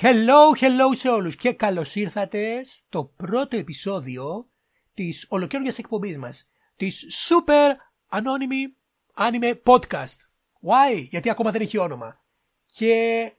[0.00, 4.48] Hello, hello σε όλους και καλώς ήρθατε στο πρώτο επεισόδιο
[4.94, 7.74] της ολοκαίρινιας εκπομπής μας, της Super
[8.18, 8.72] Anonymous
[9.26, 10.16] Anime Podcast.
[10.62, 11.06] Why?
[11.10, 12.24] Γιατί ακόμα δεν έχει όνομα.
[12.66, 13.32] Και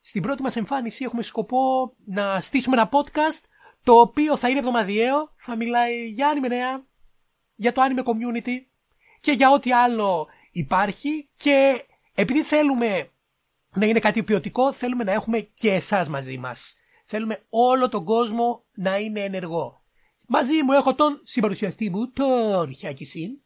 [0.00, 3.44] στην πρώτη μας εμφάνιση έχουμε σκοπό να στήσουμε ένα podcast
[3.82, 6.86] το οποίο θα είναι εβδομαδιαίο, θα μιλάει για anime νέα,
[7.54, 8.56] για το anime community
[9.20, 13.10] και για ό,τι άλλο υπάρχει και επειδή θέλουμε
[13.78, 16.76] να είναι κάτι ποιοτικό, θέλουμε να έχουμε και εσάς μαζί μας.
[17.04, 19.84] Θέλουμε όλο τον κόσμο να είναι ενεργό.
[20.28, 23.40] Μαζί μου έχω τον συμπαρουσιαστή μου, τον Χιάκη Συν.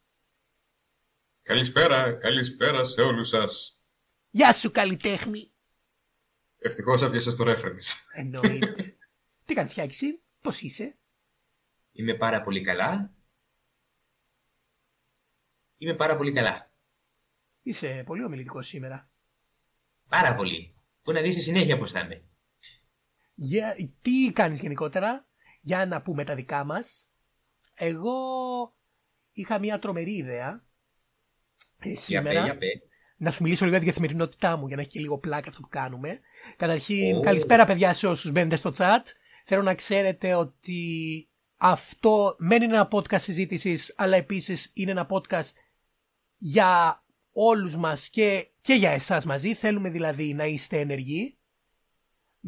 [1.41, 3.83] Καλησπέρα, καλησπέρα σε όλους σας.
[4.29, 5.51] Γεια σου καλλιτέχνη.
[6.57, 7.93] Ευτυχώς έπιασες το reference.
[8.13, 8.97] Εννοείται.
[9.45, 10.97] Τι κάνεις Χιάκη Συν, πώς είσαι;
[11.91, 13.13] Είμαι πάρα πολύ καλά.
[15.77, 16.71] Είμαι πάρα πολύ καλά.
[17.61, 19.12] Είσαι πολύ ομιλητικός σήμερα.
[20.09, 20.71] Πάρα πολύ.
[21.03, 22.23] Πού να δεις στη συνέχεια πώς θα είμαι.
[23.35, 25.27] Για, τι κάνεις γενικότερα,
[25.61, 27.07] για να πούμε τα δικά μας.
[27.73, 28.13] Εγώ
[29.31, 30.63] είχα μια τρομερή ιδέα
[31.79, 32.31] ε, σήμερα.
[32.31, 32.67] Για πέ, για πέ.
[33.17, 35.61] Να σου μιλήσω λίγο για την καθημερινότητά μου για να έχει και λίγο πλάκα αυτό
[35.61, 36.19] που κάνουμε.
[36.57, 37.19] Καταρχήν, Ω.
[37.19, 39.01] καλησπέρα παιδιά σε όσους μπαίνετε στο chat.
[39.45, 45.51] Θέλω να ξέρετε ότι αυτό μεν είναι ένα podcast συζήτησης, αλλά επίσης είναι ένα podcast
[46.37, 47.02] για
[47.33, 49.53] όλους μας και, και για εσάς μαζί.
[49.53, 51.37] Θέλουμε δηλαδή να είστε ενεργοί.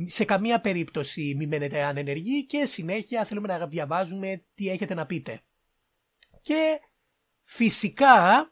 [0.05, 5.41] Σε καμία περίπτωση μην μένετε ανενεργοί και συνέχεια θέλουμε να διαβάζουμε τι έχετε να πείτε.
[6.41, 6.79] Και
[7.43, 8.49] φυσικά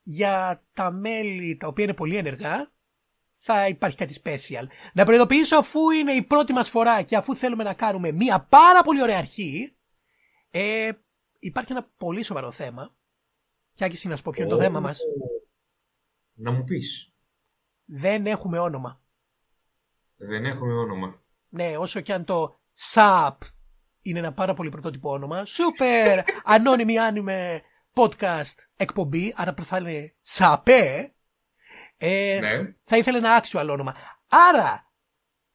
[0.00, 2.72] για τα μέλη τα οποία είναι πολύ ενεργά
[3.36, 4.66] θα υπάρχει κάτι special.
[4.94, 8.82] Να προειδοποιήσω αφού είναι η πρώτη μας φορά και αφού θέλουμε να κάνουμε μία πάρα
[8.82, 9.76] πολύ ωραία αρχή
[10.50, 10.90] ε,
[11.38, 12.96] υπάρχει ένα πολύ σοβαρό θέμα.
[13.74, 14.62] Κι να σου πω ποιο είναι το Ω.
[14.62, 15.00] θέμα μας.
[16.38, 17.12] Να μου πεις.
[17.84, 19.00] Δεν έχουμε όνομα.
[20.16, 21.22] Δεν έχουμε όνομα.
[21.48, 22.60] Ναι, όσο και αν το
[22.94, 23.36] SAP
[24.02, 25.42] είναι ένα πάρα πολύ πρωτότυπο όνομα.
[25.42, 26.22] Super
[26.54, 27.58] ανώνυμη anime
[27.94, 31.08] podcast εκπομπή, άρα θα είναι SAPE.
[31.96, 32.74] Ε, Ναι.
[32.84, 33.94] Θα ήθελε ένα actual όνομα.
[34.28, 34.90] Άρα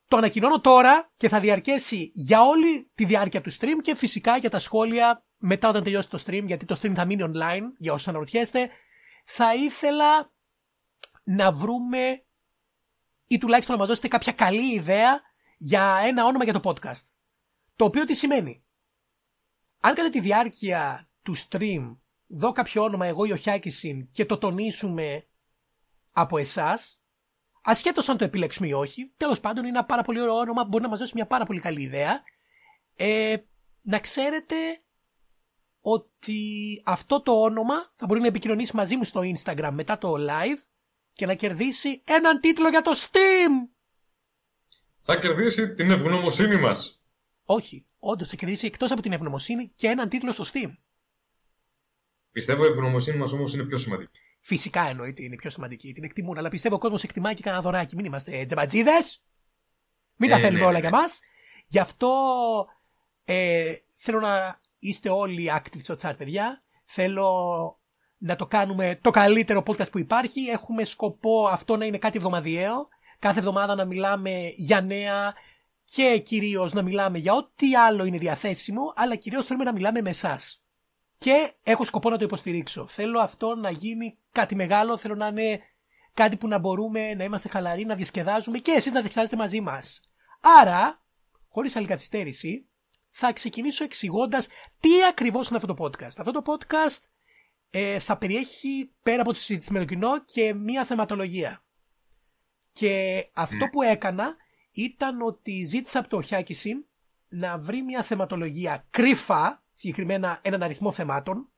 [0.08, 4.50] το ανακοινώνω τώρα και θα διαρκέσει για όλη τη διάρκεια του stream και φυσικά για
[4.50, 8.08] τα σχόλια μετά όταν τελειώσει το stream, γιατί το stream θα μείνει online για όσους
[8.08, 8.70] αναρωτιέστε.
[9.26, 10.32] Θα ήθελα
[11.24, 12.26] να βρούμε
[13.28, 15.22] ή τουλάχιστον να μας δώσετε κάποια καλή ιδέα
[15.58, 17.04] για ένα όνομα για το podcast.
[17.76, 18.64] Το οποίο τι σημαίνει.
[19.80, 24.38] Αν κατά τη διάρκεια του stream δω κάποιο όνομα εγώ ή ο Χιάκησιν και το
[24.38, 25.28] τονίσουμε
[26.12, 27.04] από εσάς,
[27.62, 30.84] ασχέτως αν το επιλέξουμε ή όχι, τέλος πάντων είναι ένα πάρα πολύ ωραίο όνομα, μπορεί
[30.84, 32.24] να μας δώσει μια πάρα πολύ καλή ιδέα,
[32.96, 33.36] ε,
[33.82, 34.56] να ξέρετε
[35.82, 40.64] ότι αυτό το όνομα θα μπορεί να επικοινωνήσει μαζί μου στο Instagram μετά το live
[41.22, 43.70] και να κερδίσει έναν τίτλο για το Steam.
[45.00, 47.02] Θα κερδίσει την ευγνωμοσύνη μας.
[47.44, 50.78] Όχι, όντως θα κερδίσει εκτός από την ευγνωμοσύνη και έναν τίτλο στο Steam.
[52.32, 54.20] Πιστεύω η ευγνωμοσύνη μας όμως είναι πιο σημαντική.
[54.40, 57.96] Φυσικά εννοείται είναι πιο σημαντική, την εκτιμούν, αλλά πιστεύω ο κόσμος εκτιμάει και κανένα δωράκι.
[57.96, 59.24] Μην είμαστε τζεμπατζίδες.
[60.16, 60.80] Μην τα Ε, θέλουμε ναι, όλα ναι.
[60.80, 61.20] για μας.
[61.66, 62.12] Γι' αυτό
[63.24, 66.64] ε, θέλω να είστε όλοι active στο chat, παιδιά.
[66.84, 67.81] Θέλω
[68.24, 70.42] να το κάνουμε το καλύτερο podcast που υπάρχει.
[70.42, 72.88] Έχουμε σκοπό αυτό να είναι κάτι εβδομαδιαίο.
[73.20, 75.34] Κάθε εβδομάδα να μιλάμε για νέα
[75.84, 80.10] και κυρίως να μιλάμε για ό,τι άλλο είναι διαθέσιμο, αλλά κυρίως θέλουμε να μιλάμε με
[80.10, 80.64] εσάς.
[81.18, 82.88] Και έχω σκοπό να το υποστηρίξω.
[82.88, 85.60] Θέλω αυτό να γίνει κάτι μεγάλο, θέλω να είναι
[86.14, 90.02] κάτι που να μπορούμε να είμαστε χαλαροί, να διασκεδάζουμε και εσείς να διασκεδάζετε μαζί μας.
[90.42, 91.02] Άρα,
[91.50, 92.66] χωρίς άλλη καθυστέρηση,
[93.10, 94.48] θα ξεκινήσω εξηγώντας
[94.80, 96.14] τι ακριβώς είναι αυτό το podcast.
[96.18, 97.00] Αυτό το podcast
[97.72, 101.64] ε, θα περιέχει πέρα από τη συζήτηση με το κοινό και μία θεματολογία.
[102.72, 103.70] Και αυτό Ναι.
[103.70, 104.36] που έκανα
[104.72, 106.86] ήταν ότι ζήτησα από το Χιάκησιν
[107.28, 111.52] να βρει μια θεματολογία κρύφα, συγκεκριμένα έναν αριθμό θεμάτων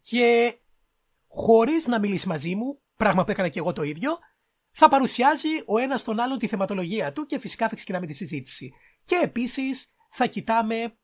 [0.00, 0.56] και
[1.28, 4.18] χωρίς να μιλήσει μαζί μου, πράγμα που έκανα και εγώ το ίδιο,
[4.70, 8.72] θα παρουσιάζει ο ένας τον άλλον τη θεματολογία του και φυσικά θα ξεκινάμε τη συζήτηση.
[9.04, 10.96] Και επίσης θα κοιτάμε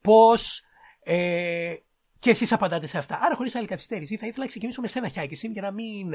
[0.00, 0.62] πώς
[1.02, 1.74] ε,
[2.22, 3.18] και εσείς απαντάτε σε αυτά.
[3.22, 6.14] Άρα χωρίς άλλη καθυστέρηση θα ήθελα να ξεκινήσω με σένα Χιάκησιν για να μην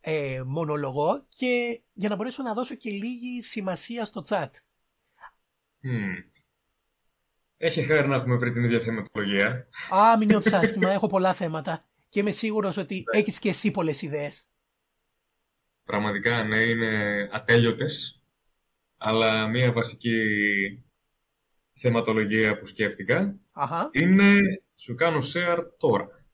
[0.00, 4.50] ε, μονολογώ και για να μπορέσω να δώσω και λίγη σημασία στο chat.
[5.80, 6.14] Μμμ.
[7.56, 9.68] Έχει χάρη να έχουμε βρει την ίδια θεματολογία.
[9.94, 14.02] Α, μην νιώθεις άσχημα, έχω πολλά θέματα και είμαι σίγουρος ότι έχεις και εσύ πολλές
[14.02, 14.50] ιδέες.
[15.84, 18.22] Πραγματικά, ναι, είναι ατέλειωτες.
[18.96, 20.22] Αλλά μία βασική
[21.72, 23.90] θεματολογία που σκέφτηκα Αχα.
[23.92, 24.40] είναι
[24.76, 26.24] σου κάνω share τώρα.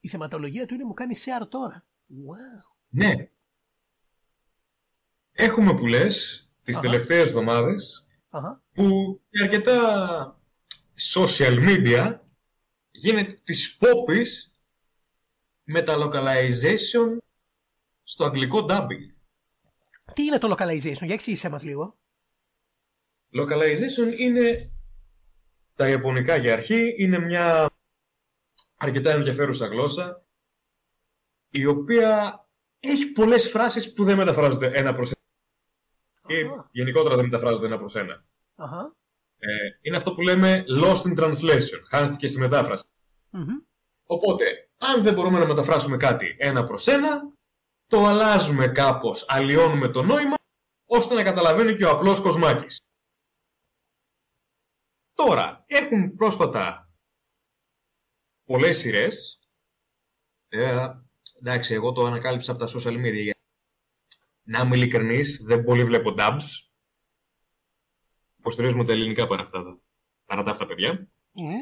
[0.00, 1.86] Η θεματολογία του είναι μου κάνει share τώρα.
[2.08, 2.76] Wow.
[2.88, 3.30] Ναι.
[5.32, 6.88] έχουμε που λες τις Αχα.
[6.90, 8.62] τελευταίες εβδομάδες Αχα.
[8.72, 10.40] που και αρκετά
[11.14, 12.18] social media
[12.90, 14.54] γίνεται της πόπης
[15.64, 17.16] με τα localization
[18.02, 19.14] στο αγγλικό dubbing.
[20.12, 21.98] Τι είναι το localization, για εξήγησέ μας λίγο.
[23.32, 24.75] Localization είναι
[25.76, 27.70] τα ιαπωνικά για αρχή, είναι μια
[28.76, 30.24] αρκετά ενδιαφέρουσα γλώσσα
[31.50, 32.40] η οποία
[32.80, 35.24] έχει πολλές φράσεις που δεν μεταφράζονται ένα προς ένα
[36.38, 36.68] ή Αχα.
[36.70, 38.24] γενικότερα δεν μεταφράζονται ένα προς ένα.
[38.56, 38.94] Αχα.
[39.38, 39.48] Ε,
[39.80, 42.84] είναι αυτό που λέμε lost in translation, χάνθηκε στη μετάφραση.
[43.30, 43.46] Μμμ.
[44.06, 44.44] Οπότε,
[44.78, 47.32] αν δεν μπορούμε να μεταφράσουμε κάτι ένα προς ένα,
[47.86, 50.34] το αλλάζουμε κάπως, αλλοιώνουμε το νόημα,
[50.86, 52.80] ώστε να καταλαβαίνει και ο απλός κοσμάκης.
[55.16, 56.90] Τώρα, έχουν πρόσφατα
[58.44, 59.40] πολλές σειρές.
[60.48, 60.88] Ε,
[61.38, 63.30] εντάξει, εγώ το ανακάλυψα από τα social media.
[64.42, 66.42] Να είμαι ειλικρινής, δεν πολύ βλέπω dubs.
[68.38, 69.76] Υποστηρίζουμε τα ελληνικά παρά αυτά, τα-
[70.24, 71.08] παρά τα αυτά παιδιά.
[71.32, 71.54] Μμμ.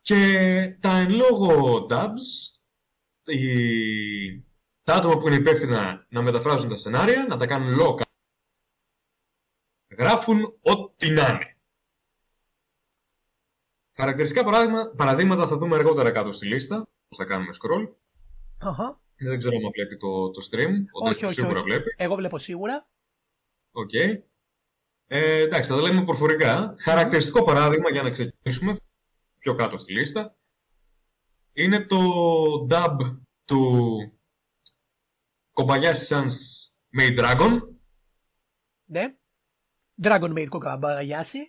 [0.00, 2.54] Και τα εν λόγω dubs,
[3.24, 4.40] οι...
[4.82, 8.02] τα άτομα που είναι υπεύθυνα να μεταφράζουν τα σενάρια, να τα κάνουν local,
[9.98, 11.56] γράφουν ό,τι να είναι.
[13.96, 17.94] Χαρακτηριστικά παράδειγμα, παραδείγματα θα δούμε αργότερα κάτω στη λίστα, πώς θα κάνουμε scroll.
[18.58, 19.00] Αχα.
[19.16, 21.68] Δεν ξέρω αν βλέπει το, το stream, ο Όχι, Δέστος όχι, σίγουρα όχι.
[21.68, 21.94] βλέπει.
[21.96, 22.88] Εγώ βλέπω σίγουρα.
[23.72, 23.92] Οκ.
[25.06, 26.74] Ε, εντάξει, θα τα λέμε προφορικά.
[26.78, 28.76] Χαρακτηριστικό παράδειγμα για να ξεκινήσουμε
[29.38, 30.36] πιο κάτω στη λίστα
[31.52, 31.98] είναι το
[32.70, 32.96] dub
[33.44, 33.62] του
[35.52, 36.32] Kobayashi Sans
[36.98, 37.60] Made Dragon.
[38.84, 39.17] Ναι.
[40.02, 41.42] Dragon Maid Kokabayasi.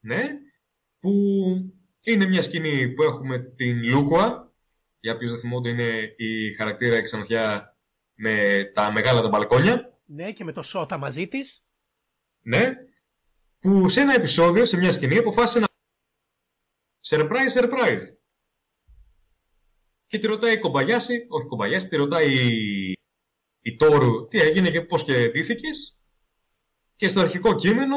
[0.00, 0.28] Ναι,
[0.98, 1.10] που
[2.04, 4.52] είναι μια σκηνή που έχουμε την Λούκουα.
[5.00, 7.76] Για ποιους δεν θυμούνται είναι η χαρακτήρα εξανθιά
[8.14, 9.98] με τα μεγάλα τα μπαλκόνια.
[10.04, 11.66] Ναι, και με το Σότα μαζί της.
[12.40, 12.72] Ναι,
[13.58, 15.66] που σε ένα επεισόδιο, σε μια σκηνή, αποφάσισε να.
[17.08, 18.00] Surprise, surprise.
[20.06, 22.92] Και τη ρωτάει η Κομπαγιάση, όχι Κομπαγιάση, τη ρωτάει η,
[23.60, 26.00] η Τόρου τι έγινε και πώς και ντύθηκες.
[26.96, 27.96] Και στο αρχικό κείμενο,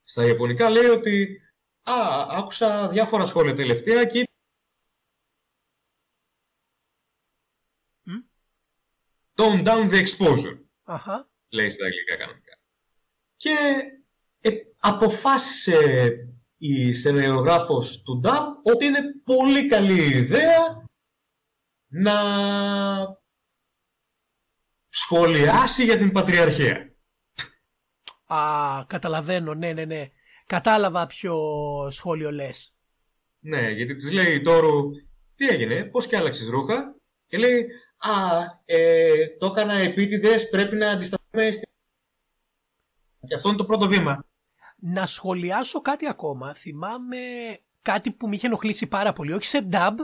[0.00, 1.40] στα Ιαπωνικά, λέει ότι
[1.82, 4.24] «Α, άκουσα διάφορα σχόλια τελευταία και
[8.02, 8.14] Μμ.
[9.34, 11.30] Tone down the exposure Αχα.
[11.48, 12.58] λέει στα αγγλικά κανονικά.
[13.36, 13.54] Και
[14.40, 16.10] ε, αποφάσισε
[16.56, 20.84] η σενεριογράφος του DAB ότι είναι πολύ καλή ιδέα
[21.86, 22.14] να
[24.88, 26.95] σχολιάσει για την Πατριαρχία.
[28.26, 28.38] Α,
[28.86, 30.10] καταλαβαίνω, ναι, ναι, ναι.
[30.46, 31.36] Κατάλαβα ποιο
[31.90, 32.74] σχόλιο λες.
[33.38, 34.90] Ναι, γιατί της λέει Τόρου
[35.34, 36.96] τι έγινε, πώς και άλλαξες ρούχα
[37.26, 38.12] και λέει «Α,
[38.64, 41.66] ε, το έκανα επίτηδες, πρέπει να αντισταθούμε στη...»
[43.26, 44.26] Και αυτό είναι το πρώτο βήμα.
[44.76, 46.54] Να σχολιάσω κάτι ακόμα.
[46.54, 47.18] Θυμάμαι
[47.82, 49.32] κάτι που με είχε ενοχλήσει πάρα πολύ.
[49.32, 49.94] Όχι σε dub,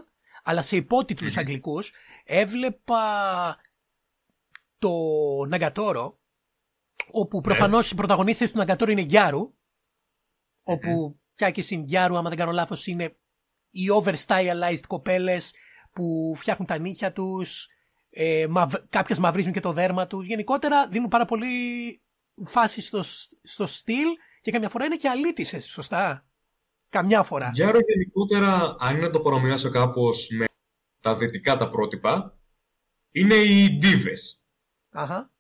[0.42, 1.92] αλλά σε υπότιτλους αγγλικούς.
[2.24, 3.04] Έβλεπα
[4.78, 4.90] το
[5.48, 6.18] Ναγκατόρο,
[7.10, 9.54] όπου προφανώς οι πρωταγωνίστες του Ναγκατόρο είναι Γκιάρου,
[10.62, 13.16] όπου πια και συν Γκιάρου, άμα δεν κάνω λάθος, είναι
[13.70, 15.54] οι overstylized κοπέλες
[15.92, 17.68] που φτιάχνουν τα νύχια τους,
[18.10, 20.26] ε, μαυ, κάποιες μαυρίζουν και το δέρμα τους.
[20.26, 21.48] Γενικότερα δίνουν πάρα πολύ
[22.44, 23.02] φάση στο,
[23.42, 24.08] στο στυλ
[24.40, 26.26] και καμιά φορά είναι και αλήτησες, σωστά;
[26.92, 27.50] Καμιά φορά.
[27.54, 30.44] Γιάρο γενικότερα, αν είναι να το παρομοιάσω κάπως με
[31.00, 32.38] τα δυτικά τα πρότυπα,
[33.10, 34.48] είναι οι ντίβες.
[34.90, 35.31] Αχα.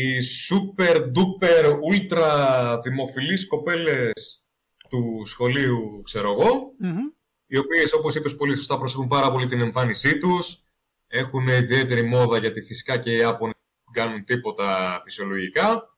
[0.00, 4.46] Οι super duper ultra δημοφιλείς κοπέλες
[4.88, 6.98] του σχολείου, ξέρω εγώ, Μμμ.
[7.46, 10.62] οι οποίες όπως είπες πολύ σωστά προσέχουν πάρα πολύ την εμφάνισή τους,
[11.06, 15.96] έχουν ιδιαίτερη μόδα γιατί φυσικά και οι Ιάπωνες δεν κάνουν τίποτα φυσιολογικά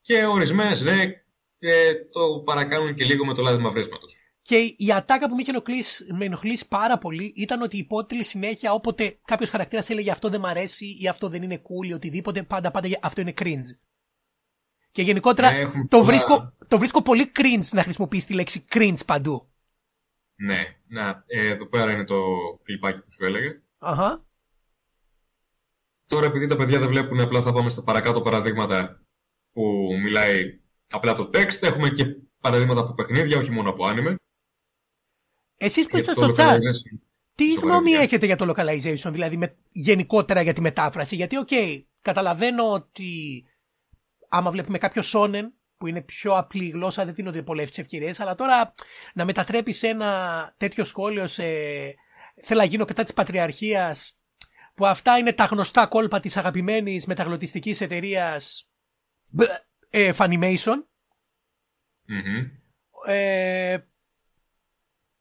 [0.00, 1.22] και ορισμένες ναι,
[1.58, 4.16] ε, το παρακάνουν και λίγο με το λάδι μαυρίσματος.
[4.48, 8.24] Και η ατάκα που με είχε ενοχλήσει, με ενοχλήσει πάρα πολύ ήταν ότι η υπότιτλη
[8.24, 11.92] συνέχεια όποτε κάποιος χαρακτήρας έλεγε αυτό δεν μ' αρέσει ή αυτό δεν είναι cool ή
[11.92, 13.76] οτιδήποτε, πάντα πάντα αυτό είναι cringe.
[14.90, 18.64] Και γενικότερα Ναι, έχουμε το, πολλά- βρίσκω, το βρίσκω πολύ cringe να χρησιμοποιήσει τη λέξη
[18.72, 19.48] cringe παντού.
[20.34, 22.16] Ναι, να, ε, εδώ πέρα είναι το
[22.62, 23.62] κλιπάκι που σου έλεγα.
[23.78, 24.24] Αχα.
[26.06, 29.02] Τώρα επειδή τα παιδιά δεν βλέπουν, απλά θα πάμε στα παρακάτω παραδείγματα
[29.52, 31.62] που μιλάει απλά το text.
[31.62, 32.04] Έχουμε και
[32.40, 34.14] παραδείγματα από παιχνίδια, όχι μόνο από anime.
[35.58, 36.98] Εσείς που είστε Γιατί στο το chat, localization
[37.34, 38.00] τι στο γνώμη παράδειγμα.
[38.00, 41.16] έχετε για το localization, δηλαδή με, γενικότερα για τη μετάφραση.
[41.16, 41.48] Γιατί, οκ,
[42.02, 43.44] καταλαβαίνω ότι
[44.28, 48.72] άμα βλέπουμε κάποιο shonen που είναι πιο απλή γλώσσα, δεν δίνονται πολλές ευκαιρίες, αλλά τώρα
[49.14, 51.44] να μετατρέπει ένα τέτοιο σχόλιο σε.
[52.42, 54.18] Θέλω να γίνω κατά της πατριαρχίας.
[54.74, 58.70] που αυτά είναι τα γνωστά κόλπα της αγαπημένης μεταγλωτιστικής εταιρείας
[59.90, 60.84] ε, Funimation.
[62.04, 62.50] Μμμ.
[63.06, 63.78] Ε,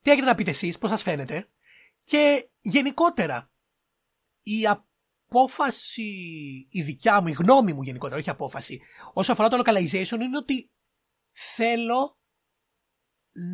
[0.08, 1.48] τι έχετε να πείτε εσείς, πώς σας φαίνεται;
[2.04, 3.52] Και γενικότερα,
[4.44, 6.04] η απόφαση,
[6.70, 8.82] η δικιά μου, η γνώμη μου γενικότερα, όχι απόφαση,
[9.14, 10.72] όσο αφορά το localization είναι ότι
[11.32, 12.18] θέλω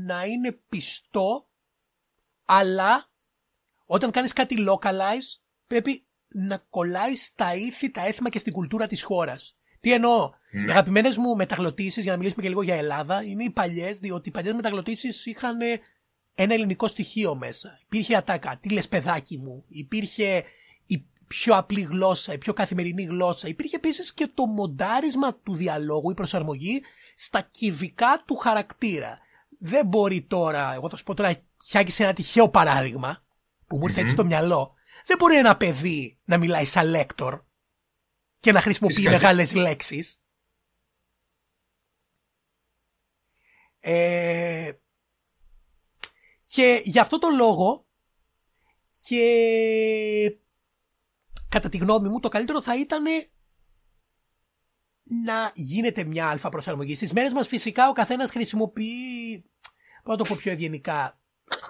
[0.05, 1.49] να είναι πιστό,
[2.45, 3.11] αλλά
[3.85, 9.03] όταν κάνεις κάτι localize πρέπει να κολλάει στα ήθη, τα έθιμα και στην κουλτούρα της
[9.03, 9.57] χώρας.
[9.79, 10.67] Τι εννοώ; Ναι.
[10.67, 14.29] Οι αγαπημένες μου μεταγλωτήσεις, για να μιλήσουμε και λίγο για Ελλάδα, είναι οι παλιές, διότι
[14.29, 15.79] οι παλιές μεταγλωτήσεις είχαν ε,
[16.35, 17.79] ένα ελληνικό στοιχείο μέσα.
[17.83, 20.43] Υπήρχε ατάκα, τι λες παιδάκι μου, υπήρχε
[20.85, 23.47] η πιο απλή γλώσσα, η πιο καθημερινή γλώσσα.
[23.47, 26.81] Υπήρχε επίσης και το μοντάρισμα του διαλόγου, η προσαρμογή
[27.15, 29.19] στα κυβικά του χαρακτήρα.
[29.59, 31.35] Δεν μπορεί τώρα, εγώ θα σου πω τώρα,
[31.65, 33.25] χιάκι σε ένα τυχαίο παράδειγμα,
[33.67, 34.73] που μου ήρθε έτσι στο μυαλό.
[35.05, 37.41] Δεν μπορεί ένα παιδί να μιλάει σαν λέκτορ
[38.39, 39.11] και να χρησιμοποιεί Φυσικά.
[39.11, 40.21] μεγάλες λέξεις.
[43.79, 44.71] Ε,
[46.53, 47.85] και γι' αυτό το λόγο
[49.07, 50.37] και
[51.49, 53.03] κατά τη γνώμη μου το καλύτερο θα ήταν
[55.25, 56.95] να γίνεται μια αλφα προσαρμογή.
[56.95, 59.45] Στις μέρες μας φυσικά ο καθένας χρησιμοποιεί,
[60.03, 61.19] πώς να το πω πιο ευγενικά,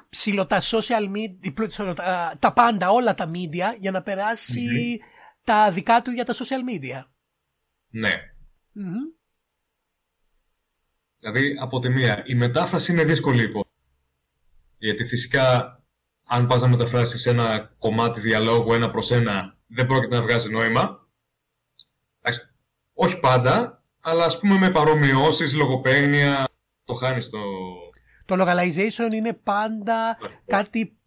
[0.10, 5.00] ψηλό τα social media, τα, τα πάντα, όλα τα media για να περάσει
[5.44, 7.04] τα δικά του για τα social media.
[7.90, 8.14] Ναι.
[8.72, 8.94] Μμμ.
[11.20, 13.72] Δηλαδή, από τη μία, η μετάφραση είναι δύσκολη υπόθεση.
[14.84, 15.80] Γιατί φυσικά,
[16.28, 21.08] αν πας να μεταφράσεις ένα κομμάτι διαλόγου ένα προς ένα, δεν πρόκειται να βγάζει νόημα.
[22.22, 22.50] Εντάξει,
[22.94, 26.48] όχι πάντα, αλλά ας πούμε με παρομοιώσεις, λογοπαίγνια,
[26.84, 27.40] το χάνεις το...
[28.26, 30.98] Το localization είναι πάντα κάτι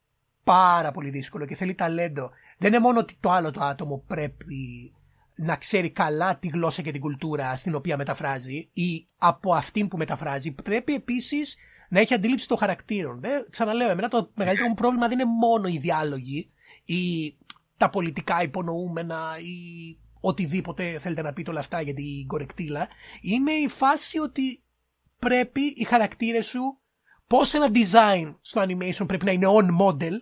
[0.44, 2.30] πάρα πολύ δύσκολο και θέλει ταλέντο.
[2.58, 4.92] Δεν είναι μόνο ότι το άλλο το άτομο πρέπει
[5.34, 9.96] να ξέρει καλά τη γλώσσα και την κουλτούρα στην οποία μεταφράζει ή από αυτήν που
[9.96, 10.52] μεταφράζει.
[10.52, 11.56] Πρέπει επίσης
[11.88, 13.20] να έχει αντίληψη των χαρακτήρων.
[13.20, 16.50] Δεν, ξαναλέω, εμένα το μεγαλύτερο μου πρόβλημα δεν είναι μόνο οι διάλογοι
[16.84, 17.36] ή
[17.76, 22.88] τα πολιτικά υπονοούμενα ή οτιδήποτε θέλετε να πείτε όλα αυτά για την κορεκτήλα.
[23.20, 24.62] Είναι η φάση ότι
[25.18, 26.80] πρέπει οι χαρακτήρες σου
[27.26, 30.12] πώς ένα design στο animation πρέπει να είναι on model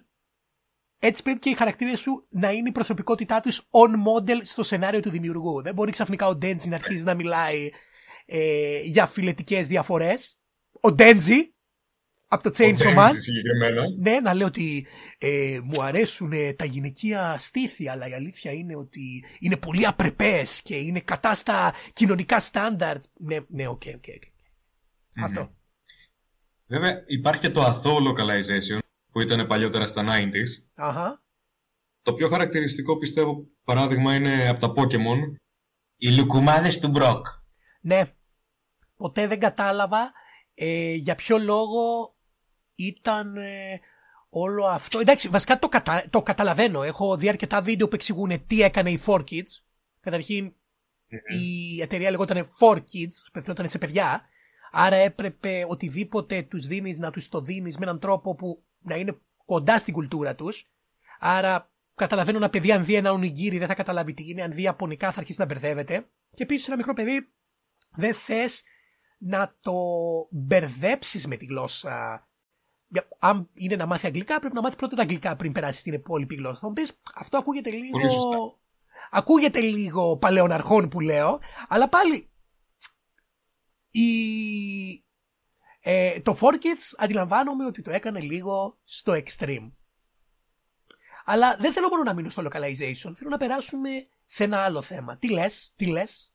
[1.06, 5.00] έτσι πρέπει και οι χαρακτήρες σου να είναι η προσωπικότητά τους on model στο σενάριο
[5.00, 5.62] του δημιουργού.
[5.62, 7.71] Δεν μπορεί ξαφνικά ο Ντέντζι να αρχίσει να μιλάει
[8.26, 10.40] ε, για φιλετικές διαφορές.
[10.80, 11.53] Ο Ντέντζι
[12.35, 13.09] από το Ο Chainsaw Man.
[13.09, 13.83] Denji συγκεκριμένα.
[13.99, 14.87] Ναι, να λέει ότι
[15.19, 20.62] ε, μου αρέσουν ε, τα γυναικεία στήθη, αλλά η αλήθεια είναι ότι είναι πολύ απρεπές
[20.62, 23.03] και είναι κατά στα κοινωνικά στάνταρτ.
[23.19, 24.23] Ναι, ναι, OK, OK, OK.
[25.25, 25.55] Αυτό.
[26.67, 28.79] Βέβαια, υπάρχει και το αθώο localization,
[29.12, 30.69] που ήταν παλιότερα στα 90s.
[30.75, 31.23] Αχα.
[32.03, 35.37] Το πιο χαρακτηριστικό, πιστεύω, παράδειγμα είναι από τα Pokemon.
[35.97, 37.26] Οι λουκουμάδες του Μπροκ.
[37.81, 38.03] Ναι.
[38.97, 40.12] Ποτέ δεν κατάλαβα
[40.55, 42.13] ε, για ποιο λόγο
[42.75, 43.81] ήταν ε,
[44.28, 45.00] όλο αυτό.
[45.00, 46.04] Εντάξει, βασικά το, κατα...
[46.11, 46.83] το καταλαβαίνω.
[46.83, 49.62] Έχω δει αρκετά βίντεο που εξηγούν τι έκανε η 4Kids.
[50.00, 50.54] Καταρχήν,
[51.38, 54.28] η εταιρεία λεγόταν 4Kids, απευθυνόταν σε παιδιά.
[54.73, 59.19] Άρα έπρεπε οτιδήποτε τους δίνεις να τους το δίνεις με έναν τρόπο που να είναι
[59.45, 60.71] κοντά στην κουλτούρα τους.
[61.19, 64.62] Άρα καταλαβαίνω ένα παιδί αν δει ένα ονιγύρι δεν θα καταλάβει τι είναι, αν δει
[64.62, 66.07] Ιαπωνικά θα αρχίσει να μπερδεύεται.
[66.35, 67.28] Και επίσης ένα μικρό παιδί
[67.90, 68.62] δεν θες
[69.19, 69.75] να το
[70.31, 72.28] μπερδέψεις με τη γλώσσα.
[72.94, 75.92] Για- Αν είναι να μάθει αγγλικά, πρέπει να μάθει πρώτα τα αγγλικά πριν περάσει στην
[75.92, 76.58] υπόλοιπη γλώσσα.
[76.58, 77.90] Θα μου πεις, αυτό ακούγεται λίγο.
[77.90, 78.36] Πολύ σωστά.
[79.10, 82.30] Ακούγεται λίγο παλαιών αρχών που λέω, αλλά πάλι.
[83.90, 84.08] Η...
[85.80, 89.72] Ε, το 4Kids αντιλαμβάνομαι ότι το έκανε λίγο στο extreme.
[91.24, 93.10] Αλλά δεν θέλω μόνο να μείνω στο localization.
[93.14, 93.90] Θέλω να περάσουμε
[94.24, 95.16] σε ένα άλλο θέμα.
[95.16, 96.34] Τι λες, τι λες;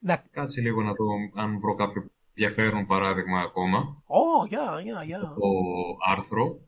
[0.00, 0.16] Να...
[0.16, 1.06] Κάτσε λίγο να δω
[1.42, 2.10] αν βρω κάποιο
[2.42, 4.02] ενδιαφέρον παράδειγμα ακόμα.
[4.06, 5.18] Ω, γεια, γεια, γεια.
[5.20, 5.48] το
[6.10, 6.60] άρθρο.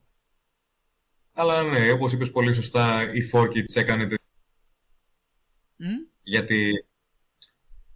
[1.33, 4.19] Αλλά ναι, όπως είπες πολύ σωστά, η 4Kids έκανε τε-
[5.75, 5.85] Μμ.
[6.23, 6.85] γιατί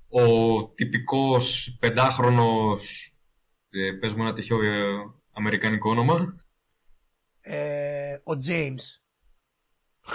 [0.09, 0.23] ο
[0.67, 3.13] τυπικός πεντάχρονος,
[3.71, 4.95] ε, πες μου ένα τυχαίο ε,
[5.31, 6.35] αμερικανικό όνομα,
[7.41, 9.01] Ε, ο James.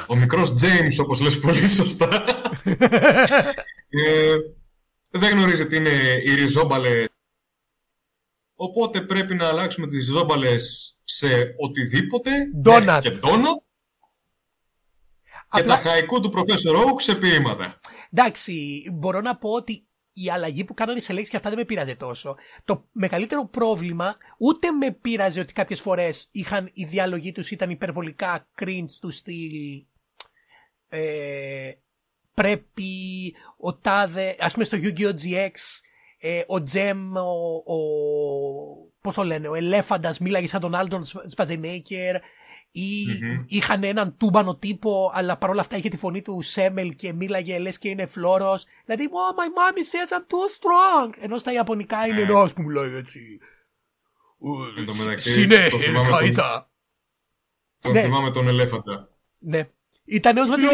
[0.08, 2.24] ο μικρός James, όπως λες πολύ σωστά,
[3.88, 4.36] ε,
[5.10, 7.08] δεν γνωρίζει τι είναι οι ριζόμπαλες,
[8.62, 12.30] οπότε πρέπει να αλλάξουμε τις ριζόμπαλες σε οτιδήποτε,
[12.64, 12.84] Donut.
[12.84, 13.62] μέχρι και donut,
[15.52, 17.78] και Απλά, τα χαϊκού του Professor Oak σε ποίηματα.
[18.12, 21.64] εντάξει, μπορώ να πω ότι η αλλαγή που κάνανε σε λέξεις και αυτά δεν με
[21.64, 22.36] πείραζε τόσο.
[22.64, 28.48] Το μεγαλύτερο πρόβλημα ούτε με πείραζε ότι κάποιες φορές είχαν οι διάλογοι τους ήταν υπερβολικά
[28.58, 29.84] cringe του στυλ
[30.88, 31.70] ε,
[32.34, 35.12] πρέπει ο τάδε, ας πούμε στο Yu-Gi-Oh!
[35.12, 35.52] GX,
[36.22, 37.78] ε, ο Τζεμ, ο, ο,
[39.00, 42.14] πώς το λένε, ο Ελέφαντας μίλαγε σαν τον Άλτον Σπατζενέικερ
[42.72, 43.44] ή Μμμ.
[43.46, 47.78] είχαν έναν τούμπανο τύπο αλλά παρόλα αυτά είχε τη φωνή του Σέμελ και μίλαγε λες
[47.78, 48.64] και είναι φλόρος.
[48.84, 51.14] Δηλαδή, oh, my mommy says I'm too strong.
[51.20, 52.32] Ενώ στα Ιαπωνικά είναι Ναι.
[52.32, 53.38] ένας που μιλάει έτσι.
[54.78, 56.70] Εν τω μεταξύ, Συνέχεια, το θυμάμαι τον- Καϊζά.
[57.80, 58.00] Τον Ναι.
[58.02, 59.08] θυμάμαι τον ελέφαντα.
[59.38, 59.68] Ναι.
[60.04, 60.66] Ήταν νέος με την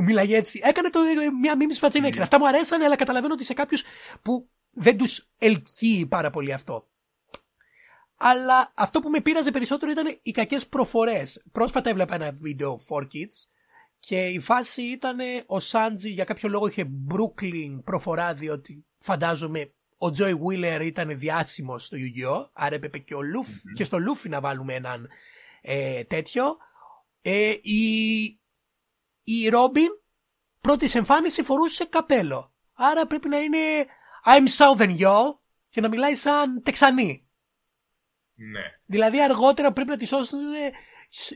[0.00, 0.60] Που μίλαγε έτσι.
[0.64, 2.22] Έκανε το, ε, μια μίμη Σφατζενέκερ.
[2.22, 3.84] Αυτά μου αρέσανε, αλλά καταλαβαίνω ότι σε κάποιους
[4.22, 6.88] που δεν τους ελκύει πάρα πολύ αυτό.
[8.16, 11.42] Αλλά αυτό που με πείραζε περισσότερο ήταν οι κακές προφορές.
[11.52, 13.48] Πρόσφατα έβλεπα ένα βίντεο 4Kids
[13.98, 20.10] και η φάση ήταν ο Σάντζι για κάποιο λόγο είχε Brooklyn προφορά διότι φαντάζομαι ο
[20.10, 22.48] Τζόι Wheeler ήταν διάσημος στο Yu-Gi-Oh!
[22.52, 25.08] Άρα έπρεπε και, ο Λουφ, και στο Λούφι να βάλουμε έναν
[25.60, 26.56] ε, τέτοιο.
[27.22, 28.39] Ε, η,
[29.38, 29.88] η Ρόμπιν
[30.60, 32.54] πρώτης σε εμφάνιση φορούσε καπέλο.
[32.72, 33.86] Άρα πρέπει να είναι
[34.24, 37.28] I'm Southern yo και να μιλάει σαν Τεξανή.
[38.34, 38.62] Ναι.
[38.86, 40.38] Δηλαδή αργότερα πρέπει να τη σώσουν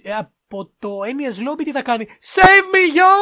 [0.03, 3.13] ε, από το NES Lobby τι θα κάνει; Save me yo!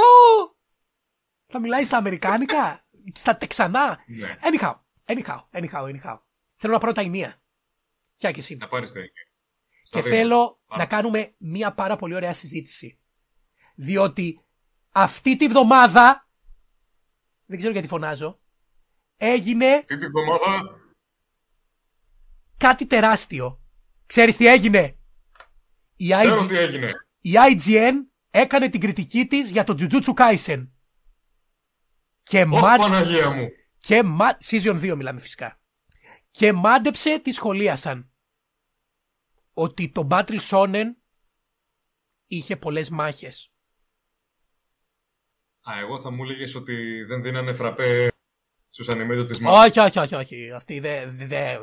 [1.47, 3.99] Θα μιλάει στα Αμερικάνικα, στα Τεξανά.
[4.07, 4.37] ναι.
[4.43, 4.75] Anyhow,
[5.07, 6.19] anyhow, anyhow, anyhow.
[6.57, 7.43] Θέλω να πάρω τα ενία.
[8.13, 8.57] Γεια και εσύ.
[8.57, 9.23] Να πάρεις τέτοιο.
[9.85, 10.17] Στα Και δύο.
[10.19, 10.83] θέλω Πάρα.
[10.83, 12.99] να κάνουμε μία πάρα πολύ ωραία συζήτηση.
[13.75, 14.42] Διότι
[14.93, 16.29] αυτή τη βδομάδα,
[17.47, 18.41] δεν ξέρω γιατί φωνάζω,
[19.17, 20.81] έγινε Αυτή τη βδομάδα;
[22.57, 23.61] κάτι τεράστιο.
[24.07, 24.99] Ξέρεις τι έγινε;
[25.97, 26.93] Η, ξέρω IG, τι έγινε.
[27.21, 27.93] η IGN
[28.31, 30.69] έκανε την κριτική της για το Jujutsu Kaisen.
[32.23, 32.77] Και, Ωχ, μα...
[32.77, 33.49] Παναγία μου.
[33.79, 34.39] και μα...
[34.45, 35.61] Season 2 μιλάμε φυσικά.
[36.31, 38.13] Και μάντεψε τι σχολίασαν.
[39.53, 40.87] Ότι το Battle Shonen
[42.27, 43.52] είχε πολλές μάχες.
[45.63, 48.09] Α, εγώ θα μου έλεγες ότι δεν δίνανε φραπέ
[48.69, 49.77] στους animated της μάχης.
[49.77, 50.53] Όχι, όχι, όχι, όχι.
[50.55, 51.11] Αυτοί δεν.
[51.27, 51.57] Δε,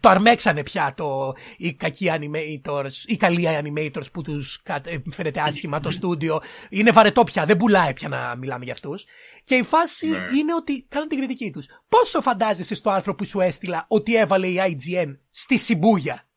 [0.00, 4.62] το αρμέξανε πια το, οι κακοί animators, οι καλοί animators που τους
[5.10, 6.40] φαίνεται άσχημα το στούντιο.
[6.70, 9.04] Είναι βαρετό πια, δεν πουλάει πια να μιλάμε για αυτούς.
[9.44, 10.16] Και η φάση Ναι.
[10.38, 11.66] είναι ότι κάνουν την κριτική τους.
[11.88, 16.28] Πόσο φαντάζεσαι στο άρθρο που σου έστειλα ότι έβαλε η IGN στη Σιμπούγια;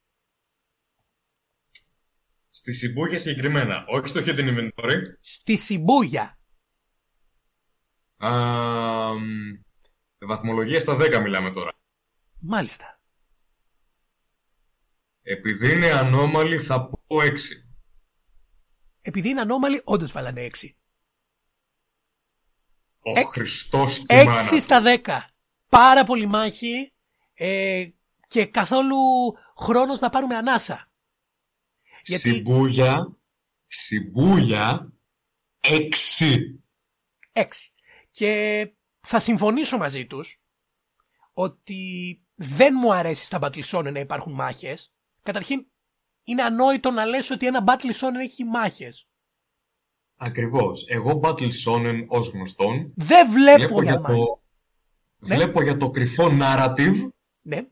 [2.49, 4.97] Στη Σιμπούγια συγκεκριμένα, όχι στο Hidden Inventory.
[5.21, 6.38] Στη Σιμπούγια.
[8.19, 8.29] Α,
[9.13, 9.61] μ,
[10.19, 11.71] βαθμολογία στα 10 μιλάμε τώρα.
[12.39, 12.99] Μάλιστα.
[15.21, 17.33] Επειδή είναι ανώμαλη θα πω 6.
[19.01, 20.75] Επειδή είναι ανώμαλοι, όντως βάλανε 6.
[22.99, 24.59] Ο Έξι- Χριστός και η μάνα 6 του.
[24.61, 25.29] στα 10.
[25.69, 26.93] Πάρα πολύ μάχη
[27.33, 27.87] ε,
[28.27, 28.95] και καθόλου
[29.57, 30.91] χρόνος να πάρουμε ανάσα.
[32.03, 33.05] γιατί- Σιμπούγια,
[33.65, 34.93] Σιμπούγια,
[35.59, 36.59] 6.
[37.31, 37.47] 6.
[38.11, 40.41] Και θα συμφωνήσω μαζί τους
[41.33, 41.77] ότι
[42.35, 44.93] δεν μου αρέσει στα Battle Shonen να υπάρχουν μάχες.
[45.23, 45.65] Καταρχήν,
[46.23, 49.07] είναι ανόητο να λες ότι ένα Battle Shonen έχει μάχες.
[50.15, 50.85] Ακριβώς.
[50.87, 54.17] Εγώ Battle Shonen ως γνωστόν Δεν βλέπω βλέπω για για, μάχες.
[54.17, 54.41] το,
[55.17, 55.35] Ναι.
[55.35, 56.95] βλέπω για το κρυφό narrative
[57.41, 57.67] Ναι,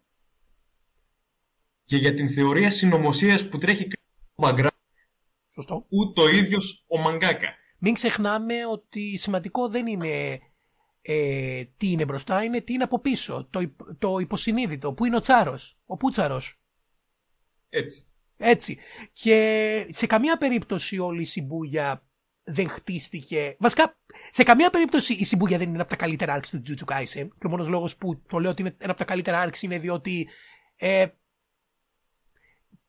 [1.83, 4.01] και για την θεωρία συνωμοσίας που τρέχει στο
[4.47, 4.67] background
[5.53, 5.85] σωστό.
[5.89, 7.55] ούτε ο ίδιος ο μαγκάκα.
[7.77, 10.39] Μην ξεχνάμε ότι σημαντικό δεν είναι
[11.01, 13.47] ε, τι είναι μπροστά, είναι τι είναι από πίσω.
[13.49, 14.93] Το, υπ- το υποσυνείδητο.
[14.93, 16.59] Πού είναι ο Τσάρος, ο Πούτσαρος.
[17.69, 18.11] Έτσι.
[18.37, 18.77] Έτσι.
[19.11, 22.07] Και σε καμία περίπτωση όλη η Σιμπούγια
[22.43, 23.55] δεν χτίστηκε.
[23.59, 23.97] Βασικά,
[24.31, 27.27] σε καμία περίπτωση η Σιμπούγια δεν είναι από τα καλύτερα arcs του Jujutsu Kaisen.
[27.39, 29.79] Και ο μόνος λόγος που το λέω ότι είναι ένα από τα καλύτερα arcs είναι
[29.79, 30.27] διότι
[30.75, 31.07] ε,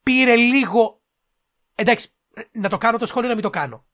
[0.03, 1.01] πήρε λίγο.
[1.75, 2.09] Εντάξει,
[2.51, 3.85] να το κάνω το σχόλιο να μην το κάνω.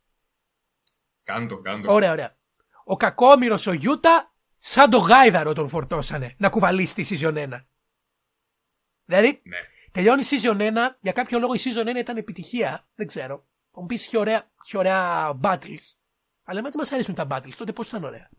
[1.26, 1.94] Κάντο, κάντο.
[1.94, 2.36] Ωραία, ωραία.
[2.84, 7.66] Ο κακόμοιρος ο Γιούτα σαν το γάιδαρο τον φορτώσανε να κουβαλήσει τη season 1.
[9.06, 9.58] Δηλαδή, Ναι.
[9.92, 13.46] τελειώνει η season 1, για κάποιο λόγο η season 1 ήταν επιτυχία, δεν ξέρω.
[13.72, 15.94] Θα μου πεις είχε ωραία, είχε ωραία battles.
[16.44, 18.30] Αλλά εμάς δεν μας αρέσουν τα battles, τότε πώς ήταν ωραία.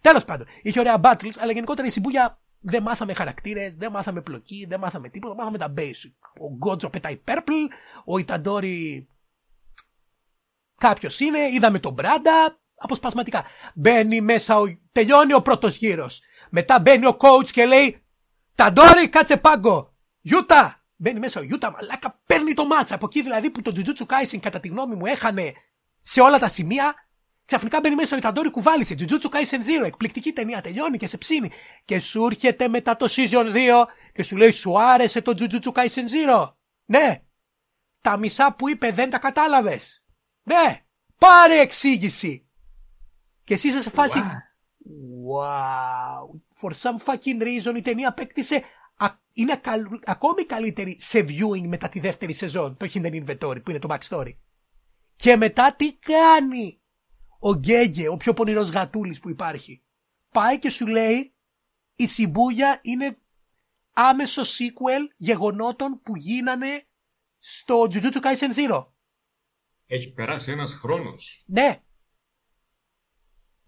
[0.00, 4.66] Τέλος πάντων, είχε ωραία battles, αλλά γενικότερα η Σιμπούγια δεν μάθαμε χαρακτήρες, δεν μάθαμε πλοκή,
[4.68, 6.12] δεν μάθαμε τίποτα, μάθαμε τα basic.
[6.40, 7.68] Ο Γκότζο πετάει purple,
[8.04, 9.08] ο Ιταντόρι
[10.88, 13.44] Κάποιος είναι, είδαμε τον Μπράντα, αποσπασματικά.
[13.74, 14.64] Μπαίνει μέσα, ο...
[14.92, 16.20] τελειώνει ο πρώτος γύρος.
[16.50, 18.04] Μετά μπαίνει ο coach και λέει
[18.54, 19.94] Ταντόρι, κάτσε πάγκο.
[20.20, 20.84] Γιούτα!
[20.96, 22.94] Μπαίνει μέσα ο Γιούτα, μαλάκα, παίρνει το μάτσα.
[22.94, 25.52] Από εκεί δηλαδή που το Jujutsu Kaisen κατά τη γνώμη μου έχανε
[26.02, 26.94] σε όλα τα σημεία.
[27.44, 28.94] Ξαφνικά μπαίνει μέσα ο Ιταντόρι κουβάλισε.
[28.98, 31.50] Jujutsu Kaisen 0, εκπληκτική ταινία, τελειώνει και σε ψήνει.
[31.84, 36.34] Και σου έρχεται μετά το season 2 και σου λέει Σου άρεσε το Jujutsu Kaisen
[36.38, 36.52] 0.
[36.84, 37.22] Ναι,
[38.00, 40.03] τα μισά που είπε δεν τα κατάλαβες.
[40.44, 40.84] Ναι,
[41.18, 42.48] πάρε εξήγηση.
[43.44, 44.20] Και εσύ είσαι σε φάση...
[45.28, 46.40] Wow.
[46.60, 48.62] For some fucking reason η ταινία απέκτησε
[49.34, 49.60] είναι
[50.04, 54.36] ακόμη καλύτερη σε viewing μετά τη δεύτερη σεζόν, το Hidden Inventory που είναι το backstory.
[55.16, 56.80] Και μετά τι κάνει
[57.38, 59.82] ο Γκέγκε, ο πιο πονηρός γατούλης που υπάρχει.
[60.32, 61.34] Πάει και σου λέει
[61.96, 63.18] η Σιμπούγια είναι
[63.92, 66.86] άμεσο sequel γεγονότων που γίνανε
[67.38, 68.86] στο Jujutsu Kaisen Zero.
[69.94, 71.44] Έχει περάσει ένας χρόνος.
[71.46, 71.82] Ναι.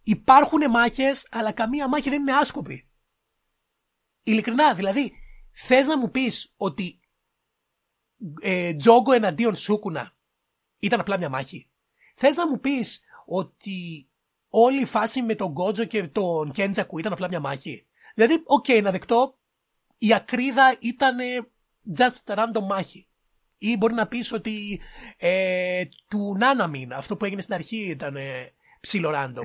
[0.03, 2.89] Υπάρχουν μάχες, αλλά καμία μάχη δεν είναι άσκοπη.
[4.23, 5.13] Ειλικρινά, δηλαδή,
[5.53, 7.01] θες να μου πεις ότι
[8.41, 10.17] ε, Τζόγκο εναντίον Σούκουνα
[10.79, 11.71] ήταν απλά μια μάχη;
[12.15, 14.09] Θες να μου πεις ότι
[14.49, 18.65] όλη η φάση με τον Γκότζο και τον Κέντζακου ήταν απλά μια μάχη; Δηλαδή, OK,
[18.69, 19.39] okay, να δεχτώ,
[19.99, 21.17] η ακρίδα ήταν
[21.97, 23.06] just random μάχη.
[23.71, 24.81] Ή μπορεί να πεις ότι
[25.17, 29.43] ε, του Νάναμιν, αυτό που έγινε στην αρχή ήταν ε, ψηλό random.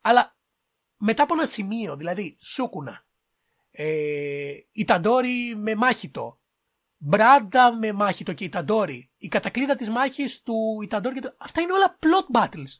[0.00, 0.36] Αλλά
[0.96, 3.06] μετά από ένα σημείο, δηλαδή Σούκουνα,
[3.70, 6.40] ε, η Ταντόρη με μάχητο,
[7.02, 11.34] Μπράντα με μάχητο και η Ταντόρη, η κατακλείδα της μάχης του Ιταντόρη και το...
[11.38, 12.72] Αυτά είναι όλα plot battles.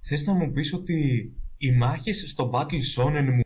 [0.00, 3.40] Θες να μου πεις ότι οι μάχες στο Battle Shonen μου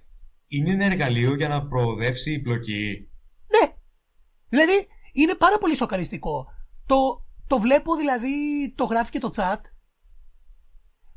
[0.46, 3.10] είναι ένα εργαλείο για να προοδεύσει η πλοκή;
[3.46, 3.74] Ναι.
[4.48, 4.88] Δηλαδή
[5.22, 6.46] είναι πάρα πολύ σοκαριστικό.
[6.86, 9.60] Το, το βλέπω δηλαδή, το γράφει και το chat,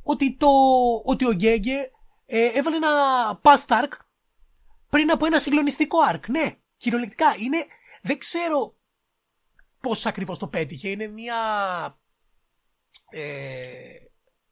[0.04, 0.48] ότι, το,
[1.04, 1.92] ότι ο Γκέγκε
[2.26, 2.90] ε, έβαλε ένα
[3.42, 3.92] past arc
[4.90, 6.30] πριν από ένα συγκλονιστικό arc.
[6.30, 7.36] Ναι, κυριολεκτικά.
[7.38, 7.66] Είναι,
[8.02, 8.76] δεν ξέρω
[9.82, 10.90] πώς ακριβώς το πέτυχε.
[10.90, 11.36] Είναι μια
[13.10, 13.96] ε,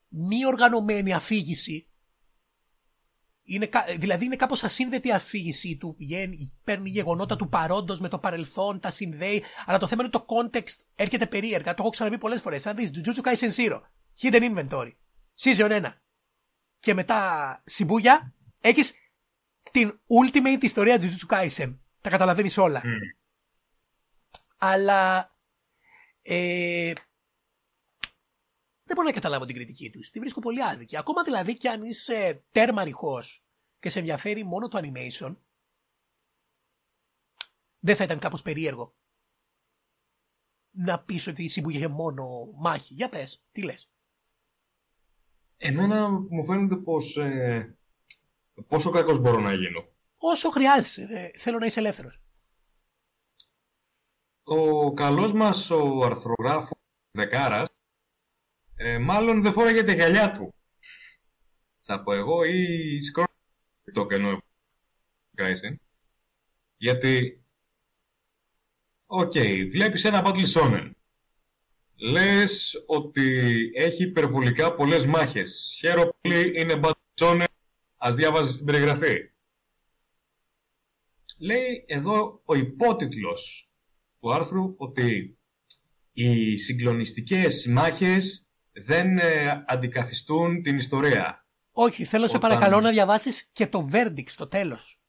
[0.08, 1.89] μη οργανωμένη αφήγηση
[3.50, 5.96] είναι, δηλαδή είναι κάπως ασύνδετη αφήγησή του.
[5.98, 9.44] Πηγαίνει, παίρνει γεγονότα του παρόντος με το παρελθόν, τα συνδέει.
[9.66, 11.74] Αλλά το θέμα είναι το context έρχεται περίεργα.
[11.74, 12.68] Το έχω ξαναπεί πολλές φορές.
[12.68, 13.82] Αν δεις Jujutsu Kaisen Zero,
[14.22, 14.92] Hidden Inventory,
[15.42, 15.94] Season 1
[16.80, 18.32] και μετά Shibuya,
[18.62, 18.94] έχεις
[19.72, 21.78] την ultimate ιστορία Jujutsu Kaisen.
[22.02, 22.82] Τα καταλαβαίνεις όλα.
[24.58, 25.34] Αλλά
[26.22, 26.94] ε,
[28.90, 30.10] δεν μπορώ να καταλάβω την κριτική τους.
[30.10, 30.98] Τη βρίσκω πολύ άδικη.
[30.98, 33.24] Ακόμα δηλαδή και αν είσαι τέρμα ρηχό
[33.80, 35.36] και σε ενδιαφέρει μόνο το animation,
[37.80, 38.96] δεν θα ήταν κάπως περίεργο
[40.72, 42.94] να πεις ότι η Σίμπου είχε μόνο μάχη.
[42.94, 43.92] Για πες, τι λες.
[45.58, 47.78] Εμένα μου φαίνεται πως ε,
[48.68, 49.88] πόσο κακός μπορώ να γίνω.
[50.18, 51.32] Όσο χρειάζεσαι.
[51.38, 52.22] θέλω να είσαι ελεύθερος.
[54.44, 56.78] Ο καλός μας ο αρθρογράφος
[57.12, 57.79] Δεκάρας
[58.82, 60.54] ε, μάλλον δεν φόραγε τα γυαλιά του.
[61.82, 63.24] Θα πω εγώ ή σκρό
[63.94, 64.42] το κενό
[65.36, 65.82] Γκάισεν.
[66.78, 67.44] Γιατί,
[69.06, 70.92] οκ, okay, βλέπεις ένα Battle Shonen.
[71.96, 75.76] Λες ότι έχει υπερβολικά πολλές μάχες.
[75.80, 77.46] Χαίρομαι πολύ, είναι Battle Shonen,
[77.98, 79.32] ας διάβαζες την περιγραφή.
[81.40, 83.70] Λέει εδώ ο υπότιτλος
[84.20, 85.38] του άρθρου ότι
[86.12, 88.49] οι συγκλονιστικές μάχες
[88.80, 91.46] δεν ε, αντικαθιστούν την ιστορία.
[91.72, 95.00] Όχι, θέλω σε παρακαλώ να διαβάσεις και το verdict στο τέλος.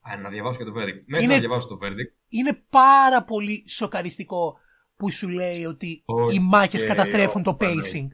[0.00, 1.02] Α, να διαβάσω και το verdict.
[1.06, 1.34] Μέχρι είναι...
[1.34, 2.12] να διαβάσω το verdict.
[2.28, 4.58] Είναι πάρα πολύ σοκαριστικό
[4.96, 8.06] που σου λέει ότι οι μάχες καταστρέφουν το pacing.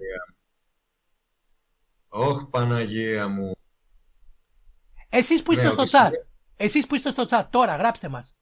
[2.09, 3.53] Όχι Παναγία μου.
[5.09, 6.11] Εσείς που είστε ναι, στο chat.
[6.57, 8.37] Εσείς που είστε στο chat τώρα, γράψτε μας.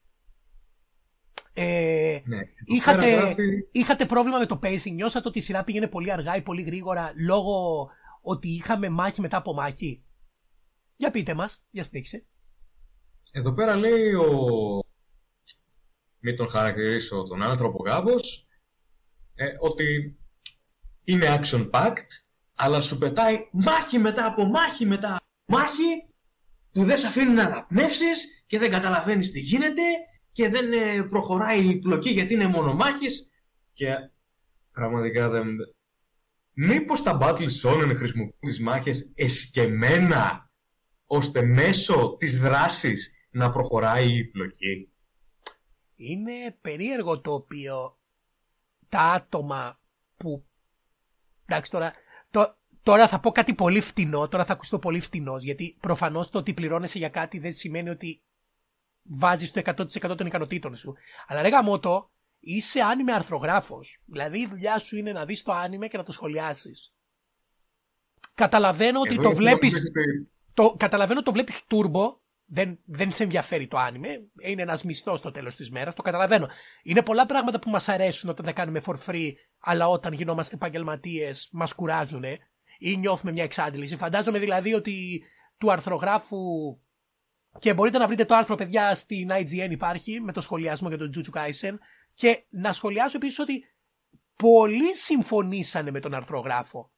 [1.61, 3.35] Ε, ναι, είχατε,
[3.73, 7.13] είχατε πρόβλημα με το pacing, νιώσατε ότι η σειρά πήγαινε πολύ αργά ή πολύ γρήγορα
[7.17, 7.89] λόγω
[8.23, 10.05] ότι είχαμε μάχη μετά από μάχη;
[10.97, 12.27] Για πείτε μας, για συνέχισε.
[13.33, 14.29] Εδώ πέρα λέει ο...
[16.19, 18.47] Μην τον χαρακτηρίσω τον άνθρωπο κάπως,
[19.35, 20.19] ε, ότι
[21.05, 22.09] είναι action-packed,
[22.55, 26.07] αλλά σου πετάει μάχη μετά από μάχη μετά από μάχη
[26.73, 29.83] που δεν σε αφήνει να αναπνεύσεις και δεν καταλαβαίνεις τι γίνεται
[30.39, 33.31] και δεν ε, προχωράει η πλοκή γιατί είναι μονομάχης
[33.73, 33.89] και
[34.73, 35.47] πραγματικά δεν...
[36.53, 40.51] Μήπως τα Battle Shonen χρησιμοποιούν τις μάχες εσκεμμένα
[41.07, 44.93] ώστε μέσω της δράσης να προχωράει η πλοκή;
[45.95, 47.99] Είναι περίεργο το οποίο
[48.89, 49.81] τα άτομα
[50.17, 50.45] που...
[51.47, 51.93] Εντάξει τώρα,
[52.31, 56.39] το, τώρα θα πω κάτι πολύ φτηνό, τώρα θα ακουστώ πολύ φτηνός, γιατί προφανώς το
[56.39, 58.23] ότι πληρώνεσαι για κάτι δεν σημαίνει ότι
[59.09, 60.95] βάζεις το 100% των ικανοτήτων σου.
[61.27, 64.01] Αλλά ρε γαμότο, είσαι άνιμε αρθρογράφος.
[64.05, 66.95] Δηλαδή η δουλειά σου είναι να δεις το άνιμε και να το σχολιάσεις.
[68.35, 69.73] Καταλαβαίνω ότι το βλέπει.
[70.55, 72.17] Το, καταλαβαίνω το βλέπεις turbo
[72.51, 74.09] δεν, δεν σε ενδιαφέρει το άνιμε.
[74.43, 75.95] Είναι ένας μισθός στο τέλος της μέρας.
[75.95, 76.49] Το καταλαβαίνω.
[76.83, 81.49] Είναι πολλά πράγματα που μας αρέσουν όταν τα κάνουμε for free, αλλά όταν γινόμαστε επαγγελματίες
[81.53, 82.25] μας κουράζουν
[82.79, 83.97] ή νιώθουμε μια εξάντληση.
[83.97, 85.23] Φαντάζομαι δηλαδή ότι
[85.59, 86.39] του αρθρογράφου.
[87.59, 91.11] Και μπορείτε να βρείτε το άρθρο, παιδιά, στην IGN υπάρχει με το σχολιασμό για τον
[91.11, 91.81] Τζούτσου Κάισεν.
[92.15, 93.65] Και να σχολιάσω επίσης ότι
[94.37, 96.93] πολλοί συμφωνήσανε με τον αρθρογράφο.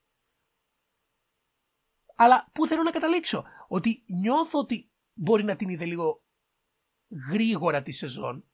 [2.15, 6.23] Αλλά πού θέλω να καταλήξω; Ότι νιώθω ότι μπορεί να την είδε λίγο
[7.31, 8.45] γρήγορα τη σεζόν.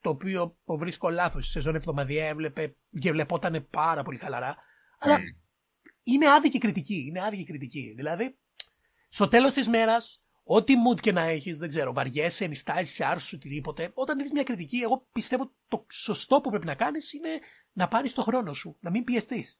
[0.00, 1.46] Το οποίο το βρίσκω λάθος.
[1.46, 4.56] Η σεζόν εβδομαδιαία έβλεπε και βλεπόταν πάρα πολύ χαλαρά.
[4.98, 5.18] Αλλά
[6.02, 7.06] είναι άδικη κριτική.
[7.08, 7.94] Είναι άδικη κριτική.
[7.96, 8.38] Δηλαδή,
[9.08, 13.90] στο τέλος της μέρας, ό,τι mood και να έχεις, δεν ξέρω, βαριέσαι, ενιστάζει, άρσου, οτιδήποτε,
[13.94, 17.38] όταν έχεις μια κριτική, εγώ πιστεύω το σωστό που πρέπει να κάνεις είναι
[17.72, 19.58] να πάρεις το χρόνο σου, να μην πιεστείς.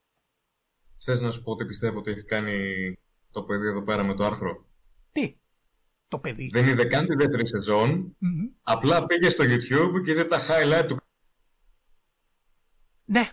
[0.96, 2.58] Θες να σου πω ότι πιστεύω ότι έχει κάνει
[3.30, 4.66] το παιδί εδώ πέρα με το άρθρο;
[5.12, 5.38] Τι,
[6.08, 6.50] το παιδί.
[6.52, 7.42] Δεν είδε καν τη δεύτερη
[8.62, 10.96] Απλά πήγε στο YouTube και είδε τα highlight του.
[13.04, 13.28] Ναι.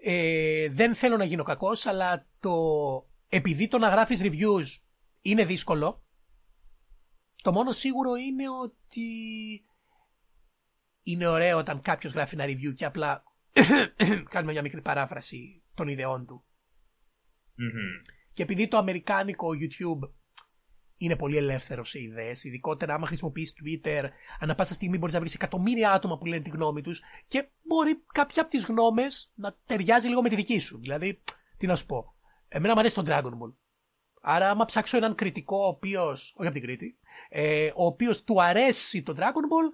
[0.00, 2.50] Ε, δεν θέλω να γίνω κακός, αλλά το...
[3.28, 4.78] επειδή το να γράφεις reviews
[5.20, 6.03] είναι δύσκολο,
[7.44, 9.08] το μόνο σίγουρο είναι ότι
[11.02, 13.24] είναι ωραίο όταν κάποιος γράφει ένα review και απλά
[14.32, 16.44] κάνουμε μια μικρή παράφραση των ιδεών του.
[18.32, 20.10] Και επειδή το αμερικάνικο YouTube
[20.96, 24.08] είναι πολύ ελεύθερο σε ιδέες, ειδικότερα άμα χρησιμοποιείς Twitter,
[24.40, 28.04] ανά πάσα στιγμή μπορείς να βρεις εκατομμύρια άτομα που λένε τη γνώμη τους και μπορεί
[28.12, 30.78] κάποια από τις γνώμες να ταιριάζει λίγο με τη δική σου.
[30.80, 31.22] Δηλαδή,
[31.56, 32.14] τι να σου πω.
[32.48, 33.63] Εμένα μου αρέσει το Dragon Ball.
[34.26, 36.34] Άρα, άμα ψάξω έναν κριτικό, ο οποίος.
[36.36, 39.70] Όχι από την Κρήτη, ε, ο οποίος του αρέσει το Dragon Ball,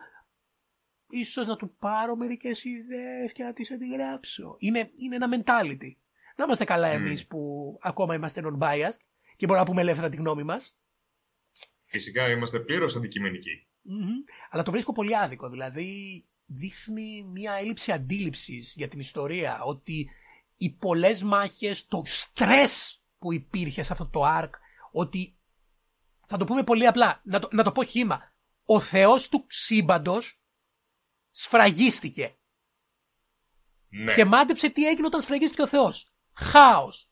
[1.09, 4.57] ίσως να του πάρω μερικές ιδέες και να τις αντιγράψω.
[4.59, 5.93] Είναι, είναι ένα mentality.
[6.37, 6.95] Να είμαστε καλά mm.
[6.95, 9.01] εμείς που ακόμα είμαστε non-biased
[9.37, 10.79] και μπορούμε να πούμε ελεύθερα τη γνώμη μας.
[11.85, 12.95] Φυσικά είμαστε πλήρως
[14.51, 15.51] Αλλά το βρίσκω πολύ άδικο.
[15.51, 19.63] Δηλαδή δείχνει μια έλλειψη αντίληψης για την ιστορία.
[19.63, 20.11] Ότι
[20.57, 22.65] οι πολλές μάχες, το στρε
[23.21, 24.51] που υπήρχε σε αυτό το arc,
[24.93, 25.39] ότι
[26.27, 28.33] θα το πούμε πολύ απλά, να το, να το πω χήμα.
[28.65, 30.43] Ο θεός του σύμπαντος
[31.31, 32.39] σφραγίστηκε.
[33.89, 34.15] Ναι.
[34.15, 36.13] Και μάντεψε τι έγινε όταν σφραγίστηκε ο Θεός.
[36.33, 37.11] Χάος.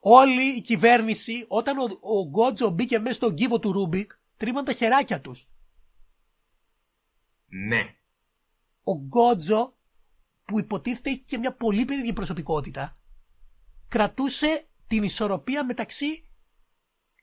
[0.00, 4.72] Όλη η κυβέρνηση, όταν ο, ο Γκότζο μπήκε μέσα στον κύβο του Ρούμπικ, τρίβαν τα
[4.72, 5.48] χεράκια τους.
[7.46, 7.96] Ναι.
[8.82, 9.76] Ο Γκότζο,
[10.44, 12.98] που υποτίθεται έχει και μια πολύ περίεργη προσωπικότητα,
[13.88, 16.30] κρατούσε την ισορροπία μεταξύ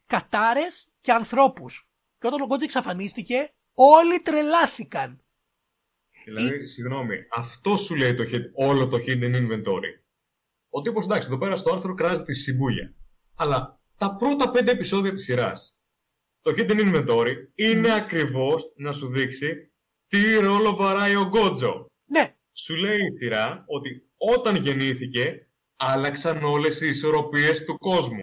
[0.05, 1.89] κατάρες και ανθρώπους.
[2.17, 5.19] Και όταν ο Γκότζο εξαφανίστηκε, όλοι τρελάθηκαν.
[6.25, 8.23] Δηλαδή, συγγνώμη, αυτό σου λέει το,
[8.53, 10.03] όλο το hidden inventory.
[10.69, 12.93] Ο τύπος εντάξει, εδώ πέρα στο άρθρο κράζει τη συμπούλια.
[13.35, 15.81] Αλλά τα πρώτα πέντε επεισόδια της σειράς,
[16.41, 17.97] το hidden inventory είναι mm.
[17.97, 19.71] ακριβώς να σου δείξει
[20.07, 21.85] τι ρόλο βαράει ο Γκότζο.
[22.05, 22.35] Ναι.
[22.51, 25.44] Σου λέει η σειρά ότι όταν γεννήθηκε,
[25.75, 28.19] άλλαξαν όλες οι ισορροπίες του κόσμου.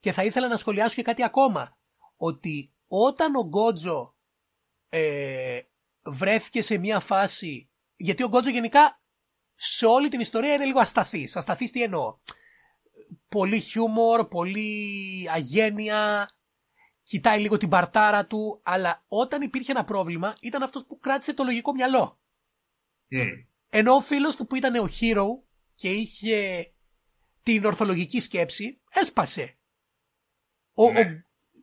[0.00, 1.78] Και θα ήθελα να σχολιάσω και κάτι ακόμα.
[2.16, 4.16] Ότι όταν ο Γκότζο
[4.88, 5.60] ε,
[6.02, 7.70] βρέθηκε σε μια φάση.
[7.96, 9.00] Γιατί ο Γκότζο γενικά
[9.54, 11.36] σε όλη την ιστορία είναι λίγο ασταθής.
[11.36, 12.18] Ασταθής τι εννοώ.
[13.28, 16.30] Πολύ χιούμορ, πολύ αγένεια,
[17.02, 21.44] κοιτάει λίγο την παρτάρα του, αλλά όταν υπήρχε ένα πρόβλημα ήταν αυτός που κράτησε το
[21.44, 22.18] λογικό μυαλό.
[23.10, 23.24] Mm.
[23.68, 25.26] Ενώ ο φίλος του που ήταν ο Hero
[25.74, 26.72] και είχε
[27.52, 29.58] την ορθολογική σκέψη, έσπασε.
[30.72, 31.00] Ο, ναι.
[31.00, 31.04] ο,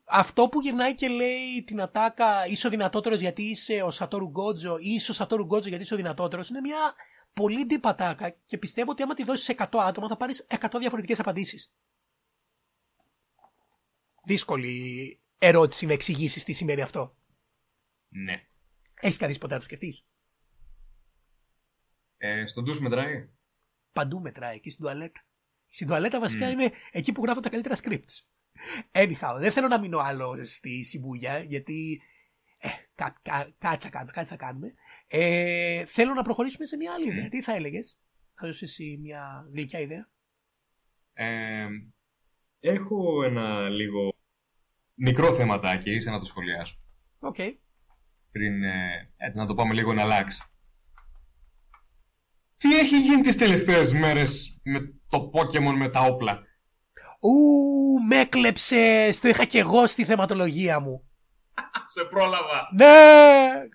[0.09, 4.77] αυτό που γυρνάει και λέει την ατάκα είσαι ο δυνατότερος γιατί είσαι ο Σατόρου Γκότζο
[4.77, 6.95] ή είσαι ο Σατόρου Γκότζο γιατί είσαι ο δυνατότερος είναι μια
[7.33, 11.73] πολύ ντυπατάκα και πιστεύω ότι άμα τη δώσεις 100 άτομα θα πάρεις 100 διαφορετικές απαντήσεις.
[14.23, 17.17] Δύσκολη ερώτηση να εξηγήσεις τι σημαίνει αυτό.
[18.09, 18.47] Ναι.
[19.01, 20.03] Έχεις καθίσει ποτέ να το σκεφτείς;
[22.17, 23.29] Ε, στον ντους μετράει.
[23.91, 25.24] Παντού μετράει, εκεί στην τουαλέτα.
[25.75, 28.15] Στην τουαλέτα βασικά είναι εκεί που γράφω τα καλύτερα scripts.
[28.91, 32.01] Anyhow, δεν θέλω να μείνω άλλο στη Σιμπούγια, γιατί.
[32.57, 34.73] Ε, κάτι, θα κάνουμε, κάτι θα κάνουμε.
[35.07, 37.29] Ε, θέλω να προχωρήσουμε σε μια άλλη ιδέα.
[37.29, 37.99] Τι θα έλεγες,
[38.33, 40.09] θα δώσεις εσύ μια γλυκιά ιδέα;
[41.13, 41.67] Ε,
[42.59, 44.13] έχω ένα λίγο
[44.93, 46.79] μικρό θεματάκι, ήθελα να το σχολιάσω.
[47.19, 47.35] OK.
[47.37, 47.51] Okay.
[48.31, 50.43] Πριν, ε, έτσι να το πάμε λίγο να αλλάξει.
[52.57, 56.43] Τι έχει γίνει τις τελευταίες μέρες με το Pokemon με τα όπλα;
[57.19, 59.09] Ου, με έκλεψε.
[59.21, 61.09] Το είχα και εγώ στη θεματολογία μου.
[61.93, 62.69] Σε πρόλαβα.
[62.75, 63.67] Ναι.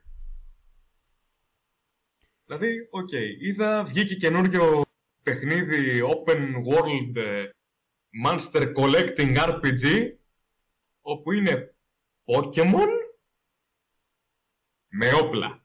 [2.44, 4.82] Δηλαδή, OK, okay, είδα, βγήκε καινούριο
[5.22, 7.50] παιχνίδι open world ε,
[8.26, 10.12] monster collecting RPG
[11.00, 11.74] όπου είναι
[12.24, 12.88] Pokemon
[14.88, 15.64] Με όπλα.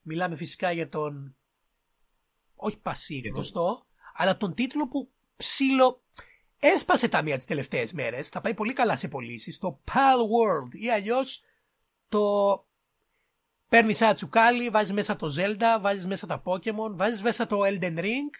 [0.00, 1.36] Μιλάμε φυσικά για τον.
[2.64, 6.02] Όχι πασίγνωστο, αλλά τον τίτλο που ψήλο
[6.58, 8.28] έσπασε τα μία τις τελευταίες μέρες.
[8.28, 9.58] Θα πάει πολύ καλά σε πωλήσεις.
[9.58, 11.44] Το Pal World ή αλλιώς
[12.08, 12.20] το.
[13.68, 17.98] Παίρνεις ένα τσουκάλι, βάζεις μέσα το Zelda, βάζεις μέσα τα Pokémon, βάζεις μέσα το Elden
[17.98, 18.30] Ring,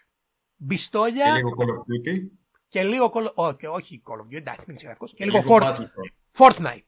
[0.55, 1.25] μπιστόλια.
[1.25, 2.19] Και λίγο Call of Duty.
[2.67, 5.55] Και λίγο Call όχι, όχι Call of Duty, εντάξει, μην ξέρω Και, Και λίγο, λίγο
[5.55, 5.61] Fort...
[5.61, 6.37] Battlefront.
[6.37, 6.85] Fortnite.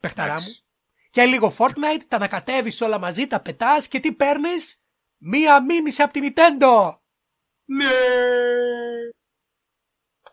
[0.00, 0.38] Παιχταρά μου.
[0.40, 0.64] Εντάξει.
[1.10, 4.80] Και λίγο Fortnite, τα ανακατεύεις όλα μαζί, τα πετάς και τι παίρνεις;
[5.22, 6.94] Μία μήνυση από την Nintendo.
[7.64, 7.84] Ναι!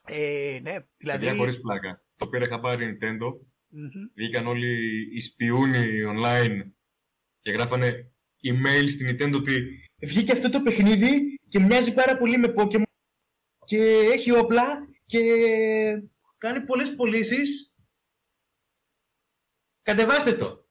[0.10, 1.26] Ε, ναι, δηλαδή.
[1.26, 2.06] Παιδιά, χωρίς πλάκα.
[2.15, 3.39] Το πήρε χαμπάρι Nintendo.
[3.69, 4.08] Μμμ.
[4.15, 4.71] Βγήκαν όλοι
[5.13, 6.71] οι σπιούνοι online
[7.41, 8.12] και γράφανε
[8.43, 12.84] email στην Nintendo ότι βγήκε αυτό το παιχνίδι και μοιάζει πάρα πολύ με Pokemon
[13.65, 13.78] και
[14.12, 15.21] έχει όπλα και
[16.38, 17.76] κάνει πολλές πωλήσεις.
[19.82, 20.66] Κατεβάστε το.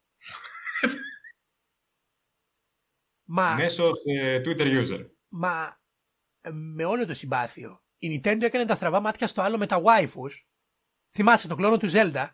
[3.29, 5.07] Μα, Μέσω ε, Twitter user.
[5.29, 5.81] μα
[6.41, 7.85] ε, με όλο το συμπάθειο.
[7.99, 10.31] Η Nintendo έκανε τα στραβά μάτια στο άλλο με τα waifus.
[11.15, 12.29] Θυμάσαι το κλόνο του Zelda;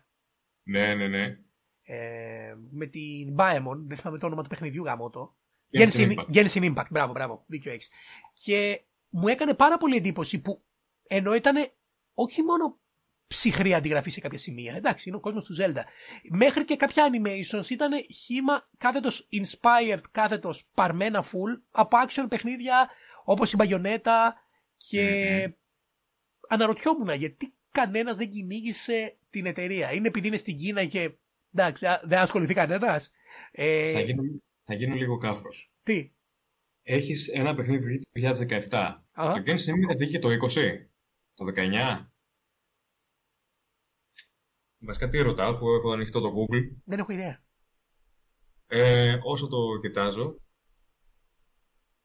[0.63, 1.37] Ναι, ναι, ναι.
[1.81, 5.37] Ε, με την Baemon, δεν θυμάμαι το όνομα του παιχνιδιού γάμο το.
[5.77, 6.33] Genshin Genshin, Impact.
[6.33, 7.89] Genshin Impact, μπράβο, μπράβο, δίκιο έχεις.
[8.33, 10.65] Και μου έκανε πάρα πολύ εντύπωση που
[11.07, 11.67] ενώ ήταν
[12.13, 12.81] όχι μόνο
[13.33, 15.81] ψυχρή αντιγραφή σε κάποια σημεία, εντάξει, είναι ο κόσμος του Zelda,
[16.29, 22.89] μέχρι και κάποια animations ήταν χήμα κάθετος inspired, κάθετος παρμένα full από action παιχνίδια
[23.23, 24.29] όπως η Bayonetta
[24.77, 25.53] και
[26.47, 29.93] αναρωτιόμουν γιατί κανένας δεν κυνήγησε την εταιρεία.
[29.93, 31.11] Είναι επειδή είναι στην Κίνα και
[31.53, 33.11] εντάξει, α, δεν ασχοληθεί κανένας.
[33.51, 34.21] Ε, Θα, γίνω,
[34.63, 35.71] θα γίνω λίγο κάφρος.
[35.83, 36.11] Τι;
[36.83, 39.01] Έχεις ένα παιχνίδι που βγήκε το 2017.
[39.11, 39.33] Αχα.
[39.33, 40.35] Το Genshin Impact βγήκε το 20.
[41.33, 42.07] Το 19.
[44.85, 46.75] Βασικά τι ρωτάω, αφού έχω ανοιχτό το Google.
[46.85, 47.43] Δεν έχω ιδέα.
[48.67, 50.41] Ε, όσο το κοιτάζω,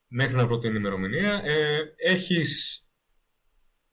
[0.06, 2.82] μέχρι να βρω την ημερομηνία, ε, έχεις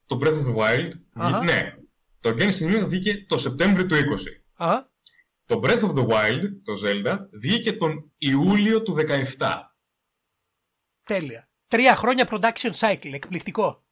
[0.05, 0.89] το Breath of the Wild.
[1.11, 1.39] που Αχα.
[1.39, 1.75] βγήκε- ναι,
[2.19, 4.43] το Genshin Impact βγήκε το Σεπτέμβριο του 20.
[4.53, 4.93] Α,
[5.45, 9.75] Το Breath of the Wild, το Zelda, βγήκε τον Ιούλιο του 17.
[11.01, 11.49] τέλεια.
[11.67, 13.85] Τρία χρόνια production cycle, εκπληκτικό.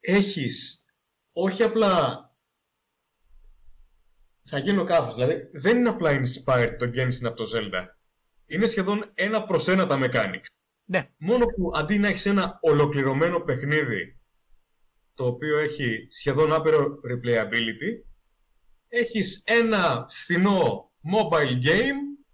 [0.00, 0.84] Έχεις
[1.32, 2.18] όχι απλά
[4.44, 7.84] θα γίνω κάπως, δηλαδή δεν είναι απλά inspired το Genshin από το Zelda.
[8.46, 10.44] Είναι σχεδόν ένα προς ένα τα mechanics.
[10.84, 14.18] Ναι, Μόνο που αντί να έχεις ένα ολοκληρωμένο παιχνίδι
[15.14, 18.04] το οποίο έχει σχεδόν άπειρο replayability,
[18.88, 22.24] έχεις ένα φθηνό mobile game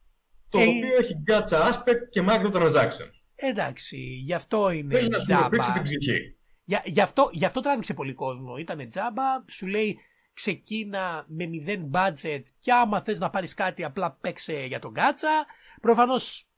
[0.48, 3.14] το Ε, οποίο έχει gacha aspect και microtransactions.
[3.34, 5.72] εντάξει, γι' αυτό είναι Θέλει να σου ρουφήξει τζάμπα.
[5.72, 6.36] την ψυχή.
[6.64, 8.56] Για, γι, αυτό, γι' αυτό τράβηξε πολύ κόσμο.
[8.56, 9.98] Ήταν τζάμπα, σου λέει
[10.32, 15.46] ξεκίνα με μηδέν budget και άμα θες να πάρεις κάτι απλά παίξε για τον gacha.
[15.80, 16.50] Προφανώς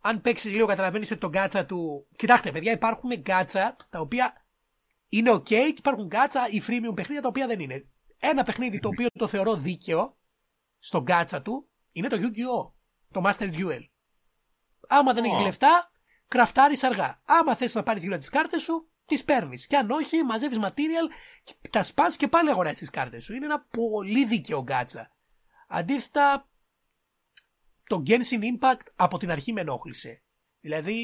[0.00, 2.08] αν παίξεις λίγο καταλαβαίνεις ότι τον gacha του...
[2.16, 4.46] Κοιτάξτε παιδιά υπάρχουν gacha τα οποία
[5.08, 7.88] είναι ok και υπάρχουν gacha ή freemium παιχνίδια τα οποία δεν είναι.
[8.18, 10.16] Ένα παιχνίδι το οποίο το θεωρώ δίκαιο
[10.78, 12.72] στον gacha του είναι το Yu-Gi-Oh!
[13.10, 13.88] Το Master Duel.
[14.88, 15.42] Άμα δεν έχεις Ω.
[15.42, 15.90] λεφτά,
[16.28, 17.22] κραφτάρεις αργά.
[17.24, 19.66] Άμα θες να πάρεις γύρω τις κάρτες σου, τις παίρνεις.
[19.66, 21.10] Και αν όχι, μαζεύεις material,
[21.44, 23.34] και τα σπάς και πάλι αγοράζεις τις κάρτες σου.
[23.34, 25.10] Είναι ένα πολύ δίκαιο gacha.
[25.68, 26.48] Αντίθετα,
[27.84, 30.22] το Genshin Impact από την αρχή με ενόχλησε.
[30.60, 30.96] Δηλαδή,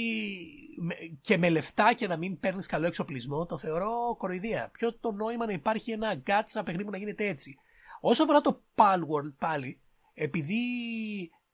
[0.80, 4.70] με- και με λεφτά και να μην παίρνεις καλό εξοπλισμό, το θεωρώ κοροϊδία.
[4.72, 7.56] Ποιο το νόημα να υπάρχει ένα γκάτσα παιχνίδι που να γίνεται έτσι.
[8.00, 9.80] Όσο αφορά το Palworld πάλι,
[10.14, 10.60] επειδή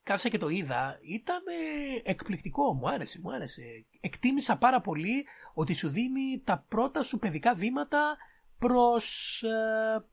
[0.07, 2.73] κάθισα και το είδα, ήταν ε, εκπληκτικό.
[2.73, 3.85] Μου άρεσε, μου άρεσε.
[3.99, 8.17] Εκτίμησα πάρα πολύ ότι σου δίνει τα πρώτα σου παιδικά βήματα
[8.57, 10.05] προς ε,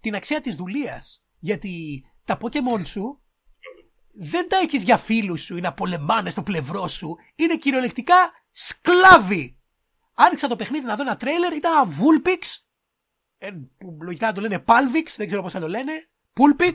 [0.00, 1.24] την αξία της δουλείας.
[1.38, 3.22] Γιατί τα Pokemon σου
[4.18, 7.16] δεν τα έχεις για φίλους σου ή να πολεμάνε στο πλευρό σου.
[7.34, 9.58] Είναι κυριολεκτικά σκλάβοι.
[10.14, 12.62] Άνοιξα το παιχνίδι να δω ένα τρέιλερ, ήταν ένα Vulpix,
[13.38, 15.92] ε, που λογικά το λένε Palvix, δεν ξέρω πώς θα το λένε,
[16.32, 16.74] Pulpix,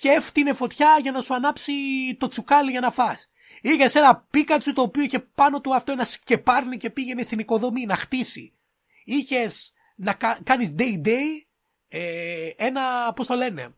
[0.00, 1.72] και έφτιανε φωτιά για να σου ανάψει
[2.18, 3.30] το τσουκάλι για να φας.
[3.60, 7.86] Είχε ένα πίκατσου το οποίο είχε πάνω του αυτό ένα σκεπάρνι και πήγαινε στην οικοδομή
[7.86, 8.58] να χτίσει.
[9.04, 11.46] Είχες να κα- κάνεις day-day
[11.88, 13.74] ε, ένα, πώς το λένε,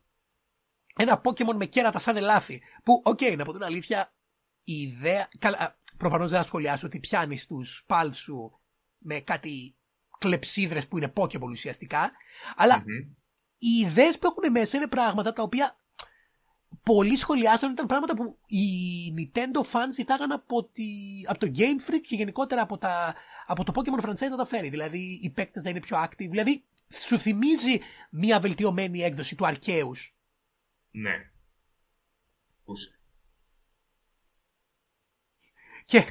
[0.96, 2.60] ένα Pokemon με κέρατα σαν ελάφι.
[2.84, 4.14] Που, οκ, να πω την αλήθεια,
[4.64, 5.28] η ιδέα.
[5.38, 8.60] Καλά, προφανώς δεν θα σχολιάσω ότι πιάνεις τους pal σου
[8.98, 9.76] με κάτι
[10.18, 12.12] κλεψίδρες που είναι Pokemon ουσιαστικά.
[12.56, 13.14] Αλλά Μμμ.
[13.58, 15.76] οι ιδέες που έχουν μέσα είναι πράγματα τα οποία
[16.82, 18.64] πολλοί σχολιάσαν ήταν πράγματα που οι
[19.16, 20.84] Nintendo fans ζητάγαν από, τη,
[21.26, 23.14] από το Game Freak και γενικότερα από, τα,
[23.46, 24.68] από το Pokemon franchise να τα φέρει.
[24.68, 26.28] Δηλαδή οι παίκτες να είναι πιο active.
[26.28, 27.80] Δηλαδή σου θυμίζει
[28.10, 30.10] μια βελτιωμένη έκδοση του Arceus.
[30.90, 31.30] Ναι.
[32.64, 32.96] Πούσε.
[35.84, 36.04] Και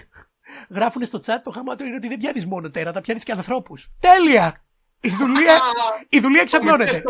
[0.69, 3.91] γράφουν στο chat το γαμάτο είναι ότι δεν πιάνεις μόνο τέρατα, πιάνεις και ανθρώπους.
[3.99, 4.65] Τέλεια!
[4.99, 5.61] Η δουλεία,
[6.09, 7.03] η δουλεία εξαπλώνεται.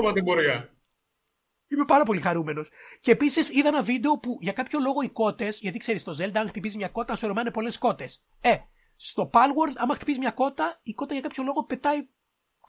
[1.72, 1.86] Έστωμα την πορεία.
[1.86, 2.70] Είμαι πάρα πολύ χαρούμενος.
[3.00, 6.36] Και επίσης είδα ένα βίντεο που για κάποιο λόγο οι κότες, γιατί ξέρεις, στο Zelda,
[6.38, 8.24] αν χτυπήσει μια κότα, σου ρωμάνε πολλές κότες.
[8.42, 8.58] Ε,
[8.96, 12.10] στο Palworld, άμα χτυπήσει μια κότα, η κότα για κάποιο λόγο πετάει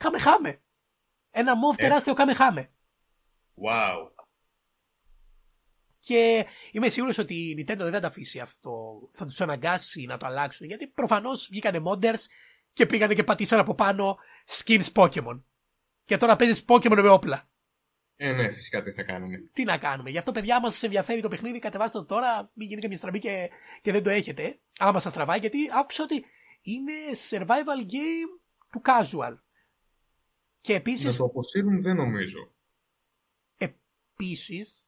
[0.01, 0.63] χάμε-χάμε.
[1.31, 1.83] Ένα μοβ Ε.
[1.83, 2.71] τεράστιο χάμε-χάμε.
[3.67, 4.11] Wow.
[5.99, 9.01] Και είμαι σίγουρος ότι η Nintendo δεν θα τα αφήσει αυτό.
[9.13, 10.67] Θα τους αναγκάσει να το αλλάξουν.
[10.67, 12.25] Γιατί προφανώς βγήκανε modders
[12.73, 15.43] και πήγανε και πατήσαν από πάνω skins Pokémon.
[16.05, 17.51] Και τώρα παίζεις Pokémon με όπλα.
[18.17, 19.37] Ε, ναι, φυσικά τι θα κάνουμε.
[19.53, 20.11] Τι να κάνουμε.
[20.11, 22.51] Γι' αυτό, παιδιά, άμα σας ενδιαφέρει το παιχνίδι, κατεβάστε το τώρα.
[22.55, 23.51] Μην γίνει καμία στραβή και,
[23.83, 24.59] και δεν το έχετε.
[24.79, 26.25] Άμα σας τραβάει, γιατί άκουσα ότι
[26.63, 26.93] είναι
[27.31, 28.41] survival game
[28.71, 29.39] του casual.
[30.61, 32.53] Και επίση, Να το αποσύρουν δεν νομίζω.
[33.57, 34.85] επίσης,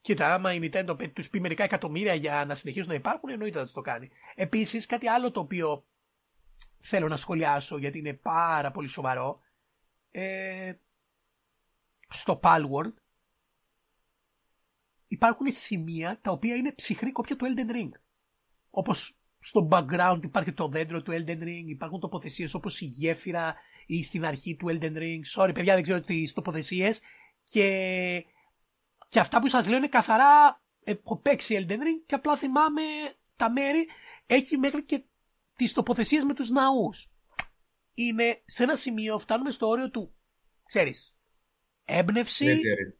[0.00, 3.64] κοίτα, άμα η Nintendo τους πει μερικά εκατομμύρια για να συνεχίσουν να υπάρχουν, εννοείται θα
[3.64, 4.10] τους το κάνει.
[4.34, 5.86] Επίσης, κάτι άλλο το οποίο
[6.78, 9.40] θέλω να σχολιάσω γιατί είναι πάρα πολύ σοβαρό.
[10.10, 10.72] Ε,
[12.14, 12.92] στο Palworld
[15.06, 17.90] υπάρχουν σημεία τα οποία είναι ψυχρή κόπια του Elden Ring.
[18.70, 23.54] Όπως στο background υπάρχει το δέντρο του Elden Ring, υπάρχουν τοποθεσίες όπως η γέφυρα
[23.86, 25.20] ή στην αρχή του Elden Ring.
[25.36, 27.00] Sorry παιδιά δεν ξέρω τις τοποθεσίες
[27.44, 28.26] και,
[29.08, 32.82] και αυτά που σας λέω είναι καθαρά έχω παίξει Elden Ring και απλά θυμάμαι
[33.36, 33.88] τα μέρη
[34.26, 35.04] έχει μέχρι και
[35.54, 37.12] τις τοποθεσίες με τους ναούς.
[37.94, 40.14] Είναι σε ένα σημείο φτάνουμε στο όριο του,
[40.64, 41.13] ξέρεις,
[41.84, 42.98] έμπνευση, Plagiarism.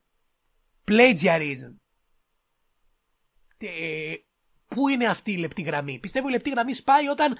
[0.91, 1.74] plagiarism.
[3.59, 4.14] Ε,
[4.68, 7.37] πού είναι αυτή η λεπτή γραμμή; Πιστεύω η λεπτή γραμμή σπάει όταν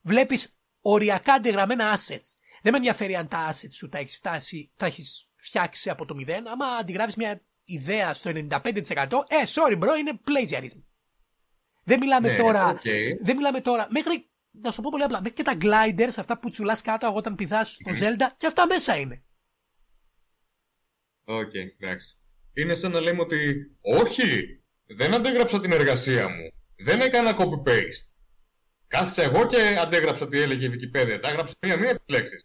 [0.00, 2.28] βλέπεις οριακά αντιγραμμένα assets.
[2.62, 6.14] Δεν με ενδιαφέρει αν τα assets σου τα έχεις, φτάσει, τα έχεις φτιάξει από το
[6.14, 6.48] μηδέν.
[6.48, 8.46] Άμα αντιγράφεις μια ιδέα στο 95%
[9.28, 10.82] ε, sorry bro, είναι plagiarism.
[11.84, 12.68] Δεν μιλάμε Ναι, τώρα.
[12.68, 12.80] οκ.
[13.22, 13.86] Δεν μιλάμε τώρα.
[13.90, 17.34] Μέχρι, να σου πω πολύ απλά, μέχρι και τα gliders, αυτά που τσουλάς κάτω όταν
[17.34, 19.24] πηδάς στο Zelda, και αυτά μέσα είναι.
[21.24, 22.16] Οκ, εντάξει.
[22.52, 26.50] Είναι σαν να λέμε ότι όχι, δεν αντέγραψα την εργασία μου.
[26.76, 28.18] Δεν έκανα copy-paste.
[28.86, 31.18] Κάθισα εγώ και αντέγραψα τι έλεγε η Wikipedia.
[31.20, 32.44] Τα έγραψα μία-μία τις λέξεις.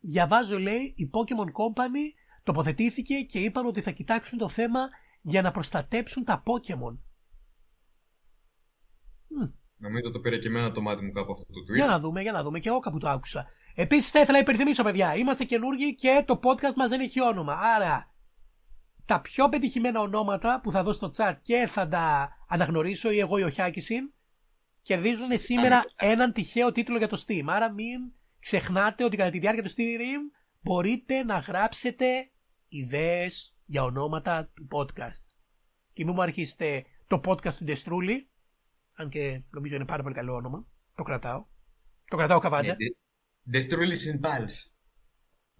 [0.00, 4.80] Διαβάζω, λέει, η Pokemon Company τοποθετήθηκε και είπαν ότι θα κοιτάξουν το θέμα
[5.22, 6.98] για να προστατέψουν τα Pokemon.
[9.76, 11.74] Νομίζω το πήρε και εμένα το μάτι μου κάπου αυτό το tweet.
[11.74, 12.58] Για να δούμε, για να δούμε.
[12.58, 13.46] Και εγώ κάπου το άκουσα.
[13.74, 17.52] Επίσης, θα ήθελα να υπενθυμίσω, παιδιά, είμαστε καινούργοι και το podcast μας δεν έχει όνομα.
[17.52, 18.14] Άρα,
[19.04, 23.38] τα πιο πετυχημένα ονόματα που θα δω στο chat και θα τα αναγνωρίσω ή εγώ
[23.38, 24.12] ή ο Χιάκησιν
[24.82, 27.44] κερδίζουν σήμερα έναν τυχαίο τίτλο για το Steam.
[27.46, 32.30] Άρα, μην ξεχνάτε ότι κατά τη διάρκεια του Steam μπορείτε να γράψετε
[32.68, 35.24] ιδέες για ονόματα του podcast.
[35.92, 38.26] Και μην μου αρχίσετε το podcast του Destrulli,
[38.94, 40.66] αν και νομίζω είναι πάρα πολύ καλό όνομα.
[40.94, 41.44] Το κρατάω.
[42.08, 42.76] Το κρατάω καβάτζα.
[43.52, 44.68] Destrulis in Pulse.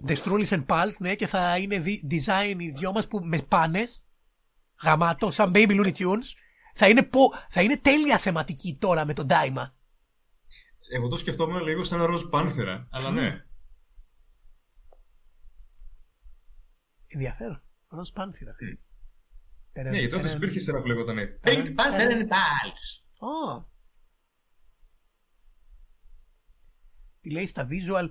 [0.06, 4.04] Destrulis and Pulse, ναι, και θα είναι δι- design οι δυο μας που με πάνες,
[4.82, 6.24] γαμάτο, σαν Baby Looney Tunes.
[6.74, 7.20] Θα είναι, πο...
[7.48, 9.70] θα είναι τέλεια θεματική τώρα με τον Daima.
[10.94, 13.44] Εγώ το σκεφτόμουν λίγο σαν ένα ροζ πάνθερα, αλλά ναι.
[17.06, 17.62] Ενδιαφέρον.
[17.88, 18.54] Ροζ πάνθυρα.
[19.72, 20.42] Τερεν, Ναι, γιατί όντως τερεν.
[20.42, 23.64] υπήρχε σειρά που λέγονταν Pink Panther in Pulse.
[27.24, 28.10] Τι λέει στα visual.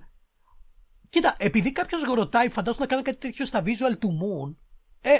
[1.09, 4.55] Κοίτα, επειδή κάποιος ρωτάει, φαντάζομαι να κάνει κάτι τέτοιο στα visual του Moon.
[5.01, 5.18] Ε,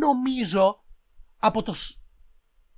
[0.00, 0.84] νομίζω
[1.36, 1.98] από το, σ-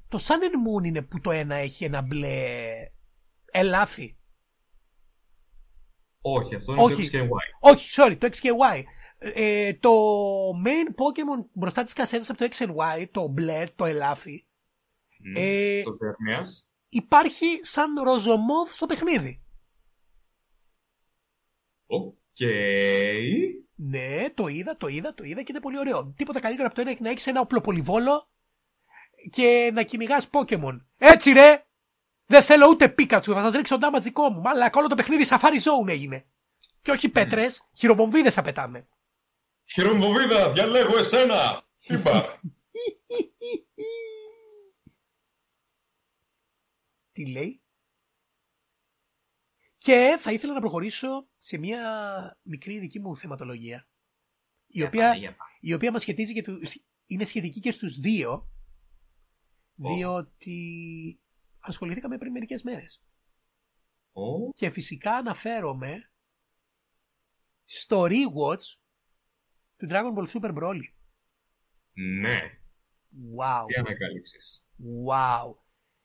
[0.09, 2.57] το Sun and Moon είναι που το ένα έχει ένα μπλε
[3.53, 4.17] ελάφι.
[6.21, 6.95] Όχι, αυτό είναι Όχι.
[6.95, 7.71] το X και Y.
[7.71, 8.83] Όχι, sorry, το X και Y.
[9.19, 9.91] Ε, το
[10.65, 14.47] main Pokemon μπροστά της κασέτας από το X and Y, το μπλε, το ελάφι,
[15.37, 16.69] ε, Το Θερμιάς.
[16.89, 19.44] υπάρχει σαν ροζομόβ στο παιχνίδι.
[21.87, 22.41] Οκ.
[23.75, 26.13] Ναι, το είδα, το είδα, το είδα και είναι πολύ ωραίο.
[26.17, 28.29] Τίποτα καλύτερο από το ένα να έχει ένα οπλοπολιβόλο
[29.31, 30.81] και να κυνηγάς Pokémon.
[30.99, 31.67] Έτσι ρε!
[32.27, 34.41] Δεν θέλω ούτε Πίκατσου, θα σας ρίξω ντάμα δικό μου.
[34.41, 36.27] Μαλάκα, όλο το παιχνίδι Safari Zone έγινε.
[36.83, 38.89] Και όχι πέτρες, χειροβομβίδες θα πετάμε.
[39.65, 41.63] Χειρομβοβίδα, διαλέγω εσένα!
[41.79, 42.25] Είπα.
[47.13, 47.64] Τι λέει;
[49.85, 51.81] Και θα ήθελα να προχωρήσω σε μια
[52.43, 53.89] μικρή δική μου θεματολογία.
[54.67, 55.51] Η Για οποία, πάμε, για πάμε.
[55.61, 56.75] η οποία μας σχετίζει και τους,
[57.07, 58.51] είναι σχετική και στους δύο.
[59.75, 61.21] Διότι
[61.59, 63.03] ασχοληθήκαμε πριν μερικές μέρες.
[64.13, 66.11] Ω, Και φυσικά αναφέρομαι
[67.65, 68.77] στο rewatch
[69.77, 70.93] του Dragon Ball Super Broly.
[71.93, 72.41] Ναι.
[73.39, 73.65] Wow.
[73.67, 74.69] Τι ανακάλυψες.
[75.09, 75.55] Wow.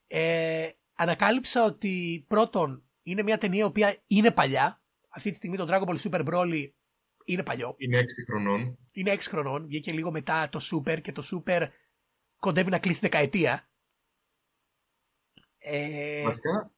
[0.08, 4.82] Ε, ανακάλυψα ότι πρώτον είναι μια ταινία η οποία είναι παλιά.
[5.10, 6.70] Αυτή τη στιγμή το Dragon Ball Super Broly
[7.26, 7.76] είναι παλιό.
[7.78, 8.78] Είναι 6 χρονών.
[8.92, 9.66] Είναι 6 χρονών.
[9.66, 11.68] Βγήκε λίγο μετά το Super και το Super
[12.40, 13.70] κοντεύει να κλείσει δεκαετία.
[15.58, 16.74] Ε, Βασικά,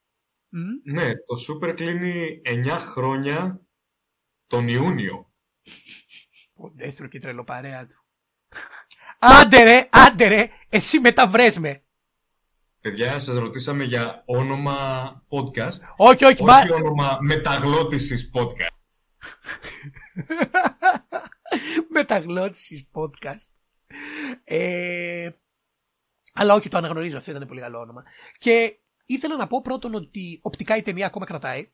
[0.49, 3.65] μ, ναι, το Super κλείνει 9 χρόνια
[4.47, 5.33] τον Ιούνιο.
[6.53, 8.05] ο Ντέστρο και η τρελοπαρέα του.
[9.19, 11.83] Άντε ρε, άντε ρε, εσύ μεταβρες με.
[12.81, 14.75] Παιδιά, σας ρωτήσαμε για όνομα
[15.29, 15.93] podcast.
[15.97, 16.57] Όχι, όχι, μα...
[16.57, 18.75] Όχι όνομα μεταγλώτησης podcast.
[21.95, 23.51] Μεταγλώτησης podcast.
[24.43, 25.29] Ε,
[26.33, 28.03] αλλά όχι, το αναγνωρίζω, αυτό ήταν πολύ καλό όνομα.
[28.37, 31.71] Και ήθελα να πω πρώτον ότι οπτικά η ταινία ακόμα κρατάει.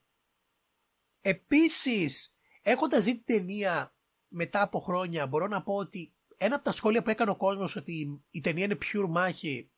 [1.22, 3.96] Επίσης, έχοντας δει την ταινία
[4.28, 7.76] μετά από χρόνια, μπορώ να πω ότι ένα από τα σχόλια που έκανε ο κόσμος
[7.76, 9.72] ότι η ταινία είναι pure μάχη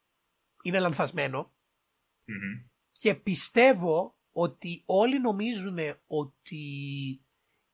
[0.64, 1.53] είναι λανθασμένο.
[2.26, 2.68] Μμμ.
[2.89, 6.64] Και πιστεύω ότι όλοι νομίζουν ότι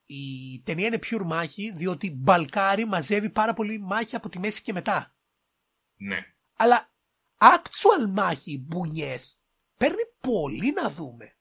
[0.06, 4.74] η ταινία είναι pure μάχη διότι μπαλκάρι μαζεύει πάρα πολύ μάχη από τη μέση και
[4.74, 5.16] μετά.
[5.96, 6.18] Ναι.
[6.56, 6.94] Αλλά
[7.38, 9.40] actual μάχη μπουνιές
[9.78, 11.38] παίρνει πολύ να δούμε.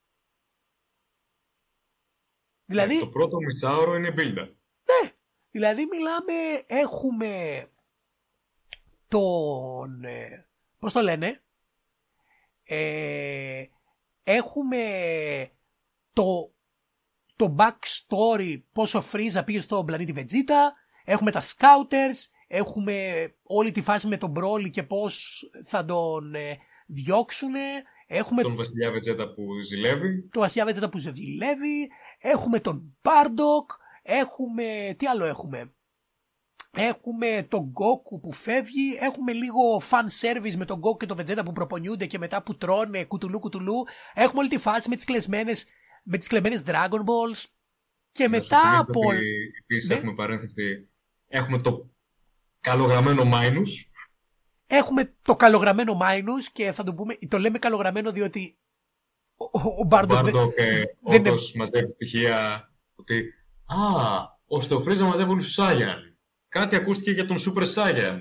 [2.65, 4.55] Δηλαδή, Το πρώτο μισάωρο είναι build-up.
[4.85, 5.13] ναι,
[5.51, 7.65] δηλαδή μιλάμε, έχουμε
[9.09, 10.49] τον, ε,
[10.85, 11.43] πώς το λένε,
[12.65, 13.65] ε,
[14.25, 14.81] έχουμε
[16.13, 16.55] το,
[17.37, 20.75] το backstory πόσο Φρίζα πήγε στον πλανήτη Βετζίτα,
[21.05, 26.59] έχουμε τα Scouters, έχουμε όλη τη φάση με τον Broly και πώς θα τον ε,
[26.87, 30.29] διώξουνε, έχουμε Τον βασιλιά Βετζέτα που ζηλεύει.
[30.29, 33.67] το Ασία Βέτζετα που σε δουλεύει, έχουμε τον Bardock,
[34.03, 35.75] έχουμε, τι άλλο έχουμε,
[36.77, 41.45] έχουμε τον Goku που φεύγει, έχουμε λίγο fan service με τον Goku και τον Vegeta
[41.45, 43.75] που προπονιούνται και μετά που τρώνε κουτουλού κουτουλού,
[44.15, 45.67] έχουμε όλη τη φάση με τις κλεσμένες,
[46.05, 47.45] με τις κλεμμένες Dragon Balls
[48.11, 49.01] και Να σου μετά θυμίσω από...
[49.09, 49.95] ότι Επίσης Ναι.
[49.95, 50.89] έχουμε παρένθεση.
[51.29, 51.91] Έχουμε το
[52.61, 53.69] καλογραμμένο Minus.
[54.67, 58.59] Έχουμε το καλογραμμένο Minus και θα το πούμε, το λέμε καλογραμμένο διότι
[59.37, 63.35] ο, ο, ο Ο Bardock δεν- Μπάρντοκ ε, δεν είναι- όντως μαζεύει στοιχεία ότι
[63.67, 63.77] «Α,
[64.47, 66.14] ο Στεοφρίζα μαζεύουν τους Σάγιαν».
[66.55, 68.21] Κάτι ακούστηκε για τον Super Saiyan.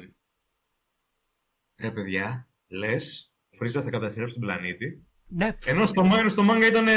[1.79, 5.03] Ρε παιδιά, λες, ο Φρίζα θα καταστρέψει τον πλανήτη.
[5.27, 6.87] ναι, Ενώ στο Minus στο manga ήταν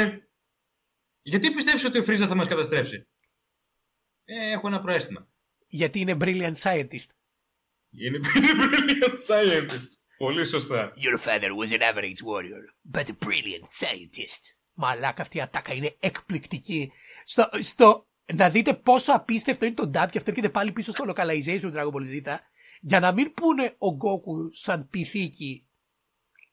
[1.21, 3.07] «Γιατί πιστεύεις ότι ο Φρίζα θα μας καταστρέψει».
[4.25, 5.27] Ε, έχω ένα προαίσθημα.
[5.67, 7.09] γιατί είναι brilliant scientist.
[8.03, 9.91] Είναι brilliant scientist.
[10.17, 10.93] Πολύ σωστά.
[10.95, 12.63] Your father was an average warrior,
[12.93, 14.55] but a brilliant scientist.
[14.73, 16.91] Μαλάκα αυτή η ατάκα είναι εκπληκτική.
[17.25, 21.05] Στο, στο, να δείτε πόσο απίστευτο είναι το dub και αυτό έρχεται πάλι πίσω στο
[21.07, 22.37] localization του Dragon Ball Z
[22.81, 25.67] για να μην πούνε ο Goku σαν πυθίκη.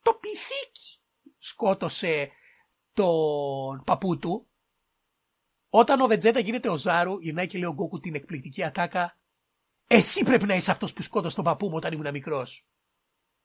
[0.02, 1.02] Το πυθίκι
[1.38, 2.30] σκότωσε
[2.92, 4.48] τον παππού του.
[5.68, 9.18] Όταν ο Βετζέτα γίνεται ο Ζάρου, γυρνάει και λέει ο Goku την εκπληκτική ατάκα.
[9.86, 12.66] Εσύ πρέπει να είσαι αυτός που σκότωσε τον παππού μου όταν ήμουν μικρός.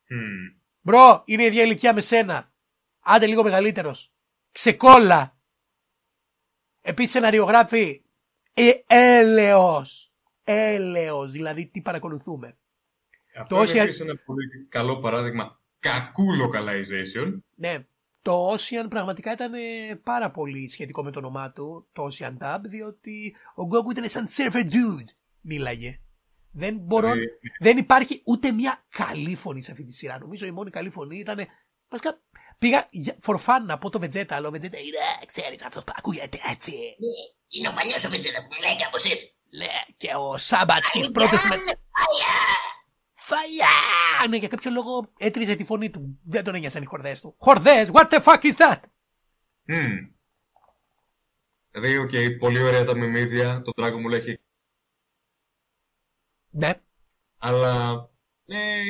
[0.09, 0.59] Hm.
[0.81, 2.53] Μπρο, είναι η ίδια ηλικία με σένα.
[2.99, 4.13] Άντε λίγο μεγαλύτερος.
[4.51, 5.39] Ξεκόλα.
[6.81, 8.03] Επίσης σεναριογράφη.
[8.61, 10.11] Ε, έλεος.
[10.43, 11.31] Έλεος.
[11.31, 12.57] Δηλαδή τι παρακολουθούμε.
[13.39, 17.33] Αυτό Το είναι Ocean- επίσης ένα πολύ καλό παράδειγμα κακού localization.
[17.55, 17.85] Ναι.
[18.21, 19.59] Το Ocean πραγματικά ήταν ε,
[20.03, 21.87] πάρα πολύ σχετικό με το όνομά του.
[21.93, 22.59] Το Ocean Dub.
[22.63, 25.09] Διότι ο Goku ήταν σαν surfer dude.
[25.41, 25.99] Μίλαγε.
[26.51, 27.11] Δεν μπορώ.
[27.11, 27.27] Δηλαδή,
[27.59, 30.17] Δεν υπάρχει ούτε μια καλή φωνή σε αυτή τη σειρά.
[30.19, 31.39] Νομίζω η μόνη καλή φωνή ήταν.
[31.89, 32.21] Βασικά
[32.59, 35.93] πήγα για- for fun να πω το Vegeta, αλλά ο Vegeta είναι, ξέρεις αυτός που
[35.95, 36.73] ακούγεται έτσι.
[37.47, 39.31] Είναι ο παλιός ο Βετζέτα που μιλάει κάπως έτσι.
[39.49, 41.55] Ναι, και ο Σάμπατ τι πρώτε με.
[43.13, 43.67] Φαγιά!
[44.29, 46.19] Ναι, για κάποιο λόγο έτριζε τη φωνή του.
[46.25, 47.35] Δεν τον ένοιασαν οι χορδές του.
[47.39, 48.79] Χορδές, what the fuck is that?
[49.63, 49.97] Μμμ.
[51.71, 54.39] Δηλαδή, οκ, πολύ ωραία τα μεμίδια, το Dragon Ball έχει,
[56.49, 56.73] Ναι,
[57.37, 58.09] αλλά
[58.45, 58.81] ε,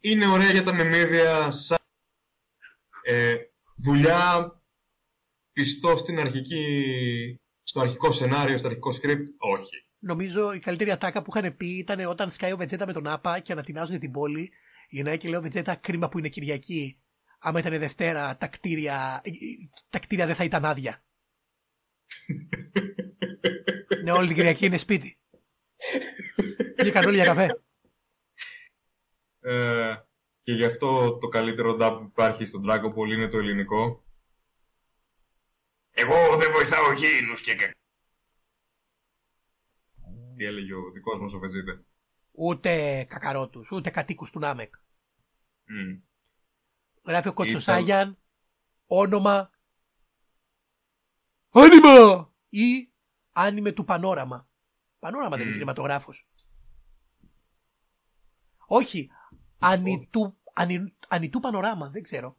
[0.00, 1.77] είναι ωραία για τα μεμίδια σαν
[3.10, 3.34] ε,
[3.84, 4.52] δουλειά
[5.52, 9.86] πιστό στην αρχική, στο αρχικό σενάριο, στο αρχικό script, όχι.
[9.98, 13.38] νομίζω η καλύτερη ατάκα που είχαν πει ήταν όταν σκάει ο Vegeta με τον Άπα
[13.38, 14.50] και ανατινάζουν την πόλη.
[14.88, 17.02] Γυρνάει και λέει ο Vegeta κρίμα που είναι Κυριακή.
[17.38, 19.32] Άμα ήταν Δευτέρα, τα κτίρια, ε, ε,
[19.88, 21.04] τα κτίρια δεν θα ήταν άδεια.
[24.04, 25.18] ναι, όλη την Κυριακή είναι σπίτι.
[26.80, 27.62] Βγήκαν όλοι για καφέ.
[29.40, 29.94] Ε,
[30.48, 34.04] και γι' αυτό το καλύτερο dub που υπάρχει στο Dragon Ball είναι το ελληνικό.
[35.90, 37.74] Εγώ δεν βοηθάω γήινους και κα-
[40.36, 41.84] Τι έλεγε ο δικός μας ο Βεζίτα.
[42.32, 44.74] Ούτε κακαρότους, ούτε κατοίκους του Νάμεκ.
[45.64, 46.00] Μμ.
[47.06, 48.18] Γράφει ο Κότσο Ήταν- Σάγιαν,
[48.86, 49.50] όνομα.
[51.50, 52.32] Άνιμα!
[52.48, 52.92] Ή
[53.32, 54.48] άνιμε του Πανόραμα.
[54.98, 55.52] Πανόραμα δεν είναι Μμ.
[55.52, 56.28] κινηματογράφος.
[58.66, 59.10] Όχι.
[59.58, 62.36] Ανιτού, ανι, ανιτού Πανοράμα, δεν ξέρω.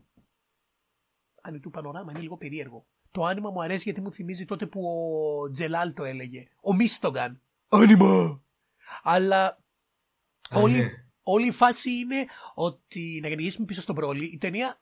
[1.41, 2.87] Ανιτού Πανοράμα είναι λίγο περίεργο.
[3.11, 6.47] Το άνιμα μου αρέσει γιατί μου θυμίζει τότε που ο Τζελάλ το έλεγε.
[6.61, 7.41] Ο Μίστογκαν.
[7.67, 8.43] Άνιμα!
[9.03, 9.45] Αλλά
[10.49, 10.89] Α, όλη, ναι.
[11.23, 14.81] όλη η φάση είναι ότι, να γεννήσουμε πίσω στον πρόλη, η ταινία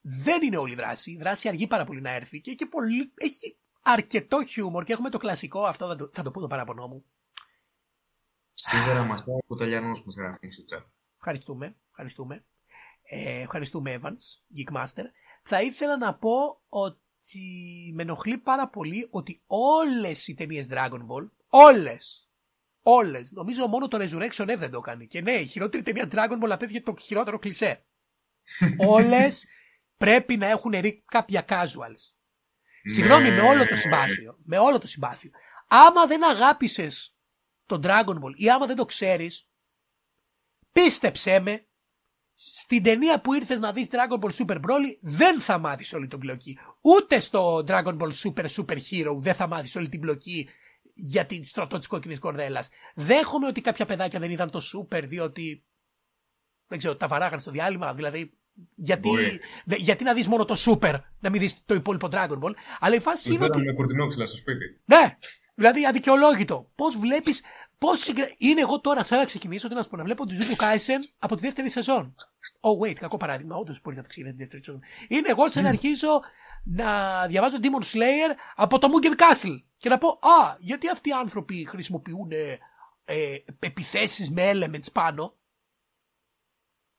[0.00, 1.10] δεν είναι όλη δράση.
[1.10, 5.10] Η δράση αργεί πάρα πολύ να έρθει και, και πολύ, έχει αρκετό χιούμορ και έχουμε
[5.10, 7.04] το κλασικό, αυτό θα το, θα το πω το παραπονό μου.
[8.52, 10.82] Σίγουρα μας λέει ο Ιταλιανός μας γράφει στο chat.
[11.18, 12.44] Ευχαριστούμε, ευχαριστούμε.
[13.02, 15.04] Ε, ευχαριστούμε Evans, Geekmaster.
[15.42, 21.28] Θα ήθελα να πω ότι με ενοχλεί πάρα πολύ ότι όλες οι ταινίες Dragon Ball,
[21.48, 22.30] όλες,
[22.82, 25.06] όλες, νομίζω μόνο το Resurrection F δεν το κάνει.
[25.06, 27.84] Και ναι, η χειρότερη ταινία Dragon Ball απέφυγε το χειρότερο κλισέ.
[28.96, 29.46] όλες
[29.96, 32.12] πρέπει να έχουν ρίξει κάποια casuals.
[32.82, 34.38] Συγγνώμη, με όλο το συμπάθειο.
[34.44, 35.30] Με όλο το συμπάθειο.
[35.68, 37.16] Άμα δεν αγάπησες
[37.66, 39.48] τον Dragon Ball ή άμα δεν το ξέρεις,
[40.72, 41.66] πίστεψέ με,
[42.34, 46.18] στην ταινία που ήρθες να δεις Dragon Ball Super Broly δεν θα μάθεις όλη την
[46.18, 46.58] μπλοκή.
[46.80, 50.48] Ούτε στο Dragon Ball Super Super Hero δεν θα μάθεις όλη την μπλοκή
[50.94, 52.68] για την στρατό της κόκκινης κορδέλας.
[52.94, 55.64] Δέχομαι ότι κάποια παιδάκια δεν είδαν το Super διότι
[56.66, 58.32] δεν ξέρω, τα βαράγαν στο διάλειμμα, δηλαδή
[58.74, 59.40] γιατί, Μπορεί.
[59.64, 62.52] δε- γιατί να δεις μόνο το Super, να μην δεις το υπόλοιπο Dragon Ball.
[62.80, 64.80] Αλλά η φάση Τους είναι ότι φέραμε κορτινόξυλα στο σπίτι.
[64.84, 65.16] ναι,
[65.54, 66.70] δηλαδή αδικαιολόγητο.
[66.74, 67.42] Πώς βλέπεις.
[67.78, 68.32] Πώς συγκρα...
[68.36, 70.98] Είναι εγώ τώρα, σαν να ξεκινήσω, τι να σου πω, να βλέπω τους Jujutsu Kaisen
[71.18, 72.14] από τη δεύτερη σεζόν.
[72.60, 73.56] Oh, wait, κακό παράδειγμα.
[73.56, 74.82] Όντως μπορείς να το ξεκινήσεις τη δεύτερη σεζόν.
[75.08, 76.20] Είναι εγώ σαν να αρχίζω
[76.64, 79.62] να διαβάζω Demon Slayer από το Mugen Castle.
[79.76, 82.58] Και να πω, Α, γιατί αυτοί οι άνθρωποι χρησιμοποιούν ε,
[83.04, 85.36] ε, επιθέσεις με elements πάνω;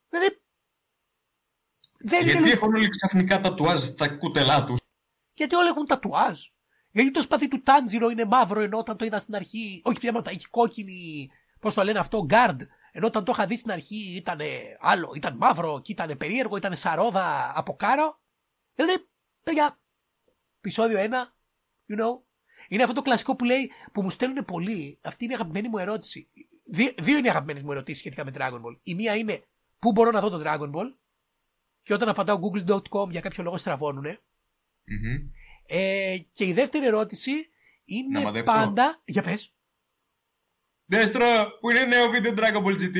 [0.10, 0.42] Δηλαδή.
[2.02, 4.80] Δεν είναι Γιατί έχουν όλοι ξαφνικά τατουάζ στα κούτελά τους.
[5.34, 6.48] γιατί όλα έχουν τατουάζ.
[7.02, 9.82] Γιατί το σπαθί του Τάντζιρο είναι μαύρο ενώ όταν το είδα στην αρχή.
[9.86, 11.30] Όχι πιάματα, έχει κόκκινη.
[11.60, 12.58] Πώς το λένε αυτό, guard.
[12.92, 14.40] Ενώ όταν το είχα δει στην αρχή ήταν
[14.80, 15.12] άλλο.
[15.16, 18.22] Ήταν μαύρο και ήταν περίεργο, ήταν σαρόδα από κάρο.
[18.76, 19.10] Δηλαδή,
[19.44, 19.80] παιδιά,
[20.58, 21.04] επεισόδιο 1,
[21.90, 22.24] you know.
[22.68, 25.00] Είναι αυτό το κλασικό που λέει που μου στέλνουν πολλοί.
[25.04, 26.30] Αυτή είναι η αγαπημένη μου ερώτηση.
[26.72, 28.80] Δύ- δύο είναι οι αγαπημένες μου ερωτήσεις σχετικά με Dragon Ball.
[28.84, 29.44] Η μία είναι
[29.80, 30.96] πού μπορώ να δω το Dragon Ball;
[31.84, 34.20] Και όταν απαντάω google.com για κάποιο λόγο στραβώνουνε.
[34.84, 35.30] Μμμ.
[35.72, 37.42] Ε, και η δεύτερη ερώτηση Να
[37.86, 38.54] είναι μαδέψω.
[38.54, 39.02] πάντα.
[39.06, 39.54] Για πες.
[40.86, 41.26] Δέστρο,
[41.60, 42.98] που είναι νέο βίντεο Dragon Ball GT.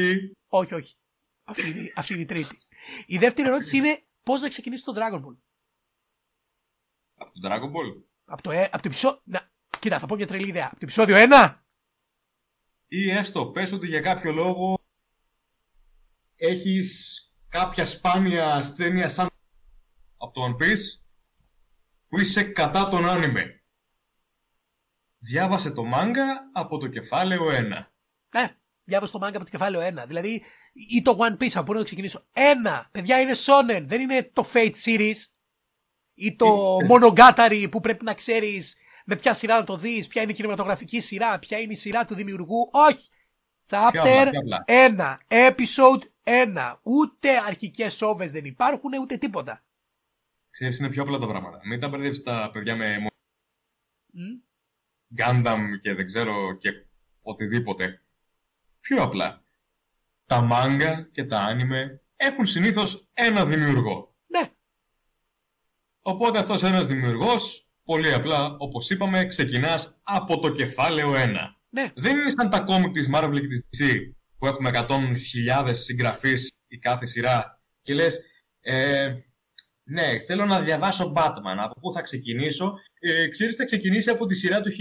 [0.48, 0.96] Όχι, όχι.
[1.44, 2.58] Αυτή είναι, αυτή είναι η τρίτη.
[3.06, 5.38] Η δεύτερη ερώτηση είναι πώς να ξεκινήσει το Dragon Ball.
[7.16, 9.22] Από τον Dragon Ball; Από το, ε, από το επεισόδιο.
[9.24, 10.66] Να, κοίτα, θα πω μια τρελή ιδέα.
[10.66, 11.56] Από το επεισόδιο 1.
[12.88, 14.78] Ή έστω, πες ότι για κάποιο λόγο
[16.36, 19.28] έχεις κάποια σπάνια ασθένεια σαν
[20.18, 21.02] από το One Piece
[22.10, 23.64] που είσαι κατά τον άνιμε.
[25.20, 27.52] Διάβασε το μάγκα από το κεφάλαιο 1.
[28.30, 30.08] Ναι, διάβασα το manga από το κεφάλαιο 1.
[30.08, 30.44] Δηλαδή,
[30.74, 32.26] ή το One Piece, από πού να το ξεκινήσω.
[32.34, 32.88] Ένα!
[32.92, 35.16] Παιδιά είναι Shonen, δεν είναι το Fate Series.
[36.14, 36.88] Ή το Ε, ε.
[36.90, 41.02] Monogatari που πρέπει να ξέρεις με ποια σειρά να το δεις, ποια είναι η κινηματογραφική
[41.02, 42.70] σειρά, ποια είναι η σειρά του δημιουργού.
[42.72, 43.10] Όχι!
[43.70, 46.80] Chapter Πιο απλά, 1, episode 1.
[46.82, 49.64] Ούτε αρχικές όβε δεν υπάρχουν, ούτε τίποτα.
[50.50, 51.60] Ξέρεις, είναι πιο απλά τα πράγματα.
[51.64, 52.98] Μην τα μπερδεύεις τα παιδιά με
[54.12, 54.40] Μμ.
[55.18, 56.70] Gundam και δεν ξέρω και
[57.22, 58.02] οτιδήποτε.
[58.80, 59.44] Πιο απλά.
[60.26, 64.16] Τα μάγκα και τα άνιμε έχουν συνήθως ένα δημιουργό.
[64.28, 64.50] Ναι,
[66.02, 71.56] Οπότε αυτός ένας δημιουργός, πολύ απλά, όπως είπαμε, ξεκινάς από το κεφάλαιο 1.
[71.70, 71.92] ναι.
[71.96, 74.00] Δεν είναι σαν τα κόμικ της Marvel και της DC,
[74.38, 78.26] που έχουμε 100.000 συγγραφείς η κάθε σειρά και λες,
[78.60, 79.14] ε,
[79.90, 84.36] ναι, θέλω να διαβάσω Batman, από πού θα ξεκινήσω; Ε, ξέρεις, θα ξεκινήσει από τη
[84.36, 84.72] σειρά του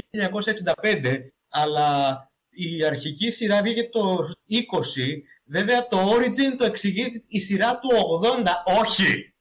[0.81, 2.17] 1965, αλλά
[2.51, 7.89] η αρχική σειρά βγήκε το 20, βέβαια το Origin το εξηγεί η σειρά του
[8.23, 8.45] 80,
[8.81, 9.35] όχι!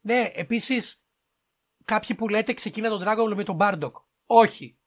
[0.00, 1.04] Ναι, επίσης,
[1.84, 3.92] κάποιοι που λέτε ξεκίνα τον Dragon Ball με τον Bardock.
[4.26, 4.78] Όχι.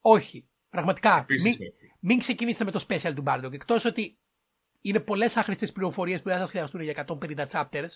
[0.00, 0.48] Όχι.
[0.68, 1.18] Πραγματικά.
[1.18, 1.72] Επίσης, Μην, όχι.
[2.00, 3.52] μην ξεκινήσετε με το special του Bardock.
[3.52, 4.18] Εκτός ότι
[4.80, 7.88] είναι πολλές άχρηστες πληροφορίες που δεν θα σας χρειαστούν για 150 chapters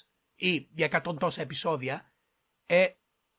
[0.48, 2.12] ή για 100 τόσα επεισόδια.
[2.66, 2.86] Ε,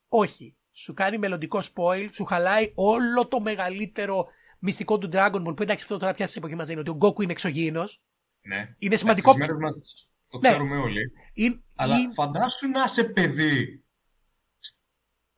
[0.08, 0.58] όχι.
[0.72, 4.26] Σου κάνει μελλοντικό spoil, σου χαλάει όλο το μεγαλύτερο
[4.60, 5.56] μυστικό του Dragon Ball.
[5.56, 8.02] Που εντάξει, αυτό τώρα πια σε εποχή μας είναι ότι ο Goku είναι εξωγήινος.
[8.42, 8.76] Ναι.
[8.78, 9.32] Είναι σημαντικό.
[9.32, 10.50] Στις μέρες μας το Ναι.
[10.50, 11.12] ξέρουμε όλοι.
[11.34, 13.84] Είναι, Αλλά είναι- φαντάσου να είσαι παιδί
[14.58, 14.82] σ-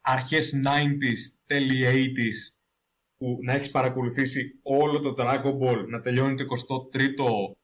[0.02, 2.58] αρχές 90s, τέλη 80s
[3.18, 7.58] που να έχεις παρακολουθήσει όλο το Dragon Ball, να τελειώνει το 23ο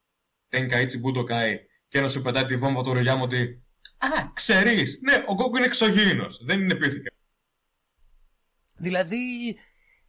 [0.49, 1.55] Tenkaichi Budokai
[1.87, 3.62] και να σου πετάει τη βόμβα του Ρογιάμ ότι
[4.03, 7.11] «Α, ξέρεις, ναι, ο Goku είναι εξωγήινος, δεν είναι πίθηκα».
[8.75, 9.57] Δηλαδή,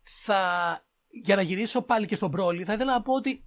[0.02, 0.80] θα...
[1.08, 3.44] για να γυρίσω πάλι και στον Broly, θα ήθελα να πω ότι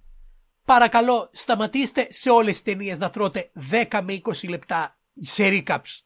[0.64, 3.50] παρακαλώ σταματήστε σε όλες τις ταινίες να τρώτε
[3.90, 6.00] 10 με 20 λεπτά σε recaps.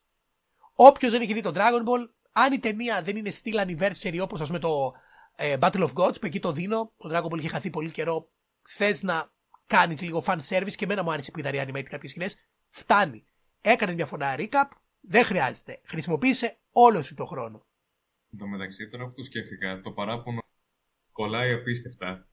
[0.74, 4.40] Όποιος δεν έχει δει το Dragon Ball, αν η ταινία δεν είναι στυλ anniversary όπως
[4.40, 4.92] ας πούμε το
[5.36, 8.30] ε, Battle of Gods που εκεί το δίνω, το Dragon Ball είχε χαθεί πολύ καιρό,
[8.62, 9.30] θες να
[9.66, 12.36] κάνεις λίγο fan service και εμένα μου άρεσε που είδα reanimate κάποιες σκηνές,
[12.70, 13.24] φτάνει.
[13.64, 14.68] Έκανε μια φωνά recap,
[15.00, 15.80] δεν χρειάζεται.
[15.84, 17.66] Χρησιμοποίησε όλο σου το χρόνο.
[18.32, 20.40] Εν τω μεταξύ, τώρα που το σκέφτηκα, το παράπονο
[21.12, 22.28] κολλάει απίστευτα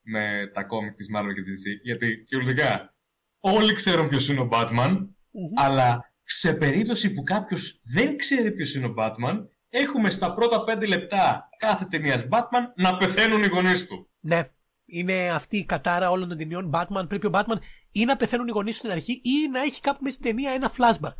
[0.00, 2.94] με τα κόμικ της Marvel και της DC, γιατί κυριολεκτικά
[3.38, 5.08] όλοι ξέρουν ποιος είναι ο Batman,
[5.56, 10.86] αλλά σε περίπτωση που κάποιος δεν ξέρει ποιος είναι ο Batman, έχουμε στα πρώτα πέντε
[10.86, 14.10] λεπτά κάθε ταινίας Batman να πεθαίνουν οι γονείς του.
[14.20, 14.50] Ναι.
[14.90, 17.04] Είναι αυτή η κατάρα όλων των ταινιών Batman.
[17.08, 17.58] Πρέπει ο Batman
[18.00, 20.50] ή να πεθαίνουν οι γονείς του στην αρχή ή να έχει κάπου μέσα στην ταινία
[20.52, 21.14] ένα flashback.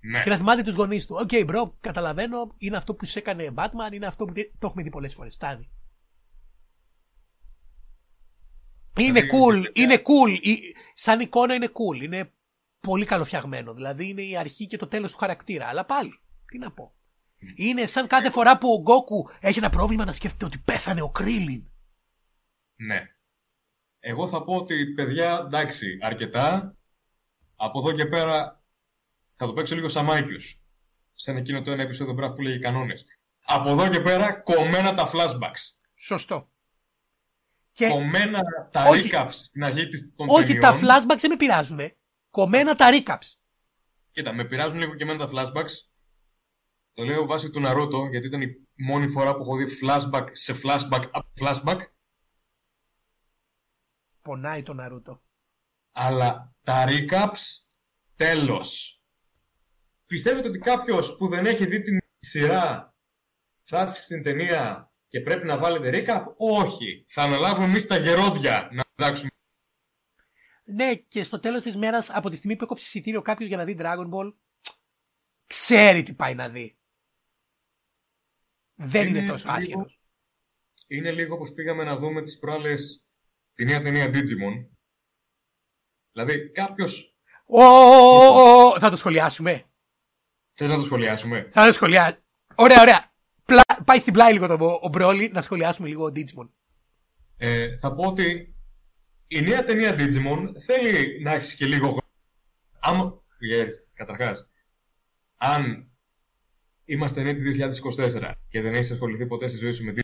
[0.00, 0.22] Ναι.
[0.22, 1.14] Και να θυμάται τους γονείς του.
[1.20, 2.54] OK, okay, bro, καταλαβαίνω.
[2.58, 4.32] Είναι αυτό που σου έκανε Batman, είναι αυτό που.
[4.32, 5.34] Το έχουμε δει πολλές φορές.
[5.34, 5.70] Φτάνει.
[8.98, 10.38] Είναι Δηλαδή, cool, και- είναι cool.
[10.42, 10.58] Η-
[10.94, 12.02] Σαν εικόνα είναι cool.
[12.02, 12.32] Είναι
[12.80, 13.74] πολύ καλοφτιαγμένο.
[13.74, 15.66] Δηλαδή είναι η αρχή και το τέλος του χαρακτήρα.
[15.66, 16.94] Αλλά πάλι, τι να πω.
[17.56, 21.10] Είναι σαν κάθε φορά που ο Γκόκου έχει ένα πρόβλημα να σκέφτεται ότι πέθανε ο
[21.10, 21.70] Κρίλιν.
[22.76, 23.00] Ναι.
[24.00, 26.76] Εγώ θα πω ότι, παιδιά, εντάξει, αρκετά.
[27.56, 28.62] Από εδώ και πέρα
[29.32, 30.60] θα το παίξω λίγο σαν Μάικιος.
[31.12, 33.04] Σαν εκείνο το ένα επεισόδιο μπράβο που λέγει κανόνες.
[33.44, 35.78] Από εδώ και πέρα κομμένα τα flashbacks.
[35.94, 36.50] Σωστό.
[37.72, 38.40] Και Κομμένα
[38.70, 39.10] τα Ε, όχι.
[39.12, 40.60] recaps στην αρχή της, των όχι ταινιών.
[40.62, 41.80] τα flashbacks δεν με πειράζουν.
[42.30, 43.28] Κομμένα τα recaps.
[44.10, 45.72] Κοίτα, με πειράζουν λίγο και εμένα τα flashbacks.
[46.92, 50.54] Το λέω βάσει του Naruto, γιατί ήταν η μόνη φορά που έχω δει flashback σε
[50.62, 51.78] flashback από flashback.
[54.30, 55.22] Πονάει το Ναρούτο.
[55.92, 57.64] Αλλά τα recaps,
[58.16, 59.00] τέλος.
[60.06, 62.94] Πιστεύετε ότι κάποιος που δεν έχει δει την σειρά
[63.62, 66.34] θα έρθει στην ταινία και πρέπει να βάλετε recap?
[66.36, 67.04] Όχι.
[67.08, 69.30] Θα αναλάβουμε εμείς τα γερόντια να διδάξουμε.
[70.64, 73.64] Ναι, και στο τέλος της μέρας, από τη στιγμή που έκοψε εισιτήριο κάποιος για να
[73.64, 74.34] δει Dragon Ball,
[75.46, 76.78] ξέρει τι πάει να δει.
[78.74, 80.00] Δεν είναι, Είναι τόσο λίγο- άσχετος.
[80.86, 83.09] Είναι λίγο όπως πήγαμε να δούμε τις προάλλες
[83.60, 84.66] τη νέα ταινία Digimon.
[86.12, 87.16] Δηλαδή κάποιος...
[87.46, 89.64] Ω, ω, ω, Θα το σχολιάσουμε.
[90.52, 92.22] Θες να το σχολιάσουμε; Θα το σχολιάσουμε.
[92.54, 93.12] Ωραία, ωραία.
[93.44, 96.48] Πλα- Πάει στην πλάι λίγο το, ο Μπρόλι να σχολιάσουμε λίγο ο Digimon.
[97.36, 98.54] Ε, θα πω ότι
[99.26, 102.10] η νέα ταινία Digimon θέλει να έχεις και λίγο χρόνο.
[102.80, 103.22] Άμα.
[103.52, 104.52] Yeah, καταρχάς,
[105.36, 105.90] αν
[106.84, 107.42] είμαστε νέοι του
[107.96, 110.00] 2024 και δεν έχεις ασχοληθεί ποτέ στη ζωή σου με Digimon,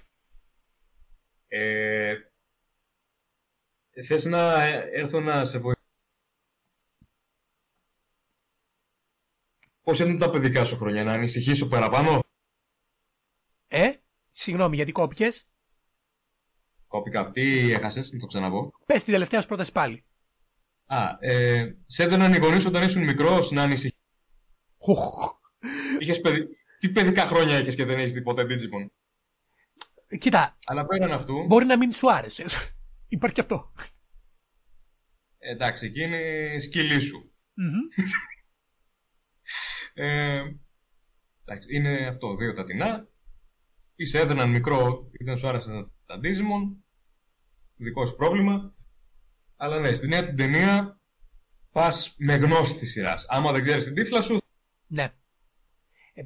[1.49, 2.15] ε,
[4.03, 5.85] θες να έρθω να σε βοηθήσω.
[9.83, 12.21] Πώς είναι τα παιδικά σου χρόνια, να ανησυχήσω παραπάνω;
[13.69, 13.93] Ε,
[14.31, 15.49] συγγνώμη γιατί κόπηκες;
[16.87, 17.31] Κόπηκα.
[17.31, 18.73] Τι έχασες, να το ξαναπώ.
[18.87, 20.05] Πες την τελευταία σου πρόταση πάλι.
[20.87, 23.99] Α, ε, σε έδαιναν οι γονείς όταν ήσουν μικρός να ανησυχείς.
[24.79, 25.35] Χουχ.
[25.99, 26.47] Είχες παιδι...
[26.79, 28.87] Τι παιδικά χρόνια έχεις και δεν έχεις δει ποτέ Digimon.
[30.19, 32.45] Κοίτα, Αλλά πέραν αυτού, μπορεί να μην σου άρεσε.
[33.09, 33.73] Υπάρχει και αυτό.
[35.39, 36.21] εντάξει, εκεί είναι
[36.55, 37.35] η σκυλή σου.
[37.55, 37.69] Μμμ.
[39.99, 40.43] Ε,
[41.45, 43.09] εντάξει, είναι αυτό, δύο τα τεινά.
[43.95, 46.83] Είσαι έδαιναν μικρό ή δεν σου άρεσαν τα, τα Digimon.
[47.77, 48.75] Δικό σου πρόβλημα.
[49.57, 51.01] Αλλά ναι, στη νέα την ταινία
[51.71, 53.27] πας με γνώση της σειράς.
[53.29, 54.39] Άμα δεν ξέρεις την τύφλα σου,
[54.87, 55.15] Ναι.
[56.15, 56.23] Ε,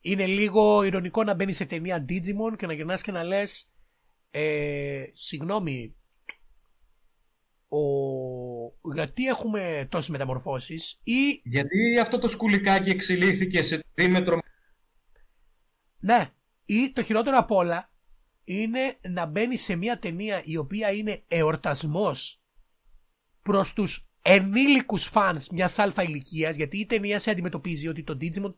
[0.00, 3.72] είναι λίγο ηρωνικό να μπαίνεις σε ταινία Digimon και να γυρνάς και να λες
[4.30, 5.97] ε, συγγνώμη
[7.68, 8.92] ο...
[8.92, 14.38] γιατί έχουμε τόσες μεταμορφώσεις ή γιατί αυτό το σκουλικάκι εξελίχθηκε σε δίμετρο
[15.98, 16.30] ναι
[16.64, 17.92] ή το χειρότερο απ' όλα
[18.44, 22.42] είναι να μπαίνει σε μια ταινία η οποία είναι εορτασμός
[23.42, 28.54] προς τους ενήλικους φανς μιας αλφα ηλικίας γιατί η ταινία σε αντιμετωπίζει ότι το Digimon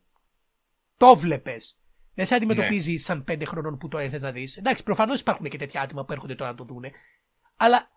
[0.96, 1.78] το βλέπες.
[2.14, 4.56] Δεν σε αντιμετωπίζει σαν πέντε χρονών που τώρα ήρθες να δεις.
[4.56, 6.90] Εντάξει, προφανώς υπάρχουν και τέτοια άτομα που έρχονται τώρα να το δούνε.
[7.56, 7.90] Αλλά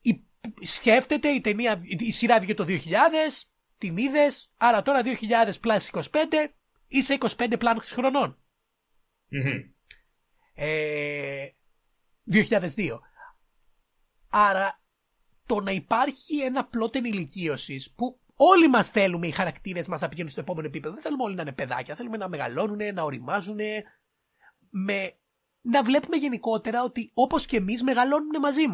[0.00, 0.24] η,
[0.60, 2.68] σκέφτεται η ταινία, η σειρά βγήκε το 2000,
[3.78, 4.26] την είδε,
[4.56, 6.10] άρα τώρα 2000 plus 25,
[6.86, 8.38] είσαι 25 πλάν χρονών.
[10.54, 11.46] Ε,
[12.32, 13.00] 2002.
[14.28, 14.80] Άρα
[15.46, 20.30] το να υπάρχει ένα plot ενηλικίωσης που όλοι μας θέλουμε οι χαρακτήρες μας να πηγαίνουν
[20.30, 20.94] στο επόμενο επίπεδο.
[20.94, 21.94] Δεν θέλουμε όλοι να είναι παιδάκια.
[21.94, 23.58] Θέλουμε να μεγαλώνουν, να οριμάζουν
[24.70, 25.18] με
[25.60, 28.68] να βλέπουμε γενικότερα ότι όπως και εμείς μεγαλώνουν μαζί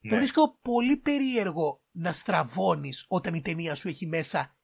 [0.00, 0.08] μας.
[0.08, 0.16] Το Ναι.
[0.16, 4.56] βρίσκω πολύ περίεργο να στραβώνεις όταν η ταινία σου έχει μέσα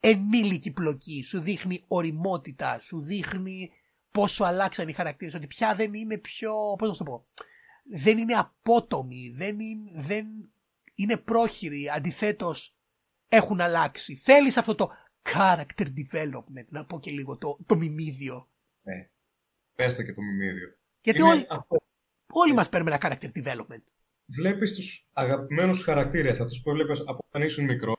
[0.00, 3.70] ενήλικη πλοκή, σου δείχνει οριμότητα, σου δείχνει
[4.10, 7.26] πόσο αλλάξαν οι χαρακτήρες, ότι πια δεν είναι πιο, πώς να σου το πω,
[7.84, 10.26] δεν είναι απότομοι, δεν είναι, δεν
[10.94, 12.76] είναι πρόχειροι, αντιθέτως
[13.28, 14.16] έχουν αλλάξει.
[14.16, 14.90] Θέλεις αυτό το
[15.22, 18.48] character development, να πω και λίγο το, το μιμίδιο.
[18.82, 19.10] Ναι.
[19.74, 20.78] Πες το και το μιμίδιο.
[21.00, 21.76] Γιατί Είναι όλοι, αυτό.
[22.32, 23.82] όλοι μας παίρνουμε ένα character development.
[24.32, 27.96] Βλέπεις τους αγαπημένους χαρακτήρες, αυτούς που έβλεπες από όταν ήσουν μικρό,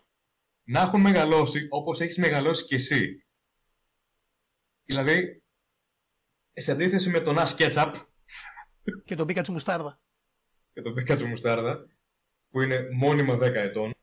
[0.63, 3.23] να έχουν μεγαλώσει όπως έχεις μεγαλώσει κι εσύ.
[4.83, 5.43] Δηλαδή,
[6.53, 7.93] σε αντίθεση με τον Ash Ketchup
[9.05, 9.99] Και τον Πίκατσου Μουστάρδα.
[10.73, 11.87] και τον Πίκατσο Μουστάρδα,
[12.49, 13.93] που είναι μόνιμα 10 ετών,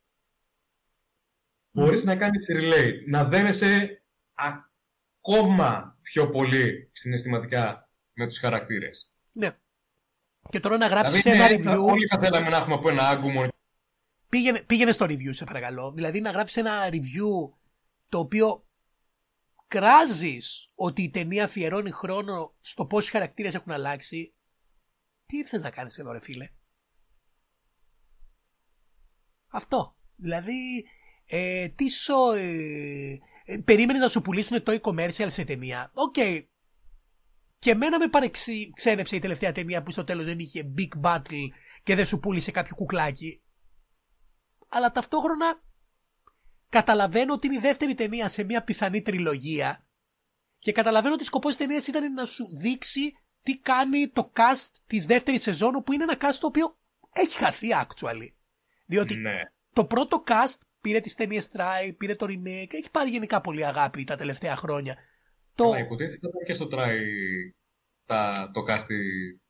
[1.70, 4.02] μπορείς να κάνεις relate, να δένεσαι
[4.34, 9.14] ακόμα πιο πολύ συναισθηματικά με τους χαρακτήρες.
[9.32, 9.58] Ναι.
[10.50, 11.86] Και τώρα να γράψεις Δηλαδή, ένα ναι, review.
[11.92, 13.48] όλοι θα θέλαμε να έχουμε από ένα άγκουμο
[14.28, 15.92] Πήγαινε, πήγαινε στο review, σε παρακαλώ.
[15.92, 17.56] Δηλαδή να γράψεις ένα review
[18.08, 18.66] το οποίο
[19.66, 24.34] κράζεις ότι η ταινία αφιερώνει χρόνο στο πόσοι χαρακτήρες έχουν αλλάξει.
[25.26, 26.48] Τι ήρθες να κάνεις εδώ, ρε φίλε;
[29.48, 29.96] Αυτό.
[30.16, 30.86] Δηλαδή,
[31.26, 32.32] ε, τι σο...
[32.32, 35.90] Ε, ε, περίμενες να σου πουλήσουν το e-commercial σε ταινία.
[35.94, 36.16] Οκ.
[37.58, 41.48] Και εμένα με παραξένεψε η τελευταία ταινία που στο τέλος δεν είχε big battle
[41.82, 43.42] και δεν σου πούλησε κάποιο κουκλάκι
[44.68, 45.62] αλλά ταυτόχρονα
[46.68, 49.86] καταλαβαίνω ότι είναι η δεύτερη ταινία σε μια πιθανή τριλογία
[50.58, 55.06] και καταλαβαίνω ότι σκοπός της ταινίας ήταν να σου δείξει τι κάνει το cast της
[55.06, 56.78] δεύτερης σεζόν που είναι ένα cast το οποίο
[57.12, 58.28] έχει χαθεί actually.
[58.86, 59.40] Διότι Ναι.
[59.72, 64.04] το πρώτο cast πήρε τις ταινίες Try, πήρε το remake, έχει πάρει γενικά πολύ αγάπη
[64.04, 64.96] τα τελευταία χρόνια.
[65.58, 65.64] Το...
[65.64, 66.98] Καλά, υποτίθεται ήταν και στο try
[68.04, 68.96] τα, το κάστι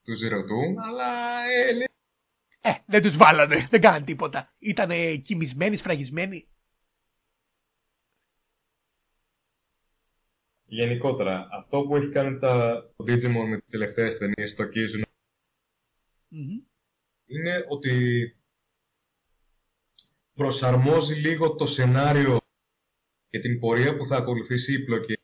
[0.03, 1.87] του Zero Two, αλλά ε, λέει,
[2.61, 4.55] Ε, δεν τους βάλανε, δεν κάνουν τίποτα.
[4.59, 6.49] Ήτανε κοιμισμένοι, σφραγισμένοι.
[10.71, 15.03] γενικότερα αυτό που έχει κάνει τα, το Digimon με τις τελευταίες ταινίες στο Kizuna
[16.29, 16.61] Μμμ.
[17.27, 18.37] είναι ότι
[20.35, 22.39] προσαρμόζει λίγο το σενάριο
[23.29, 25.19] και την πορεία που θα ακολουθήσει η πλοκή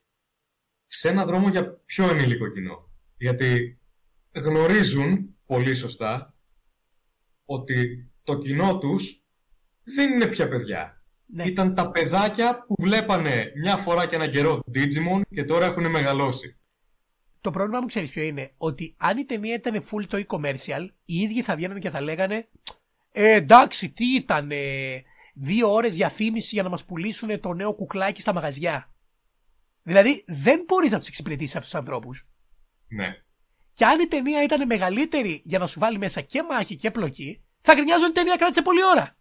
[1.05, 2.89] σε ένα δρόμο για πιο ενήλικο κοινό.
[3.17, 3.79] Γιατί
[4.31, 6.33] γνωρίζουν πολύ σωστά
[7.45, 9.23] ότι το κοινό τους
[9.83, 11.03] δεν είναι πια παιδιά.
[11.25, 11.43] Ναι.
[11.43, 16.57] Ήταν τα παιδάκια που βλέπανε μια φορά και ένα καιρό Digimon και τώρα έχουν μεγαλώσει.
[17.41, 21.15] Το πρόβλημα μου ξέρεις ποιο είναι; Ότι αν η ταινία ήταν full το e-commercial, οι
[21.15, 22.47] ίδιοι θα βγαίνουν και θα λέγανε
[23.11, 24.51] ε, εντάξει, τι ήταν,
[25.33, 28.94] δύο ώρες διαφήμιση για να μας πουλήσουν το νέο κουκλάκι στα μαγαζιά.
[29.87, 32.27] Δηλαδή, δεν μπορείς να τους εξυπηρετήσεις αυτούς τους ανθρώπους.
[32.87, 33.07] Ναι.
[33.73, 37.43] Και αν η ταινία ήταν μεγαλύτερη για να σου βάλει μέσα και μάχη και πλοκή,
[37.61, 39.17] θα γκρινιάζουν ότι η ταινία κράτησε πολλή ώρα.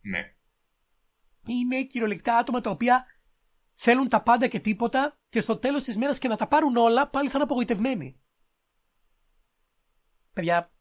[0.00, 0.34] Ναι.
[1.46, 3.06] Είναι κυριολεκτικά άτομα τα οποία
[3.74, 7.08] θέλουν τα πάντα και τίποτα και στο τέλος της μέρας και να τα πάρουν όλα
[7.08, 8.20] πάλι θα είναι απογοητευμένοι.
[10.32, 10.72] Παιδιά,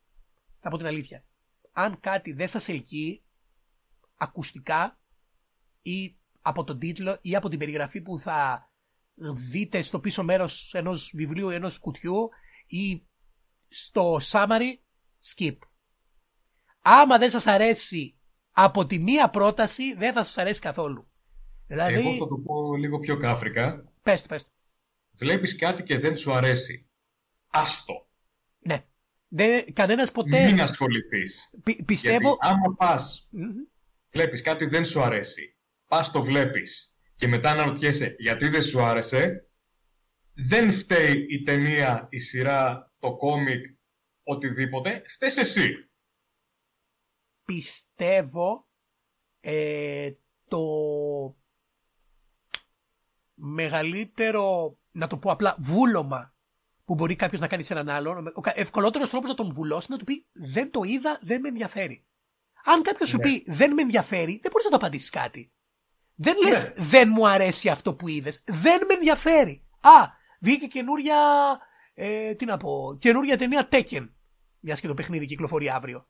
[0.60, 1.26] θα πω την αλήθεια.
[1.72, 3.24] Αν κάτι δεν σας ελκύει
[4.16, 5.00] ακουστικά
[5.82, 8.68] ή από τον τίτλο ή από την περιγραφή που θα
[9.52, 12.30] δείτε στο πίσω μέρος ενός βιβλίου ή ενός κουτιού
[12.66, 13.04] ή
[13.68, 14.78] στο summary,
[15.24, 15.58] skip.
[16.82, 18.18] Άμα δεν σας αρέσει
[18.52, 21.08] από τη μία πρόταση, δεν θα σας αρέσει καθόλου.
[21.68, 23.92] Δηλαδή, Εγώ θα το πω λίγο πιο κάφρικα.
[24.04, 24.50] πες το, πες το.
[25.12, 26.90] Βλέπεις κάτι και δεν σου αρέσει.
[27.48, 28.08] Άστο.
[28.60, 28.86] Ναι.
[29.28, 31.54] Δεν, κανένας ποτέ, Μην ασχοληθείς.
[31.64, 32.18] πι- πιστεύω...
[32.30, 33.52] Γιατί άμα πας, Μμμ.
[34.12, 35.58] βλέπεις κάτι δεν σου αρέσει,
[35.88, 36.93] πας το βλέπεις
[37.24, 39.50] και μετά αναρωτιέσαι γιατί δεν σου άρεσε,
[40.34, 43.66] δεν φταίει η ταινία, η σειρά, το κόμικ,
[44.24, 45.90] οτιδήποτε, φταίς εσύ.
[47.46, 48.68] πιστεύω
[49.40, 50.12] ε,
[50.48, 50.60] το
[53.34, 56.36] μεγαλύτερο, να το πω απλά, βούλωμα
[56.86, 58.28] που μπορεί κάποιος να κάνει σε έναν άλλον.
[58.36, 61.40] Ο κα- ευκολότερος τρόπος να τον βουλώσει είναι να του πει Δεν το είδα, δεν
[61.42, 62.06] με ενδιαφέρει.
[62.64, 63.24] Αν κάποιος σου Ναι.
[63.24, 65.53] πει Δεν με ενδιαφέρει, δεν μπορείς να του απαντήσεις κάτι.
[66.16, 66.74] Δεν λες Ναι.
[66.78, 68.44] Δεν μου αρέσει αυτό που είδες.
[68.46, 69.68] Δεν με ενδιαφέρει.
[69.82, 70.08] Α,
[70.40, 71.18] βγήκε καινούρια.
[71.94, 74.10] Ε, τι να πω, καινούρια ταινία Tekken.
[74.60, 76.08] Μια και το παιχνίδι κυκλοφορεί αύριο.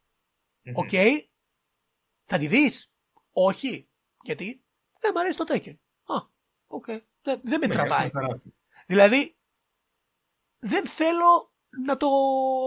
[0.74, 0.90] Οκ.
[2.26, 2.94] Θα τη δεις;
[3.32, 3.90] Όχι.
[4.24, 4.66] Γιατί;
[5.00, 5.76] Δεν μ' αρέσει το Tekken.
[6.04, 6.16] Α,
[6.68, 6.86] οκ.
[7.22, 8.06] Δεν, δεν με Ναι, τραβάει.
[8.06, 8.54] ας το χαράξω.
[8.88, 9.38] Δηλαδή,
[10.60, 11.54] δεν θέλω
[11.86, 12.08] να το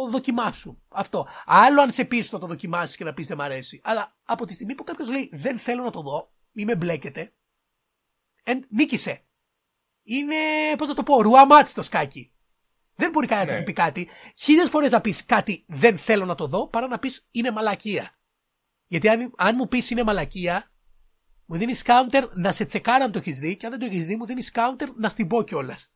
[0.09, 0.83] δοκιμάσω.
[0.89, 1.27] Αυτό.
[1.45, 3.81] Άλλο αν σε πείσω να το δοκιμάσεις και να πεις δεν μ' αρέσει.
[3.85, 7.35] Αλλά από τη στιγμή που κάποιος λέει δεν θέλω να το δω, μη με μπλέκετε,
[8.43, 9.25] εν, νίκησε.
[10.03, 10.37] Είναι,
[10.77, 12.33] πώς να το πω, ρουά ματ στο σκάκι.
[12.95, 13.55] Δεν μπορεί κανένας Ναι.
[13.55, 14.09] να του πει κάτι.
[14.37, 18.19] Χίλιες φορές να πεις κάτι δεν θέλω να το δω, παρά να πεις είναι μαλακία.
[18.87, 20.73] Γιατί αν, αν μου πεις είναι μαλακία,
[21.45, 24.07] μου δίνεις counter να σε τσεκάρω αν το έχεις δει, και αν δεν το έχεις
[24.07, 25.95] δει, μου δίνεις counter να στην πω κιόλας.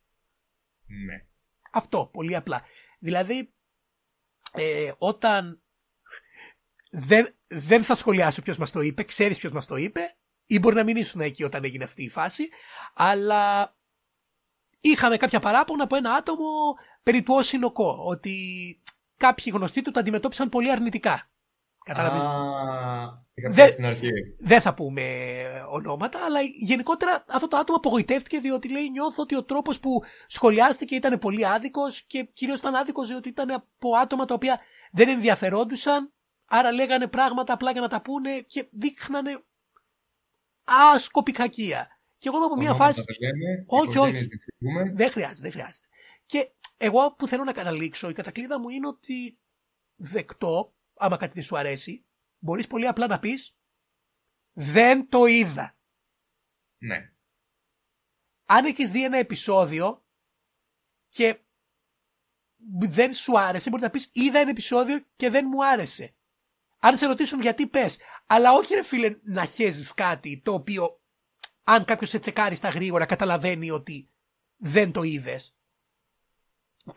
[0.85, 1.25] Ναι.
[1.71, 2.63] Αυτό, πολύ απλά.
[2.99, 3.53] Δηλαδή,
[4.51, 5.63] ε, όταν
[6.91, 10.17] δεν, δεν θα σχολιάσω ποιος μας το είπε, ξέρεις ποιος μας το είπε,
[10.53, 12.49] ή μπορεί να μην ήσουν εκεί όταν έγινε αυτή η φάση,
[12.93, 13.75] αλλά
[14.79, 16.47] είχαμε κάποια παράπονα από ένα άτομο
[17.03, 18.35] περί του Όσινοκό, ότι
[19.17, 21.29] κάποιοι γνωστοί του το αντιμετώπισαν πολύ αρνητικά.
[21.85, 22.25] Κατάλαβες; Α,
[23.33, 24.09] είχα Δεν- πει στην αρχή.
[24.39, 25.03] Δεν θα πούμε
[25.69, 30.95] ονόματα, αλλά γενικότερα αυτό το άτομο απογοητεύτηκε διότι λέει νιώθω ότι ο τρόπος που σχολιάστηκε
[30.95, 34.59] ήταν πολύ άδικος και κυρίως ήταν άδικος διότι ήταν από άτομα τα οποία
[34.91, 36.13] δεν ενδιαφερόντουσαν,
[36.45, 39.43] άρα λέγανε πράγματα απλά για να τα πούνε και δείχνανε
[40.63, 41.99] άσκοπη κακία.
[42.17, 43.03] Και εγώ είμαι από μια Ονόματα φάση...
[43.07, 44.27] δεν λέμε, Όχι, οικογένειες όχι.
[44.27, 44.91] δεν θυμούμε.
[44.93, 45.87] Δεν χρειάζεται, δεν χρειάζεται.
[46.25, 49.39] Και εγώ που θέλω να καταλήξω, η κατακλείδα μου είναι ότι
[49.95, 52.05] δεκτό, άμα κάτι δεν σου αρέσει,
[52.39, 53.55] μπορείς πολύ απλά να πεις
[54.53, 55.75] δεν το είδα.
[56.77, 57.13] Ναι.
[58.45, 60.05] αν έχεις δει ένα επεισόδιο
[61.09, 61.39] και
[62.89, 66.15] δεν σου άρεσε, μπορεί να πεις είδα ένα επεισόδιο και δεν μου άρεσε.
[66.83, 71.01] Αν σε ρωτήσουν γιατί πες, αλλά όχι ρε φίλε να χέζεις κάτι το οποίο
[71.63, 74.09] αν κάποιος σε τσεκάρει στα γρήγορα καταλαβαίνει ότι
[74.57, 75.55] δεν το είδες.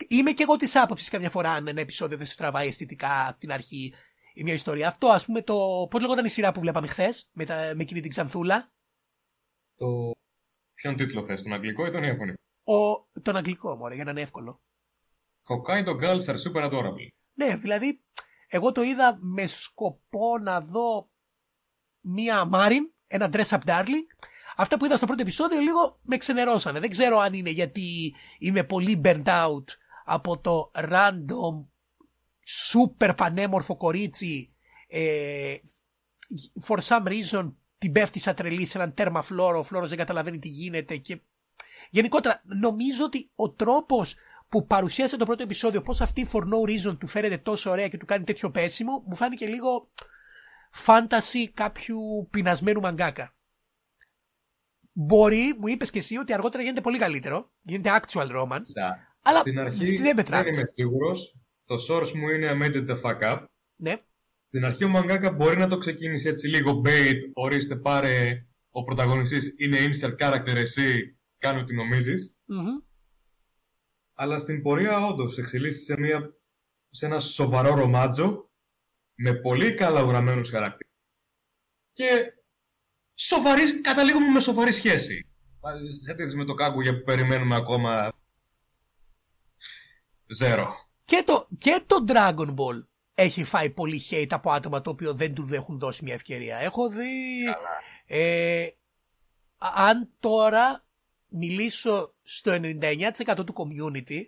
[0.07, 3.39] Είμαι και εγώ της άποψης καμιά φορά αν ένα επεισόδιο δεν σε τραβάει αισθητικά από
[3.39, 3.93] την αρχή
[4.33, 4.87] ή μια ιστορία.
[4.87, 5.87] Αυτό ας πούμε το...
[5.89, 7.55] Πώς λεγόταν η σειρά που βλέπαμε χθες με, τα...
[7.75, 8.73] με εκείνη την Ξανθούλα;
[9.75, 10.11] Το...
[10.73, 13.07] Ποιον τίτλο θες, τον αγγλικό ή τον ιαπωνικό; Ο...
[13.21, 14.61] Τον αγγλικό μωρέ για να είναι εύκολο.
[15.47, 17.07] Hokkaido Girls are super adorable.
[17.33, 18.04] Ναι, δηλαδή,
[18.55, 21.09] εγώ το είδα με σκοπό να δω
[22.01, 24.07] μία Μάριν, ένα dress up darling.
[24.55, 26.79] Αυτά που είδα στο πρώτο επεισόδιο λίγο με ξενερώσανε.
[26.79, 29.63] Δεν ξέρω αν είναι γιατί είμαι πολύ burnt out
[30.05, 31.65] από το random
[32.73, 34.53] super πανέμορφο κορίτσι
[34.87, 35.55] ε,
[36.67, 40.39] for some reason την πέφτει σαν τρελή σε έναν τέρμα φλόρο, ο φλόρος δεν καταλαβαίνει
[40.39, 41.21] τι γίνεται και
[41.89, 44.15] γενικότερα νομίζω ότι ο τρόπος
[44.49, 47.97] που παρουσίασε το πρώτο επεισόδιο πως αυτή for no reason του φέρεται τόσο ωραία και
[47.97, 49.89] του κάνει τέτοιο πέσιμο μου φάνηκε λίγο
[50.71, 53.35] φάνταση κάποιου πεινασμένου μαγκάκα.
[54.91, 59.39] Μπορεί, μου είπες και εσύ ότι αργότερα γίνεται πολύ καλύτερο, γίνεται actual romance, Κοίτα, αλλά
[59.39, 60.59] Στην αρχή δεν με τράβηξε.
[60.61, 61.37] είμαι σίγουρος.
[61.65, 63.43] Το source μου είναι I made it the fuck up.
[63.75, 63.95] Ναι,
[64.47, 69.55] Στην αρχή ο μαγκάκα μπορεί να το ξεκίνησε έτσι λίγο bait, ορίστε πάρε ο πρωταγωνιστής
[69.57, 72.39] είναι insert character εσύ, κάνε ό,τι νομίζεις.
[72.45, 72.65] Μμμ.
[74.15, 76.33] Αλλά στην πορεία όντως εξελίσσεται σε, μια,
[76.89, 78.49] σε ένα σοβαρό ρομάτζο
[79.15, 80.93] με πολύ καλά γραμμένους χαρακτήρες
[81.95, 82.33] και
[83.15, 85.27] σοβαρή, καταλήγουμε με σοβαρή σχέση.
[85.59, 88.13] Πάλι σε αντίθεση με το κάγκουγια που περιμένουμε ακόμα
[90.27, 90.75] ζέρο.
[91.05, 95.33] Και το, και το Dragon Ball έχει φάει πολύ hate από άτομα το οποίο δεν
[95.33, 96.57] τους έχουν δώσει μια ευκαιρία.
[96.57, 97.43] Έχω δει...
[98.05, 98.67] Ε,
[99.57, 100.84] αν τώρα
[101.35, 104.21] μιλήσω στο 99% του community,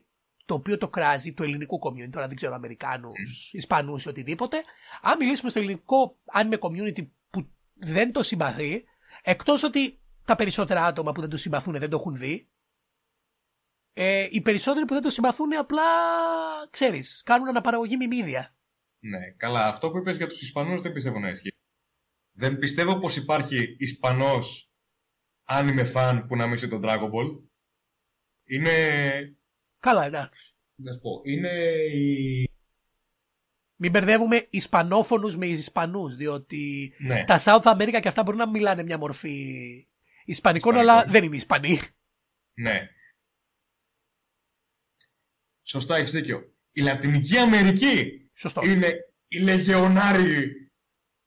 [0.45, 4.63] το οποίο το κράζει, του ελληνικού community, τώρα δεν ξέρω Αμερικάνους, Ισπανούς ή οτιδήποτε,
[5.01, 8.83] αν μιλήσουμε στο ελληνικό anime community που δεν το συμπαθεί,
[9.21, 12.47] εκτός ότι τα περισσότερα άτομα που δεν το συμπαθούν δεν το έχουν δει,
[13.93, 15.83] ε, οι περισσότεροι που δεν το συμπαθούν απλά,
[16.69, 18.55] ξέρεις, κάνουν αναπαραγωγή μιμίδια.
[18.99, 19.67] Ναι, καλά.
[19.67, 21.55] Αυτό που είπες για τους Ισπανούς δεν πιστεύω να ισχύει.
[22.31, 24.71] Δεν πιστεύω πως υπάρχει Ισπανός
[25.49, 27.39] anime fan που να μίσει τον Dragon Ball.
[28.45, 28.71] Είναι...
[29.79, 30.55] Καλά, εντάξει.
[30.75, 31.49] Να σου πω, είναι
[31.93, 32.49] η...
[33.79, 38.83] Μην μπερδεύουμε Ισπανόφωνους με Ισπανούς, διότι Ναι, τα South America και αυτά μπορούν να μιλάνε
[38.83, 39.29] μια μορφή
[40.25, 40.77] Ισπανικών, Ισπανικών.
[40.77, 41.79] αλλά δεν είναι Ισπανοί.
[42.53, 42.87] ναι.
[45.63, 46.53] Σωστά, έχεις δίκιο.
[46.71, 48.61] Η Λατινική Αμερική Σωστό.
[48.65, 48.93] είναι
[49.27, 50.51] οι λεγεωνάροι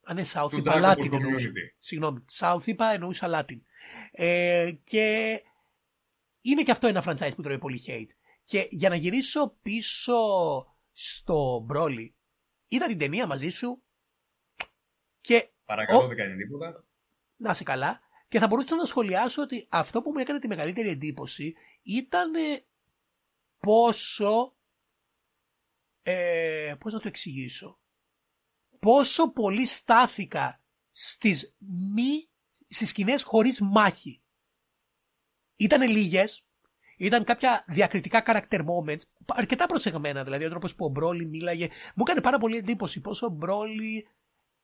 [0.05, 1.49] Αν είναι South του είπα Dragon Ball Latin εννοούσα.
[1.49, 1.75] Community.
[1.79, 2.25] Συγγνώμη.
[2.33, 3.61] South είπα εννοούσα Latin.
[4.11, 5.41] Ε, και
[6.41, 8.09] είναι και αυτό ένα franchise που τρώει πολύ hate.
[8.45, 10.17] Και για να γυρίσω πίσω
[10.93, 12.11] στο Broly,
[12.69, 13.83] είδα την ταινία μαζί σου
[15.21, 16.85] και Παρακαλώ, Ο- δεν κάνει τίποτα.
[17.37, 18.01] να είσαι καλά.
[18.29, 22.65] Και θα μπορούσα να σχολιάσω ότι αυτό που μου έκανε τη μεγαλύτερη εντύπωση ήταν ε,
[23.59, 24.57] πόσο.
[26.03, 27.79] Ε, πώς να το εξηγήσω.
[28.79, 31.55] Πόσο πολύ στάθηκα στις
[31.95, 32.30] μη.
[32.71, 34.23] Στις σκηνές χωρίς μάχη.
[35.57, 36.45] Ήτανε λίγες,
[36.97, 41.69] ήταν κάποια διακριτικά character moments, αρκετά προσεγμένα δηλαδή, ο τρόπος που ο Μπρόλι μίλαγε.
[41.95, 44.09] Μου έκανε πάρα πολύ εντύπωση πόσο ο Μπρόλι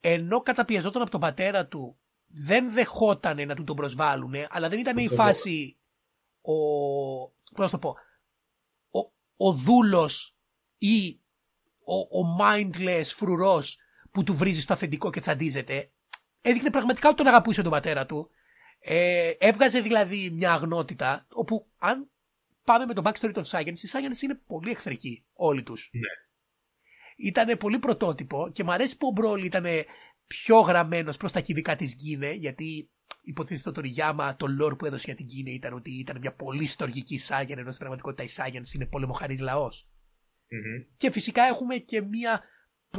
[0.01, 4.99] ενώ καταπιεζόταν από τον πατέρα του, δεν δεχότανε να του τον προσβάλλουνε, αλλά δεν ήταν
[4.99, 5.79] η Το φάση
[6.41, 6.55] ο...
[7.29, 7.97] πώς να το πω,
[8.91, 10.37] ο, ο δούλος
[10.79, 11.21] ή
[11.85, 13.79] ο, ο mindless φρουρός
[14.11, 15.91] που του βρίζει στο αφεντικό και τσαντίζεται.
[16.49, 18.31] Έδειχνε πραγματικά ότι τον αγαπούσε τον πατέρα του.
[18.81, 22.11] Ε, έβγαζε δηλαδή μια αγνότητα όπου αν
[22.65, 25.91] πάμε με το backstory των Σάγενς, οι Σάγενς είναι πολύ εχθρικοί όλοι τους.
[25.93, 26.01] Ναι.
[27.29, 29.65] Ήταν πολύ πρωτότυπο και μου αρέσει που ο Μπρόλι ήταν
[30.27, 32.91] πιο γραμμένος προς τα κυβικά της Γκίνε, γιατί
[33.23, 36.35] υποτίθεται ότι το Ριάμα, το lore που έδωσε για την Γκίνε ήταν ότι ήταν μια
[36.35, 39.89] πολύ στοργική Σάγεν, ενώ στην πραγματικότητα η Σάγεν είναι πολεμοχαρής λαός.
[40.49, 40.97] Μμμ.
[40.97, 42.43] Και φυσικά έχουμε και μια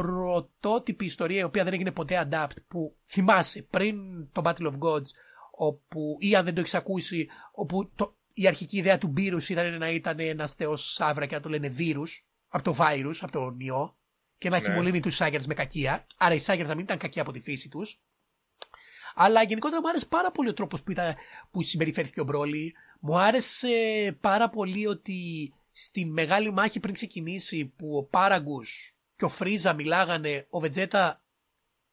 [0.02, 3.96] πρωτότυπη ιστορία η οποία δεν έγινε ποτέ adapt που θυμάσαι πριν
[4.32, 5.08] το Battle of Gods
[5.52, 9.78] όπου, ή αν δεν το έχεις ακούσει όπου το, η αρχική ιδέα του Μπύρους ήταν
[9.78, 13.56] να ήταν ένας θεός σαύρα και να το λένε Βύρους από το virus, από το
[13.58, 13.98] ιό
[14.38, 14.76] και να έχει Ναι.
[14.76, 16.06] μολύνει τους Σάγκερ με κακία.
[16.18, 18.02] Άρα οι Σάγκερ να μην ήταν κακοί από τη φύση τους.
[19.16, 21.16] Αλλά γενικότερα μου άρεσε πάρα πολύ ο τρόπος που, ήταν-
[21.52, 22.74] που συμπεριφέρθηκε ο Μπρόλι.
[23.00, 23.68] Μου άρεσε
[24.22, 30.48] πάρα πολύ ότι στη μεγάλη μάχη πριν ξεκινήσει που ο Πάραγκους και ο Φρίζα μιλάγανε,
[30.50, 31.24] ο Βετζέτα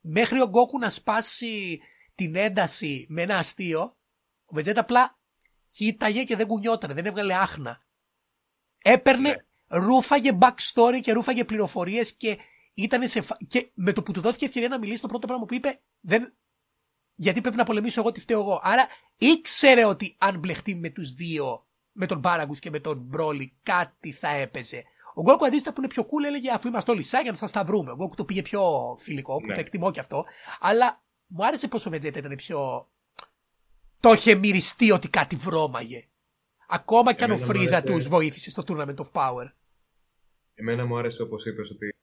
[0.00, 1.80] μέχρι ο Γκόκου να σπάσει
[2.14, 3.80] την ένταση με ένα αστείο,
[4.44, 5.18] ο Βετζέτα απλά
[5.72, 7.82] κοίταγε και δεν κουνιόταν, δεν έβγαλε άχνα.
[8.78, 9.78] Έπαιρνε, Ναι.
[9.78, 12.38] ρούφαγε backstory και ρούφαγε πληροφορίες και
[12.74, 13.20] ήταν σε.
[13.20, 15.80] φα- και με το που του δόθηκε ευκαιρία να μιλήσει, το πρώτο πράγμα που είπε,
[16.00, 16.34] δεν.
[17.14, 18.60] Γιατί πρέπει να πολεμήσω εγώ, τι φταίω εγώ.
[18.62, 23.58] Άρα ήξερε ότι αν μπλεχτεί με τους δύο, με τον Πάραγκου και με τον Μπρόλι,
[23.62, 24.84] κάτι θα έπαιζε.
[25.14, 27.90] Ο Γκόκου αντίθετα που είναι πιο cool έλεγε αφού είμαστε όλοι Σάγεν θα στα βρούμε.
[27.90, 28.62] Ο Γκόκου το πήγε πιο
[28.98, 29.54] φιλικό, που Ναι.
[29.54, 30.24] το εκτιμώ και αυτό.
[30.60, 32.88] Αλλά μου άρεσε πως ο Βετζέτα ήταν πιο.
[34.00, 36.08] Το είχε μυριστεί ότι κάτι βρώμαγε.
[36.68, 39.52] Ακόμα κι αν ο Εμένα μου Φρίζα άρεσε- τους βοήθησε στο Tournament of Power.
[40.54, 41.94] Εμένα μου άρεσε όπως είπες ότι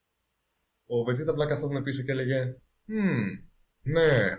[0.86, 2.56] ο Βετζίτα απλά καθόταν πίσω και έλεγε
[2.86, 3.28] «Μμμ,
[3.82, 4.38] ναι,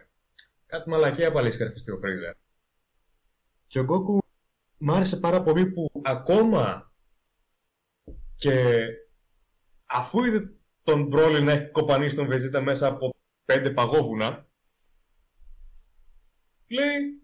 [0.67, 2.37] κάτι μαλακία πάλι έχεις καρφιστεί ο Φρίζα».
[3.67, 4.23] Και ο Γκόκου
[4.79, 6.92] μου άρεσε πάρα πολύ που ακόμα
[8.43, 8.87] και
[9.87, 10.41] αφού είδε
[10.83, 13.15] τον Μπρόλι να έχει κοπανίσει τον Βεζίτα μέσα από
[13.45, 14.47] πέντε παγόβουνα
[16.69, 17.23] λέει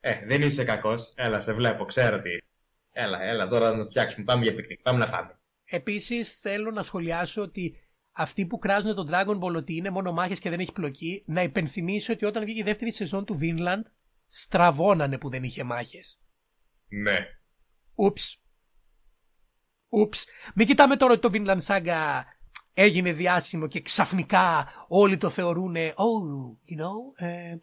[0.00, 2.44] «Ε, δεν είσαι κακός, έλα σε βλέπω, ξέρω τι είσαι.
[2.92, 5.38] Έλα, έλα τώρα να φτιάξουμε, πάμε για πικνίκ, πάμε να φάμε».
[5.64, 7.76] Επίσης, θέλω να σχολιάσω ότι
[8.12, 11.42] αυτοί που κράζουν τον Dragon Ball ότι είναι μόνο μάχε και δεν έχει πλοκή, να
[11.42, 13.82] υπενθυμίσω ότι όταν βγήκε η δεύτερη σεζόν του Vinland,
[14.26, 16.18] στραβώνανε που δεν είχε μάχες.
[16.88, 17.16] Ναι.
[17.94, 18.43] Ούψ.
[20.00, 20.26] Ούψ.
[20.54, 22.22] Μην κοιτάμε τώρα ότι το Vinland Saga
[22.74, 27.58] έγινε διάσημο και ξαφνικά όλοι το θεωρούν oh, you know, ε, ε,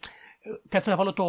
[0.68, 1.24] κάτσε να βάλω το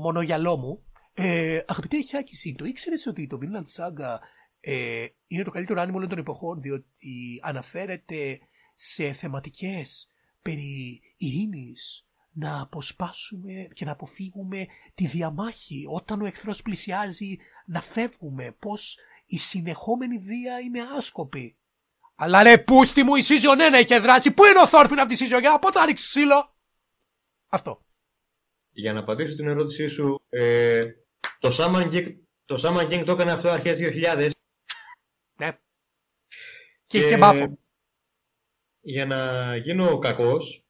[0.00, 0.82] μονογυαλό μου.
[1.14, 4.16] Ε, αγαπητέ Χιάκηση, το ήξερες ότι το Vinland Saga
[4.60, 8.38] ε, είναι το καλύτερο άνιμο όλων των εποχών διότι αναφέρεται
[8.74, 10.08] σε θεματικές
[10.42, 17.36] περί ειρήνης, να αποσπάσουμε και να αποφύγουμε τη διαμάχη όταν ο εχθρός πλησιάζει
[17.66, 18.98] να φεύγουμε, πως
[19.28, 21.58] η συνεχόμενη βία είναι άσκοπη.
[22.14, 25.16] Αλλά ρε πούστη μου η season 1 είχε δράσει, πού είναι ο Θόρφιν από τη
[25.18, 26.56] season 1, πότε θα ρίξει ξύλο.
[27.48, 27.84] Αυτό.
[28.70, 30.86] Για να απαντήσω την ερώτησή σου, ε,
[31.38, 34.30] το Shaman King το, Shaman King το έκανε αυτό αρχές 2000
[35.36, 35.58] Ναι.
[36.86, 37.58] Και είχε και μπάφο.
[38.80, 40.66] για να γίνω κακός,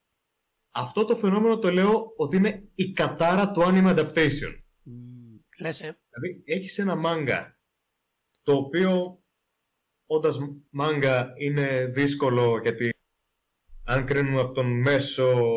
[0.71, 4.63] αυτό το φαινόμενο το λέω ότι είναι η κατάρα του anime adaptation.
[4.83, 6.01] Μμμ, Λες ε.
[6.11, 7.58] Δηλαδή, έχεις ένα μάγκα,
[8.49, 9.23] το οποίο
[10.07, 10.39] όντας
[10.71, 12.95] μάγκα είναι δύσκολο γιατί
[13.85, 15.57] αν κρίνουμε από τον μέσο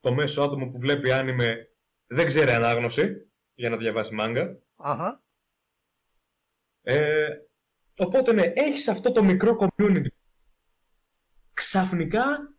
[0.00, 1.74] το μέσο άτομο που βλέπει άνιμε
[2.06, 4.62] δεν ξέρει ανάγνωση για να διαβάσει μάγκα.
[4.76, 5.22] Αχα.
[6.82, 7.28] Ε,
[7.96, 10.10] οπότε ναι, έχεις αυτό το μικρό community.
[11.52, 12.54] Ξαφνικά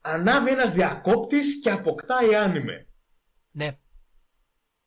[0.00, 2.88] ανάβει ένας διακόπτης και αποκτάει άνιμε.
[3.50, 3.78] Ναι.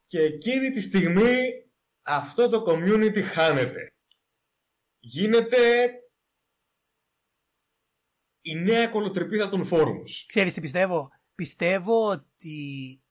[0.06, 1.67] Και εκείνη τη στιγμή
[2.08, 3.92] αυτό το community χάνεται.
[5.00, 5.90] Γίνεται
[8.42, 10.10] η νέα κολοτρυπίδα των forums.
[10.28, 13.02] Ξέρεις τι πιστεύω; Πιστεύω ότι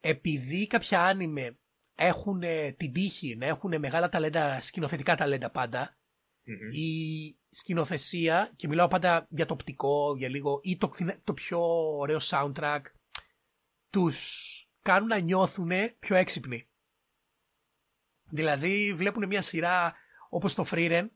[0.00, 1.58] επειδή κάποια άνιμε
[1.94, 2.40] έχουν
[2.76, 5.98] την τύχη να έχουν μεγάλα ταλέντα, σκηνοθετικά ταλέντα πάντα,
[6.44, 6.70] Μμμ.
[6.72, 11.60] η σκηνοθεσία, και μιλάω πάντα για το οπτικό, για λίγο, ή το, κθινα- το πιο
[11.96, 12.80] ωραίο soundtrack,
[13.90, 14.44] τους
[14.82, 16.67] κάνουν να νιώθουν πιο έξυπνοι.
[18.30, 19.94] Δηλαδή βλέπουν μια σειρά
[20.28, 21.08] όπως το Freeren,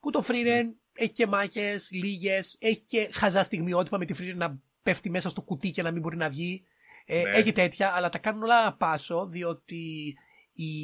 [0.00, 4.58] που το Freeren έχει και μάχες, λίγες, έχει και χαζά στιγμιότυπα με τη Freeren να
[4.82, 6.66] πέφτει μέσα στο κουτί και να μην μπορεί να βγει.
[7.06, 7.30] Ε, Ναι.
[7.30, 10.14] Έχει τέτοια, αλλά τα κάνουν όλα πάσο, διότι
[10.52, 10.74] η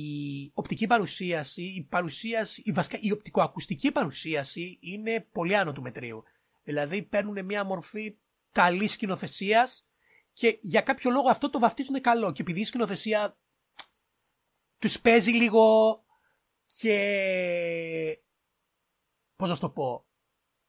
[0.55, 6.23] οπτική παρουσίαση, η παρουσίαση, η, βασικά, η οπτικοακουστική παρουσίαση είναι πολύ άνω του μετρίου.
[6.63, 8.17] Δηλαδή παίρνουν μια μορφή
[8.53, 9.89] καλής σκηνοθεσίας
[10.33, 12.33] και για κάποιο λόγο αυτό το βαφτίζουν καλό.
[12.33, 13.39] Και επειδή η σκηνοθεσία
[14.81, 15.65] τους παίζει λίγο
[16.67, 16.95] και
[19.37, 20.05] πώς να σου το πω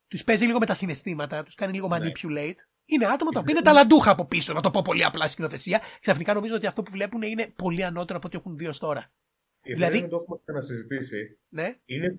[0.07, 1.97] τους παίζει λίγο με τα συναισθήματα, τους κάνει λίγο Ναι.
[1.97, 2.55] manipulate.
[2.85, 5.81] Είναι άτομα τα οποία είναι ταλαντούχα από πίσω, να το πω πολύ απλά σκηνοθεσία.
[5.99, 9.11] Ξαφνικά νομίζω ότι αυτό που βλέπουν είναι πολύ ανώτερο από ό,τι έχουν δει ως τώρα.
[9.63, 10.09] Η Δηλαδή- δηλαδή...
[10.09, 11.37] το έχουμε ξανασυζητήσει.
[11.49, 12.15] Ναι, Είναι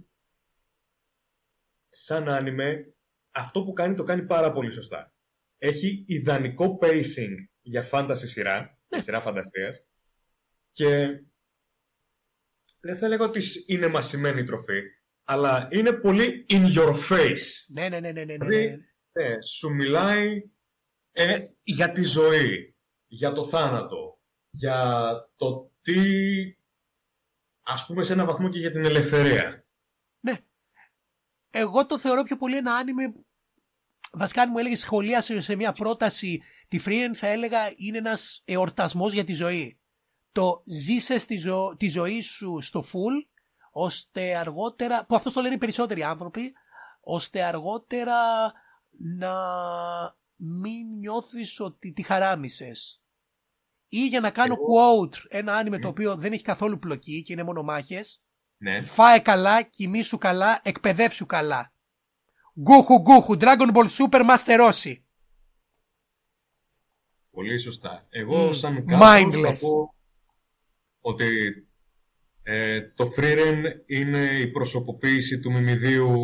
[1.89, 2.94] σαν άνιμε,
[3.31, 5.12] αυτό που κάνει το κάνει πάρα πολύ σωστά.
[5.59, 8.69] Έχει ιδανικό pacing για fantasy σειρά, Ναι.
[8.89, 9.86] για σειρά φαντασίας
[10.70, 11.20] και
[12.82, 14.80] δεν θα λέγω ότι είναι μασημένη τροφή,
[15.24, 17.66] αλλά είναι πολύ in your face.
[17.68, 18.76] ναι, ναι, ναι, ναι, ναι, ναι, Δηλαδή, ναι.
[19.12, 20.50] Ναι, σου μιλάει
[21.12, 22.76] ε, για τη ζωή,
[23.06, 26.00] για το θάνατο, για το τι,
[27.62, 29.66] ας πούμε σε ένα βαθμό και για την ελευθερία.
[31.54, 33.14] Εγώ το θεωρώ πιο πολύ ένα άνιμε.
[34.12, 39.12] Βασικά, αν μου έλεγες σχολίασε σε μια πρόταση τη Freeland, θα έλεγα είναι ένας εορτασμός
[39.12, 39.81] για τη ζωή.
[40.32, 43.26] Το ζήσε τη, ζω- τη ζωή σου στο full,
[43.72, 45.06] ώστε αργότερα.
[45.06, 46.52] που αυτό το λένε οι περισσότεροι άνθρωποι,
[47.00, 48.52] ώστε αργότερα
[49.18, 49.34] να
[50.36, 53.02] μην νιώθεις ότι τη χαράμισες.
[53.88, 57.42] Ή για να κάνω quote ένα άνιμε το οποίο δεν έχει καθόλου πλοκή και είναι
[57.42, 58.22] μόνο μάχες,
[58.56, 58.82] Ναι.
[58.82, 61.72] Φάε καλά, κοιμήσου καλά, εκπαιδεύσου καλά.
[62.60, 64.94] Γκούχου γκούχου, Dragon Ball Super Master Rossi.
[67.30, 68.06] Πολύ σωστά.
[68.10, 68.54] Εγώ Mm.
[68.54, 69.54] σαν κάποιος Mindless.
[69.54, 69.94] θα πω
[71.02, 71.52] ότι
[72.42, 76.22] ε, το Freeren είναι η προσωποποίηση του μιμιδίου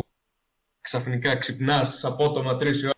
[0.81, 2.93] ξαφνικά ξυπνάς απότομα τρεις η ώρα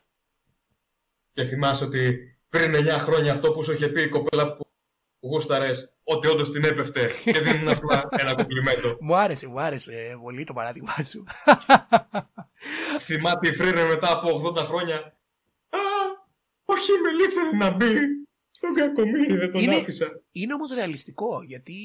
[1.34, 4.72] και θυμάσαι ότι πριν 9 χρόνια αυτό που σου είχε πει η κοπέλα που
[5.20, 8.98] γούσταρες ότι όντως την έπεφτε και δεν είναι απλά ένα κομπλιμέντο.
[9.00, 11.24] Μου άρεσε, μου άρεσε πολύ το παράδειγμα σου.
[13.08, 14.96] Θυμάται η Freeren μετά από 80 χρόνια
[15.70, 15.80] «Α,
[16.66, 17.96] όχι με ήθελε να μπει
[18.62, 20.22] στον κακομύρι, δεν τον Είναι- άφησα».
[20.32, 21.76] Είναι όμως ρεαλιστικό, γιατί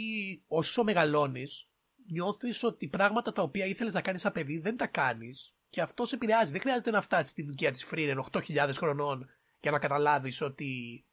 [0.47, 1.69] όσο μεγαλώνεις,
[2.11, 6.05] νιώθεις ότι πράγματα τα οποία ήθελες να κάνεις σαν παιδί δεν τα κάνεις και αυτό
[6.05, 6.53] σε επηρεάζει.
[6.53, 9.27] Δεν χρειάζεται να φτάσεις στην ηλικία της Freeren 8.000 χρονών
[9.61, 11.05] για να καταλάβεις ότι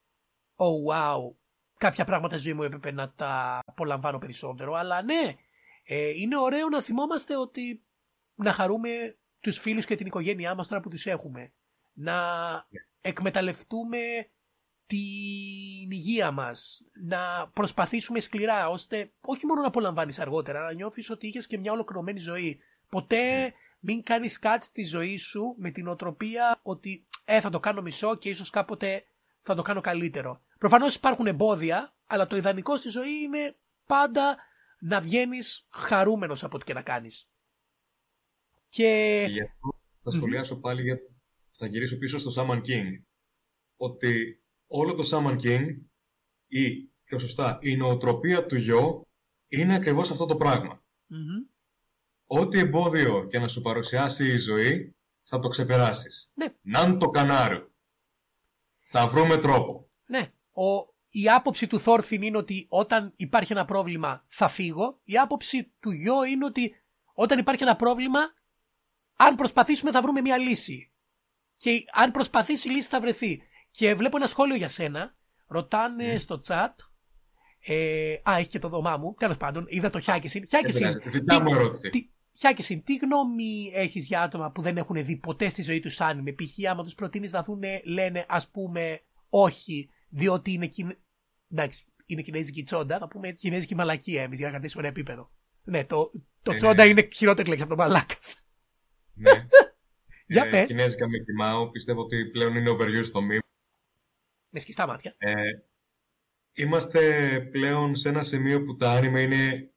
[0.55, 1.35] oh wow,
[1.77, 4.73] κάποια πράγματα στη ζωή μου έπρεπε να τα απολαμβάνω περισσότερο.
[4.73, 5.33] Αλλά ναι,
[5.83, 7.83] ε, είναι ωραίο να θυμόμαστε ότι
[8.35, 11.53] να χαρούμε τους φίλους και την οικογένειά μας τώρα που τους έχουμε.
[11.93, 12.15] Να
[13.01, 13.97] εκμεταλλευτούμε
[14.93, 21.27] την υγεία μας, να προσπαθήσουμε σκληρά, ώστε όχι μόνο να απολαμβάνεις αργότερα, να νιώθεις ότι
[21.27, 22.59] είχες και μια ολοκληρωμένη ζωή.
[22.89, 27.81] Ποτέ μην κάνεις κάτι στη ζωή σου με την οτροπία ότι ε, θα το κάνω
[27.81, 29.05] μισό και ίσως κάποτε
[29.39, 30.41] θα το κάνω καλύτερο.
[30.57, 33.55] Προφανώς υπάρχουν εμπόδια, αλλά το ιδανικό στη ζωή είναι
[33.85, 34.37] πάντα
[34.79, 37.29] να βγαίνεις χαρούμενος από ό,τι και να κάνεις.
[38.69, 39.23] Και...
[39.25, 40.97] Και γι' αυτό θα σχολιάσω πάλι για...
[41.49, 43.03] θα γυρίσω πίσω στο Shaman King.
[43.75, 44.42] Ότι
[44.75, 45.65] όλο το Shaman King
[46.47, 49.07] ή πιο σωστά η νοοτροπία του γιο
[49.47, 50.83] είναι ακριβώς αυτό το πράγμα.
[51.07, 51.45] Μμμ.
[52.25, 56.31] Ό,τι εμπόδιο και να σου παρουσιάσει η ζωή θα το ξεπεράσεις.
[56.35, 56.53] Ναι.
[56.61, 57.71] Ναν το κανάρου.
[58.83, 59.89] Θα βρούμε τρόπο.
[60.05, 60.31] Ναι.
[60.51, 64.99] Ο, η άποψη του Θόρφιν είναι ότι όταν υπάρχει ένα πρόβλημα θα φύγω.
[65.03, 66.75] Η άποψη του γιο είναι ότι
[67.13, 68.19] όταν υπάρχει ένα πρόβλημα,
[69.15, 70.91] αν προσπαθήσουμε θα βρούμε μια λύση.
[71.55, 73.43] Και αν προσπαθήσει η λύση θα βρεθεί.
[73.77, 75.15] Και βλέπω ένα σχόλιο για σένα.
[75.47, 76.73] Ρωτάνε στο chat.
[77.59, 79.13] Ε, α, έχει και το δωμά μου.
[79.19, 80.47] Τέλος πάντων, είδα το Χιάκισιν.
[80.47, 81.09] Χιάκισιν, πειράζει.
[81.09, 81.89] Δικιά μου ερώτηση.
[81.89, 86.01] τι, Χιάκισιν, τι γνώμη έχεις για άτομα που δεν έχουν δει ποτέ στη ζωή τους
[86.01, 86.69] άνιμε; Π.χ.
[86.69, 90.97] άμα τους προτείνεις να δουν, λένε ας πούμε όχι, διότι είναι, κιν...
[91.51, 95.31] Εντάξει, είναι κινέζικη τσόντα, θα πούμε κινέζικη μαλακία εμείς για να κρατήσουμε ένα επίπεδο.
[95.63, 96.89] Ναι, το, το Ε, τσόντα ναι.
[96.89, 98.43] είναι χειρότερη λέξη από το μαλάκας.
[99.13, 99.31] Ναι.
[100.27, 100.65] Για Ε, πες.
[100.65, 101.69] Κινέζικα με κοιμάω.
[101.69, 103.51] Πιστεύω ότι πλέον είναι overused το meme.
[104.53, 105.15] Με σκιστά μάτια.
[105.17, 105.51] Ε,
[106.53, 109.73] είμαστε πλέον σε ένα σημείο που τα anime είναι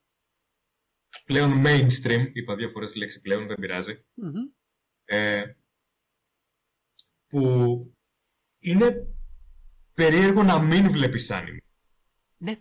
[1.25, 2.29] πλέον mainstream.
[2.33, 4.05] Είπα δύο φορές τη λέξη πλέον, δεν πειράζει.
[4.13, 4.49] Μμμ.
[5.05, 5.43] Ε,
[7.27, 7.93] που
[8.59, 9.07] είναι
[9.93, 11.57] περίεργο να μην βλέπεις anime.
[12.37, 12.55] Ναι,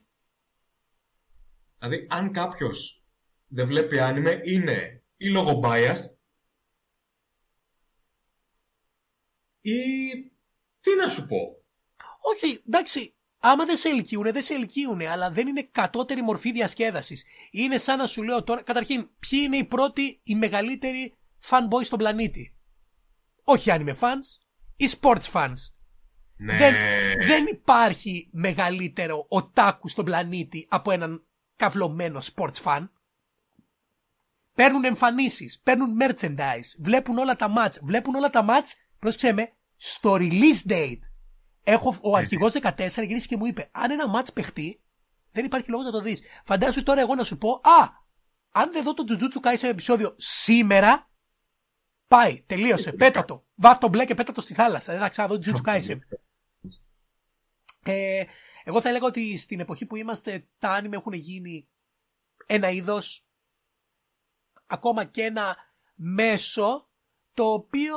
[1.78, 3.04] Δηλαδή, αν κάποιος
[3.46, 6.16] δεν βλέπει anime, είναι ή λόγω biased
[9.60, 9.80] ή
[10.80, 11.60] τι να σου πω.
[12.28, 17.24] Όχι, εντάξει, άμα δεν σε ελκύουνε, δεν σε ελκύουνε, αλλά δεν είναι κατώτερη μορφή διασκέδασης.
[17.50, 21.14] Είναι σαν να σου λέω τώρα, καταρχήν, ποιοι είναι οι πρώτοι, οι μεγαλύτεροι
[21.48, 22.56] fanboys στον πλανήτη;
[23.44, 24.38] Όχι anime fans,
[24.76, 25.54] οι sports fans.
[26.36, 26.74] Ναι, Δεν,
[27.26, 31.26] δεν υπάρχει μεγαλύτερο οτάκου στον πλανήτη από έναν
[31.56, 32.88] καυλωμένο sports fan.
[34.54, 40.16] Παίρνουν εμφανίσεις, παίρνουν merchandise, βλέπουν όλα τα match, βλέπουν όλα τα match, πρόσεξε με, στο
[40.18, 41.00] release date.
[41.68, 44.82] Έχω, ο αρχηγός 14 γυρίσει και μου είπε, αν ένα match παιχτεί,
[45.30, 46.22] δεν υπάρχει λόγο να το δεις.
[46.44, 47.88] Φαντάσου τώρα εγώ να σου πω, α,
[48.50, 51.10] αν δεν δω το Jujutsu Kaisen επεισόδιο σήμερα,
[52.08, 53.46] πάει, τελείωσε, πέτα το.
[53.54, 54.92] Βάφ το μπλε και πέτα το στη θάλασσα.
[54.92, 55.98] Δεν θα ξαναδώ Jujutsu Kaisen.
[57.82, 58.24] Ε,
[58.64, 61.68] εγώ θα έλεγα ότι στην εποχή που είμαστε τα άνιμε έχουν γίνει
[62.46, 63.26] ένα είδος
[64.66, 65.56] ακόμα και ένα
[65.94, 66.90] μέσο
[67.34, 67.96] το οποίο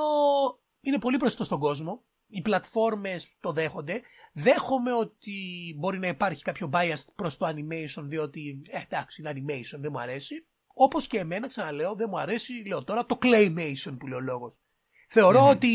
[0.81, 2.03] είναι πολύ μπροστά στον κόσμο.
[2.29, 4.01] Οι πλατφόρμες το δέχονται.
[4.33, 5.33] Δέχομαι ότι
[5.77, 9.99] μπορεί να υπάρχει κάποιο bias προς το animation διότι ε, εντάξει είναι animation δεν μου
[9.99, 10.45] αρέσει.
[10.73, 14.59] Όπως και εμένα ξαναλέω δεν μου αρέσει λέω τώρα το claymation που λέει ο λόγος.
[15.07, 15.67] Θεωρώ ότι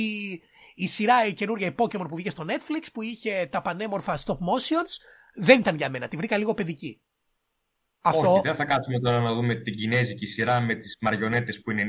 [0.74, 4.34] η σειρά η καινούργια η Pokemon που βγήκε στο Netflix που είχε τα πανέμορφα stop
[4.34, 4.92] motions
[5.34, 6.08] δεν ήταν για μένα.
[6.08, 7.02] Τη βρήκα λίγο παιδική.
[8.00, 8.32] Αυτό...
[8.32, 11.84] Όχι, δεν θα κάτσουμε τώρα να δούμε την κινέζικη σειρά με τις μαριονέτες που είναι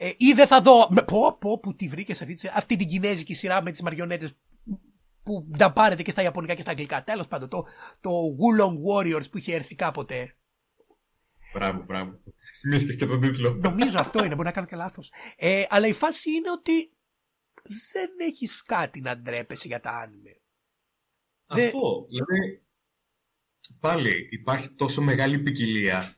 [0.00, 0.88] ε, ή δεν θα δω.
[0.90, 4.32] με- Πω, πω, που τη βρήκες αυτή, τη- αυτή την κινέζικη σειρά με τις μαριονέτες
[5.22, 7.04] που τα πάρετε και στα Ιαπωνικά και στα Αγγλικά.
[7.04, 7.64] Τέλος πάντων, το,
[8.00, 10.36] το Wulong Warriors που είχε έρθει κάποτε.
[11.54, 12.18] Μπράβο, μπράβο.
[12.60, 13.54] Θυμήθηκες και τον τίτλο.
[13.54, 15.12] Νομίζω αυτό είναι, μπορεί να κάνω και λάθος.
[15.36, 16.92] Ε, αλλά η φάση είναι ότι
[17.92, 20.40] δεν έχεις κάτι να ντρέπεσαι για τα άνιμε.
[21.46, 22.66] Δε- Αυτό, δηλαδή,
[23.80, 26.14] πάλι υπάρχει τόσο μεγάλη ποικιλία.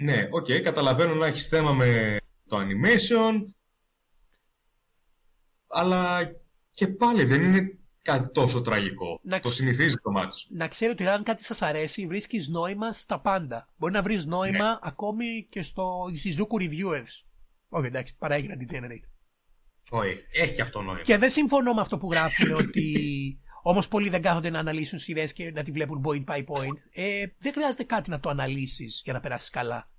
[0.00, 2.16] Ναι, οκ, καταλαβαίνω να έχεις θέμα με
[2.48, 3.42] το animation,
[5.68, 6.30] αλλά
[6.70, 9.20] και πάλι δεν είναι κάτι τόσο τραγικό.
[9.22, 10.48] Να Το ξ- συνηθίζει το μάτι σου.
[10.50, 13.68] Να ξέρω ότι αν κάτι σας αρέσει, βρίσκεις νόημα στα πάντα.
[13.76, 14.78] Μπορεί να βρεις νόημα Ναι.
[14.82, 17.22] ακόμη και στο Shizuku Reviewers.
[17.68, 19.08] Όχι, εντάξει, παρά έγινα degenerate.
[19.90, 21.00] Όχι, έχει και αυτό νόημα.
[21.00, 23.38] Και δεν συμφωνώ με αυτό που γράφουν ότι
[23.70, 26.76] όμως πολλοί δεν κάθονται να αναλύσουν σειρές και να τη βλέπουν point by point.
[26.92, 29.90] Ε, δεν χρειάζεται κάτι να το αναλύσεις για να περάσεις καλά.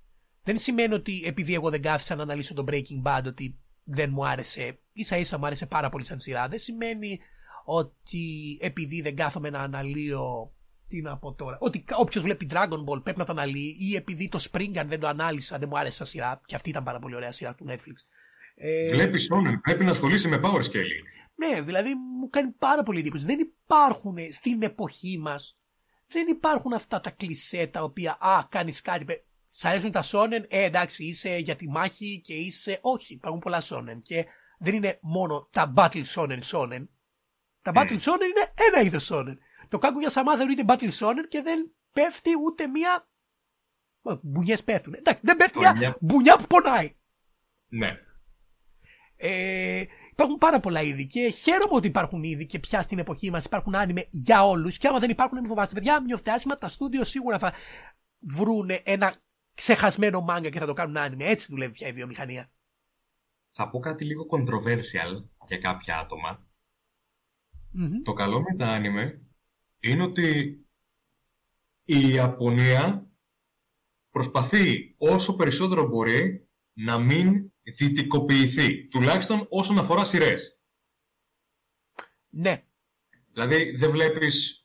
[0.42, 4.26] Δεν σημαίνει ότι επειδή εγώ δεν κάθισα να αναλύσω το Breaking Bad ότι δεν μου
[4.26, 6.48] άρεσε, ίσα ίσα μου άρεσε πάρα πολύ σαν σειρά.
[6.48, 7.20] Δεν σημαίνει
[7.64, 8.18] ότι
[8.60, 10.54] επειδή δεν κάθομαι να αναλύω.
[10.88, 11.56] Τι να πω τώρα.
[11.60, 15.08] Ότι όποιος βλέπει Dragon Ball πρέπει να το αναλύει ή επειδή το Springan δεν το
[15.08, 16.40] ανάλυσα, δεν μου άρεσε σαν σειρά.
[16.46, 17.94] Και αυτή ήταν πάρα πολύ ωραία σειρά του Netflix.
[18.54, 21.04] Ε, Βλέπεις Shonen, πρέπει να ασχολείσαι με power scaling.
[21.48, 23.24] Ναι, δηλαδή μου κάνει πάρα πολύ εντύπωση.
[23.24, 25.58] Δεν υπάρχουν στην εποχή μας.
[26.06, 29.04] Δεν υπάρχουν αυτά τα κλισέ τα οποία Α, κάνεις κάτι.
[29.04, 32.78] παι- Σ' αρέσουν τα σόνεν, ε, εντάξει, είσαι για τη μάχη και είσαι.
[32.82, 34.00] Όχι, υπάρχουν πολλά σόνεν.
[34.02, 34.26] Και
[34.58, 36.86] δεν είναι μόνο τα battle shonen shonen.
[37.62, 39.36] Τα battle shonen είναι ένα είδος shonen.
[39.68, 43.08] Το Kaguya Sama θεωρείται battle shonen και δεν πέφτει ούτε μία.
[44.22, 44.94] Μπουνιές πέφτουν.
[44.94, 46.96] Εντάξει, δεν πέφτει Ωραία, μια μια- μπουνιά που πονάει.
[47.68, 47.98] Ναι.
[49.16, 49.84] Ε,
[50.20, 53.74] υπάρχουν πάρα πολλά είδη και χαίρομαι ότι υπάρχουν είδη και πια στην εποχή μας υπάρχουν
[53.74, 54.78] άνιμε για όλους.
[54.78, 55.74] Και άμα δεν υπάρχουν, μην φοβάστε.
[55.74, 56.58] Παιδιά, μην νιώθετε άσχημα.
[56.58, 57.52] Τα στούντιο σίγουρα θα
[58.18, 59.22] βρούνε ένα
[59.54, 61.24] ξεχασμένο μάγκα και θα το κάνουν άνιμε.
[61.24, 62.50] Έτσι δουλεύει πια η βιομηχανία.
[63.50, 66.46] Θα πω κάτι λίγο controversial για κάποια άτομα.
[67.70, 68.02] Μμμ.
[68.02, 69.20] Το καλό με τα anime
[69.80, 70.58] είναι ότι
[71.84, 73.10] η Ιαπωνία
[74.10, 78.86] προσπαθεί όσο περισσότερο μπορεί να μην δυτικοποιηθεί.
[78.86, 80.60] Τουλάχιστον όσον αφορά σειρές.
[82.28, 82.64] Ναι,
[83.32, 84.64] Δηλαδή δεν βλέπεις...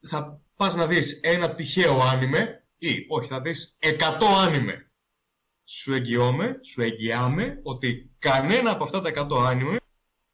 [0.00, 3.98] Θα πας να δεις ένα τυχαίο άνιμε ή όχι θα δεις 100
[4.46, 4.92] άνιμε.
[5.64, 9.76] Σου εγγυώμαι, σου εγγυάμαι ότι κανένα από αυτά τα 100 άνιμε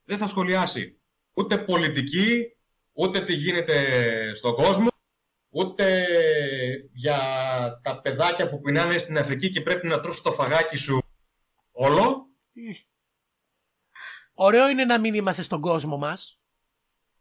[0.04, 1.00] δεν θα σχολιάσει
[1.32, 2.56] ούτε πολιτική,
[2.92, 3.74] ούτε τι γίνεται
[4.34, 4.88] στον κόσμο,
[5.48, 6.06] ούτε
[6.92, 7.20] για
[7.82, 11.05] τα παιδάκια που πεινάνε στην Αφρική και πρέπει να τρως το φαγάκι σου
[11.76, 12.28] όλο.
[14.34, 16.40] Ωραίο είναι να μην είμαστε στον κόσμο μας.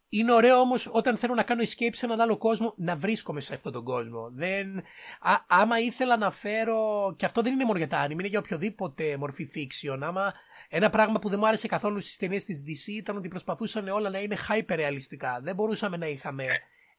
[0.09, 3.53] Είναι ωραίο όμως όταν θέλω να κάνω escape σε έναν άλλο κόσμο να βρίσκομαι σε
[3.53, 4.29] αυτόν τον κόσμο.
[4.31, 4.77] Δεν...
[5.19, 7.13] Α, άμα ήθελα να φέρω.
[7.17, 9.97] Και αυτό δεν είναι μόνο για τα anime, είναι για οποιοδήποτε μορφή fiction.
[10.01, 10.33] Άμα
[10.69, 14.09] ένα πράγμα που δεν μου άρεσε καθόλου στις ταινίες της DC ήταν ότι προσπαθούσαν όλα
[14.09, 15.39] να είναι hyper ρεαλιστικά.
[15.41, 16.45] Δεν μπορούσαμε να είχαμε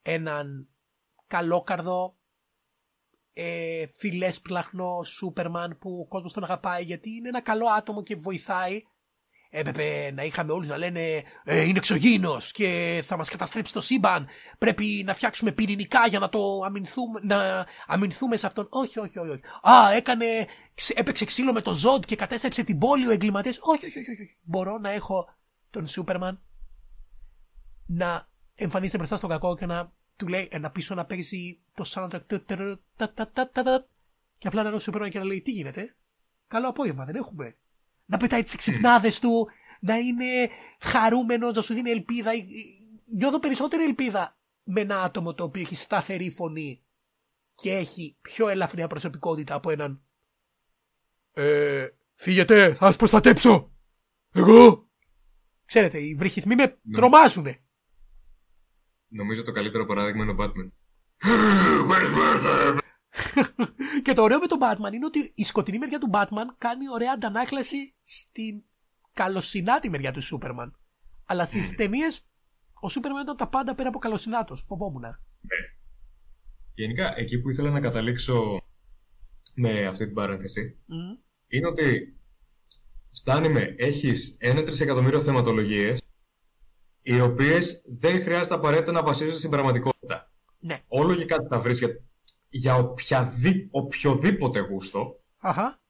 [0.02, 0.68] έναν
[1.26, 2.16] καλόκαρδο
[3.38, 8.82] ε, φιλέσπλαχνο Σούπερμαν που ο κόσμος τον αγαπάει γιατί είναι ένα καλό άτομο και βοηθάει
[9.50, 14.28] έπρεπε να είχαμε όλους να λένε ε, είναι εξωγήινος και θα μας καταστρέψει το σύμπαν
[14.58, 19.30] πρέπει να φτιάξουμε πυρηνικά για να το αμυνθούμε, να αμυνθούμε σε αυτόν όχι όχι όχι,
[19.30, 19.42] όχι.
[19.62, 20.26] α έκανε
[20.74, 24.10] ξε- έπαιξε ξύλο με το Ζόντ και κατέστρεψε την πόλη ο εγκληματίας όχι όχι όχι,
[24.10, 24.22] όχι.
[24.22, 24.38] όχι.
[24.42, 25.28] μπορώ να έχω
[25.70, 26.42] τον Σούπερμαν
[27.86, 32.22] να εμφανίζεται μπροστά στον κακό και να του λέει ένα πίσω να παίζει το soundtrack
[32.26, 33.88] του- τερ- τα- τα- τα- τα- τα-
[34.38, 35.96] και απλά να είναι ο Σούπερμαν και να λέει τι γίνεται;
[36.48, 37.56] Καλό απόγευμα δεν έχουμε.
[38.04, 39.48] Να πετάει τις εξυπνάδες του
[39.80, 40.48] να είναι
[40.80, 42.30] χαρούμενος να σου δίνει ελπίδα.
[42.30, 42.42] Ε, ε,
[43.16, 46.84] νιώθω περισσότερη ελπίδα με ένα άτομο το οποίο έχει σταθερή φωνή
[47.54, 50.02] και έχει πιο ελαφριά προσωπικότητα από έναν.
[51.32, 53.72] Ε, φύγετε θα σας προστατέψω.
[54.32, 54.88] Εγώ.
[55.64, 56.96] Ξέρετε οι βρυχηθμοί με Ναι.
[56.96, 57.60] τρομάζουνε
[59.08, 60.70] Νομίζω το καλύτερο παράδειγμα είναι ο Batman.
[64.02, 67.12] και το ωραίο με τον Batman είναι ότι η σκοτεινή μεριά του Batman κάνει ωραία
[67.12, 68.62] αντανάκλαση στην
[69.12, 70.76] καλοσυνάτη μεριά του Σούπερμαν.
[71.26, 71.76] Αλλά στις Mm.
[71.76, 72.22] ταινίες
[72.80, 74.64] ο Σούπερμαν ήταν τα πάντα πέρα από καλοσυνάτος.
[74.68, 75.02] Φοβόμουν.
[76.74, 78.60] Γενικά, εκεί που ήθελα να καταλήξω
[79.54, 80.96] με αυτή την παρένθεση Μμ.
[81.48, 82.16] είναι ότι
[83.10, 86.02] στα άνιμε έχεις ένα τρισεκατομμύριο θεματολογίες
[87.08, 90.30] οι οποίες δεν χρειάζεται απαραίτητα να βασίζονται στην πραγματικότητα.
[90.58, 90.82] Ναι.
[90.88, 92.02] Όλο και κάτι θα βρεις για,
[92.48, 95.80] για οποιαδή, οποιοδήποτε γούστο, Αχα.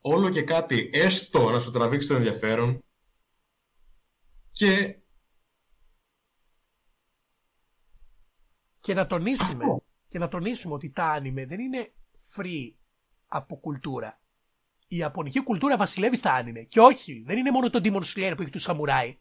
[0.00, 2.84] όλο και κάτι έστω να σου τραβήξει το ενδιαφέρον
[4.50, 4.96] και
[8.80, 9.84] Και να τονίσουμε, Αυτό.
[10.08, 11.92] και να τονίσουμε ότι τα άνιμε δεν είναι
[12.34, 12.72] free
[13.26, 14.20] από κουλτούρα.
[14.88, 16.60] Η Ιαπωνική κουλτούρα βασιλεύει στα άνιμε.
[16.62, 19.20] Και όχι, δεν είναι μόνο το Demon Slayer που έχει τους σαμουράι.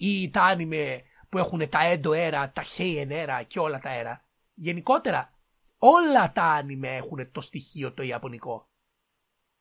[0.00, 4.24] Ή τα άνιμε που έχουν τα έντο αέρα, τα Heian αέρα και όλα τα αέρα.
[4.54, 5.32] Γενικότερα,
[5.78, 8.70] όλα τα άνιμε έχουν το στοιχείο το Ιαπωνικό.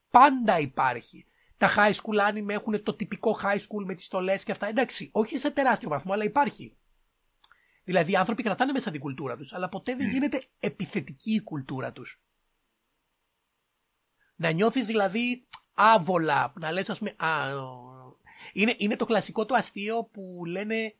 [0.09, 1.26] Πάντα υπάρχει.
[1.57, 4.68] Τα high school άνιμε έχουν το τυπικό high school με τις στολές και αυτά.
[4.68, 6.77] Εντάξει, όχι σε τεράστιο βαθμό, αλλά υπάρχει.
[7.84, 11.91] Δηλαδή οι άνθρωποι κρατάνε μέσα την κουλτούρα τους, αλλά ποτέ δεν γίνεται επιθετική η κουλτούρα
[11.91, 12.22] τους.
[14.35, 18.07] Να νιώθεις δηλαδή άβολα, να λες ας πούμε, α, ο-
[18.53, 20.95] είναι, είναι το κλασικό το αστείο που λένε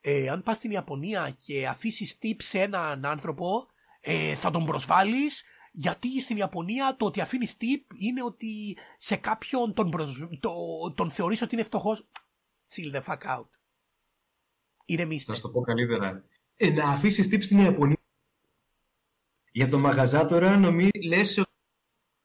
[0.00, 3.66] ε, αν πας στην Ιαπωνία και αφήσεις tip σε έναν άνθρωπο
[4.00, 9.74] ε, θα τον προσβάλλεις γιατί στην Ιαπωνία το ότι αφήνεις tip είναι ότι σε κάποιον
[9.74, 10.28] τον, προσ...
[10.40, 10.54] το,
[10.96, 12.08] τον θεωρείς ότι είναι φτωχός.
[12.70, 13.48] Chill the fuck out.
[14.84, 15.30] Ηρεμήστε.
[15.30, 16.24] να σου το πω καλύτερα.
[16.54, 17.96] Ε, να αφήσεις tips στην Ιαπωνία.
[19.52, 21.50] Για το μαγαζά τώρα νομί λες ότι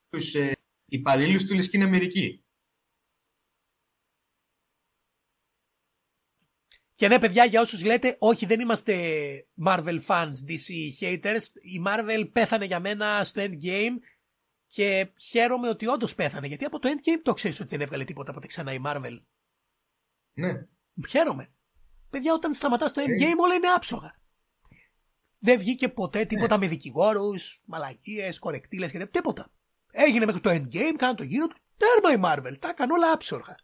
[0.09, 2.45] τους ε, υπαλλήλους του λες και είναι Αμερική.
[6.97, 8.95] Και ναι, παιδιά, για όσους λέτε, όχι, δεν είμαστε
[9.65, 10.69] Marvel fans, DC
[11.01, 11.41] haters.
[11.61, 13.97] Η Marvel πέθανε για μένα στο Endgame
[14.67, 16.47] και χαίρομαι ότι όντως πέθανε.
[16.47, 19.21] Γιατί από το Endgame το ξέρεις ότι δεν έβγαλε τίποτα ποτέ ξανά η Marvel.
[20.33, 20.51] Ναι.
[21.07, 21.51] Χαίρομαι.
[22.09, 23.03] Παιδιά, όταν σταματάς το Ε.
[23.03, 24.19] Endgame, όλα είναι άψογα.
[25.39, 29.51] Δεν βγήκε ποτέ τίποτα με δικηγόρους, μαλακίες, κορεκτήλες και τίποτα.
[29.91, 31.55] Έγινε μέχρι το Endgame, κάναν το γύρο του.
[31.77, 32.57] Τέρμα η Marvel.
[32.59, 33.55] Τα έκανε όλα άψογα.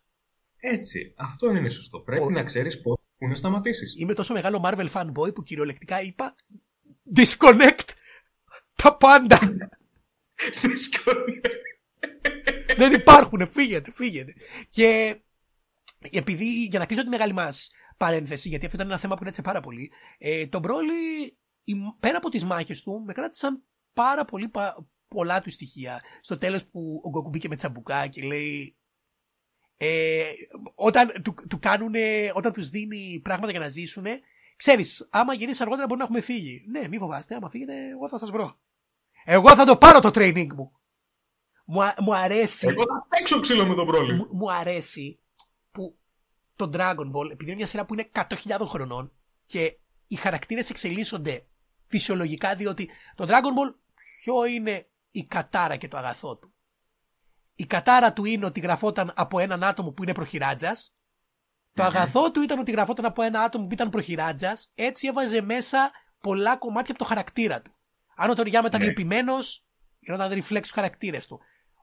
[0.57, 1.13] Έτσι.
[1.17, 1.99] Αυτό είναι σωστό.
[1.99, 6.01] Πρέπει Ο- να ξέρεις πότε που να σταματήσεις; Είμαι τόσο μεγάλο Marvel fanboy που κυριολεκτικά
[6.01, 6.35] είπα
[7.15, 7.89] disconnect
[8.75, 9.39] τα πάντα.
[10.61, 11.25] Δύσκολο.
[12.77, 13.49] Δεν υπάρχουν.
[13.51, 14.33] Φύγετε, φύγετε.
[14.69, 15.17] Και
[16.11, 19.41] επειδή, για να κλείσω τη μεγάλη μας παρένθεση, γιατί αυτό ήταν ένα θέμα που έτσι
[19.41, 21.31] πάρα πολύ, ε, τον Broly,
[21.63, 23.63] η- πέρα από τις μάχες του, με κράτησαν
[23.93, 26.01] πάρα πολύ πα- πολλά του στοιχεία.
[26.21, 28.77] Στο τέλος που ο Γκόκου μπήκε με τσαμπουκά και λέει.
[29.85, 30.23] Ε,
[30.75, 34.05] όταν του, του κάνουνε, όταν τους δίνει πράγματα για να ζήσουν,
[34.55, 36.63] ξέρεις, άμα γυρίσει αργότερα μπορεί να έχουμε φύγει.
[36.71, 38.59] Ναι, μη φοβάστε, άμα φύγετε, εγώ θα σας βρω.
[39.23, 40.71] Εγώ θα το πάρω το training μου.
[41.65, 44.13] Μου, α- μου αρέσει Εγώ θα παίξω ξύλο με τον πρόλη.
[44.13, 45.19] μου, μου αρέσει
[45.71, 45.97] που
[46.55, 49.11] το Dragon Ball, επειδή είναι μια σειρά που είναι 100.000 χρονών
[49.45, 49.77] και
[50.07, 51.45] οι χαρακτήρες εξελίσσονται
[51.87, 53.73] φυσιολογικά διότι το Dragon Ball
[54.21, 56.52] ποιο είναι η κατάρα και το αγαθό του.
[57.55, 60.95] Η κατάρα του είναι ότι γραφόταν από έναν άτομο που είναι προχειράτζας.
[61.73, 64.71] Το αγαθό του ήταν ότι γραφόταν από ένα άτομο που ήταν προχειράτζας.
[64.75, 67.71] Έτσι έβαζε μέσα πολλά κομμάτια από το χαρακτήρα του.
[68.15, 68.87] Αν ο Τοριάμα ήταν Ναι.
[68.87, 69.65] λυπημένος,
[69.99, 71.39] γινόταν reflex στους χαρακτήρες του.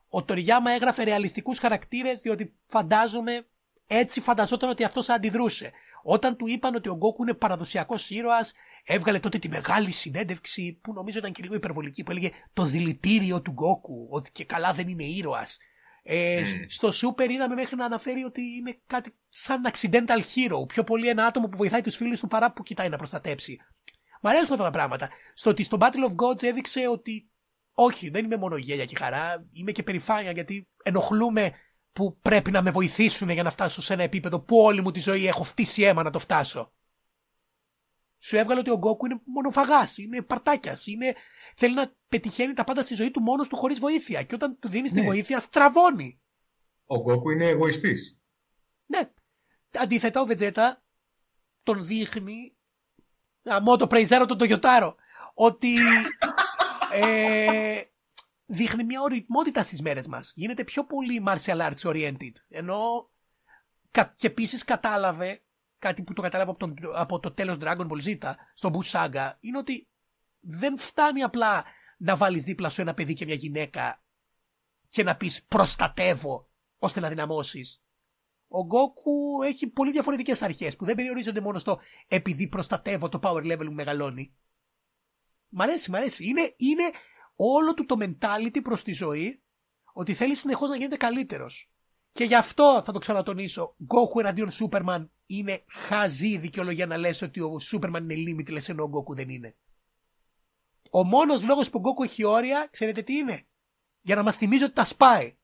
[0.09, 3.45] Ο Τοριάμα έγραφε ρεαλιστικούς χαρακτήρες διότι φαντάζομαι
[3.87, 5.71] έτσι φανταζόταν ότι αυτός θα αντιδρούσε.
[6.03, 8.53] Όταν του είπαν ότι ο Γκόκου είναι παραδοσιακός ήρωας,
[8.83, 13.41] έβγαλε τότε τη μεγάλη συνέντευξη που νομίζω ήταν και λίγο υπερβολική που έλεγε το δηλητήριο
[13.41, 15.57] του Γκόκου, ότι και καλά δεν είναι ήρωας.
[16.03, 16.65] Ε, Mm.
[16.67, 20.67] Στο Super είδαμε μέχρι να αναφέρει ότι είναι κάτι σαν accidental hero.
[20.67, 23.59] Πιο πολύ ένα άτομο που βοηθάει τους φίλους του παρά που κοιτάει να προστατέψει.
[24.21, 25.09] Μ' αρέσουν αυτά τα πράγματα.
[25.33, 27.29] Στο ότι στο Battle of Gods έδειξε ότι
[27.73, 29.47] όχι, δεν είμαι μόνο γέλια και χαρά.
[29.51, 31.51] Είμαι και περηφάνεια γιατί ενοχλούμε
[31.93, 34.99] που πρέπει να με βοηθήσουν για να φτάσω σε ένα επίπεδο που όλη μου τη
[34.99, 36.73] ζωή έχω φτύσει αίμα να το φτάσω.
[38.17, 41.15] Σου έβγαλε ότι ο Γκόκου είναι μονοφαγάς, είναι παρτάκιας, είναι...
[41.55, 44.23] θέλει να πετυχαίνει τα πάντα στη ζωή του μόνος του χωρίς βοήθεια.
[44.23, 45.05] Και όταν του δίνεις τη Ναι.
[45.05, 46.21] βοήθεια, στραβώνει.
[46.85, 48.21] Ο Γκόκου είναι εγωιστής.
[48.85, 49.11] Ναι.
[49.71, 50.83] Αντίθετα, ο Βετζέτα
[51.63, 52.55] τον δείχνει.
[53.43, 54.95] Αμό το πρεϊζάρο τον Τογιοτάρο.
[55.33, 55.75] Ότι.
[57.01, 57.81] ε,
[58.51, 60.31] δείχνει μια οριμότητα στις μέρες μας.
[60.35, 62.31] Γίνεται πιο πολύ martial arts oriented.
[62.49, 63.09] Ενώ.
[63.91, 65.43] κα- και επίσης κατάλαβε
[65.77, 69.31] κάτι που το κατάλαβε από, τον, από το τέλος Dragon Ball Z στο Buu Saga
[69.39, 69.87] είναι ότι
[70.39, 71.65] δεν φτάνει απλά
[71.97, 74.03] να βάλεις δίπλα σου ένα παιδί και μια γυναίκα
[74.87, 77.83] και να πεις προστατεύω ώστε να δυναμώσεις.
[78.47, 83.51] Ο Γκόκου έχει πολύ διαφορετικές αρχές που δεν περιορίζονται μόνο στο επειδή προστατεύω το power
[83.51, 84.35] level μου μεγαλώνει.
[85.49, 86.25] Μ' αρέσει, μ' αρέσει.
[86.27, 86.83] Είναι, είναι
[87.43, 89.41] όλο του το mentality προς τη ζωή
[89.93, 91.71] ότι θέλει συνεχώς να γίνεται καλύτερος.
[92.11, 93.75] Και γι' αυτό θα το ξανατονίσω.
[93.79, 98.89] Goku εναντίον Superman είναι χαζή δικαιολογία να λες ότι ο Superman είναι limitless ενώ ο
[98.93, 99.55] Goku δεν είναι.
[100.89, 103.45] Ο μόνος λόγος που ο Goku έχει όρια, ξέρετε τι είναι;
[104.01, 105.37] Για να μας θυμίζει ότι τα σπάει.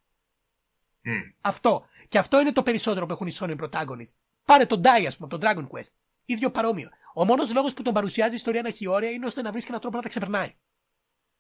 [1.01, 1.11] Μμ.
[1.41, 1.85] Αυτό.
[2.09, 4.13] Και αυτό είναι το περισσότερο που έχουν οι Sony protagonist.
[4.45, 5.89] Πάρε τον Dai, ας πούμε, τον Dragon Quest.
[6.25, 6.89] ίδιο παρόμοιο.
[7.13, 9.69] Ο μόνος λόγος που τον παρουσιάζει η ιστορία να έχει όρια είναι ώστε να βρίσκει
[9.69, 10.55] έναν τρόπο να τα ξεπερνάει.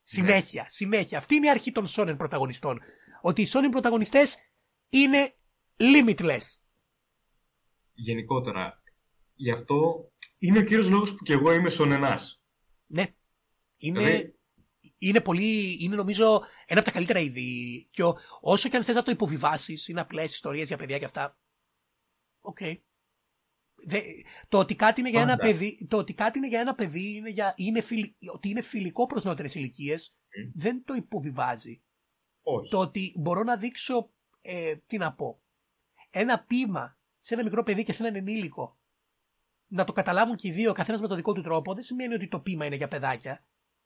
[0.09, 1.17] Συνέχεια, συνέχεια.
[1.17, 2.79] Αυτή είναι η αρχή των Sony πρωταγωνιστών.
[3.21, 4.37] Ότι οι Sony πρωταγωνιστές
[4.89, 5.35] είναι
[5.77, 6.41] limitless.
[7.93, 8.81] Γενικότερα,
[9.35, 12.41] γι' αυτό είναι ο κύριος λόγος που και εγώ είμαι σονενάς.
[12.87, 13.05] Ναι.
[13.77, 14.35] Είναι, Δηλαδή-
[14.97, 16.25] είναι πολύ, είναι νομίζω
[16.65, 17.87] ένα από τα καλύτερα είδη.
[17.91, 21.05] Και ο- όσο και αν θες να το υποβιβάσεις, είναι απλές ιστορίες για παιδιά και
[21.05, 21.37] αυτά.
[22.41, 22.59] Οκ.
[23.85, 24.01] Δε-
[24.47, 25.51] το ότι κάτι είναι για ένα Πάντα.
[25.51, 29.05] παιδί, το ότι κάτι είναι για ένα παιδί, είναι για, είναι φιλ- ότι είναι φιλικό
[29.05, 30.51] προς νεότερες ηλικίες, Μμ.
[30.53, 31.81] δεν το υποβιβάζει.
[32.41, 32.69] Όχι.
[32.69, 35.41] Το ότι μπορώ να δείξω, ε, τι να πω,
[36.09, 38.77] ένα ποίημα σε ένα μικρό παιδί και σε έναν ενήλικο,
[39.67, 42.27] να το καταλάβουν και οι δύο, καθένας με το δικό του τρόπο, δεν σημαίνει ότι
[42.27, 43.45] το ποίημα είναι για παιδάκια.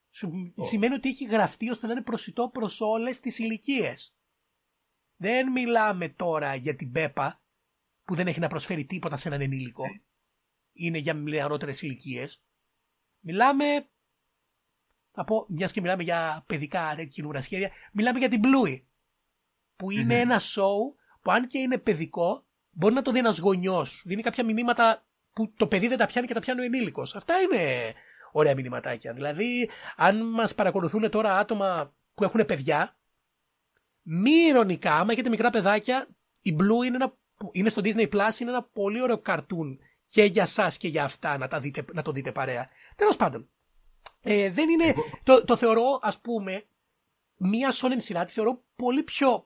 [0.10, 0.70] Σου- Όχι.
[0.70, 4.16] Σημαίνει ότι έχει γραφτεί ώστε να είναι προσιτό προς όλες τις ηλικίες.
[5.16, 7.41] Δεν μιλάμε τώρα για την Πέπα
[8.06, 9.84] που δεν έχει να προσφέρει τίποτα σε έναν ενήλικο.
[10.74, 12.42] Είναι για νεαρότερε ηλικίες.
[13.20, 13.66] Μιλάμε.
[15.12, 18.82] Θα πω, μιας και μιλάμε για παιδικά καινούρα σχέδια, μιλάμε για την Bluey.
[19.76, 20.22] Που είναι Μμμ.
[20.22, 24.04] ένα show που αν και είναι παιδικό, μπορεί να το δει ένας γονιός.
[24.06, 27.16] Δίνει κάποια μηνύματα που το παιδί δεν τα πιάνει και τα πιάνει ο ενήλικος.
[27.16, 27.94] Αυτά είναι
[28.32, 29.14] ωραία μηνυματάκια.
[29.14, 32.98] Δηλαδή, αν μας παρακολουθούν τώρα άτομα που έχουν παιδιά,
[34.02, 36.08] μη ηρωνικά, άμα έχετε μικρά παιδάκια,
[36.42, 37.18] η Blue είναι, ένα,
[37.52, 41.38] είναι στο Disney Plus, είναι ένα πολύ ωραίο καρτούν και για εσά και για αυτά
[41.38, 42.70] να, τα δείτε, να το δείτε παρέα.
[42.96, 43.50] Τέλος πάντων.
[44.22, 44.86] Ε, δεν είναι.
[44.86, 46.66] Εγώ- Το, το θεωρώ, ας πούμε,
[47.38, 49.46] μία σόνεν σειρά τη θεωρώ πολύ πιο.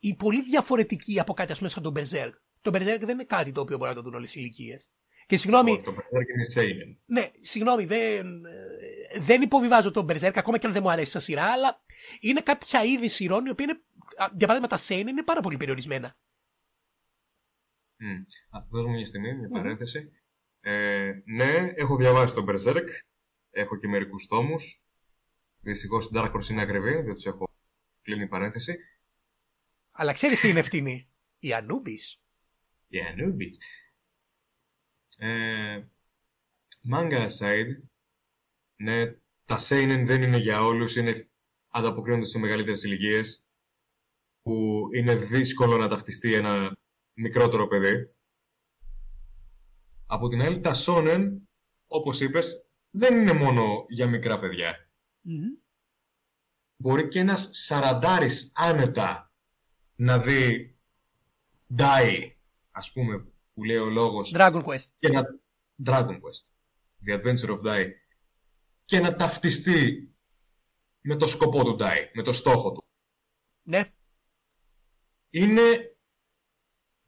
[0.00, 2.32] ή πολύ διαφορετική από κάτι, ας πούμε, σαν τον Berserk.
[2.60, 4.90] Το Berserk δεν είναι κάτι το οποίο μπορεί να το δουν όλες οι ηλικίες.
[5.26, 6.96] Και συγγνώμη, Όχι, Το Berserk είναι seinen.
[7.06, 11.20] ναι, συγγνώμη, δεν, ε, δεν υποβιβάζω τον Berserk ακόμα και αν δεν μου αρέσει σαν
[11.20, 11.80] σειρά, αλλά
[12.20, 13.80] είναι κάποια είδη σειρών οι οποίοι είναι.
[14.16, 16.16] α, Για παράδειγμα, τα Seinen είναι πάρα πολύ περιορισμένα.
[17.98, 18.22] Μμ.
[18.56, 20.12] Α, δώσ' μου μια στιγμή, μια παρένθεση.
[20.60, 22.86] Ε, ναι, έχω διαβάσει τον Berserk.
[23.50, 24.82] Έχω και μερικούς τόμους.
[25.60, 27.48] Δυστυχώς στην Dark Horse είναι ακριβή, δεν τους έχω
[28.02, 28.78] κλείνει η παρένθεση.
[29.90, 31.08] Αλλά ξέρεις τι είναι ευθύνη.
[31.38, 32.18] Οι Anubis.
[32.90, 33.56] Yeah, newbies.
[35.18, 35.82] Ε,
[36.92, 37.82] manga aside,
[38.76, 39.06] ναι,
[39.44, 41.28] τα seinen δεν είναι για όλους, είναι,
[41.68, 43.46] ανταποκρίνονται σε μεγαλύτερες ηλικίες
[44.42, 46.76] που είναι δύσκολο να ταυτιστεί ένα
[47.20, 48.14] μικρότερο παιδί.
[50.06, 51.28] Από την άλλη, τα shonen,
[51.86, 54.90] όπως είπες, δεν είναι μόνο για μικρά παιδιά.
[55.20, 55.46] Μμμ.
[56.76, 59.32] Μπορεί και ένας σαραντάρης άνετα
[59.94, 60.76] να δει
[61.76, 62.30] Die,
[62.70, 63.18] ας πούμε,
[63.54, 64.86] που λέει ο λόγος, Dragon Quest.
[64.96, 65.22] και να...
[65.84, 66.52] Dragon Quest.
[67.06, 67.90] The Adventure of Die.
[68.84, 70.12] Και να ταυτιστεί
[71.00, 72.84] με το σκοπό του Die, με το στόχο του.
[73.62, 73.92] Ναι.
[75.30, 75.97] Είναι...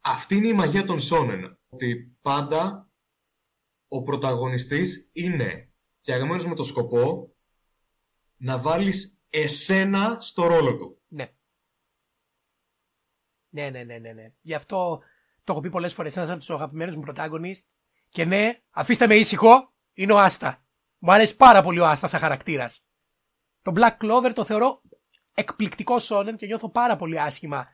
[0.01, 1.55] Αυτή είναι η μαγεία των Shonen.
[1.69, 2.89] Ότι πάντα
[3.87, 7.35] ο πρωταγωνιστής είναι φτιαγμένος με το σκοπό
[8.37, 11.01] να βάλεις εσένα στο ρόλο του.
[11.07, 11.33] Ναι.
[13.49, 14.33] Ναι, ναι, ναι, ναι, ναι.
[14.41, 15.01] Γι' αυτό
[15.43, 16.17] το έχω πει πολλές φορές.
[16.17, 17.65] Ένας από τους αγαπημένους μου protagonist.
[18.09, 20.65] Και ναι, αφήστε με ήσυχο, είναι ο Άστα.
[20.97, 22.85] Μου αρέσει πάρα πολύ ο Άστα σαν χαρακτήρας.
[23.61, 24.81] Το Black Clover το θεωρώ
[25.33, 27.67] εκπληκτικό σόνεν και νιώθω πάρα πολύ άσχημα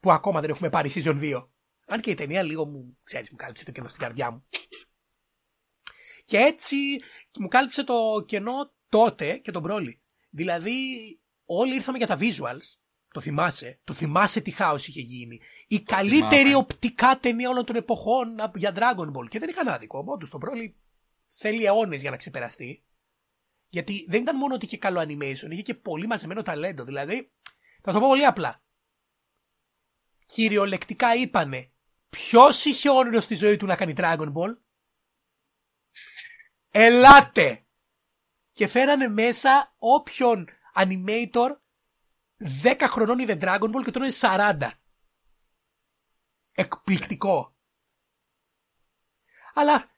[0.00, 1.48] που ακόμα δεν έχουμε πάρει season 2.
[1.86, 4.46] Αν και η ταινία λίγο μου, ξέρεις, μου κάλυψε το κενό στην καρδιά μου.
[6.24, 6.76] Και έτσι
[7.38, 10.02] μου κάλυψε το κενό τότε και τον πρόλη.
[10.30, 10.72] Δηλαδή,
[11.44, 12.78] όλοι ήρθαμε για τα visuals.
[13.08, 13.80] Το θυμάσαι.
[13.84, 15.40] Το θυμάσαι τι χάος είχε γίνει.
[15.66, 16.54] Η καλύτερη θυμάμαι.
[16.54, 19.28] οπτικά ταινία όλων των εποχών α, για Dragon Ball.
[19.28, 20.04] Και δεν είχαν άδικο.
[20.06, 20.76] Όντως το πρόλη
[21.26, 22.84] θέλει αιώνες για να ξεπεραστεί.
[23.68, 26.84] Γιατί δεν ήταν μόνο ότι είχε καλό animation, είχε και πολύ μαζεμένο ταλέντο.
[26.84, 27.32] Δηλαδή,
[27.82, 28.62] θα σου το πω πολύ απλά.
[30.26, 31.72] Κυριολεκτικά είπανε,
[32.14, 34.56] ποιος είχε όνειρο στη ζωή του να κάνει Dragon Ball;
[36.70, 37.66] Ελάτε!
[38.52, 41.56] Και φέρανε μέσα όποιον animator
[42.62, 44.70] 10 χρονών είδε Dragon Ball και τώρα είναι 40.
[46.52, 47.56] Εκπληκτικό.
[49.54, 49.88] Αλλά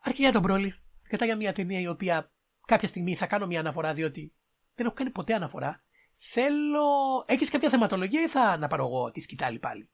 [0.00, 0.68] αρκεί για τον Broly.
[1.02, 2.32] Αρκετά για μια ταινία η οποία
[2.66, 4.32] κάποια στιγμή θα κάνω μια αναφορά διότι
[4.74, 5.84] δεν έχω κάνει ποτέ αναφορά.
[6.12, 7.24] Θέλω...
[7.26, 9.90] Έχεις κάποια θεματολογία ή θα να πάρω εγώ τη σκητάλη πάλι;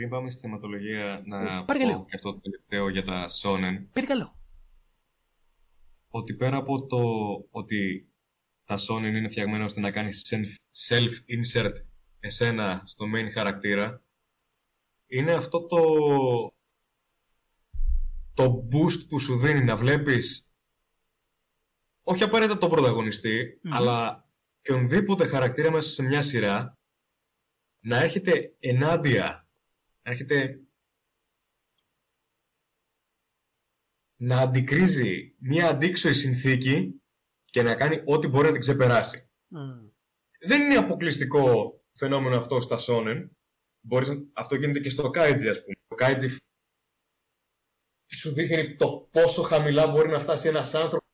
[0.00, 1.98] Πριν πάμε στη θεματολογία να Πάρε και λίγο.
[1.98, 3.86] πω και αυτό το τελευταίο για τα Shonen.
[3.92, 4.36] Περικαλώ.
[6.08, 6.98] ότι πέρα από το
[7.50, 8.08] ότι
[8.64, 10.34] τα Sony είναι φτιαγμένα ώστε να κάνεις
[10.88, 11.72] self-insert
[12.20, 14.02] εσένα στο main χαρακτήρα,
[15.06, 15.82] είναι αυτό το,
[18.34, 20.54] το boost που σου δίνει να βλέπεις
[22.02, 24.28] όχι απαραίτητα τον πρωταγωνιστή, αλλά
[24.62, 26.78] και ονδήποτε χαρακτήρα μέσα σε μια σειρά
[27.80, 29.48] να έρχεται ενάντια, να
[30.10, 30.60] έρχεται
[34.16, 37.02] να αντικρίζει μια αντίξωη συνθήκη
[37.44, 39.30] και να κάνει ό,τι μπορεί να την ξεπεράσει.
[40.40, 43.36] Δεν είναι αποκλειστικό φαινόμενο αυτό στα Σόνεν.
[43.80, 45.76] Μπορείς, αυτό γίνεται και στο Kaiji, ας πούμε.
[45.88, 46.36] Το Kaiji
[48.06, 51.08] σου δείχνει το πόσο χαμηλά μπορεί να φτάσει ένας άνθρωπος.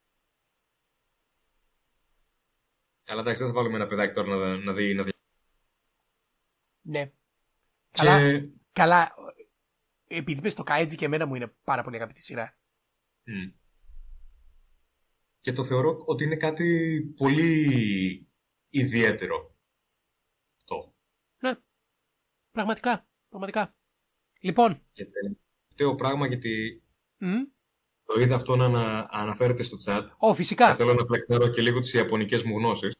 [3.07, 4.95] Αλλά εντάξει, δεν θα βάλουμε ένα παιδάκι τώρα να, να δει.
[4.95, 5.13] Να δει.
[6.81, 7.05] Ναι.
[7.05, 7.13] Και...
[7.91, 9.15] Καλά, καλά.
[10.09, 12.59] Επειδή είπες το Kaiji και εμένα μου είναι πάρα πολύ αγαπητή σειρά.
[13.25, 13.51] Μμ.
[15.41, 18.29] Και το θεωρώ ότι είναι κάτι πολύ
[18.71, 19.57] ιδιαίτερο.
[20.65, 20.95] Το.
[21.39, 21.55] Ναι.
[22.51, 23.09] Πραγματικά.
[23.29, 23.77] Πραγματικά.
[24.41, 24.83] Λοιπόν.
[24.93, 26.83] Και τελευταίο πράγμα γιατί
[27.19, 27.43] Μμ.
[28.05, 30.07] το είδα αυτό να ανα- αναφέρεται στο chat.
[30.19, 30.69] Ω, φυσικά.
[30.71, 32.95] Και θέλω να πλεξάρω και λίγο τις ιαπωνικές μου γνώσεις.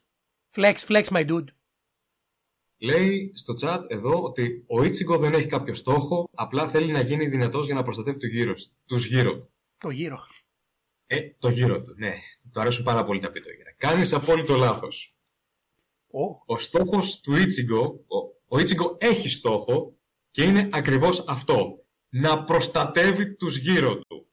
[0.55, 1.47] Flex, flex, my dude.
[2.77, 7.27] Λέει στο chat εδώ ότι ο Ichigo δεν έχει κάποιο στόχο, απλά θέλει να γίνει
[7.27, 8.53] δυνατός για να προστατεύει το γύρω,
[8.85, 9.51] τους γύρω του.
[9.77, 10.19] Το γύρο.
[11.07, 12.13] Ε, το γύρο του, ναι.
[12.51, 13.73] Του αρέσουν πάρα πολύ τα πιτόγυρα.
[13.77, 15.15] Κάνεις απόλυτο λάθος.
[16.07, 16.23] Ω.
[16.45, 18.17] Ο στόχος του Ichigo, ο,
[18.47, 19.97] ο Ichigo έχει στόχο
[20.31, 21.85] και είναι ακριβώς αυτό.
[22.09, 24.27] Να προστατεύει τους γύρω του.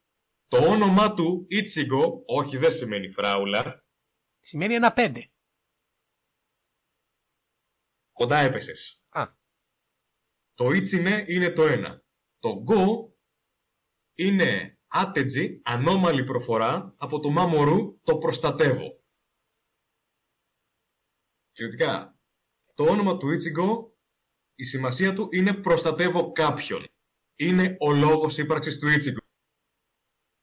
[0.49, 3.85] Το όνομά του Ichigo, όχι δεν σημαίνει φράουλα,
[4.47, 5.31] Σημαίνει ένα πέντε.
[8.15, 9.03] Κοντά έπεσες.
[9.09, 9.27] Α.
[10.53, 12.03] Το Ichime είναι το ένα.
[12.39, 13.13] Το Go
[14.15, 19.03] είναι άτετζι, ανώμαλη προφορά από το Mamoru το προστατεύω.
[21.57, 22.19] Θεωρητικά,
[22.75, 23.93] το όνομα του Ichigo,
[24.55, 26.87] η σημασία του είναι προστατεύω κάποιον.
[27.37, 29.27] Είναι ο λόγος ύπαρξης του Ichigo.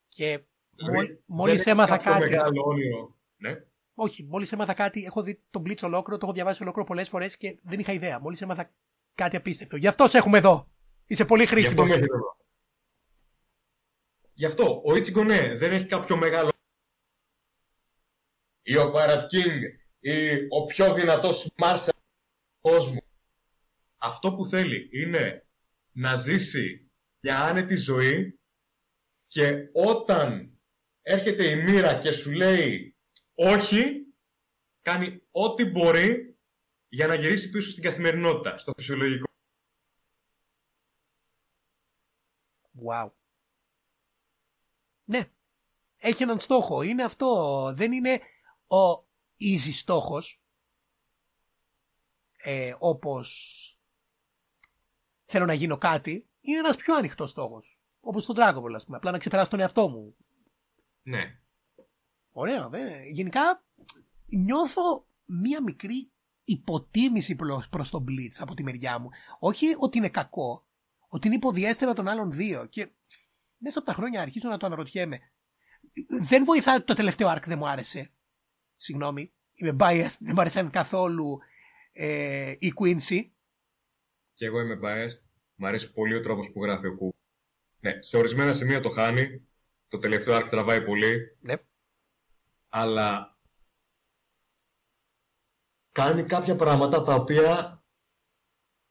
[0.08, 2.30] Και Δηλαδή, μόλι- δεν μόλις έχει έμαθα κάποιο κάτι.
[2.30, 3.20] μεγάλο όνειρο.
[3.36, 3.56] Ναι.
[4.04, 5.04] Όχι, μόλις έμαθα κάτι.
[5.06, 8.20] Έχω δει τον Blitz ολόκληρο, το έχω διαβάσει ολόκληρο πολλές φορές και δεν είχα ιδέα.
[8.20, 8.74] Μόλις έμαθα
[9.16, 9.76] κάτι απίστευτο.
[9.76, 10.72] Γι' αυτό σε έχουμε εδώ.
[11.06, 11.90] Είσαι πολύ Γι' αυτό χρήσιμος.
[11.90, 12.38] με έχετε εδώ.
[14.34, 16.52] Γι' αυτό, ο Ichigo ναι, δεν έχει κάποιο μεγάλο...
[18.62, 19.60] Ή ο Pirate King,
[20.00, 23.02] ή ο πιο δυνατός Μάρσελ του κόσμου.
[23.98, 25.48] Αυτό που θέλει είναι
[25.92, 28.40] να ζήσει μια άνετη ζωή
[29.28, 30.60] και όταν
[31.02, 32.96] έρχεται η μοίρα και σου λέει
[33.50, 34.06] όχι,
[34.82, 36.38] κάνει ό,τι μπορεί
[36.90, 39.26] για να γυρίσει πίσω στην καθημερινότητα, στο φυσιολογικό.
[42.88, 43.12] Wow.
[45.04, 45.30] Ναι.
[45.98, 46.82] Έχει έναν στόχο.
[46.82, 47.74] Είναι αυτό.
[47.76, 48.22] Δεν είναι
[48.68, 49.08] ο
[49.40, 50.42] easy στόχος.
[52.44, 53.58] Ε, όπως
[55.26, 56.30] θέλω να γίνω κάτι.
[56.42, 57.80] Είναι ένας πιο ανοιχτός στόχος.
[58.00, 58.98] Όπως στον Dragon Ball, ας πούμε.
[58.98, 60.16] Απλά να ξεπεράσω τον εαυτό μου.
[61.02, 61.41] Ναι.
[62.32, 63.04] Ωραία, δε.
[63.12, 63.66] Γενικά
[64.26, 66.12] νιώθω μία μικρή
[66.44, 69.10] υποτίμηση προς, προς τον Blitz από τη μεριά μου.
[69.40, 70.66] Όχι ότι είναι κακό,
[71.08, 72.66] ότι είναι υποδιέστερα των άλλων δύο.
[72.66, 72.90] Και
[73.58, 75.20] μέσα από τα χρόνια αρχίζω να το αναρωτιέμαι.
[76.28, 78.12] Δεν βοηθάει ότι το τελευταίο arc δεν μου άρεσε.
[78.76, 81.40] Συγγνώμη, είμαι biased, δεν μου άρεσαν καθόλου
[81.92, 83.30] ε, η Quincy.
[84.34, 85.30] Και εγώ είμαι biased.
[85.56, 87.16] Μ' αρέσει πολύ ο τρόπος που γράφει ο Κου.
[87.80, 89.48] Ναι, σε ορισμένα σημεία το χάνει.
[89.88, 91.38] Το τελευταίο arc τραβάει πολύ.
[91.42, 91.54] Ναι.
[92.74, 93.38] Αλλά
[95.92, 97.84] κάνει κάποια πράγματα τα οποία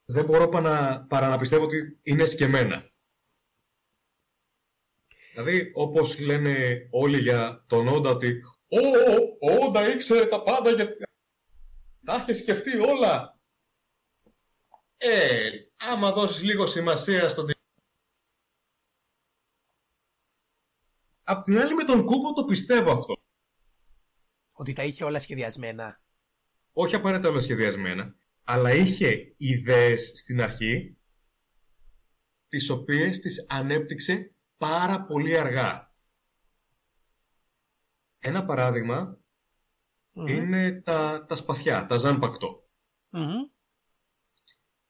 [0.05, 2.89] δεν μπορώ παρά, παρά να πιστεύω ότι είναι σκεμμένα.
[5.31, 8.79] Δηλαδή, όπως λένε όλοι για τον Όντα ότι «Ω,
[9.41, 11.05] ο Όντα ήξερε τα πάντα γιατί
[12.05, 13.39] τα είχε σκεφτεί όλα».
[14.97, 17.53] Ε, άμα δώσεις λίγο σημασία στον τι-
[21.23, 23.15] Απ' την άλλη με τον Κούμπο το πιστεύω αυτό.
[24.61, 26.01] Ότι τα είχε όλα σχεδιασμένα.
[26.73, 28.15] όχι απαραίτητα όλα σχεδιασμένα,
[28.45, 30.97] αλλά είχε ιδέες στην αρχή,
[32.49, 35.95] τις οποίες τις ανέπτυξε πάρα πολύ αργά.
[38.19, 39.19] Ένα παράδειγμα
[40.13, 40.27] Μμμ.
[40.27, 42.69] είναι τα, τα σπαθιά, τα ζάνπακτο.
[43.09, 43.51] Μμμ.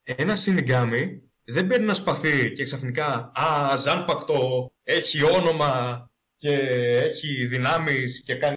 [0.02, 6.04] Ένα σινιγκάμι δεν παίρνει ένα σπαθί και ξαφνικά «Α, ζάνπακτο, έχει όνομα
[6.36, 6.54] και
[6.98, 8.56] έχει δυνάμεις και κάνει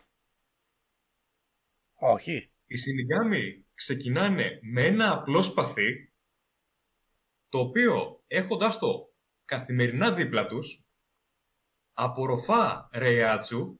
[2.05, 2.51] Όχι.
[2.65, 6.13] Οι Σινιγκάμι ξεκινάνε με ένα απλό σπαθί
[7.49, 9.13] το οποίο έχοντάς το
[9.45, 10.83] καθημερινά δίπλα τους
[11.93, 13.79] απορροφά reiatsu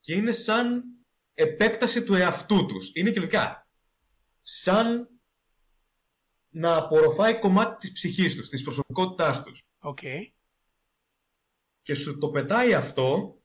[0.00, 0.84] και είναι σαν
[1.34, 2.90] επέκταση του εαυτού τους.
[2.94, 3.68] Είναι κυριολεκτικά
[4.40, 5.08] σαν
[6.48, 9.62] να απορροφάει κομμάτι της ψυχής τους, της προσωπικότητάς τους.
[9.78, 9.98] Οκ.
[11.82, 13.38] Και σου το πετάει αυτό,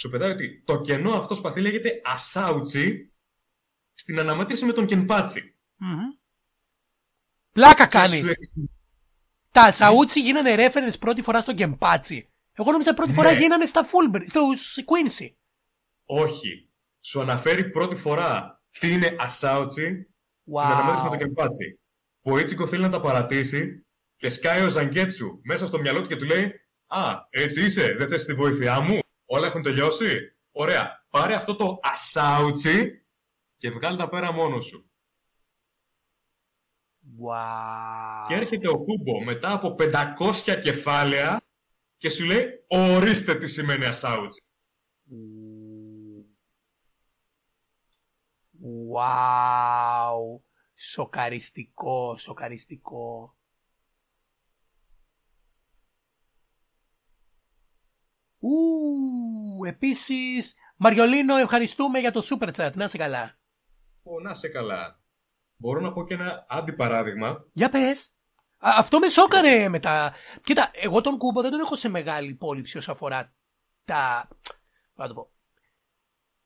[0.00, 3.12] σου πετάει ότι το κενό αυτό σπαθί λέγεται Ασάουτσι
[3.94, 5.58] στην αναμέτρηση με τον Κενπάτσι.
[5.76, 5.98] Μμμ.
[7.52, 8.18] Πλάκα Και κάνεις.
[8.18, 8.52] σου εξ-
[9.52, 12.28] Τα Σαούτσι γίνανε reference πρώτη φορά στο Γκεμπάτσι.
[12.52, 13.38] Εγώ νόμιζα πρώτη φορά Ναι.
[13.38, 14.40] γίνανε στα Fulbright, στο
[14.86, 15.28] Quincy.
[16.04, 16.70] Όχι.
[17.00, 20.14] Σου αναφέρει πρώτη φορά τι είναι Ασάουτσι
[20.44, 21.20] στην αναμέτρηση με τον Wow.
[21.22, 21.80] Κενπάτσι.
[22.20, 23.86] Που ο Ιτσικο θέλει να τα παρατήσει
[24.16, 26.52] και σκάει ο Ζαγκέτσου μέσα στο μυαλό του και του λέει
[26.86, 28.98] Α, έτσι είσαι, δεν θες τη βοήθειά μου,
[29.32, 33.04] όλα έχουν τελειώσει; Ωραία, πάρε αυτό το Ασάουτσι
[33.56, 34.90] και βγάλει τα πέρα μόνος σου.
[37.22, 38.26] Wow.
[38.28, 41.40] Και έρχεται ο Κούμπο μετά από 500 κεφάλαια
[41.96, 44.42] και σου λέει ορίστε τι σημαίνει Ασάουτσι.
[48.94, 50.40] Wow.
[50.74, 53.36] Σοκαριστικό, σοκαριστικό.
[58.40, 62.70] Ου, επίσης, Μαριολίνο, ευχαριστούμε για το super chat.
[62.74, 63.38] Να είσαι καλά.
[64.02, 65.00] Ω, να σε καλά.
[65.56, 67.44] Μπορώ να πω και ένα αντιπαράδειγμα.
[67.52, 68.14] Για πες.
[68.58, 70.12] Α, αυτό με σόκαρε μετά.
[70.42, 73.34] Κοίτα, εγώ τον Κούμπο δεν τον έχω σε μεγάλη υπόλοιψη όσο αφορά
[73.84, 74.28] τα.
[74.94, 75.30] πώς να το πω.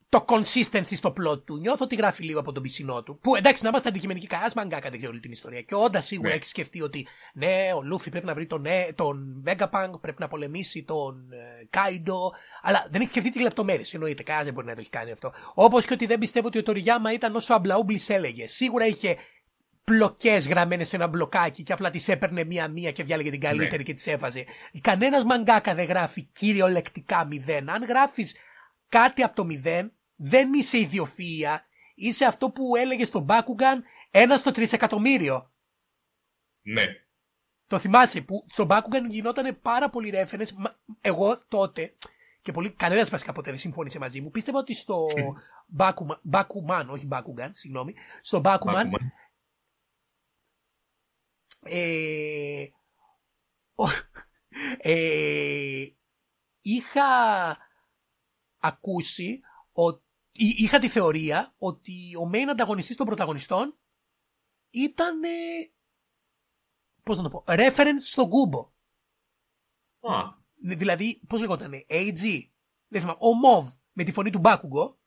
[0.08, 1.56] Το consistency στο plot του.
[1.58, 3.18] Νιώθω ότι γράφει λίγο από τον πισινό του.
[3.18, 5.60] Που εντάξει, να είμαστε αντικειμενικοί, κανένας μαγκάκα δεν ξέρει όλη την ιστορία.
[5.60, 6.34] Και όντας σίγουρα Ναι.
[6.34, 10.28] έχει σκεφτεί ότι ναι, ο Λούφι πρέπει να βρει τον, ναι, τον Vegapunk, πρέπει να
[10.28, 12.32] πολεμήσει τον ε, Κάιντο.
[12.62, 13.94] Αλλά δεν έχει σκεφτεί τις λεπτομέρειες.
[13.94, 15.32] Εννοείται, κανένας δεν μπορεί να το έχει κάνει αυτό.
[15.54, 18.46] Όπως και ότι δεν πιστεύω ότι ο Τοριάμα ήταν όσο αμπλαούμπλης έλεγε.
[18.46, 19.16] Σίγουρα είχε
[19.84, 23.92] πλοκές γραμμένες σε ένα μπλοκάκι και απλά τις έπαιρνε μία-μία και διάλεγε την καλύτερη και
[23.92, 24.44] τις έβαζε.
[24.80, 27.70] Κανένας μαγκάκα δεν γράφει κυριολεκτικά μηδέν.
[27.70, 28.36] Αν γράφεις
[28.88, 31.58] κάτι από το μηδέν, δεν είσαι ιδιοφυΐα.
[31.94, 35.52] Είσαι αυτό που έλεγε στον Μπάκουγκαν ένα στο τρισεκατομμύριο.
[36.62, 36.82] Ναι.
[37.66, 40.50] Το θυμάσαι που στον Μπάκουγκαν γινόταν πάρα πολύ reference.
[40.56, 41.96] Μα, εγώ τότε,
[42.40, 45.06] και πολύ, κανένας βασικά ποτέ δεν συμφώνησε μαζί μου, πίστευα ότι στο
[45.66, 49.12] Μπάκουμαν, Μπάκουμαν, όχι Μπάκουγκαν, συγγνώμη, στο Μπάκουμαν Μπάκουμαν.
[51.62, 52.66] ε,
[53.74, 53.88] ο-
[54.78, 55.86] ε,
[56.60, 57.06] είχα
[58.66, 59.40] ακούσει
[59.72, 60.02] ότι
[60.36, 63.78] είχα τη θεωρία ότι ο main ανταγωνιστής των πρωταγωνιστών
[64.70, 65.28] ήταν ε,
[67.02, 68.72] πώς να το πω, reference στον Κούμπο.
[70.00, 72.48] Α, Δηλαδή, πώς λεγότανε, AG,
[72.88, 74.98] δεν θυμάμαι, ο Μοβ με τη φωνή του Μπάκουγκο,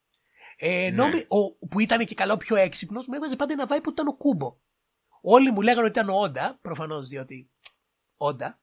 [0.57, 0.95] ε, Ναι.
[0.95, 3.89] νόμι- ο, που ήταν και καλά ο πιο έξυπνος, με έβαζε πάντα ένα vibe που
[3.89, 4.57] ήταν ο Κούμπο.
[5.21, 7.51] Όλοι μου λέγανε ότι ήταν ο Όντα, προφανώς διότι
[8.17, 8.61] Όντα,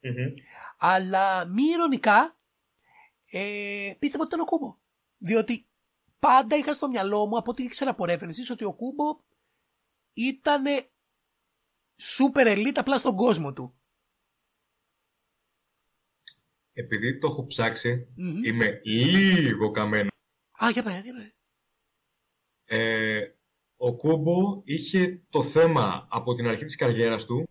[0.00, 0.34] μμμ.
[0.78, 2.37] αλλά μη ηρωνικά
[3.30, 4.78] ε, πίστευα ότι ήταν ο Κούμπο.
[5.18, 5.68] Διότι
[6.18, 9.20] πάντα είχα στο μυαλό μου από ό,τι ήξερα από references ότι ο Κούμπο
[10.12, 10.64] ήταν
[12.02, 13.72] super elite απλά στον κόσμο του.
[16.72, 18.44] Επειδή το έχω ψάξει, Μμμ.
[18.44, 20.12] είμαι λίγο καμένος.
[20.64, 21.32] Α, για πες, για πες.
[22.64, 23.32] Ε,
[23.76, 27.48] ο Κούμπο είχε το θέμα από την αρχή της καριέρας του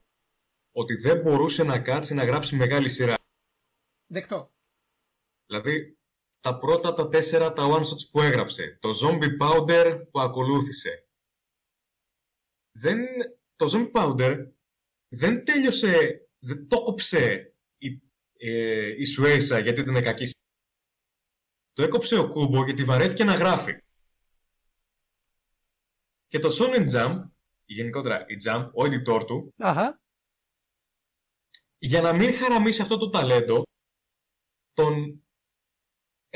[0.71, 3.15] ότι δεν μπορούσε να κάτσει να γράψει μεγάλη σειρά.
[4.07, 4.51] Δεκτό.
[5.47, 5.97] Δηλαδή,
[6.39, 11.07] τα πρώτα τα τέσσερα τα one-shots που έγραψε, το Zombie Powder που ακολούθησε.
[12.71, 13.05] Δεν,
[13.55, 14.51] το Zombie Powder
[15.07, 18.01] δεν τέλειωσε, δεν το κόψε η,
[18.37, 20.29] ε, η Σουέισα γιατί ήταν κακή.
[21.73, 23.81] Το έκοψε ο Κούμπο γιατί βαρέθηκε να γράφει.
[26.27, 27.23] Και το Shonen Jump,
[27.65, 30.01] γενικότερα η Jump, ο editor του, Αχα.
[31.77, 33.63] για να μην χαραμίσει αυτό το ταλέντο,
[34.73, 35.21] τον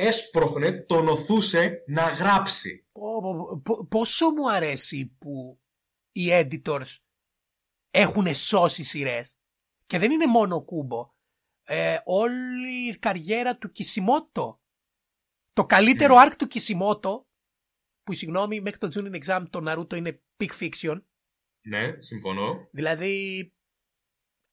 [0.01, 2.87] έσπροχνε, τον οθούσε να γράψει.
[2.91, 5.61] Πω, πω, πω, πόσο μου αρέσει που
[6.11, 6.97] οι editors
[7.91, 9.39] έχουν σώσει σειρές.
[9.85, 11.13] Και δεν είναι μόνο ο Κούμπο.
[11.63, 14.61] Ε, όλη η καριέρα του Κισιμότο.
[15.53, 17.27] Το καλύτερο arc του Κισιμότο,
[18.03, 21.01] που συγγνώμη, μέχρι το Junin Exam το Naruto είναι peak fiction.
[21.61, 22.67] Ναι, συμφωνώ.
[22.71, 23.53] Δηλαδή,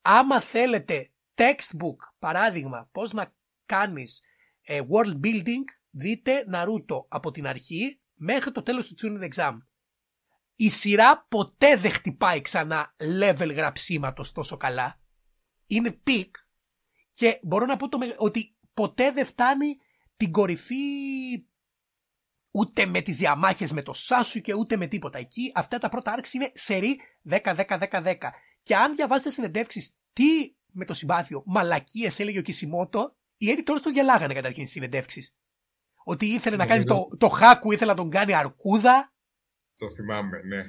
[0.03, 3.35] άμα θέλετε textbook, παράδειγμα, πώς να
[3.67, 4.25] κάνεις ε,
[4.69, 9.59] world building, δείτε Naruto από την αρχή μέχρι το τέλος του Chunin Exam.
[10.57, 15.01] Η σειρά ποτέ δεν χτυπάει ξανά level γραψίματος τόσο καλά.
[15.67, 16.31] Είναι peak
[17.11, 19.77] και μπορώ να πω το, μεγα- ότι ποτέ δεν φτάνει
[20.17, 20.77] την κορυφή
[22.51, 25.19] ούτε με τις διαμάχες με το Σάσου και ούτε με τίποτα.
[25.19, 27.01] Εκεί αυτά τα πρώτα arcs είναι σερί
[27.31, 28.15] 10-10-10-10.
[28.63, 33.93] Και αν διαβάσετε συνεντεύξεις τι με το συμπάθειο μαλακίες έλεγε ο Κισιμότο, οι editors τον
[33.93, 35.37] γελάγανε καταρχήν στις συνεντεύξεις.
[36.05, 39.13] Ότι ήθελε να Νομίζω- κάνει το, το Χάκου, ήθελε να τον κάνει αρκούδα.
[39.79, 40.63] Το θυμάμαι, ναι.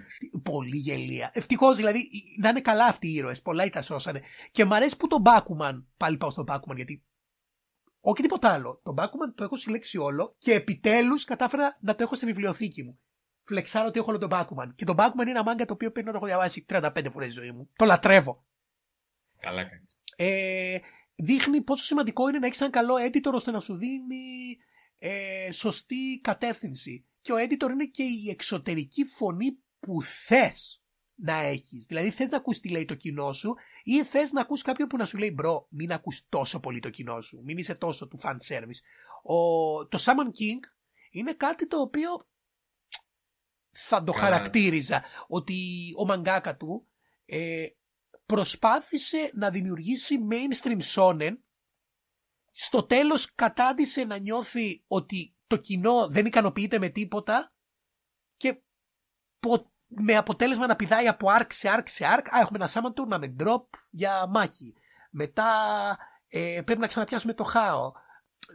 [0.44, 1.30] Πολύ γελία.
[1.34, 2.10] Ευτυχώς δηλαδή
[2.42, 3.42] να είναι καλά αυτοί οι ήρωες.
[3.42, 4.22] Πολλά ή τα σώσανε.
[4.52, 5.88] Και μ' αρέσει που τον Μπάκουμαν.
[5.98, 7.04] Πάλι πάω στον Μπάκουμαν γιατί.
[8.00, 8.80] Όχι τίποτα άλλο.
[8.84, 13.00] Τον Μπάκουμαν το έχω συλλέξει όλο και επιτέλους κατάφερα να το έχω στη βιβλιοθήκη μου.
[13.44, 14.74] Φλεξάρω ότι έχω όλο τον Μπάκουμαν.
[14.76, 17.32] Και τον Μπάκουμαν είναι ένα μάγκα το οποίο πρέπει να το έχω διαβάσει 35 φορές
[17.34, 17.70] στη ζωή μου.
[17.76, 18.46] Το λατρεύω.
[19.40, 19.98] Καλά κάνεις.
[20.16, 20.78] Ε,
[21.20, 24.58] δείχνει πόσο σημαντικό είναι να έχεις έναν καλό editor ώστε να σου δίνει
[24.98, 27.08] ε, σωστή κατεύθυνση.
[27.22, 30.84] Και ο editor είναι και η εξωτερική φωνή που θες
[31.16, 31.86] να έχεις.
[31.86, 34.98] Δηλαδή θες να ακούσει τι λέει το κοινό σου ή θες να ακούσει κάποιον που
[34.98, 37.42] να σου λέει bro μην ακούς τόσο πολύ το κοινό σου.
[37.44, 38.80] Μην είσαι τόσο του fan service.
[39.24, 40.60] Ο, το Shaman King
[41.12, 42.28] είναι κάτι το οποίο
[43.72, 44.24] θα το Καλά.
[44.24, 45.58] χαρακτήριζα ότι
[45.98, 46.88] ο μαγκάκα του
[47.26, 47.66] ε,
[48.30, 51.38] προσπάθησε να δημιουργήσει mainstream shonen
[52.52, 57.54] στο τέλος κατάντησε να νιώθει ότι το κοινό δεν ικανοποιείται με τίποτα
[58.38, 58.62] και
[59.40, 62.24] πο- με αποτέλεσμα να πηδάει από arc σε arc σε arc.
[62.30, 64.74] Α, έχουμε ένα summon tournament drop για μάχη.
[65.12, 65.48] Μετά
[66.28, 67.92] ε, πρέπει να ξαναπιάσουμε το χάο.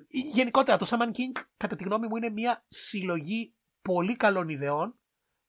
[0.09, 4.98] Γενικότερα το Summon King κατά τη γνώμη μου είναι μια συλλογή πολύ καλών ιδεών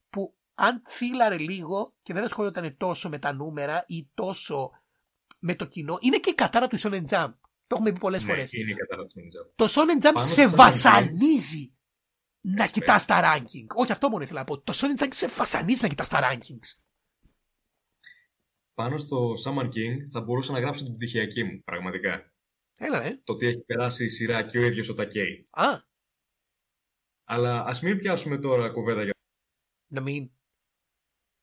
[0.09, 4.71] που αν τσίλαρε λίγο και δεν ασχολιόταν τόσο με τα νούμερα ή τόσο
[5.39, 7.33] με το κοινό, είναι και η κατάρα του Shonen Jump.
[7.67, 8.53] Το έχουμε πει πολλές Ναι, φορές.
[8.53, 9.51] είναι η κατάρα του Ninja.
[9.55, 11.75] Το Shonen Jump Πάνω σε στο βασανίζει
[12.41, 12.69] να Ναι.
[12.69, 13.75] κοιτάς τα ranking.
[13.75, 14.61] Όχι αυτό μόνο ήθελα να πω.
[14.61, 16.79] Το Shonen Jump σε βασανίζει να κοιτάς τα rankings.
[18.73, 22.33] Πάνω στο Summer King θα μπορούσα να γράψω την πτυχιακή μου, πραγματικά.
[22.77, 23.17] Έλα ρε.
[23.23, 25.47] Το ότι έχει περάσει η σειρά και ο ίδιος ο Τακέι.
[25.51, 25.65] Α,
[27.23, 29.13] Αλλά ας μην πιάσουμε τώρα κουβέντα για,
[29.91, 30.31] να μην.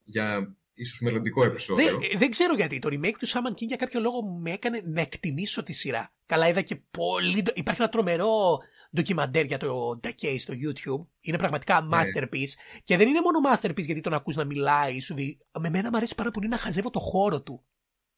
[0.04, 1.98] Για ίσως μελλοντικό επεισόδιο.
[1.98, 2.78] Δεν, δεν ξέρω γιατί.
[2.78, 6.14] Το remake του Shaman King για κάποιο λόγο με έκανε να εκτιμήσω τη σειρά.
[6.26, 7.42] Καλά, είδα και πολύ.
[7.42, 8.58] ντο- Υπάρχει ένα τρομερό
[8.94, 11.06] ντοκιμαντέρ για το Decay στο YouTube.
[11.20, 11.96] Είναι πραγματικά Ναι.
[11.96, 12.80] masterpiece.
[12.82, 15.00] Και δεν είναι μόνο masterpiece γιατί τον ακούς να μιλάει.
[15.00, 15.38] Σου δει...
[15.60, 17.64] Με μένα μου αρέσει πάρα πολύ να χαζεύω το χώρο του.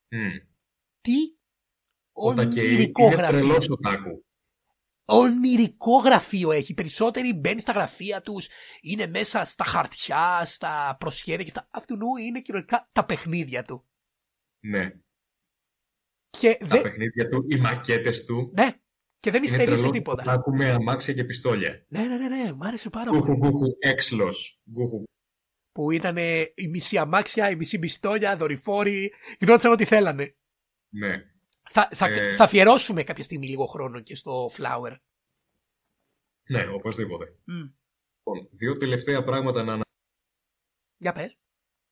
[0.08, 0.28] Μμ.
[1.00, 1.12] Τι
[2.12, 3.38] Ο Τακέι ονειρικό είναι γραφείο.
[3.38, 4.24] τρελός ο Τάκου.
[5.04, 6.74] Ονειρικό γραφείο έχει.
[6.74, 8.48] Περισσότεροι μπαίνει στα γραφεία τους,
[8.80, 11.68] είναι μέσα στα χαρτιά, στα προσχέδια και αυτά.
[11.72, 13.84] Αυτού νου είναι κυριολεκτικά τα παιχνίδια του.
[14.66, 14.92] Ναι.
[16.30, 18.50] Και, Τα δεν- παιχνίδια του, οι μακέτες του.
[18.54, 18.70] ναι,
[19.20, 20.22] και δεν Είναι υστερεί σε τρελός τίποτα.
[20.22, 21.84] ο Τάκου με αμάξια και πιστόλια.
[21.88, 23.38] Ναι, ναι, ναι, ναι, μ' άρεσε πάρα Γκούχου πολύ.
[23.38, 24.60] γκούχου έξλος.
[24.70, 25.02] Γκούχου.
[25.72, 26.16] Που ήταν
[26.54, 30.36] η μισή αμάξια, η μισή πιστόλια, δορυφόροι, γινόντουσαν ό,τι θέλανε.
[30.94, 31.33] Ναι.
[31.70, 32.34] Θα, θα, Ε.
[32.34, 34.96] θα αφιερώσουμε κάποια στιγμή λίγο χρόνο και στο Flower.
[36.46, 37.36] Ναι, οπωσδήποτε.
[37.44, 37.54] Μμ.
[38.16, 39.82] Λοιπόν, δύο τελευταία πράγματα να ανα...
[40.96, 41.38] Για πες.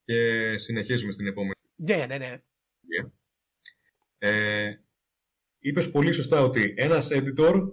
[0.05, 1.55] και συνεχίζουμε στην επόμενη.
[1.75, 2.41] Ναι, ναι, ναι.
[4.19, 4.77] Ε,
[5.59, 7.73] είπες πολύ σωστά ότι ένας editor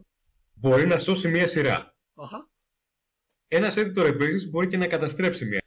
[0.53, 1.95] μπορεί να σώσει μια σειρά.
[2.15, 2.49] Αχα.
[3.47, 5.61] Ένας editor επίσης μπορεί και να καταστρέψει μια.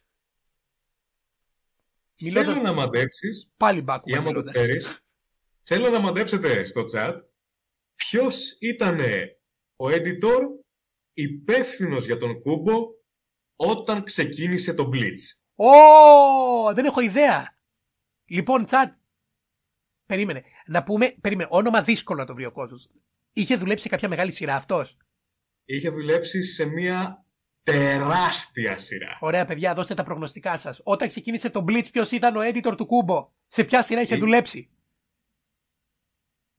[2.21, 4.55] Μιλώντας- Θέλω να μαντέψεις, Πάλι ή μπάκουμα άμα το μιλώντας.
[4.55, 5.01] ξέρεις,
[5.73, 7.17] θέλω να μαντέψετε στο chat
[7.95, 8.99] ποιος ήταν
[9.77, 10.41] ο editor
[11.13, 12.75] υπεύθυνος για τον Κούμπο
[13.57, 15.43] όταν ξεκίνησε το Blitz.
[15.55, 17.59] Ω, δεν έχω ιδέα.
[18.25, 18.93] Λοιπόν, τσάτ.
[20.07, 20.43] Περίμενε.
[20.67, 21.49] Να πούμε, περίμενε.
[21.53, 22.91] Όνομα δύσκολο να το βρει ο κόσμος.
[23.33, 24.97] Είχε δουλέψει σε κάποια μεγάλη σειρά αυτός;
[25.65, 27.25] Είχε δουλέψει σε μια
[27.63, 29.19] τεράστια σειρά.
[29.21, 30.81] Ωραία, παιδιά, δώστε τα προγνωστικά σας.
[30.85, 34.19] Όταν ξεκίνησε το Blitz, ποιος ήταν ο editor του Κούμπο; Σε ποια σειρά είχε Ε.
[34.19, 34.71] δουλέψει;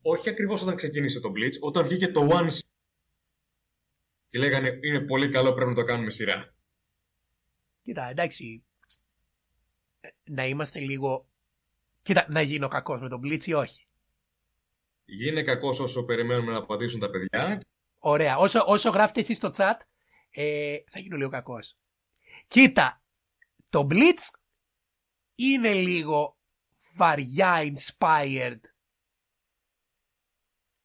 [0.06, 2.60] Όχι ακριβώς όταν ξεκίνησε το Blitz, όταν βγήκε το One Shot
[4.30, 6.54] και λέγανε είναι πολύ καλό πρέπει να το κάνουμε σειρά.
[7.82, 8.64] Κοίτα, εντάξει.
[10.00, 11.28] Ε, Να είμαστε λίγο.
[12.02, 13.88] Κοίτα, να γίνω κακός με τον Blitz ή όχι;
[15.06, 17.62] Γίνε κακός όσο περιμένουμε να απαντήσουν τα παιδιά.
[17.98, 18.38] Ωραία.
[18.38, 19.76] Όσο, όσο γράφετε εσείς στο chat,
[20.30, 21.78] ε, θα γίνω λίγο κακός.
[22.48, 23.02] Κοίτα,
[23.70, 24.40] το Blitz
[25.36, 26.38] είναι λίγο
[26.96, 28.60] βαριά inspired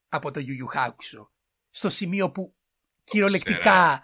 [0.09, 1.29] από το Yu Yu Hakusho.
[1.71, 2.57] Στο σημείο που
[3.05, 4.03] κυριολεκτικά,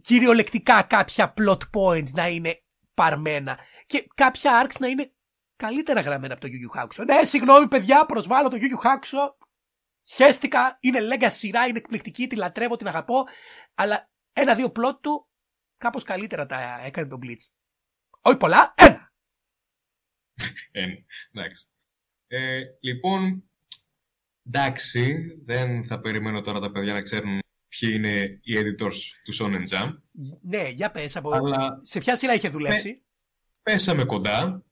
[0.00, 2.62] κυριολεκτικά κάποια plot points να είναι
[2.94, 5.12] παρμένα και κάποια arcs να είναι
[5.56, 7.04] καλύτερα γραμμένα από το Yu Yu Hakusho.
[7.06, 9.34] Ναι, συγγνώμη παιδιά, προσβάλλω το Yu Yu Hakusho.
[10.06, 13.24] Χαίστηκα, είναι λέγκα σειρά, είναι εκπληκτική, τη λατρεύω, την αγαπώ,
[13.74, 15.28] αλλά ένα-δύο πλότ του
[15.76, 17.52] κάπως καλύτερα τα έκανε τον Blitz.
[18.20, 19.12] Όχι πολλά, ένα.
[20.70, 20.94] Ένα.
[21.32, 21.68] Εντάξει.
[22.26, 23.50] Ε, λοιπόν,
[24.46, 27.38] εντάξει, δεν θα περιμένω τώρα τα παιδιά να ξέρουν
[27.68, 28.94] ποιοι είναι οι editors
[29.24, 29.92] του Shonen Jump,
[30.40, 31.30] Ναι, για πες, από...
[31.34, 33.02] αλλά σε ποια σειρά είχε δουλέψει;
[33.62, 34.64] πέσαμε κοντά,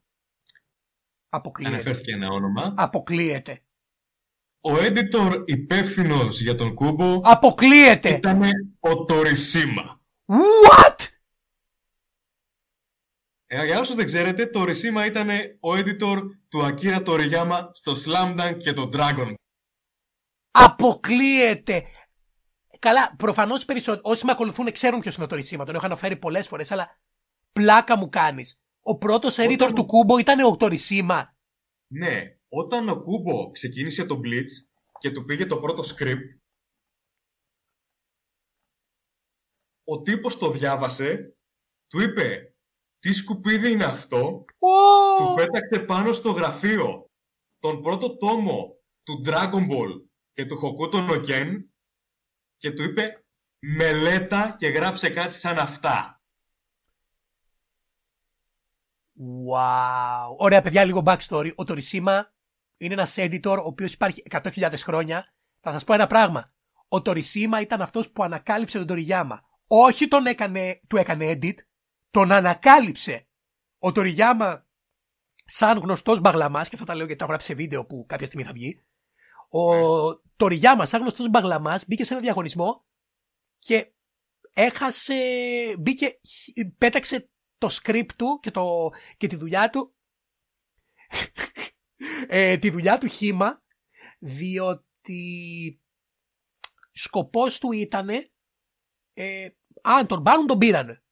[1.28, 1.74] Αποκλείεται.
[1.74, 2.74] αναφέρθηκε ένα όνομα.
[2.76, 3.62] Αποκλείεται.
[4.60, 8.08] ο editor υπεύθυνο για τον Κούμπο Αποκλείεται.
[8.08, 8.42] ήταν
[8.80, 10.00] ο Τορισίμα.
[10.26, 11.06] What?
[13.46, 15.28] Ε, για όσους δεν ξέρετε, το Ρισίμα ήταν
[15.60, 16.18] ο editor
[16.48, 19.34] του Ακύρα Τοριγιάμα στο Slam Dunk και το Dragon.
[20.52, 21.84] Αποκλείεται.
[22.78, 23.64] Καλά, προφανώς
[24.02, 25.64] όσοι με ακολουθούν ξέρουν ποιος είναι το Ρισίμα.
[25.64, 26.98] Τον έχω αναφέρει πολλές φορές, αλλά
[27.52, 28.60] πλάκα μου κάνεις.
[28.80, 31.36] Ο πρώτος editor Όταν- του Κούμπο ήταν ο Τορισίμα.
[31.86, 34.50] Ναι, όταν ο Κούμπο ξεκίνησε το Blitz
[34.98, 36.38] και του πήγε το πρώτο script,
[39.84, 41.36] ο τύπος το διάβασε,
[41.88, 42.54] του είπε
[42.98, 44.44] «Τι σκουπίδι είναι αυτό»
[45.18, 45.34] του Ω!
[45.34, 47.10] πέταξε πάνω στο γραφείο
[47.58, 50.02] τον πρώτο τόμο του Dragon Ball
[50.32, 51.48] και του Hokuto no Ken
[52.56, 53.24] και του είπε
[53.58, 56.22] «Μελέτα και γράψε κάτι σαν αυτά».
[59.48, 60.36] Wow.
[60.36, 61.54] Ωραία, παιδιά, λίγο backstory.
[61.54, 62.32] Ο Τορισίμα
[62.76, 65.34] είναι ένας editor ο οποίος υπάρχει 100.000 χρόνια.
[65.60, 66.52] Θα σας πω ένα πράγμα.
[66.88, 69.42] Ο Τορισίμα ήταν αυτός που ανακάλυψε τον Τοριγιάμα.
[69.66, 71.54] Όχι τον έκανε, του έκανε edit,
[72.10, 73.26] τον ανακάλυψε.
[73.78, 74.66] Ο Τοριγιάμα,
[75.44, 78.26] σαν γνωστός μπαγλαμάς, και αυτά τα λέω γιατί τα έχω γράψει σε βίντεο που κάποια
[78.26, 78.84] στιγμή θα βγει.
[79.52, 79.74] Ο
[80.36, 82.86] Τοριγιάμα, σαν γνωστός μπαγλαμά, μπήκε σε ένα διαγωνισμό
[83.58, 83.94] και
[84.52, 85.14] έχασε,
[85.78, 86.20] μπήκε,
[86.78, 89.96] πέταξε το script του και, το, και τη δουλειά του
[92.28, 93.62] ε, τη δουλειά του χήμα
[94.18, 95.80] διότι
[96.92, 98.08] σκοπός του ήταν
[99.14, 99.48] ε,
[99.82, 101.04] αν τον πάρουν τον πήρανε.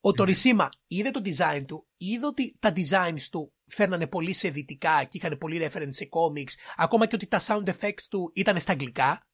[0.00, 5.04] Ο Τορισίμα είδε το design του είδε ότι τα designs του φέρνανε πολύ σε δυτικά
[5.04, 8.72] και είχαν πολύ reference σε comics ακόμα και ότι τα sound effects του ήταν στα
[8.72, 9.26] αγγλικά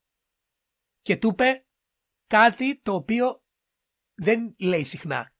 [1.01, 1.67] και του είπε
[2.27, 3.43] κάτι το οποίο
[4.15, 5.33] δεν λέει συχνά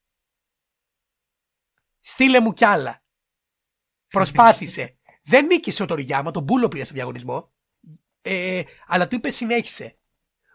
[2.01, 3.03] Στείλε μου κι άλλα.
[4.07, 4.95] Προσπάθησε.
[5.31, 7.53] Δεν νίκησε ο Τοριγιάμα, τον Μπούλο πήρε στο διαγωνισμό.
[8.21, 9.99] Ε, αλλά του είπε συνέχισε.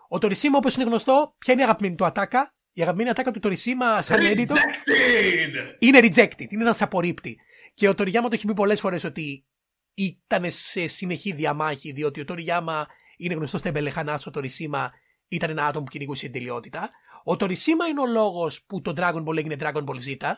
[0.08, 3.38] Ο Τορισίμα, όπως είναι γνωστό, ποια είναι η αγαπημένη του ατάκα; Η αγαπημένη ατάκα του
[3.38, 5.76] Τορισίμα σαν editor Rejected!
[5.78, 6.50] είναι rejected.
[6.50, 7.40] Είναι ένας απορρίπτη.
[7.76, 9.46] Και ο Τοριγιάμα το έχει πει πολλές φορές ότι
[9.94, 12.86] ήταν σε συνεχή διαμάχη, διότι ο Τοριγιάμα
[13.16, 14.92] είναι γνωστός στα εμπελεχανά, ο Τορισίμα
[15.28, 16.90] ήταν ένα άτομο που κυνηγούσε την τελειότητα.
[17.24, 20.32] Ο Τορισίμα είναι ο λόγος που το Dragon Ball έγινε Dragon Ball Z.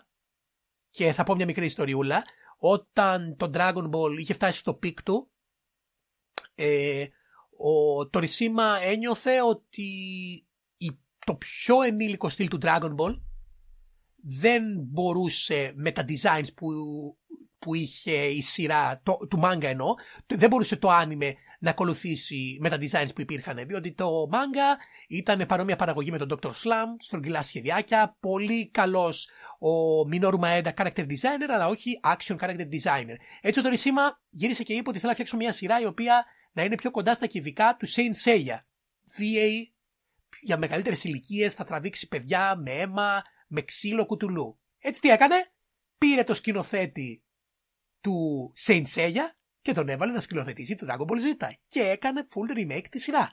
[0.90, 2.24] Και θα πω μια μικρή ιστοριούλα.
[2.58, 5.30] Όταν το Dragon Ball είχε φτάσει στο peak του,
[6.54, 7.06] ε,
[7.56, 9.82] ο Τορισίμα ένιωθε ότι
[10.76, 13.20] η- το πιο ενήλικο στυλ του Dragon Ball
[14.22, 16.66] δεν μπορούσε με τα designs που,
[17.58, 19.94] που είχε η σειρά, το, του manga εννοώ,
[20.26, 23.66] το- δεν μπορούσε το άνιμε να ακολουθήσει με τα designs που υπήρχαν.
[23.66, 24.78] Διότι το manga
[25.08, 26.48] ήταν παρόμοια παραγωγή με τον Dr.
[26.50, 29.28] Slam, στρογγυλά σχεδιάκια, πολύ καλός
[29.58, 33.16] ο Minoru Maeda character designer, αλλά όχι action character designer.
[33.40, 36.62] Έτσι ο Τορισίμα γύρισε και είπε ότι θέλει να φτιάξω μια σειρά η οποία να
[36.62, 38.56] είναι πιο κοντά στα κυβικά του Saint Seiya.
[39.18, 39.48] VA
[40.40, 44.58] για μεγαλύτερες ηλικίες θα τραβήξει παιδιά με αίμα, με ξύλο κουτουλού.
[44.78, 45.34] Έτσι τι έκανε,
[45.98, 47.22] πήρε το σκηνοθέτη
[48.08, 49.30] του Saint Seiya
[49.60, 53.32] και τον έβαλε να σκηνοθετήσει το Dragon Ball Z και έκανε full remake τη σειρά.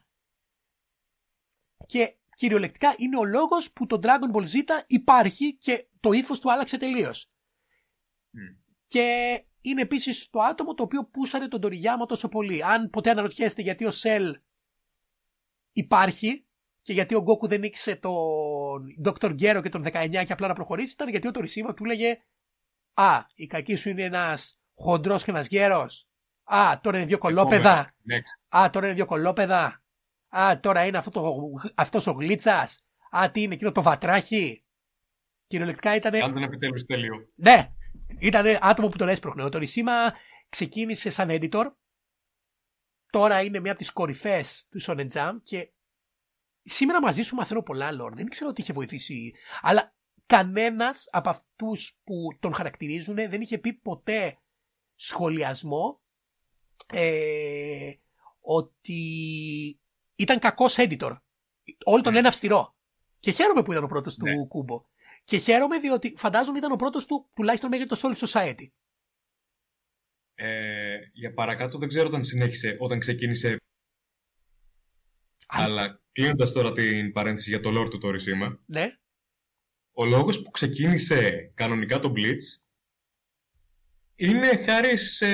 [1.85, 6.52] Και κυριολεκτικά είναι ο λόγος που το Dragon Ball Z υπάρχει και το ύφος του
[6.52, 7.31] άλλαξε τελείως.
[8.30, 8.39] Μμ.
[8.85, 12.64] Και είναι επίσης το άτομο το οποίο πούσαρε τον Τοριγιάμα τόσο πολύ.
[12.64, 14.39] Αν ποτέ αναρωτιέστε γιατί ο Σελ
[15.72, 16.45] υπάρχει
[16.81, 19.30] και γιατί ο Γκόκου δεν νίκησε τον Dr.
[19.39, 22.23] Gero και τον 19 και απλά να προχωρήσει, ήταν γιατί ο Τορισίμα του λέγε
[22.97, 26.07] Α, η κακή σου είναι ένας χοντρός και ένας γέρος.
[26.43, 27.95] Α, τώρα είναι δύο κολόπεδα.
[28.11, 28.57] Next.
[28.57, 29.84] Α, τώρα είναι δύο κολόπεδα.
[30.35, 32.85] Α, τώρα είναι αυτό το, αυτός ο γλίτσας.
[33.10, 34.65] Α, τι είναι εκείνο το βατράχι.
[35.47, 36.11] Κυριολεκτικά ήταν.
[36.11, 37.30] Κάντε ένα επιτέλους τέλειο.
[37.35, 37.72] Ναι,
[38.19, 39.43] ήταν άτομο που τον έσπροχνε.
[39.43, 40.14] Ο Τορισίμα
[40.49, 41.65] ξεκίνησε σαν editor.
[43.10, 45.73] Τώρα είναι μία από τις κορυφές του Shonen Jump και
[46.61, 48.14] σήμερα μαζί σου μαθαίνω πολλά lore.
[48.14, 49.34] Δεν ξέρω τι είχε βοηθήσει.
[49.61, 49.95] Αλλά
[50.26, 54.39] κανένας από αυτούς που τον χαρακτηρίζουν δεν είχε πει ποτέ
[54.96, 56.02] σχολιασμό
[56.94, 57.92] ε,
[58.40, 59.00] ότι
[60.16, 61.18] ήταν κακός editor.
[61.84, 62.76] Όλοι τον λένε αυστηρό.
[63.20, 64.34] Και χαίρομαι που ήταν ο πρώτος Ναι.
[64.36, 64.86] του Κούμπο.
[65.24, 68.66] Και χαίρομαι διότι φαντάζομαι ήταν ο πρώτος του τουλάχιστον μέχρι το Soul Society.
[70.36, 73.58] Ε, για παρακάτω δεν ξέρω όταν συνέχισε, όταν ξεκίνησε.
[75.48, 79.00] Αλλά κλείνοντας τώρα την παρένθεση για το lore του Τορισίμα, Ναι.
[79.92, 82.65] ο λόγος που ξεκίνησε κανονικά το Blitz
[84.16, 85.28] είναι χάρης σε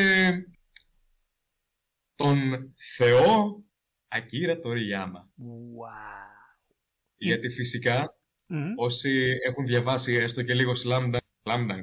[2.16, 3.64] τον Θεό
[4.08, 5.30] Ακύρα Τοριγιάμα.
[5.40, 6.72] Wow.
[7.18, 8.74] Γιατί φυσικά Μμμ.
[8.76, 11.82] όσοι έχουν διαβάσει έστω και λίγο Slam Dunk, Slam Dunk,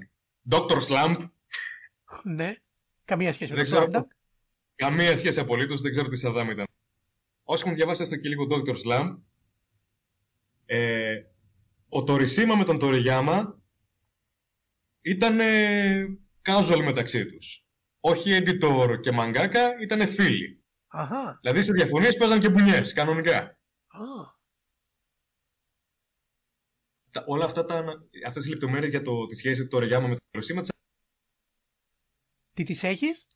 [0.51, 0.81] Dr.
[0.89, 1.29] Slump,
[2.25, 2.55] Ναι.
[3.05, 4.07] Καμία σχέση με δεν το ξέρω, Slam Dunk.
[4.75, 6.67] Καμία σχέση απολύτως, δεν ξέρω τι Σαδάμ ήταν.
[7.43, 8.75] Όσοι έχουν διαβάσει έστω και λίγο Dr.
[8.87, 9.19] Slam,
[10.67, 11.23] ε,
[11.89, 13.61] ο Τορισίμα με τον Τοριγιάμα
[15.01, 15.41] ήταν
[16.49, 17.67] casual μεταξύ τους.
[18.01, 20.65] Όχι editor και mangaka, ήταν φίλοι.
[20.89, 21.39] Αχα.
[21.43, 23.39] Δηλαδή σε διαφωνίες παίζαν και μπουνιές, κανονικά.
[23.89, 24.37] Α,
[27.11, 27.85] Τα- όλα αυτά τα,
[28.27, 30.71] αυτές οι λεπτομέρειες για το, τη σχέση του Τοριγιάμα με τον Τορισίμα τις,
[32.53, 33.27] τι τις έχεις;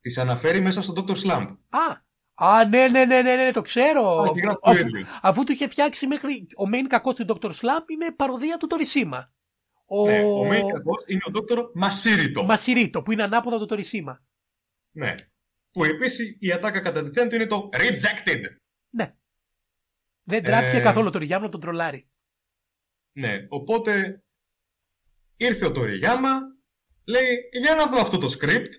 [0.00, 1.14] τις αναφέρει μέσα στο Dr.
[1.16, 1.56] Slump.
[1.68, 2.04] Α,
[2.46, 4.20] α ναι, ναι, ναι, ναι, ναι, το ξέρω.
[4.20, 5.06] Α, και γράφει το αφού, ίδιο.
[5.22, 6.46] αφού του είχε φτιάξει μέχρι.
[6.56, 7.50] Ο main κακός του Dr.
[7.50, 9.32] Slump είναι παροδία του Τορισίμα.
[9.94, 11.70] Ο, Ναι, ο main κακός είναι ο Dr.
[11.74, 12.44] Μασίριτο.
[12.44, 14.24] Μασιρίτο, που είναι ανάποδα του Τορισίμα.
[14.90, 15.14] Ναι.
[15.70, 18.40] Που επίσης η ατάκα κατά τη θέα του είναι το rejected.
[18.90, 19.14] Ναι.
[20.22, 22.10] Δεν τράπηκε Ε, καθόλου το Ριάμ να τον τρολάρει.
[23.12, 24.22] Ναι, οπότε
[25.36, 26.40] ήρθε ο Τοριγιάμα,
[27.04, 28.70] λέει για να δω αυτό το script.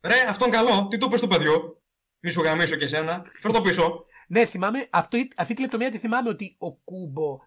[0.00, 1.82] Ρε, αυτόν καλό, τι το πες στο παιδιό.
[2.20, 4.04] Μη σου γαμίσω και εσένα, φέρ το πίσω.
[4.28, 7.38] Ναι, θυμάμαι, αυτό, αυτή τη λεπτομέρεια τη θυμάμαι ότι ο Κούμπο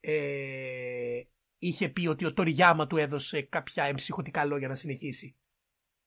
[0.00, 1.22] ε,
[1.58, 5.36] είχε πει ότι ο Τοριάμα του έδωσε κάποια εμψυχωτικά λόγια να συνεχίσει.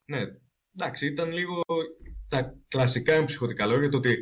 [0.05, 0.21] Ναι,
[0.75, 1.61] εντάξει, ήταν λίγο
[2.27, 4.17] τα κλασικά εμψυχωτικά λόγια το ότι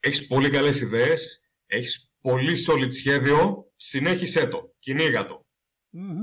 [0.00, 5.46] έχεις πολύ καλές ιδέες, έχεις πολύ solid σχέδιο, συνέχισε το, κυνήγα το.
[5.90, 6.18] Μμμ.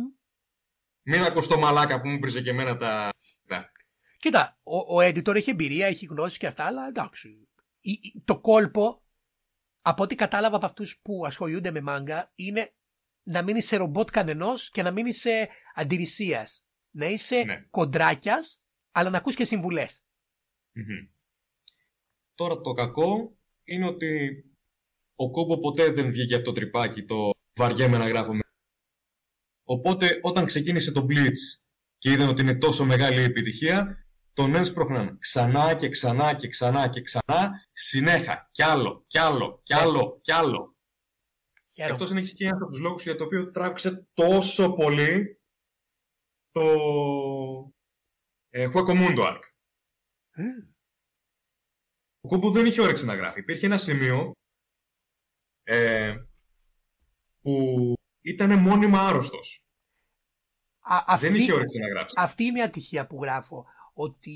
[1.03, 3.09] Μην ακούς το μαλάκα που μου πρίσε και εμένα τα...
[3.47, 3.71] τα-
[4.19, 7.47] Κοίτα, ο, ο editor έχει εμπειρία, έχει γνώση και αυτά, αλλά εντάξει.
[7.79, 9.03] Η- η- το κόλπο,
[9.81, 12.73] από ό,τι κατάλαβα από αυτούς που ασχολούνται με μάγκα, είναι
[13.23, 16.65] να μην είσαι ρομπότ κανενός και να μην είσαι αντιρρησίας.
[16.91, 17.65] Να είσαι Ναι.
[17.69, 20.03] κοντράκιας, αλλά να ακούς και συμβουλές.
[20.71, 21.09] Μμμ.
[22.35, 24.43] Τώρα το κακό είναι ότι
[25.15, 27.29] ο Κόμπο ποτέ δεν βγήκε από το τρυπάκι το
[27.59, 28.33] βαριέμαι να γράφω.
[28.33, 28.39] με-
[29.63, 31.37] Οπότε όταν ξεκίνησε το Blitz
[31.97, 36.87] και είδαν ότι είναι τόσο μεγάλη η επιτυχία, τον έσπροχναν ξανά και ξανά και ξανά
[36.87, 40.70] και ξανά, συνέχα, κι άλλο, κι άλλο, κι άλλο, κι άλλο.
[41.73, 41.93] Και Χαίρομαι.
[41.93, 45.41] αυτός είναι και ένας από τους λόγους για το οποίο τράβηξε τόσο πολύ
[46.51, 46.63] το
[48.49, 49.39] ε, Hueco Mundo Arc.
[50.35, 50.69] Μμ.
[52.23, 53.39] Ο Κόμπο δεν είχε όρεξη να γράφει.
[53.39, 54.31] Υπήρχε ένα σημείο
[55.63, 56.15] ε,
[57.41, 59.65] που ήταν μόνιμα άρρωστος.
[60.79, 62.15] Α- αυτή, Δεν είχε όρεξη να γράψει.
[62.19, 63.65] αυτή είναι η ατυχία που γράφω.
[63.93, 64.35] Ότι,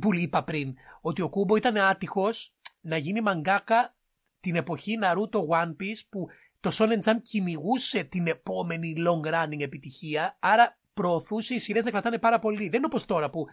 [0.00, 0.74] που είπα πριν.
[1.00, 3.96] Ότι ο Κούμπο ήταν άτυχος να γίνει μαγκάκα
[4.40, 6.26] την εποχή Naruto One Piece που
[6.60, 10.36] το Shonen Jump κυνηγούσε την επόμενη long running επιτυχία.
[10.40, 12.64] Άρα προωθούσε οι σειρές να κρατάνε πάρα πολύ.
[12.64, 13.46] Δεν είναι όπως τώρα που.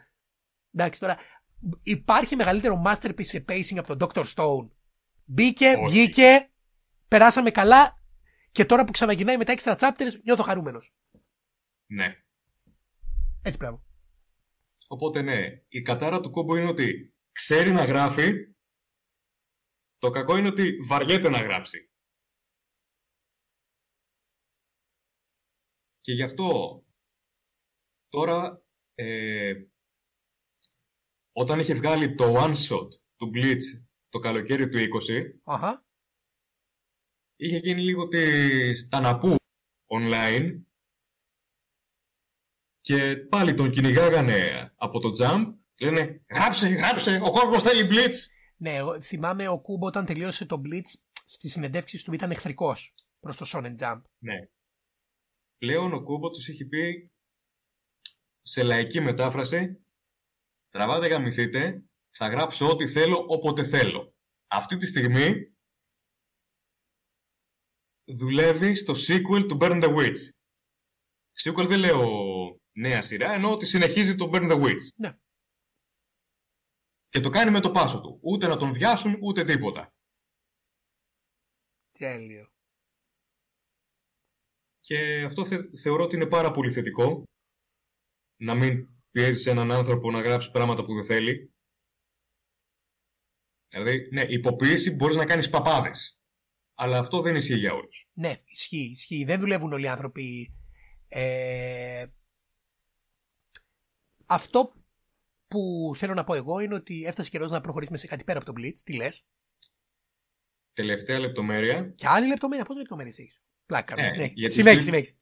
[0.74, 1.18] Εντάξει τώρα.
[1.84, 4.24] Υπάρχει μεγαλύτερο masterpiece σε pacing από τον Dr.
[4.36, 4.70] Stone.
[5.26, 5.92] Μπήκε, Όχι.
[5.92, 6.50] βγήκε,
[7.08, 8.02] περάσαμε καλά
[8.52, 10.94] και τώρα που ξαναγυρνάει με τα extra chapters νιώθω χαρούμενος.
[11.86, 12.16] Ναι.
[13.42, 13.84] Έτσι πράγμα.
[14.88, 15.38] Οπότε ναι,
[15.68, 18.32] η κατάρα του Κόμπο είναι ότι ξέρει να γράφει,
[19.98, 21.90] το κακό είναι ότι βαριέται να γράψει.
[26.06, 26.84] Και γι' αυτό
[28.08, 28.66] τώρα
[28.96, 29.54] ε,
[31.32, 33.62] όταν είχε βγάλει το one shot του Blitz
[34.10, 35.86] το καλοκαίρι του 20 Αχα.
[37.36, 39.36] είχε γίνει λίγο της ταναπού
[39.88, 40.62] online
[42.82, 48.16] και πάλι τον κυνηγάγανε από το jump λένε γράψε, γράψε, ο κόσμος θέλει blitz
[48.58, 50.94] Ναι, εγώ θυμάμαι ο Κούμπο όταν τελείωσε το Blitz
[51.26, 54.02] στη συνεντεύξη του ήταν εχθρικός προς το Shonen Jump.
[54.18, 54.50] ναι.
[55.58, 57.12] Πλέον ο Κούμπο τους έχει πει
[58.42, 59.86] σε λαϊκή μετάφραση
[60.70, 64.16] τραβάτε γαμηθείτε θα γράψω ό,τι θέλω όποτε θέλω
[64.48, 65.56] αυτή τη στιγμή
[68.06, 70.30] δουλεύει στο sequel του Burn the Witch.
[71.44, 72.10] Sequel δεν λέω
[72.72, 74.88] νέα σειρά ενώ ότι συνεχίζει το Burn the Witch.
[74.96, 75.18] Ναι.
[77.08, 78.20] και το κάνει με το πάσο του.
[78.22, 79.94] Ούτε να τον βιάσουν ούτε τίποτα.
[81.92, 82.55] Τέλειο.
[84.86, 87.24] Και αυτό θε- θεωρώ ότι είναι πάρα πολύ θετικό.
[88.42, 91.54] Να μην πιέζεις έναν άνθρωπο να γράψει πράγματα που δεν θέλει.
[93.68, 96.20] Δηλαδή, ναι, υποποίηση μπορείς να κάνεις παπάδες.
[96.76, 98.08] Αλλά αυτό δεν ισχύει για όλους.
[98.14, 99.24] Ναι, ισχύει, ισχύει.
[99.24, 100.54] Δεν δουλεύουν όλοι οι άνθρωποι.
[101.08, 102.06] Ε...
[104.26, 104.74] Αυτό
[105.48, 108.54] που θέλω να πω εγώ είναι ότι έφτασε καιρός να προχωρήσουμε σε κάτι πέρα από
[108.54, 108.80] τον Blitz.
[108.84, 109.26] Τι λες;
[110.74, 111.94] Τελευταία λεπτομέρεια.
[111.96, 112.66] Και άλλη λεπτομέρεια.
[112.66, 113.96] Πότε λεπτομέρειε έχεις; Πλάκα.
[113.98, 114.32] Ε, ναι.
[114.34, 115.16] γιατί Συνέχισε, πριν- συνέχισε.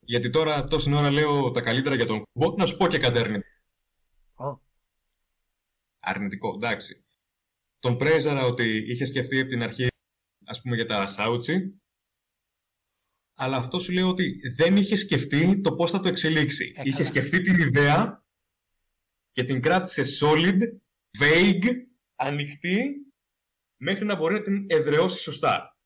[0.00, 3.18] Γιατί τώρα τόση ώρα λέω τα καλύτερα για τον κουμπό, να σου πω και κάτι
[3.18, 3.48] αρνητικό.
[4.34, 4.60] Ω,
[6.00, 7.04] Αρνητικό, εντάξει.
[7.78, 9.86] Τον πρέζαρα ότι είχε σκεφτεί από την αρχή,
[10.44, 11.80] ας πούμε, για τα Σάουτσι.
[13.34, 16.72] Αλλά αυτό σου λέει ότι δεν είχε σκεφτεί το πώς θα το εξελίξει.
[16.76, 17.04] Ε, είχε καλά.
[17.04, 18.24] σκεφτεί την ιδέα
[19.32, 20.58] και την κράτησε solid
[21.18, 21.70] vague,
[22.14, 23.06] ανοιχτή,
[23.76, 25.78] μέχρι να μπορεί να την εδραιώσει σωστά.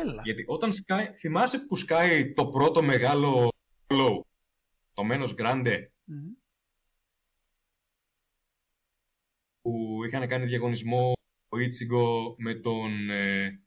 [0.00, 0.22] Έλα.
[0.24, 3.48] Γιατί όταν σκάει, θυμάσαι που σκάει το πρώτο μεγάλο
[3.86, 4.20] hollow,
[4.92, 6.30] το Menos Grande, Μμμ.
[9.62, 11.12] που είχαν κάνει διαγωνισμό
[11.48, 13.62] ο Ichigo με τον ε,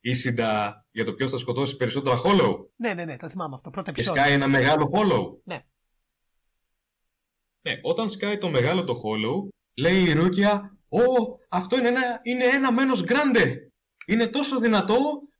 [0.00, 3.70] Isida για το ποιος θα σκοτώσει περισσότερα hollow; Ναι, ναι, ναι, το θυμάμαι αυτό.
[3.70, 4.22] Πρώτο και επεισόδιο.
[4.22, 5.64] σκάει ένα μεγάλο hollow; Ναι.
[7.60, 11.00] Ναι, όταν σκάει το μεγάλο το hollow, λέει η Ρούκια, «Ω,
[11.48, 13.72] αυτό είναι ένα, είναι ένα μένος γκράντε.
[14.06, 14.96] Είναι τόσο δυνατό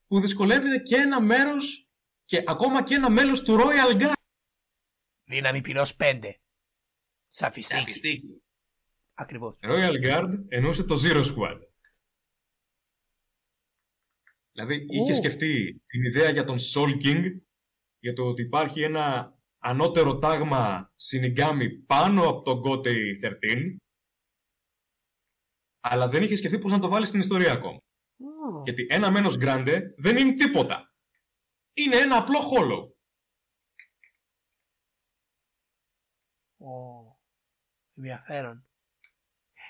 [0.09, 1.91] που δυσκολεύεται και ένα μέρος
[2.25, 4.13] και ακόμα και ένα μέλος του Royal Guard.
[5.25, 6.33] Δύναμη πυρός 5.
[7.27, 7.79] Σαφιστική.
[7.79, 8.43] Σαφιστική.
[9.15, 9.59] Ακριβώς.
[9.63, 11.61] Royal Guard εννοούσε το Zero Squad.
[14.53, 15.15] Δηλαδή είχε Ου.
[15.15, 17.25] σκεφτεί την ιδέα για τον Soul King,
[17.99, 22.97] για το ότι υπάρχει ένα ανώτερο τάγμα Shinigami πάνω από τον Gotei
[23.43, 23.77] 13,
[25.81, 27.79] αλλά δεν είχε σκεφτεί πώς να το βάλει στην ιστορία ακόμα.
[28.51, 28.63] Μμμ.
[28.65, 30.93] Γιατί ένα μένος Grande δεν είναι τίποτα.
[31.73, 32.93] Είναι ένα απλό hollow.
[36.57, 36.99] Ω,
[37.95, 38.67] Ενδιαφέρον.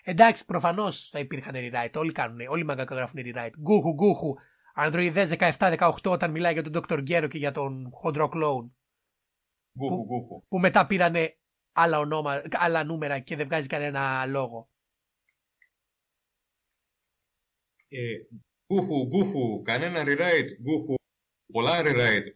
[0.03, 1.95] Εντάξει, προφανώς θα υπήρχαν rewrite.
[1.95, 3.53] Όλοι κάνουν, όλοι οι μαγκάκα γράφουν rewrite.
[3.61, 4.35] Γκούχου, γκούχου.
[4.75, 7.01] Ανδροειδέ 17-18 όταν μιλάει για τον Dr.
[7.03, 8.77] Γκέρο και για τον χοντρό κλόουν.
[9.79, 10.47] Γκούχου, γκούχου.
[10.49, 11.39] Που μετά πήρανε
[11.73, 14.71] άλλα, ονόμα, άλλα νούμερα και δεν βγάζει κανένα λόγο.
[17.89, 18.37] Ε,
[18.75, 20.95] γκούχου, γκούχου, κανένα rewrite, γκούχου,
[21.53, 22.27] πολλά rewrite,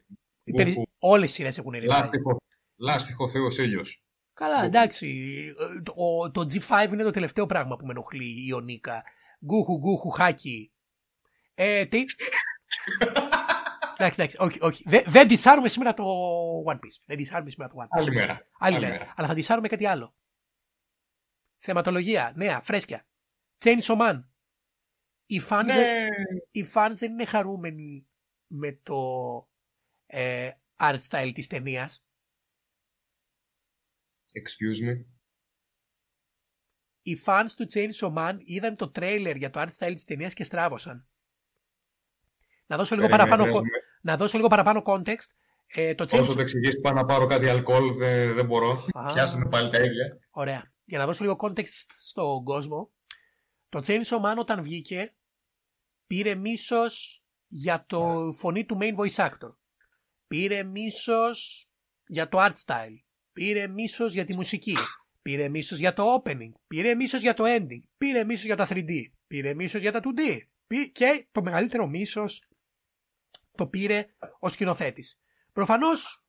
[0.44, 1.86] Οι περι- γκούχου, Όλες οι σειρές έχουν rewrite.
[1.86, 2.36] λάστιχο,
[2.76, 4.02] λάστιχο Θεός ήλιος.
[4.34, 5.34] Καλά, εντάξει.
[5.82, 9.02] Το, ο- το G5 είναι το τελευταίο πράγμα που με ενοχλεί η Ονίκα.
[9.44, 10.72] Γκούχου, γκούχου, χάκι.
[11.54, 12.04] Ε, τι;
[13.96, 14.82] εντάξει, εντάξει, όχι, όχι.
[14.86, 16.04] Δεν, δεν δισάρουμε σήμερα το
[16.66, 17.00] One Piece.
[17.06, 17.98] Δεν δισάρουμε σήμερα το One Piece.
[18.00, 18.46] Άλλη μέρα.
[18.59, 19.12] Άλλη μέρα.
[19.16, 20.14] Αλλά θα δισάρουμε κάτι άλλο.
[21.59, 23.06] Θεματολογία, νέα, φρέσκια.
[23.62, 24.24] Chainsaw Man.
[25.34, 26.09] Οι fans, δεν, Ναι,
[26.50, 28.06] οι fans δεν είναι χαρούμενοι
[28.46, 28.98] με το
[30.06, 32.04] ε, art style της ταινίας.
[34.32, 35.04] excuse me.
[37.02, 40.44] οι fans του Chainsaw Man είδαν το trailer για το art style της ταινίας και
[40.44, 41.06] στράβωσαν.
[42.66, 45.30] Να δώσω λίγο, Περίμενε, παραπάνω, δεν- co- να δώσω λίγο παραπάνω context.
[45.66, 46.34] Ε, το Όσο Chainsaw...
[46.34, 48.86] το εξηγήσει πάω να πάρω κάτι αλκοόλ, δεν, δεν μπορώ.
[48.92, 49.12] Α.
[49.12, 50.18] Πιάσαμε πάλι τα ίδια.
[50.30, 50.72] Ωραία.
[50.84, 52.90] Για να δώσω λίγο context στον κόσμο.
[53.68, 55.14] Το Chainsaw Man όταν βγήκε
[56.07, 59.55] πήρε μίσος για το φωνή του main voice actor.
[60.27, 61.69] Πήρε μίσος
[62.07, 62.97] για το art style.
[63.33, 64.74] Πήρε μίσος για τη μουσική.
[65.23, 66.51] Πήρε μίσος για το opening.
[66.66, 67.83] Πήρε μίσος για το ending.
[67.99, 68.91] Πήρε μίσος για τα 3D.
[69.27, 70.39] Πήρε μίσος για τα 2D.
[70.66, 72.49] Πή- Και το μεγαλύτερο μίσος
[73.55, 74.07] το πήρε
[74.41, 75.20] ο σκηνοθέτης.
[75.53, 76.24] Προφανώς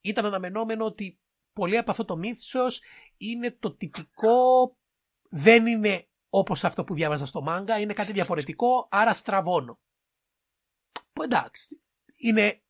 [0.00, 1.20] ήταν αναμενόμενο ότι
[1.52, 2.82] πολύ από αυτό το μύθος
[3.16, 4.76] είναι το τυπικό,
[5.30, 9.78] δεν είναι όπως αυτό που διάβαζα στο μάγκα, είναι κάτι διαφορετικό, άρα στραβώνω.
[11.12, 11.80] Που εντάξει,
[12.16, 12.62] είναι,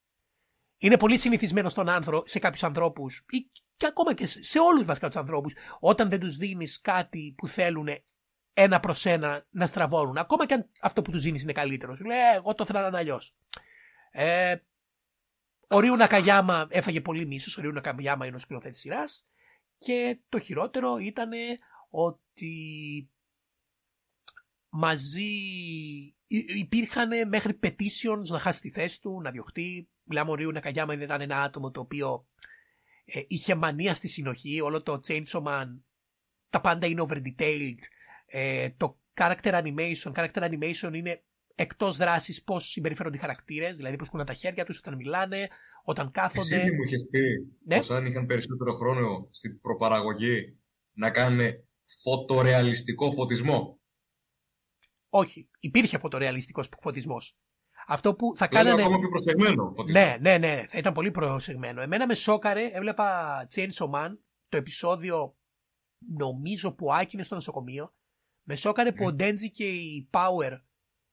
[0.77, 4.85] είναι πολύ συνηθισμένο στον άνθρω, σε κάποιους ανθρώπους ή και ακόμα και σε, σε όλους
[4.85, 7.89] βασικά τους ανθρώπους, όταν δεν τους δίνεις κάτι που θέλουν
[8.53, 11.95] ένα προς ένα να στραβώνουν, ακόμα και αν αυτό που τους δίνεις είναι καλύτερο.
[11.95, 13.37] Σου λέει, «Ε, εγώ το θέλω να είναι αλλιώς».
[14.11, 14.57] Ε,
[15.69, 19.27] ο Ρίου Νακαγιάμα έφαγε πολύ μίσος, ο Ρίου Νακαγιάμα είναι ο σκηνοθέτης σειράς
[19.79, 21.31] και το χειρότερο ήταν
[21.91, 23.09] ότι
[24.77, 25.23] μαζί
[26.27, 29.89] υ- υπήρχαν μέχρι petitions να χάσει τη θέση του, να διωχτεί.
[30.03, 32.27] Μιλάμε ο Ρίου Νακαγιάμα ήταν ένα άτομο το οποίο
[33.05, 35.67] ε, είχε μανία στη συνοχή, όλο το Chainsaw Man,
[36.51, 37.79] τα πάντα είναι over detailed.
[38.27, 41.23] Ε, το character animation, character animation είναι
[41.55, 45.49] εκτός δράσης πώς συμπεριφέρονται οι χαρακτήρες, δηλαδή πώς κουνάνε τα χέρια τους όταν μιλάνε,
[45.85, 46.57] όταν κάθονται.
[46.57, 47.21] Εσύ τι μου είχες πει
[47.67, 47.77] Ναι.
[47.77, 50.57] πως αν είχαν περισσότερο χρόνο στην προπαραγωγή
[50.93, 51.41] να κάνουν
[52.03, 53.81] φωτορεαλιστικό φωτισμό;
[55.17, 57.37] Όχι, υπήρχε φωτορεαλιστικός φωτισμός.
[57.87, 58.83] Αυτό που θα Λέω κάνανε...
[58.83, 59.93] ακόμα πιο προσεγμένο φωτισμός.
[59.93, 61.83] Ναι, ναι, ναι, θα ήταν πολύ προσεγμένο.
[61.83, 64.17] Εμένα με σόκαρε, έβλεπα Chainsaw Man,
[64.49, 65.37] το επεισόδιο
[65.99, 67.95] νομίζω που άκινε στο νοσοκομείο.
[68.43, 70.61] Με σόκαρε που ο Ντέντζι και η Power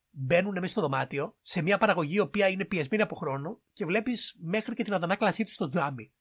[0.10, 4.38] μπαίνουν μέσα στο δωμάτιο σε μια παραγωγή η οποία είναι πιεσμένη από χρόνο και βλέπεις
[4.42, 6.14] μέχρι και την αντανάκλασή τους στο τζάμι.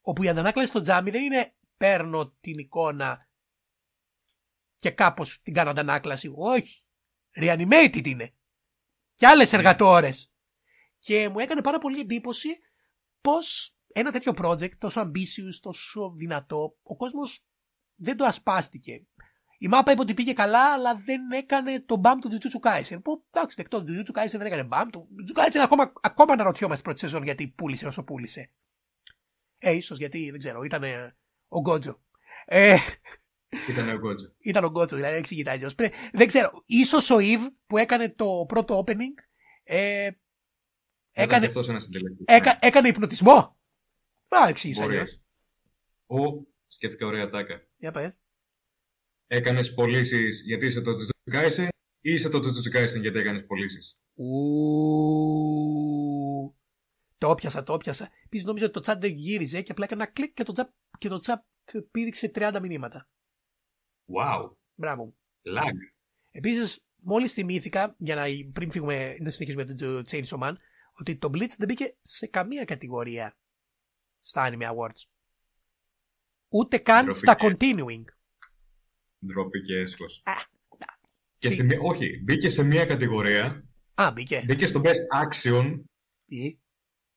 [0.00, 3.28] Όπου η αντανάκλαση στο τζάμι δεν είναι παίρνω την εικόνα
[4.76, 6.32] και κάπως την κάνω αντανάκλαση.
[6.34, 6.86] Όχι.
[7.36, 8.34] Reanimated είναι.
[9.14, 10.32] Και άλλες εργατόρες.
[10.98, 12.48] Και μου έκανε πάρα πολύ εντύπωση
[13.20, 17.46] πως ένα τέτοιο project τόσο ambitious, τόσο δυνατό, ο κόσμος
[17.94, 19.06] δεν το ασπάστηκε.
[19.58, 23.02] Η μάπα είπε ότι πήγε καλά, αλλά δεν έκανε το μπαμ του Jujutsu Kaisen.
[23.02, 24.88] Που εντάξει, δεκτό, το Jujutsu Kaisen δεν έκανε μπαμ.
[24.88, 28.50] Το Jujutsu Kaisen ακόμα, ακόμα αναρωτιόμαστε πρώτη σεζόν γιατί πούλησε όσο πούλησε.
[29.58, 30.82] Ε, ίσως γιατί, δεν ξέρω, ήταν
[31.48, 32.02] ο Γκότζο.
[32.44, 32.76] Ε,
[33.68, 34.34] Ήταν ο Γκότζο.
[34.38, 35.74] Ήταν ο Γκότσο, δηλαδή εξηγείται αλλιώς.
[36.12, 36.64] Δεν ξέρω.
[36.86, 39.14] σω ο Ιβ που έκανε το πρώτο opening
[39.62, 40.10] ε,
[41.12, 41.68] έκανε, Έκανε...
[41.68, 42.24] ένα συντελεστή.
[42.26, 43.58] έκα, έκανε υπνοτισμό.
[44.28, 44.94] Α, εξήγησε Μπορεί.
[44.94, 45.20] αλλιώς.
[46.06, 46.16] Ο,
[46.66, 47.68] σκέφτηκα ωραία τάκα.
[47.76, 48.16] Για πες.
[49.26, 51.68] Έκανες πωλήσεις γιατί είσαι το Jujutsu Kaisen
[52.00, 53.98] ή είσαι το Jujutsu Kaisen γιατί έκανε πωλήσει.
[54.14, 54.26] Ου.
[57.18, 58.10] Το όπιασα, το όπιασα.
[58.24, 60.68] Επίση νόμιζα ότι το chat δεν γύριζε και απλά έκανα ένα κλικ και το chat,
[60.98, 61.36] και το chat
[61.90, 63.08] πήδηξε 30 μηνύματα.
[64.06, 64.50] Wow.
[64.74, 65.04] Μπράβο.
[65.04, 65.16] μου.
[65.56, 65.72] Lag.
[66.30, 70.52] Επίσης, μόλις θυμήθηκα, για να πριν φύγουμε να συνεχίσουμε με το Chainsaw Man,
[70.92, 73.36] ότι το Blitz δεν μπήκε σε καμία κατηγορία
[74.20, 75.02] στα Anime Awards.
[76.48, 78.04] Ούτε καν Ντροπή στα και- continuing.
[79.26, 80.22] Ντροπή και έσχος.
[80.24, 80.32] Α,
[81.38, 84.42] Και στη, μία- όχι, μπήκε σε μία κατηγορία, Α, μπήκε.
[84.46, 85.80] μπήκε στο Best Action
[86.26, 86.58] Τι;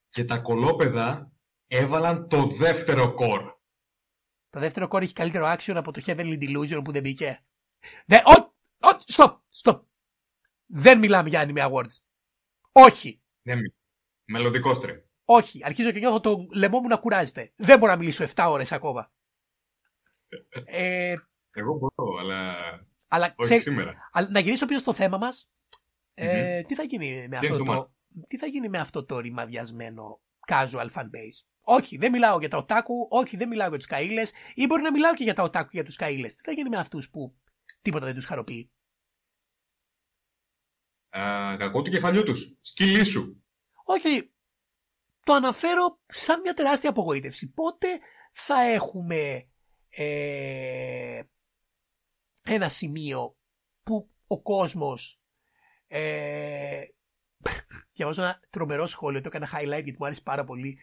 [0.09, 1.31] και τα κολόπεδα
[1.67, 3.54] έβαλαν το δεύτερο κορ.
[4.55, 7.43] Το δεύτερο κόρη έχει καλύτερο action από το Heavenly Delusion που δεν μπήκε.
[8.05, 8.31] Δε, ο,
[8.87, 9.81] ο, stop, stop.
[10.65, 11.97] Δεν μιλάμε για Anime Awards.
[12.71, 13.73] Όχι, Ναι, μη.
[14.25, 14.97] Μελλοντικό στρεμ.
[15.25, 15.61] όχι.
[15.63, 17.51] Αρχίζω και νιώθω το λαιμό μου να κουράζεται.
[17.55, 19.11] Δεν μπορώ να μιλήσω 7 ώρες ακόμα.
[20.65, 21.15] Ε,
[21.51, 22.55] Εγώ μπορώ, αλλά
[23.07, 24.09] αλλά όχι ξέ- σήμερα.
[24.11, 25.51] αλλά να γυρίσω πίσω στο θέμα μας.
[26.13, 27.93] Ε, τι θα γίνει με αυτό είναι το το,
[28.27, 31.45] τι θα γίνει με αυτό το ρημαδιασμένο casual fan base.
[31.67, 34.91] Όχι, δεν μιλάω για τα οτάκου, όχι, δεν μιλάω για τους καΐλες ή μπορεί να
[34.91, 36.33] μιλάω και για τα οτάκου για τους καΐλες.
[36.35, 37.35] Τι θα γίνει με αυτούς που
[37.81, 38.71] τίποτα δεν τους χαροποιεί;
[41.17, 42.57] Α, κακό του κεφαλιού τους.
[42.61, 43.43] Σκυλί σου.
[43.83, 44.33] Όχι,
[45.23, 47.51] το αναφέρω σαν μια τεράστια απογοήτευση.
[47.51, 47.87] Πότε
[48.31, 49.49] θα έχουμε
[49.89, 51.21] ε,
[52.43, 53.37] ένα σημείο
[53.83, 55.21] που ο κόσμος
[55.87, 56.81] ε,
[57.93, 60.79] διαβάζω ένα τρομερό σχόλιο, το έκανα highlight γιατί μου άρεσε πάρα πολύ.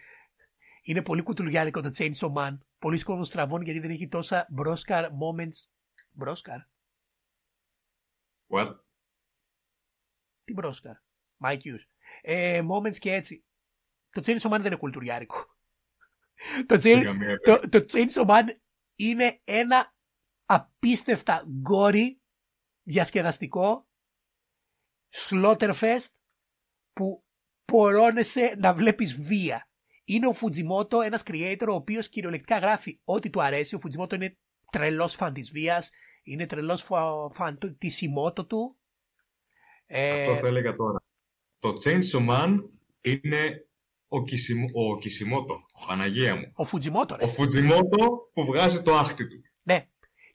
[0.83, 2.59] Είναι πολύ κουτουλιάρικο το Chainsaw Man.
[2.79, 5.71] Πολλοί κόσμος στραβώνει γιατί δεν έχει τόσα μπρόσκαρ moments.
[6.11, 6.59] Μπρόσκαρ;
[8.49, 8.79] What?
[10.45, 10.97] Τι μπρόσκαρ;
[11.45, 11.85] Mike Hughes.
[12.23, 13.45] Ε, moments και έτσι.
[14.11, 15.57] Το Chainsaw Man δεν είναι κουλτουριάρικο.
[16.67, 18.49] το, Σε Chain, καμία το, το Chainsaw Man
[18.95, 19.95] είναι ένα
[20.45, 22.23] απίστευτα γκόρι
[22.83, 23.89] διασκεδαστικό
[25.13, 26.11] Slaughterfest
[26.93, 27.25] που
[27.65, 29.72] πορώνεσαι να βλέπεις βία.
[30.05, 33.75] Είναι ο Φουτζιμότο, ένας creator ο οποίος κυριολεκτικά γράφει ό,τι του αρέσει.
[33.75, 34.37] Ο Φουτζιμότο είναι
[34.73, 35.91] τρελός φαν της βίας,
[36.23, 38.77] είναι τρελός φα- φαν του, της ημότο του.
[39.87, 41.03] Ε, Αυτός θα έλεγα τώρα.
[41.59, 42.63] Το Chainsaw Man
[43.01, 43.67] είναι
[44.09, 44.65] ο, Κισιμ...
[44.73, 45.67] ο Κισιμότο.
[45.87, 46.53] Παναγία μου.
[46.55, 47.25] ο Φουτζιμότο, ρε.
[47.25, 49.43] Ο Φουτζιμότο που βγάζει το άχτι του.
[49.63, 49.87] Ναι.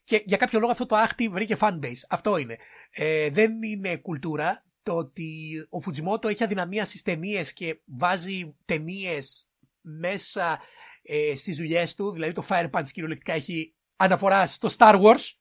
[0.04, 2.02] Και για κάποιο λόγο αυτό το άχτι βρήκε fanbase.
[2.08, 2.56] Αυτό είναι.
[2.90, 5.30] Ε, δεν είναι κουλτούρα το ότι
[5.68, 9.50] ο Φουτζιμότο έχει αδυναμία στις ταινίες και βάζει ταινίες
[9.98, 10.60] μέσα
[11.02, 12.12] ε, στις δουλειές του.
[12.12, 15.32] Δηλαδή το Fire Punch κυριολεκτικά έχει αναφορά στο Star Wars.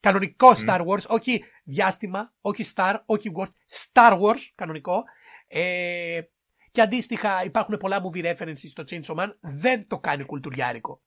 [0.00, 1.06] Κανονικό Star Wars.
[1.08, 3.48] Όχι διάστημα, όχι Star, όχι Wars.
[3.92, 5.04] Star Wars, κανονικό.
[5.46, 6.20] Ε,
[6.70, 9.28] και αντίστοιχα υπάρχουν πολλά movie references στο Chainsaw Man.
[9.40, 11.02] Δεν το κάνει κουλτουριάρικο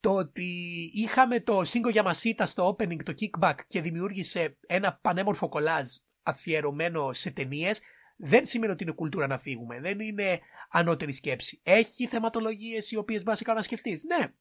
[0.00, 0.50] το ότι
[0.94, 5.86] είχαμε το Σίγκο Yamashita στο opening, το kickback και δημιούργησε ένα πανέμορφο κολάζ
[6.22, 7.80] αφιερωμένο σε ταινίες,
[8.16, 9.80] δεν σημαίνει ότι είναι κουλτούρα να φύγουμε.
[9.80, 10.40] Δεν είναι
[10.76, 11.60] ανώτερη σκέψη.
[11.62, 14.04] Έχει θεματολογίες οι οποίες μπορεί να σκεφτείς.
[14.04, 14.32] Ναι.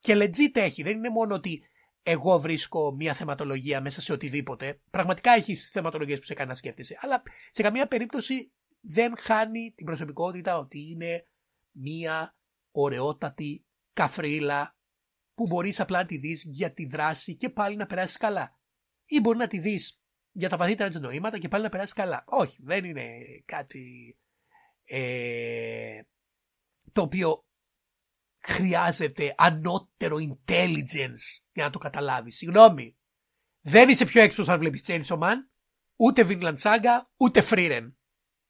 [0.00, 0.82] Και legit έχει.
[0.82, 1.62] Δεν είναι μόνο ότι
[2.02, 4.80] εγώ βρίσκω μια θεματολογία μέσα σε οτιδήποτε.
[4.90, 6.98] Πραγματικά έχεις θεματολογίες που σε κάνει να σκέφτεσαι.
[7.00, 11.26] Αλλά σε καμία περίπτωση δεν χάνει την προσωπικότητα ότι είναι
[11.70, 12.36] μια
[12.70, 14.76] ωραιότατη καφρίλα
[15.34, 18.58] που μπορείς απλά να τη δεις για τη δράση και πάλι να περάσεις καλά.
[19.04, 20.00] Ή μπορεί να τη δεις
[20.32, 22.24] για τα βαθύτερα της νοήματα και πάλι να περάσεις καλά.
[22.26, 23.06] Όχι, δεν είναι
[23.44, 24.16] κάτι
[24.88, 26.00] ε,
[26.92, 27.46] το οποίο
[28.42, 32.36] χρειάζεται ανώτερο intelligence για να το καταλάβεις.
[32.36, 32.96] Συγγνώμη.
[33.60, 35.34] Δεν είσαι πιο έξυπνος αν βλέπεις Chainsaw Man,
[35.96, 37.92] ούτε Vinland Saga, ούτε Freeren.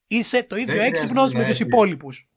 [0.07, 2.29] Είσαι το ίδιο χρειάζεται έξυπνος να με τους έχεις- υπόλοιπους.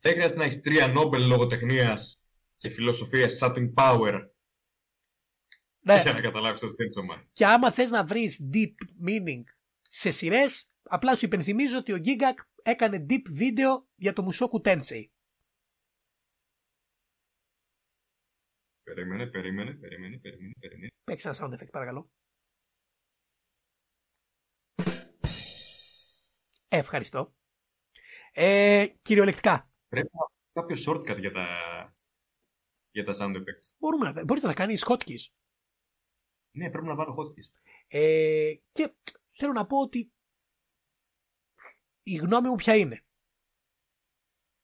[0.00, 2.16] Δεν χρειάζεται να έχεις τρία Νόμπελ λογοτεχνίας
[2.56, 4.12] και φιλοσοφίας Satin Power
[5.80, 6.00] Ναι.
[6.02, 7.24] για να καταλάβεις το Chainsaw Man.
[7.32, 8.74] Και άμα θες να βρεις deep
[9.08, 9.42] meaning
[9.80, 15.04] σε σειρές, απλά σου υπενθυμίζω ότι ο Gigak έκανε deep βίντεο για το Mushoku Tensei.
[18.82, 20.90] Περίμενε, περίμενε, περίμενε, περίμενε, περίμενε.
[21.04, 22.10] Παίξε ένα sound effect παρακαλώ.
[26.72, 27.34] Ε, ευχαριστώ.
[28.32, 29.70] Ε, κυριολεκτικά.
[29.88, 31.46] Πρέπει να κάποιο shortcut για τα,
[32.90, 33.74] για τα sound effects.
[33.78, 35.32] Μπορούμε να, τα- μπορείς να τα κάνεις hotkeys.
[36.56, 37.60] Ναι, πρέπει να βάλω hotkeys.
[37.88, 38.94] Ε, και
[39.30, 40.12] θέλω να πω ότι
[42.02, 43.04] η γνώμη μου ποια είναι;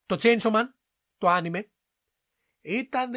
[0.07, 0.65] Το Chainsaw Man,
[1.19, 1.63] το anime,
[2.61, 3.13] ήταν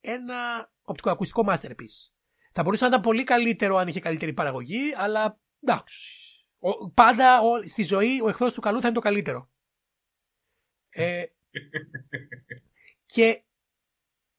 [0.00, 2.10] ένα οπτικοακουστικό masterpiece.
[2.52, 5.94] Θα μπορούσε να ήταν πολύ καλύτερο αν είχε καλύτερη παραγωγή, αλλά εντάξει.
[6.58, 9.50] Ο- Πάντα ο- στη ζωή ο εχθρός του καλού θα είναι το καλύτερο.
[10.90, 11.24] Ε,
[13.14, 13.44] και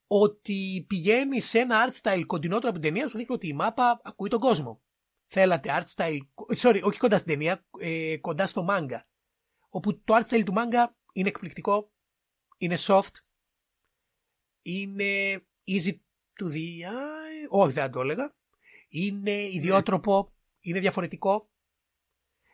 [0.07, 4.01] ότι πηγαίνει σε ένα art style κοντινότερο από την ταινία σου δείχνει ότι η μάπα
[4.03, 4.83] ακούει τον κόσμο.
[5.25, 6.17] Θέλατε art style,
[6.61, 8.99] sorry, όχι κοντά στην ταινία, ε, κοντά στο manga.
[9.73, 11.91] Όπου το art style του manga είναι εκπληκτικό,
[12.57, 13.11] είναι soft,
[14.61, 15.91] είναι easy
[16.39, 18.35] to the eye, όχι δεν θα το έλεγα,
[18.87, 21.49] είναι ιδιότροπο, είναι διαφορετικό,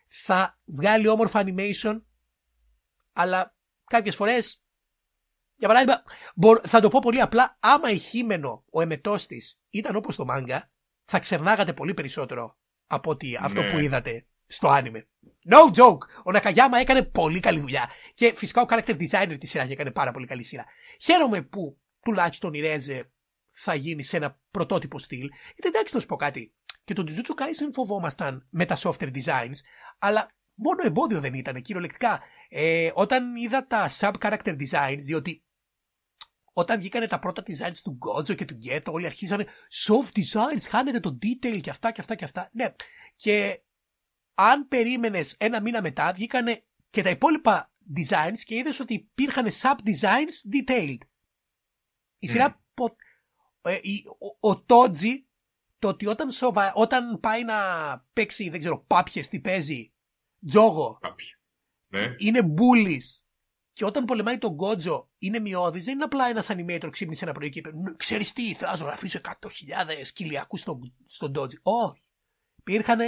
[0.06, 2.02] θα βγάλει όμορφα animation,
[3.14, 4.64] αλλά κάποιες φορές,
[5.56, 6.03] για παράδειγμα,
[6.35, 10.26] μπορώ- θα το πω πολύ απλά, άμα η Χίμενο, ο εμετός της, ήταν όπως το
[10.26, 10.72] μάγκα,
[11.03, 12.57] θα ξερνάγατε πολύ περισσότερο
[12.88, 13.72] από ότι αυτό Ναι.
[13.72, 15.01] που είδατε στο anime.
[15.49, 16.21] No joke!
[16.23, 17.89] Ο Νακαγιάμα έκανε πολύ καλή δουλειά.
[18.13, 20.65] Και φυσικά ο character designer της σειράς έκανε πάρα πολύ καλή σειρά.
[21.01, 23.11] Χαίρομαι που τουλάχιστον η Ρέζε
[23.51, 25.29] θα γίνει σε ένα πρωτότυπο στυλ.
[25.53, 26.53] Γιατί εντάξει να σου πω κάτι.
[26.83, 29.55] Και το Jujutsu Kaisen φοβόμασταν με τα software designs,
[29.99, 32.21] αλλά μόνο εμπόδιο δεν ήταν κυριολεκτικά.
[32.49, 35.43] Ε, όταν είδα τα sub character designs, διότι
[36.53, 39.45] όταν βγήκανε τα πρώτα designs του Gojo και του Geto, όλοι αρχίζανε
[39.85, 42.49] soft designs, χάνετε το detail και αυτά και αυτά και αυτά.
[42.53, 42.73] Ναι.
[43.15, 43.61] Και
[44.39, 49.76] αν περίμενες ένα μήνα μετά, βγήκανε και τα υπόλοιπα designs και είδες ότι υπήρχαν sub
[49.85, 50.97] designs detailed.
[52.19, 52.61] Η σειρά.
[52.73, 52.95] πο-
[53.61, 54.03] ε, η-
[54.39, 55.27] ο, ο Τότζι,
[55.80, 57.55] το ότι όταν, σοβα, όταν πάει να
[58.14, 59.93] παίξει, δεν ξέρω, πάπιες τι παίζει,
[60.45, 61.27] τζόγο, Κάποιοι.
[61.88, 62.15] Ναι.
[62.18, 63.22] είναι μπούλης.
[63.73, 67.49] Και όταν πολεμάει τον Γκότζο είναι μειώδης, δεν είναι απλά ένας animator ξύπνησε ένα πρωί
[67.49, 71.61] και είπε Ξέρεις τι, θα να αφήσω 100.000 κοιλιακού στον, στον Dodge.
[71.61, 72.11] Όχι.
[72.55, 72.99] Υπήρχαν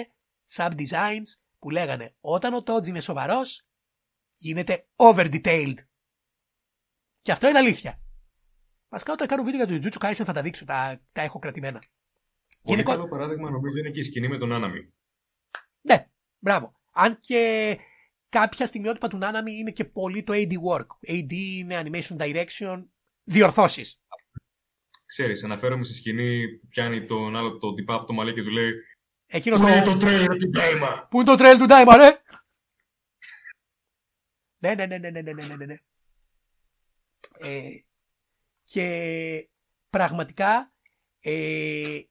[0.51, 1.27] sub designs
[1.59, 3.67] που λέγανε όταν ο Dodge είναι σοβαρός,
[4.34, 5.77] γίνεται over detailed.
[7.21, 8.01] Και αυτό είναι αλήθεια.
[8.89, 11.80] Βασικά όταν κάνω βίντεο για το Jujutsu Kaisen θα τα δείξω, τα, τα έχω κρατημένα.
[11.80, 11.89] Πολύ
[12.61, 14.93] Γενικό- καλό παράδειγμα νομίζω είναι και η σκηνή με τον Άναμι.
[15.81, 16.09] Ναι,
[16.39, 16.81] μπράβο.
[16.91, 17.77] Αν και
[18.30, 20.88] κάποια στιγμιότυπα του Nanami είναι και πολύ το AD work.
[21.11, 22.85] AD είναι animation direction,
[23.23, 24.01] διορθώσεις.
[25.05, 28.49] Ξέρεις, αναφέρομαι στη σκηνή που πιάνει τον άλλο τον τυπά από το μαλλί και του
[28.49, 28.73] λέει
[29.31, 29.68] Εκείνο Πού το...
[29.68, 31.07] είναι το τρέλ του Ντάιμα.
[31.10, 32.22] Πού είναι το τρέλ του Ντάιμα, ρε.
[34.57, 35.65] ναι, ναι, ναι, ναι, ναι, ναι, ναι, ναι.
[35.65, 35.77] ναι.
[37.39, 37.84] Ε,
[38.64, 39.49] και
[39.89, 40.73] πραγματικά
[41.19, 42.01] ε,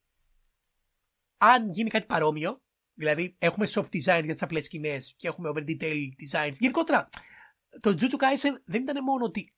[1.39, 2.63] αν γίνει κάτι παρόμοιο,
[2.95, 6.53] δηλαδή έχουμε soft design για τις απλές σκηνές και έχουμε over detail design.
[6.59, 7.09] Γενικότερα,
[7.81, 9.53] το Jujutsu Kaisen δεν ήταν μόνο ότι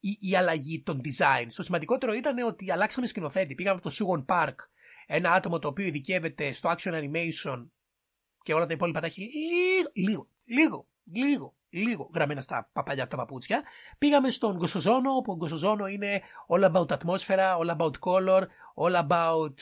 [0.00, 1.46] η, αλλαγή των design.
[1.54, 3.54] Το σημαντικότερο ήταν ότι αλλάξαμε σκηνοθέτη.
[3.54, 4.54] Πήγαμε από το Sugon Park
[5.06, 7.66] ένα άτομο το οποίο ειδικεύεται στο action animation
[8.42, 9.30] και όλα τα υπόλοιπα τα έχει
[9.92, 13.62] λίγο, λίγο, λίγο, λίγο, λίγο γραμμένα στα παπαλιά από τα παπούτσια.
[13.98, 18.42] Πήγαμε στον Γκοσοζόνο, όπου ο Γκοσοζόνο είναι all about ατμόσφαιρα, all about color,
[18.74, 19.54] all about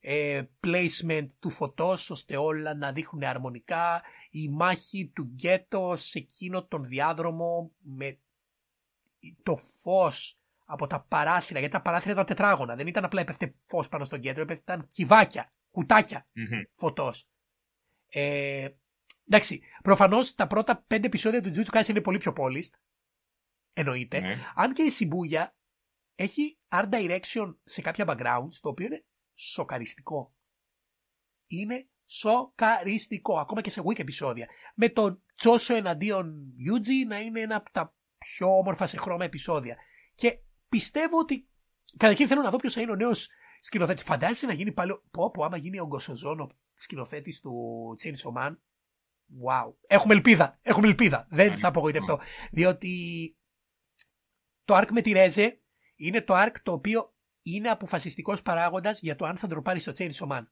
[0.00, 4.02] ε, placement του φωτός ώστε όλα να δείχνουν αρμονικά.
[4.30, 8.18] Η μάχη του γκέτο σε εκείνο τον διάδρομο με
[9.42, 13.88] το φως από τα παράθυρα, γιατί τα παράθυρα ήταν τετράγωνα, δεν ήταν απλά έπεφτε φως
[13.88, 16.62] πάνω στον κέντρο, έπεφτε ήταν κυβάκια, κουτάκια Μμμ.
[16.74, 17.28] φωτός.
[18.08, 18.68] Ε,
[19.26, 22.78] εντάξει, προφανώς τα πρώτα πέντε επεισόδια του Jujutsu Kaisen είναι πολύ πιο polished,
[23.72, 24.20] εννοείται.
[24.20, 24.36] Ναι.
[24.54, 25.46] Αν και η Shibuya
[26.14, 30.34] έχει art direction σε κάποια backgrounds, το οποίο είναι σοκαριστικό.
[31.46, 34.48] Είναι σοκαριστικό, ακόμα και σε weak επεισόδια.
[34.74, 39.76] Με τον Τσόσο εναντίον Yuji να είναι ένα από τα πιο όμορφα σε χρώμα επεισόδια.
[40.14, 41.48] Και πιστεύω ότι.
[41.96, 43.28] Καταρχήν θέλω να δω ποιος θα είναι ο νέος
[43.60, 44.02] σκηνοθέτης.
[44.02, 45.02] Φαντάζεσαι να γίνει πάλι.
[45.10, 47.52] Πω, πω, άμα γίνει ο Γκοσοζόνο σκηνοθέτης του
[48.02, 48.56] Chainsaw Man.
[49.44, 49.74] Wow.
[49.86, 50.58] Έχουμε ελπίδα.
[50.62, 51.26] Έχουμε ελπίδα.
[51.30, 52.20] Δεν θα απογοητευτώ.
[52.50, 52.90] Διότι
[54.64, 55.62] το arc με τη Ρέζε
[55.96, 60.28] είναι το arc το οποίο είναι αποφασιστικός παράγοντας για το αν θα ντροπάρει στο Chainsaw
[60.28, 60.46] Man.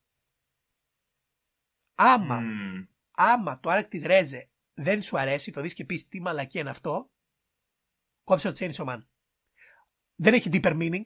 [1.95, 2.87] Άμα, Μμμ.
[3.11, 6.71] άμα το arc της Ρέζε δεν σου αρέσει, το δεις και πεις τι μαλακή είναι
[6.71, 7.11] αυτό,
[8.25, 9.03] κόψε το Chainsaw Man.
[10.15, 11.05] Δεν έχει deeper meaning.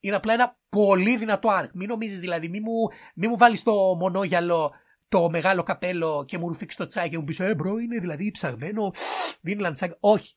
[0.00, 1.70] Είναι απλά ένα πολύ δυνατό arc.
[1.74, 4.72] Μην νομίζεις δηλαδή, μη μου, μη μου βάλεις το μονόγυαλο
[5.08, 8.30] το μεγάλο καπέλο και μου ρουφήξεις το τσάι και μου πεις «Ε, bro, είναι δηλαδή
[8.30, 8.92] ψαγμένο,
[9.46, 9.96] Vinland Saga».
[10.00, 10.36] Όχι.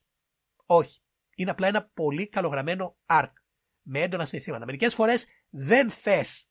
[0.66, 1.00] Όχι.
[1.34, 3.32] Είναι απλά ένα πολύ καλογραμμένο arc.
[3.82, 4.64] Με έντονα συναισθήματα.
[4.64, 6.50] Μερικές φορές δεν θες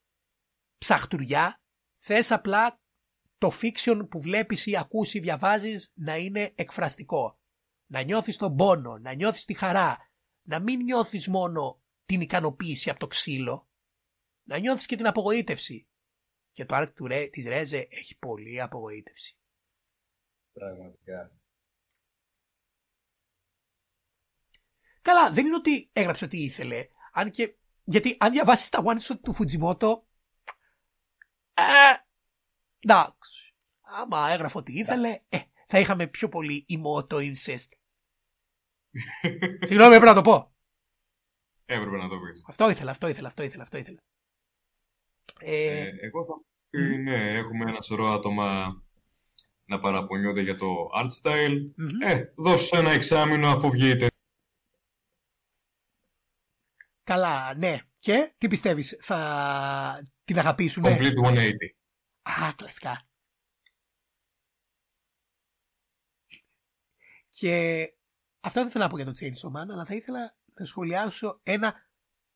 [0.77, 1.61] ψαχτουριά,
[1.97, 2.79] θες απλά
[3.37, 7.39] το fiction που βλέπεις ή ακούς ή διαβάζεις να είναι εκφραστικό.
[7.85, 9.97] Να νιώθεις τον πόνο, να νιώθεις τη χαρά,
[10.49, 13.69] να μην νιώθεις μόνο την ικανοποίηση από το ξύλο,
[14.43, 15.87] να νιώθεις και την απογοήτευση.
[16.51, 19.37] Και το arc του Ρε, της Ρέζε έχει πολύ απογοήτευση.
[20.53, 21.39] Πραγματικά.
[25.01, 26.87] Καλά, δεν είναι ότι έγραψε ό,τι ήθελε.
[27.13, 30.01] Αν και, γιατί αν διαβάσεις τα one shot του Fujimoto,
[31.53, 31.63] Ε,
[32.79, 33.55] εντάξει.
[33.81, 37.78] Άμα έγραφε ό,τι ήθελε, ε, θα είχαμε πιο πολύ ημώτο incest.
[39.67, 40.53] Συγγνώμη, έπρεπε να το πω.
[41.65, 42.43] Έπρεπε να το πεις.
[42.47, 43.99] Αυτό ήθελα, αυτό ήθελα, αυτό ήθελα, αυτό ήθελα.
[45.39, 48.81] Ε, Ε, εγώ θα πει, ναι, έχουμε ένα σωρό άτομα
[49.65, 51.71] να παραπονιόνται για το art style.
[51.75, 52.01] μμμ.
[52.01, 54.07] Ε, δώσε ένα εξάμεινο αφού βγείτε.
[57.03, 57.77] Καλά, ναι.
[57.99, 60.97] Και τι πιστεύεις, θα την αγαπήσουμε.
[60.99, 61.51] Complete 180.
[62.21, 63.07] Α, κλασικά.
[67.29, 67.87] Και
[68.39, 71.73] αυτό δεν θέλω να πω για το Chainsaw Man, αλλά θα ήθελα να σχολιάσω ένα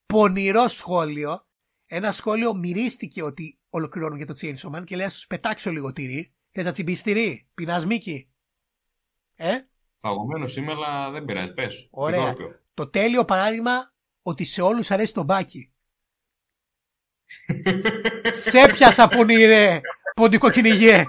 [0.05, 1.47] πονηρό σχόλιο.
[1.85, 5.93] Ένα σχόλιο μυρίστηκε ότι ολοκληρώνουν για το Chainsaw Man και λέει να τους πετάξω λίγο
[5.93, 6.34] τυρί.
[6.51, 8.31] Θες να τσιμπήσεις τυρί, πεινάς Μίκη;
[9.35, 9.59] Ε,
[9.97, 11.53] Φαγωμένος είμαι, αλλά δεν πειράζει.
[11.53, 11.88] Πες.
[11.91, 12.27] Ωραία.
[12.27, 12.59] Επιτόπιο.
[12.73, 15.73] το τέλειο παράδειγμα ότι σε όλους αρέσει το μπάκι.
[18.49, 19.80] σε πιάσα πονηρέ,
[20.15, 21.05] ποντικό κυνηγέ.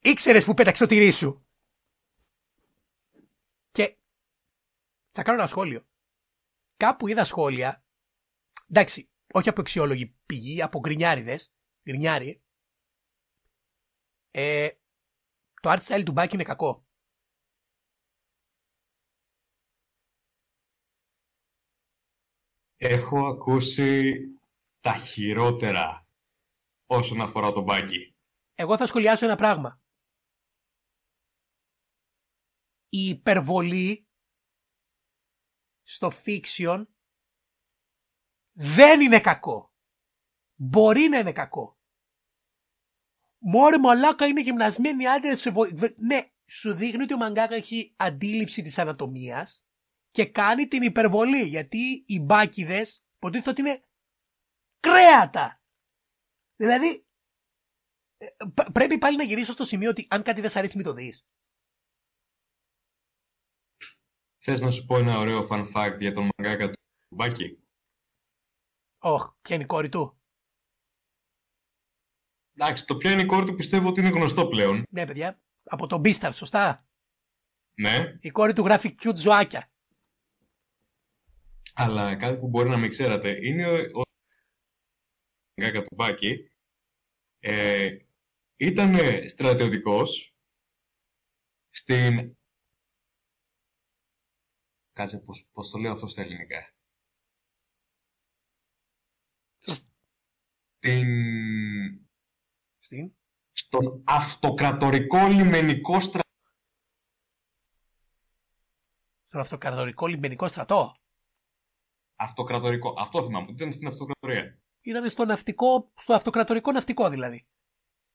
[0.00, 1.46] Ήξερες που πέταξε το τυρί σου.
[3.70, 3.96] Και
[5.16, 5.88] θα κάνω ένα σχόλιο.
[6.76, 7.84] Κάπου είδα σχόλια,
[8.68, 12.44] εντάξει, όχι από αξιόλογη πηγή, από γκρινιάριδες, γκρινιάρι,
[14.30, 14.70] ε,
[15.62, 16.86] το art style του μπάκι είναι κακό.
[22.76, 24.14] Έχω ακούσει
[24.80, 26.08] τα χειρότερα
[26.86, 28.16] όσον αφορά τον μπάκι.
[28.54, 29.80] Εγώ θα σχολιάσω ένα πράγμα.
[32.88, 34.05] Η υπερβολή
[35.86, 36.86] στο fiction
[38.52, 39.74] δεν είναι κακό.
[40.54, 41.78] Μπορεί να είναι κακό.
[43.38, 45.40] Μόρι μαλάκα είναι γυμνασμένοι άντρες.
[45.40, 49.66] σε βο- βε- Ναι, σου δείχνει ότι ο μαγκάκα έχει αντίληψη της ανατομίας
[50.10, 51.42] και κάνει την υπερβολή.
[51.42, 53.84] Γιατί οι μπάκιδες υποτίθεται ότι είναι
[54.80, 55.62] κρέατα.
[56.56, 57.06] Δηλαδή,
[58.16, 60.86] ε, π- πρέπει πάλι να γυρίσω στο σημείο ότι αν κάτι δεν σ' αρέσει μην
[60.86, 61.26] το δεις.
[64.48, 66.78] Θες να σου πω ένα ωραίο fun fact για τον μαγκάκα του
[67.14, 67.58] μπάκι.
[68.98, 70.20] Ωχ, ποια είναι η κόρη του;
[72.52, 74.82] Εντάξει, το ποιο είναι η κόρη του πιστεύω ότι είναι γνωστό πλέον.
[74.90, 75.40] Ναι, παιδιά.
[75.64, 76.88] Από τον Beastar, σωστά;
[77.74, 79.70] Ναι, Η κόρη του γράφει cute ζωάκια.
[81.74, 84.02] αλλά κάτι που μπορεί να μην ξέρατε είναι ο, ο
[85.54, 86.50] μαγκάκα του μπάκι
[87.38, 87.96] ε,
[88.56, 88.94] ήταν
[89.28, 90.34] στρατιωτικός
[91.68, 92.36] στην...
[94.96, 96.74] Κάτσε πώς, πώς το λέω αυτό στα ελληνικά.
[99.58, 101.06] Στην...
[102.78, 103.14] Στην;
[103.52, 106.28] στον αυτοκρατορικό λιμενικό στρατό.
[109.24, 110.96] Στον αυτοκρατορικό λιμενικό στρατό;
[112.16, 112.94] Αυτοκρατορικό.
[112.98, 113.50] Αυτό θυμάμαι.
[113.50, 114.60] Ήταν στην αυτοκρατορία.
[114.80, 117.46] Ήταν στο ναυτικό, στο αυτοκρατορικό ναυτικό δηλαδή.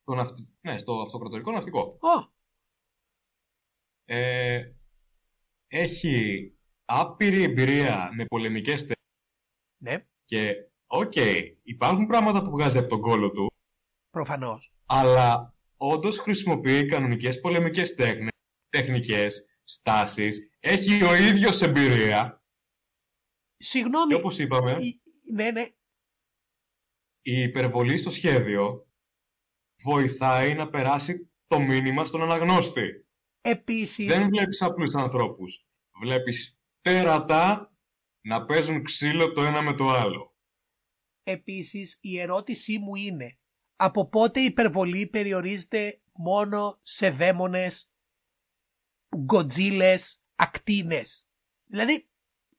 [0.03, 0.57] Το ναυτι...
[0.61, 1.97] Ναι, στο αυτοκρατορικό ναυτικό.
[2.01, 2.31] Ω,
[4.05, 4.73] Ε,
[5.67, 6.55] έχει
[6.99, 8.95] άπειρη εμπειρία με πολεμικές τέχνες
[9.83, 10.55] ναι, και
[10.85, 11.13] οκ,
[11.63, 13.51] υπάρχουν πράγματα που βγάζει από τον κόλο του,
[14.09, 14.73] προφανώς.
[14.85, 18.31] αλλά όντως χρησιμοποιεί κανονικές πολεμικές τέχνες,
[18.69, 22.43] τεχνικές, στάσεις, έχει ο ίδιος εμπειρία
[23.57, 24.07] Συγγνώμη.
[24.13, 25.01] και όπως είπαμε, η-
[25.33, 25.61] Ναι, ναι.
[27.21, 28.87] η υπερβολή στο σχέδιο
[29.83, 33.05] βοηθάει να περάσει το μήνυμα στον αναγνώστη.
[33.41, 35.65] Επίσης, Δεν βλέπεις απλούς ανθρώπους.
[36.01, 37.75] Βλέπεις τέρατα
[38.21, 40.35] να παίζουν ξύλο το ένα με το άλλο.
[41.23, 43.39] επίσης η ερώτησή μου είναι
[43.75, 47.91] από πότε η υπερβολή περιορίζεται μόνο σε δαίμονες,
[49.17, 51.27] γκοτζίλες, ακτίνες;
[51.65, 52.09] Δηλαδή,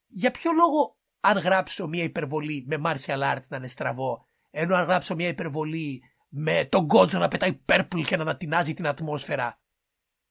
[0.06, 4.84] για ποιο λόγο αν γράψω μια υπερβολή με martial arts να είναι στραβό, ενώ αν
[4.84, 9.60] γράψω μια υπερβολή με τον Γκότζο να πετάει purple και να ανατινάζει την ατμόσφαιρα,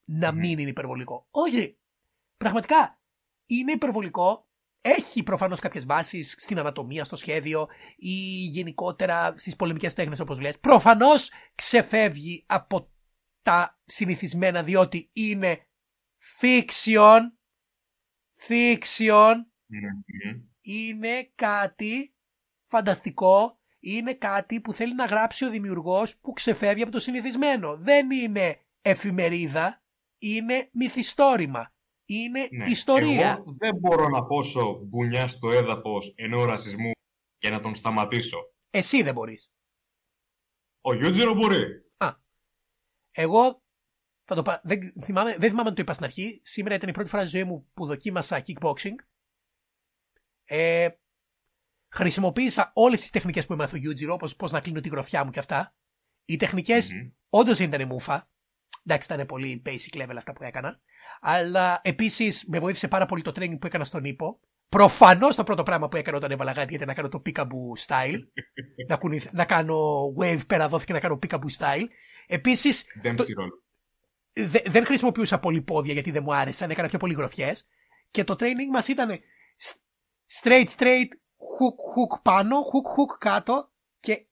[0.04, 1.80] να μην είναι υπερβολικό; Όχι.
[2.38, 3.01] Πραγματικά
[3.56, 4.46] είναι υπερβολικό.
[4.82, 8.14] Έχει προφανώς κάποιες βάσεις στην ανατομία, στο σχέδιο ή
[8.52, 10.60] γενικότερα στις πολεμικές τέχνες όπως λες.
[10.60, 12.92] Προφανώς ξεφεύγει από
[13.42, 15.68] τα συνηθισμένα διότι είναι
[16.40, 17.20] fiction.
[18.48, 19.36] Fiction
[20.62, 22.16] είναι κάτι
[22.66, 27.78] φανταστικό, είναι κάτι που θέλει να γράψει ο δημιουργός που ξεφεύγει από το συνηθισμένο.
[27.78, 29.84] Δεν είναι εφημερίδα,
[30.18, 31.71] είναι μυθιστόρημα,
[32.16, 32.70] είναι Ναι.
[32.70, 33.30] ιστορία.
[33.32, 36.92] Εγώ δεν μπορώ να δώσω μπουνιά στο έδαφος εν ώρα σεισμού
[37.38, 38.38] και να τον σταματήσω.
[38.70, 39.52] Εσύ δεν μπορείς.
[40.82, 41.66] Ο Γιούτζιρο μπορεί.
[43.14, 43.64] Εγώ
[44.24, 44.62] θα το πα...
[44.64, 46.42] δεν, θυμάμαι, δεν θυμάμαι αν το είπα στην αρχή.
[46.44, 48.96] Σήμερα ήταν η πρώτη φορά στη ζωή μου που δοκίμασα kickboxing.
[50.44, 50.90] Ε,
[51.92, 55.32] χρησιμοποίησα όλες τις τεχνικές που έμαθα ο Γιούτζιρο, όπως πώς να κλείνω τη γροθιά μου
[55.32, 55.76] και αυτά.
[56.26, 57.10] Οι τεχνικές Μμμ.
[57.30, 58.30] όντως δεν ήταν μούφα.
[58.86, 60.82] Εντάξει, ήταν πολύ basic level αυτά που έκανα.
[61.24, 64.40] Αλλά επίσης με βοήθησε πάρα πολύ το training που έκανα στον ύπο.
[64.70, 68.18] Προφανώς το πρώτο πράγμα που έκανα όταν έβαλα γάτι ήταν να κάνω το peekaboo style.
[68.90, 69.78] να, κουνηθ- να κάνω
[70.20, 71.88] wave πέρα δόθηκε να κάνω peekaboo style.
[72.28, 73.50] Επίσης Dempsey roll.
[74.34, 77.68] δε- δεν χρησιμοποιούσα πολύ πόδια γιατί δεν μου άρεσαν, έκανα πιο πολύ γροθιές.
[78.12, 79.20] Και το training μας ήταν
[79.58, 79.78] σ-
[80.42, 81.08] straight straight,
[81.38, 84.28] hook hook πάνω, hook hook κάτω και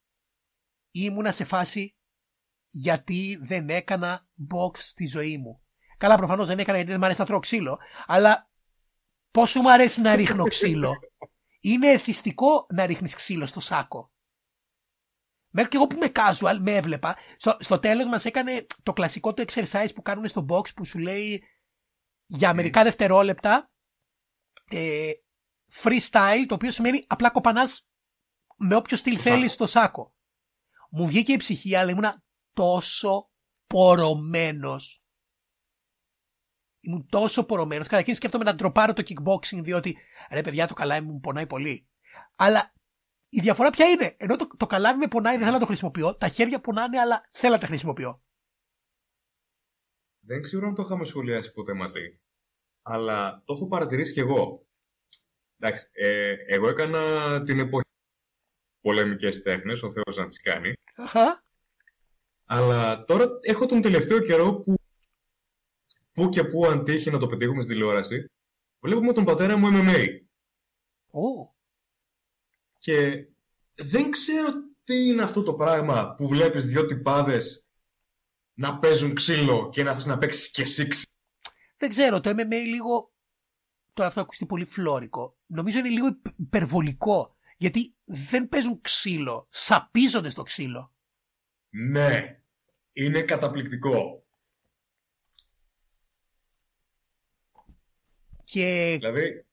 [0.91, 1.95] ήμουνα σε φάση
[2.67, 5.61] γιατί δεν έκανα box στη ζωή μου.
[5.99, 8.49] Καλά προφανώς δεν έκανα γιατί δεν μου αρέσει να τρώω ξύλο, αλλά
[9.31, 10.93] πόσο μου αρέσει να ρίχνω ξύλο.
[11.59, 14.11] Είναι εθιστικό να ρίχνεις ξύλο στο σάκο.
[15.49, 17.17] Μέχρι και εγώ που είμαι casual, με έβλεπα.
[17.37, 20.99] Στο, στο τέλος μας έκανε το κλασικό το exercise που κάνουν στο box που σου
[20.99, 21.43] λέει
[22.25, 23.71] για μερικά δευτερόλεπτα
[24.69, 25.11] ε,
[25.73, 27.89] freestyle, το οποίο σημαίνει απλά κοπανάς
[28.55, 30.13] με όποιο στυλ Το θέλεις στο σάκο.
[30.89, 32.23] Μου βγήκε η ψυχή, αλλά ήμουνα
[32.53, 33.29] τόσο
[33.67, 35.03] πορωμένος.
[36.79, 37.87] Ήμουν τόσο πορωμένος.
[37.87, 39.97] Καταρχήν σκέφτομαι να ντροπάρω το kickboxing, διότι
[40.31, 41.87] ρε παιδιά το καλάμι μου πονάει πολύ.
[42.35, 42.73] Αλλά
[43.29, 46.15] η διαφορά ποια είναι; Ενώ το, το καλάμι με πονάει, δεν θέλω να το χρησιμοποιώ.
[46.15, 48.23] Τα χέρια πονάνε, αλλά θέλω να τα χρησιμοποιώ.
[50.19, 52.19] Δεν ξέρω αν το είχαμε σχολιάσει ποτέ μαζί.
[52.81, 54.67] Αλλά το έχω παρατηρήσει κι εγώ.
[55.57, 57.01] Εντάξει, ε, εγώ έκανα
[57.41, 57.89] την εποχή
[58.81, 60.73] πολεμικές τέχνες, ο Θεός να τις κάνει.
[60.95, 61.43] Αχα.
[62.45, 64.78] Αλλά τώρα έχω τον τελευταίο καιρό που
[66.19, 68.25] που και που αν τύχει να το πετύχουμε στην τηλεόραση,
[68.79, 70.05] βλέπουμε τον πατέρα μου MMA.
[71.11, 71.53] Ω.
[72.77, 73.25] Και
[73.75, 74.49] δεν ξέρω
[74.83, 77.71] τι είναι αυτό το πράγμα που βλέπεις δυο τυπάδες
[78.53, 81.13] να παίζουν ξύλο και να θες να παίξεις και εσύ ξύλο.
[81.77, 83.13] Δεν ξέρω, το MMA λίγο.
[83.93, 85.37] Τώρα αυτό ακουστεί πολύ φλόρικο.
[85.45, 87.35] Νομίζω είναι λίγο υπ- υπερβολικό.
[87.57, 89.47] Γιατί δεν παίζουν ξύλο.
[89.49, 90.93] Σαπίζονται στο ξύλο.
[91.69, 92.41] Ναι,
[92.91, 94.23] είναι καταπληκτικό.
[98.51, 99.45] Και Δηλαδή,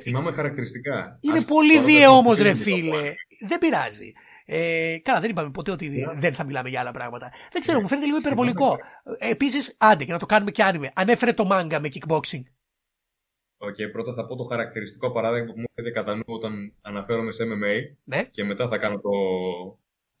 [0.00, 1.18] θυμάμαι χαρακτηριστικά.
[1.20, 2.90] είναι Ας- πολύ τώρα δεν βίαιο έχω όμως, πει ρε το φίλε.
[2.90, 3.12] πράγμα.
[3.46, 4.12] Δεν πειράζει.
[4.44, 6.14] Ε, καλά, δεν είπαμε ποτέ ότι Ναι.
[6.20, 7.32] δεν θα μιλάμε για άλλα πράγματα.
[7.52, 7.82] Δεν ξέρω, Ναι.
[7.82, 8.84] μου φαίνεται λίγο Θυμάμαι υπερβολικό.
[9.18, 10.90] Επίσης, άντε και να το κάνουμε και άνιμε.
[10.94, 12.42] Ανέφερε το μάγκα με kickboxing.
[13.60, 17.44] Οκ, πρώτα θα πω το χαρακτηριστικό παράδειγμα που μου έρχεται κατά νου όταν αναφέρομαι σε
[17.44, 19.10] MMA Ναι, και μετά θα κάνω το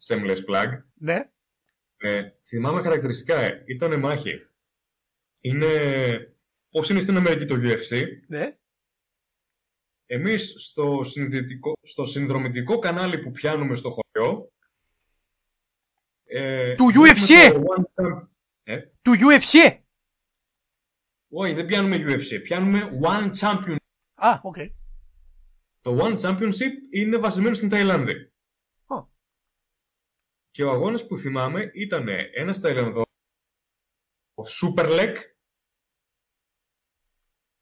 [0.06, 0.68] Seamless Plug.
[0.94, 1.30] ναι.
[1.96, 4.34] Ε, θυμάμαι χαρακτηριστικά, ε, ήταν μάχη.
[5.40, 5.66] Είναι
[6.70, 8.04] πώς είναι στην Αμερική το UFC.
[8.28, 8.56] ναι.
[10.10, 14.52] Εμείς στο, συνδετικό, στο συνδρομητικό κανάλι που πιάνουμε στο χωριό
[16.24, 17.52] ε, που βλέπουμε UFC!
[17.52, 18.26] το One Champ-
[18.62, 19.78] Ε, Του UFC!
[21.30, 23.76] όχι, δεν πιάνουμε UFC, πιάνουμε One Champion.
[24.14, 24.56] Α, οκ.
[25.80, 28.32] Το One Championship είναι βασισμένο στην Ταϊλάνδη.
[28.86, 29.06] Ω.
[30.50, 33.06] Και ο αγώνας που θυμάμαι ήταν ένας Ταϊλανδός,
[34.34, 35.14] ο Superlek,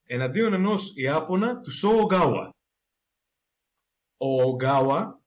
[0.07, 2.51] εναντίον ενός Ιάπωνα τους Σο Ογκάουα.
[4.17, 5.25] Ο Ογκάουα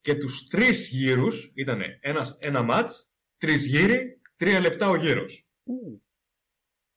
[0.00, 5.46] και τους τρεις γύρους, ήταν ένας, ένα μάτς, τρεις γύροι, τρία λεπτά ο γύρος.
[5.64, 6.02] Ου.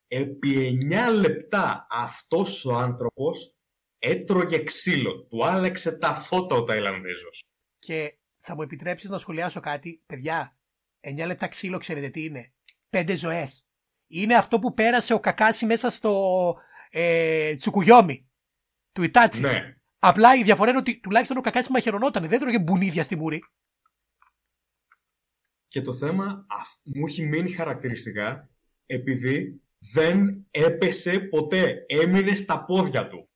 [0.08, 3.56] Επί εννιά λεπτά αυτός ο άνθρωπος
[4.00, 5.26] έτρωγε ξύλο.
[5.26, 7.44] Του άλλαξε τα φώτα ο Ταϊλανδέζος.
[7.80, 10.04] Και θα μου επιτρέψεις να σχολιάσω κάτι.
[10.06, 10.58] Παιδιά,
[11.00, 12.54] 9 λεπτά ξύλο ξέρετε τι είναι;
[12.90, 13.66] Πέντε ζωές.
[14.08, 16.56] Είναι αυτό που πέρασε ο Κακάση μέσα στο
[16.94, 18.30] ε, τσουκουγιόμι
[18.92, 19.42] του Ιτάτσι.
[19.42, 19.76] Ναι.
[20.00, 22.28] Απλά η διαφορά είναι ότι τουλάχιστον ο Κακάση μαχαιρωνόταν.
[22.28, 23.44] Δεν τρώγε μπουνίδια στη μούρη.
[25.68, 28.50] Και το θέμα αυ- μου έχει μείνει χαρακτηριστικά
[28.86, 29.62] επειδή
[29.94, 31.86] δεν έπεσε ποτέ.
[31.88, 33.30] Έμεινε στα πόδια του.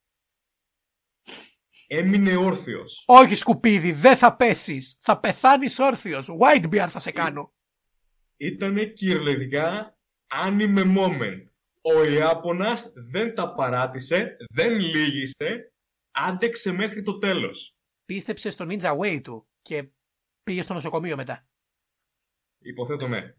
[1.88, 3.04] Έμεινε όρθιος.
[3.08, 4.98] Όχι σκουπίδι, δεν θα πέσεις.
[5.02, 6.28] Θα πεθάνεις όρθιος.
[6.40, 7.54] White bear θα σε κάνω.
[8.38, 11.44] Ήτανε κυριολεκτικά anime moment.
[11.88, 15.74] Ο Ιάπωνας δεν τα παράτησε, δεν λύγησε,
[16.12, 17.76] άντεξε μέχρι το τέλος.
[18.06, 19.90] Πίστεψε στο Ninja Way του και
[20.44, 21.48] πήγε στο νοσοκομείο μετά.
[22.60, 23.36] Υποθέτω ναι.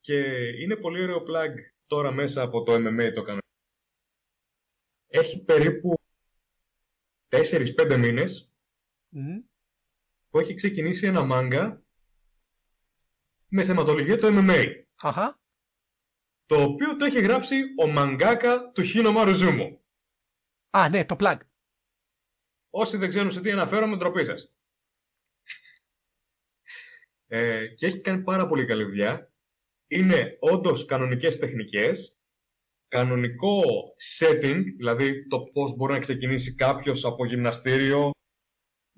[0.00, 1.54] Και είναι πολύ ωραίο plug
[1.88, 3.40] τώρα μέσα από το MMA το κάνω.
[5.06, 5.94] Έχει περίπου
[7.30, 8.52] 4-5 μήνες
[9.08, 9.38] Μμ.
[10.28, 11.82] που έχει ξεκινήσει ένα μάγκα
[13.48, 14.82] με θεματολογία το MMA.
[14.94, 15.42] Αχα.
[16.46, 19.80] Το οποίο το έχει γράψει ο μαγκάκα του Χίνο Μαρουζούμου.
[20.70, 21.38] Α, ναι, το plug.
[22.70, 24.52] Όσοι δεν ξέρουν σε τι αναφέρομαι, ντροπή σας.
[27.26, 29.32] Ε, και έχει κάνει πάρα πολύ καλή δουλειά.
[29.86, 32.18] Είναι όντως κανονικές τεχνικές,
[32.88, 33.62] κανονικό
[34.18, 38.10] setting, δηλαδή το πώς μπορεί να ξεκινήσει κάποιος από γυμναστήριο,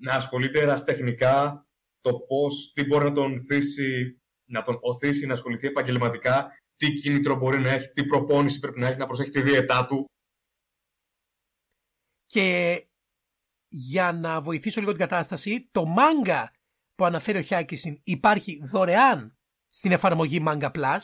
[0.01, 1.67] να ασχολείται ερασιτεχνικά,
[1.99, 7.35] το πώς, τι μπορεί να τον οθήσει, να τον οθήσει να ασχοληθεί επαγγελματικά, τι κίνητρο
[7.35, 10.05] μπορεί να έχει, τι προπόνηση πρέπει να έχει, να προσέχει τη διαιτά του.
[12.25, 12.81] Και
[13.67, 16.51] για να βοηθήσω λίγο την κατάσταση, το μάγκα
[16.95, 19.37] που αναφέρει ο Χιάκησιν υπάρχει δωρεάν
[19.69, 20.99] στην εφαρμογή Manga Plus,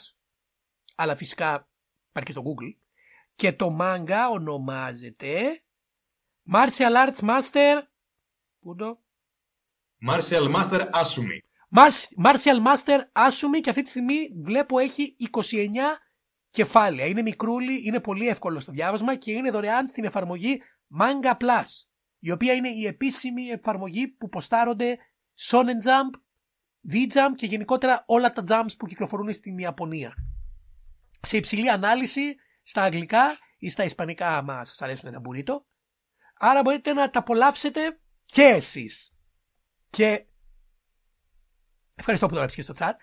[0.96, 1.70] αλλά φυσικά
[2.10, 2.78] υπάρχει και στο Google.
[3.36, 5.64] Και το μάγκα ονομάζεται
[6.54, 7.82] Martial Arts Master.
[8.60, 9.04] Πού το;
[10.10, 11.40] Martial Master Asumi.
[11.76, 15.38] Mas- Martial Master Asumi και αυτή τη στιγμή βλέπω έχει 29
[16.50, 17.06] κεφάλαια.
[17.06, 20.62] Είναι μικρούλι, είναι πολύ εύκολο στο διάβασμα και είναι δωρεάν στην εφαρμογή
[21.00, 21.66] Manga Plus,
[22.20, 24.98] η οποία είναι η επίσημη εφαρμογή που ποστάρονται
[25.50, 26.20] Shonen Jump,
[26.92, 30.14] V-Jump και γενικότερα όλα τα jumps που κυκλοφορούν στην Ιαπωνία.
[31.22, 33.26] Σε υψηλή ανάλυση στα αγγλικά
[33.58, 35.66] ή στα ισπανικά άμα σας αρέσουν τα μπουρίτο.
[36.38, 39.16] Άρα μπορείτε να τα απολαύσετε και εσείς.
[39.90, 40.26] Και
[41.96, 42.94] ευχαριστώ που το έγραψες και στο chat.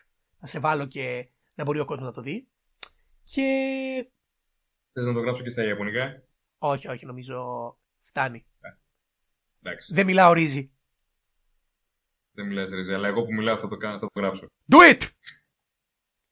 [0.41, 2.49] Θα σε βάλω και να μπορεί ο κόσμος να το δει.
[3.23, 3.43] Και
[4.93, 6.23] Θες να το γράψω και στα Ιαπωνικά;
[6.59, 7.45] όχι, όχι, νομίζω
[8.01, 8.47] φτάνει.
[9.63, 10.73] Εντάξει, Δεν μιλάω ρύζι.
[12.33, 14.47] δεν μιλάς Ρεζέ, αλλά εγώ που μιλάω θα το, κάνω, θα το γράψω.
[14.73, 15.03] Do it!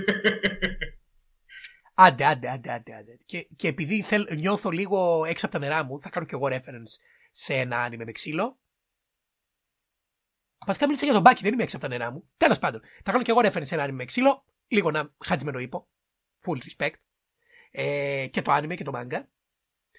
[1.98, 3.18] Άντε, άντε, άντε, άντε, άντε.
[3.24, 6.46] Και, και επειδή θέλ, νιώθω λίγο έξω από τα νερά μου, θα κάνω κι εγώ
[6.50, 6.92] reference
[7.30, 8.58] σε ένα άνιμε με ξύλο.
[10.66, 12.28] Βασικά μίλησα για τον Μπάκι, δεν είμαι έξω από τα νερά μου.
[12.36, 14.44] Τέλος πάντων, θα κάνω κι εγώ reference σε ένα άνιμε με ξύλο.
[14.66, 15.88] Λίγο να χατζιμένο ύπο.
[16.46, 16.94] Full respect.
[17.70, 19.28] Ε, και το άνιμε και το μάγκα.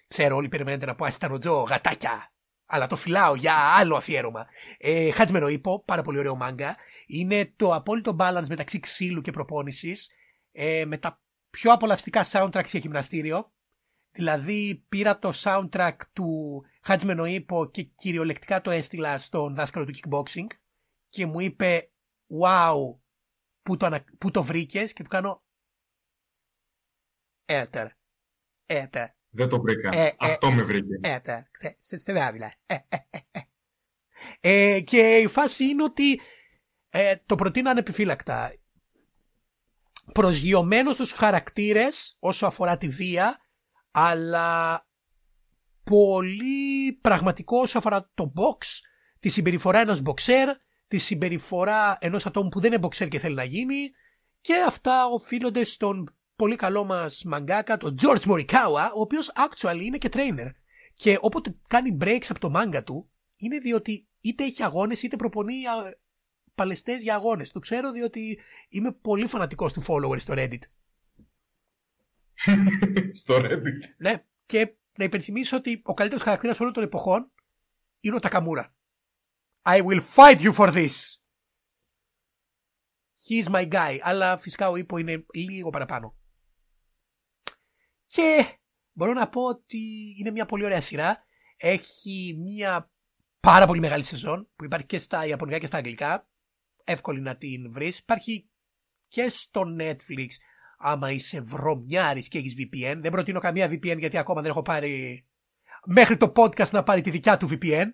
[0.08, 2.32] Ξέρω, όλοι περιμένετε να πω Αστανοτζό, γατάκια.
[2.66, 4.48] Αλλά το φυλάω για άλλο αφιέρωμα.
[4.78, 6.76] Ε, χατζιμένο ύπο, πάρα πολύ ωραίο μάγκα.
[7.08, 10.10] Είναι το απόλυτο balance μεταξύ ξύλου και προπόνησης.
[10.52, 13.52] Ε, με τα πιο απολαυστικά soundtracks για γυμναστήριο.
[14.12, 20.48] Δηλαδή πήρα το soundtrack του Χατζμενο Ίπο και κυριολεκτικά το έστειλα στον δάσκαλο του kickboxing
[21.10, 21.92] και μου είπε
[22.42, 22.76] wow
[23.62, 24.04] που το, ανα...
[24.18, 25.44] που το βρήκες και του κάνω
[27.46, 27.88] έτερ,
[28.66, 29.90] έτερ, Δεν το βρήκα.
[29.94, 31.00] Ε, ε, Αυτό με βρήκε.
[31.02, 32.56] έτερ, σε, σε, σε βάβυλα.
[32.66, 33.42] Ε, ε, ε, ε.
[34.40, 36.22] Ε, και η φάση είναι ότι
[36.90, 38.54] ε, το προτείνω ανεπιφύλακτα.
[40.14, 43.38] Προσγειωμένο στους χαρακτήρες όσο αφορά τη βία,
[43.92, 44.87] αλλά
[45.90, 48.66] πολύ πραγματικό όσο αφορά το box,
[49.20, 50.48] τη συμπεριφορά ενός boxer,
[50.88, 53.92] τη συμπεριφορά ενός ατόμου που δεν είναι boxer και θέλει να γίνει
[54.42, 59.98] και αυτά οφείλονται στον πολύ καλό μας μαγκάκα, τον George Morikawa, ο οποίος actually είναι
[59.98, 60.52] και trainer.
[60.94, 65.66] Και όποτε κάνει breaks από το μάγκα του, είναι διότι είτε έχει αγώνες είτε προπονεί
[65.66, 65.98] α,
[66.56, 67.52] παλαιστές για αγώνες.
[67.52, 70.62] Το ξέρω διότι είμαι πολύ φανατικός του follower στο Reddit.
[73.22, 73.96] Στο Reddit.
[73.98, 77.32] Ναι, και να υπενθυμίσω ότι ο καλύτερος χαρακτήρας όλων των εποχών
[78.00, 78.76] είναι ο Τακαμούρα.
[79.62, 81.18] I will fight you for this.
[83.28, 83.98] He is my guy.
[84.02, 86.18] Αλλά φυσικά ο Ήπο είναι λίγο παραπάνω.
[88.06, 88.58] Και
[88.92, 91.26] μπορώ να πω ότι είναι μια πολύ ωραία σειρά.
[91.58, 92.92] Έχει μια
[93.40, 96.30] πάρα πολύ μεγάλη σεζόν που υπάρχει και στα Ιαπωνικά και στα Αγγλικά.
[96.84, 98.00] Εύκολη να την βρεις.
[98.00, 98.50] Υπάρχει
[99.08, 100.28] και στο Netflix
[100.78, 102.98] άμα είσαι βρωμιάρης και έχεις VPN.
[103.00, 105.26] Δεν προτείνω καμία VPN γιατί ακόμα δεν έχω πάρει
[105.86, 107.86] μέχρι το podcast να πάρει τη δικιά του VPN.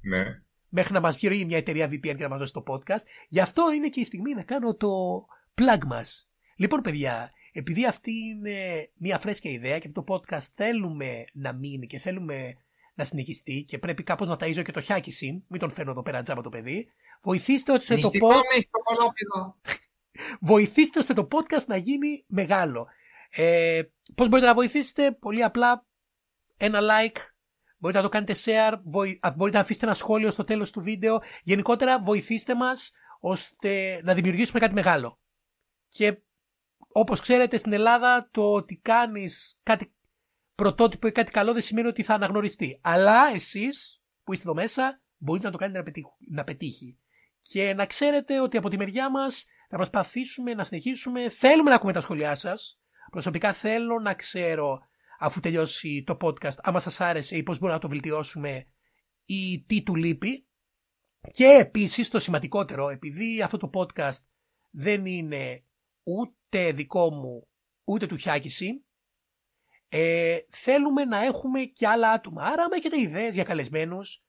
[0.00, 0.24] Ναι.
[0.68, 3.02] Μέχρι να μας βγει μια εταιρεία VPN και να μας δώσει το podcast.
[3.28, 4.88] Γι' αυτό είναι και η στιγμή να κάνω το
[5.54, 6.30] plug μας.
[6.56, 11.86] Λοιπόν παιδιά, επειδή αυτή είναι μια φρέσκια ιδέα και αυτό το podcast θέλουμε να μείνει
[11.86, 12.54] και θέλουμε
[12.94, 16.02] να συνεχιστεί και πρέπει κάπως να ταΐζω και το χιάκι συν, μην τον φέρνω εδώ
[16.02, 16.92] πέρα τζάμπα το παιδί,
[17.22, 18.32] βοηθήστε ώστε το, Μυστικό pod...
[18.32, 19.56] με έχει το κολόπεδο.
[20.40, 22.86] Βοηθήστε ώστε το podcast να γίνει μεγάλο.
[23.30, 23.82] Ε,
[24.14, 25.86] πώς μπορείτε να βοηθήσετε, πολύ απλά
[26.56, 27.16] ένα like,
[27.78, 30.80] μπορείτε να το κάνετε share, βοη- α, μπορείτε να αφήσετε ένα σχόλιο στο τέλος του
[30.82, 31.20] βίντεο.
[31.42, 35.20] Γενικότερα βοηθήστε μας ώστε να δημιουργήσουμε κάτι μεγάλο.
[35.88, 36.22] Και
[36.92, 39.94] όπως ξέρετε στην Ελλάδα το ότι κάνεις κάτι
[40.54, 42.80] πρωτότυπο ή κάτι καλό δεν σημαίνει ότι θα αναγνωριστεί.
[42.82, 46.98] Αλλά εσείς που είστε εδώ μέσα μπορείτε να το κάνετε να, πετύχου- να πετύχει.
[47.40, 51.28] Και να ξέρετε ότι από τη μεριά μας θα προσπαθήσουμε να συνεχίσουμε.
[51.28, 52.80] Θέλουμε να ακούμε τα σχόλιά σας.
[53.10, 54.78] Προσωπικά θέλω να ξέρω
[55.18, 58.66] αφού τελειώσει το podcast άμα σας άρεσε ή πώς μπορούμε να το βελτιώσουμε
[59.24, 60.48] ή τι του λείπει.
[61.30, 64.24] Και επίσης το σημαντικότερο, επειδή αυτό το podcast
[64.70, 65.64] δεν είναι
[66.02, 67.48] ούτε δικό μου
[67.84, 68.84] ούτε του Χιάκηση,
[69.88, 72.42] ε, θέλουμε να έχουμε και άλλα άτομα.
[72.42, 74.24] Άρα, άμα έχετε ιδέες για καλεσμένους,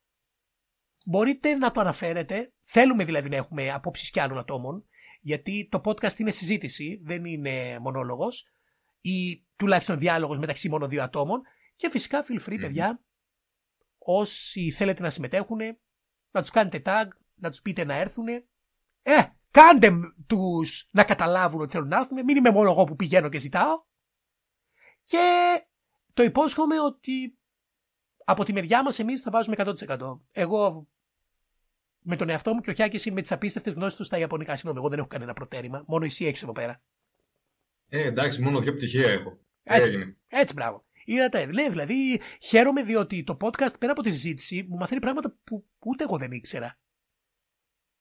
[1.06, 2.54] μπορείτε να το αναφέρετε.
[2.60, 4.86] Θέλουμε δηλαδή να έχουμε απόψεις και άλλων ατόμων,
[5.22, 8.52] γιατί το podcast είναι συζήτηση, δεν είναι μονόλογος
[9.02, 11.42] ή τουλάχιστον διάλογος μεταξύ μόνο δύο ατόμων.
[11.76, 12.62] Και φυσικά feel free, Μμμ.
[12.62, 13.04] παιδιά,
[13.98, 15.60] όσοι θέλετε να συμμετέχουν,
[16.32, 18.28] να τους κάνετε tag, να τους πείτε να έρθουν.
[19.02, 19.92] Ε, κάντε
[20.28, 22.24] τους να καταλάβουν ότι θέλουν να έρθουν.
[22.24, 23.82] Μην είμαι μόνο εγώ που πηγαίνω και ζητάω.
[25.04, 25.20] Και
[26.14, 27.38] το υπόσχομαι ότι
[28.26, 30.20] από τη μεριά μας εμείς θα βάζουμε 100%.
[30.32, 30.88] Εγώ
[32.02, 34.56] με τον εαυτό μου και ο Χιάκης με τις απίστευτες γνώσεις του στα Ιαπωνικά.
[34.56, 35.84] Συγγνώμη, εγώ δεν έχω κανένα προτέρημα.
[35.88, 36.82] Μόνο εσύ έχεις εδώ πέρα.
[37.88, 39.40] Ε, εντάξει, μόνο δύο πτυχία έχω.
[39.64, 40.18] Έτσι, Έγινε.
[40.28, 40.86] έτσι μπράβο.
[41.06, 45.66] Είδατε, ναι, δηλαδή χαίρομαι διότι το podcast πέρα από τη συζήτηση μου μαθαίνει πράγματα που
[45.80, 46.80] ούτε εγώ δεν ήξερα.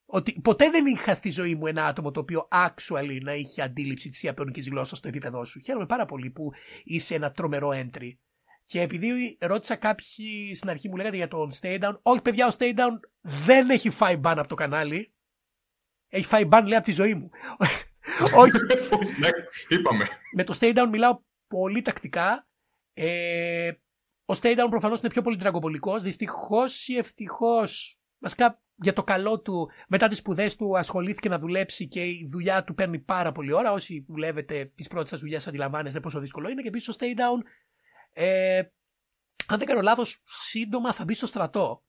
[0.06, 4.08] Ότι ποτέ δεν είχα στη ζωή μου ένα άτομο το οποίο actually να είχε αντίληψη
[4.08, 5.60] της ιαπωνικής γλώσσας στο επίπεδό σου.
[5.60, 6.50] Χαίρομαι πάρα πολύ που
[6.84, 8.12] είσαι ένα τρομερό entry.
[8.70, 12.50] Και επειδή ρώτησα κάποιοι στην αρχή μου λέγατε για τον Stay Down, όχι παιδιά, ο
[12.58, 15.12] Stay Down δεν έχει φάει μπαν από το κανάλι.
[16.08, 17.30] Έχει φάει μπαν λέει από τη ζωή μου.
[18.40, 18.56] όχι.
[19.16, 20.08] Εντάξει, είπαμε.
[20.34, 22.48] Με το Stay Down μιλάω πολύ τακτικά.
[22.92, 23.72] Ε,
[24.24, 25.98] ο Stay Down προφανώς είναι πιο πολύ τραγκοπολικό.
[25.98, 31.88] Δυστυχώς ή ευτυχώς, βασικά για το καλό του, μετά τις σπουδές του ασχολήθηκε να δουλέψει
[31.88, 33.72] και η δουλειά του παίρνει πάρα πολύ ώρα.
[33.72, 36.62] Όσοι δουλεύετε τις πρώτες σας δουλειές, αντιλαμβάνεστε πόσο δύσκολο είναι.
[36.62, 37.42] Και επίσης το Stay Down,
[38.12, 38.62] ε,
[39.46, 41.84] αν δεν κάνω λάθος, σύντομα θα μπει στο στρατό.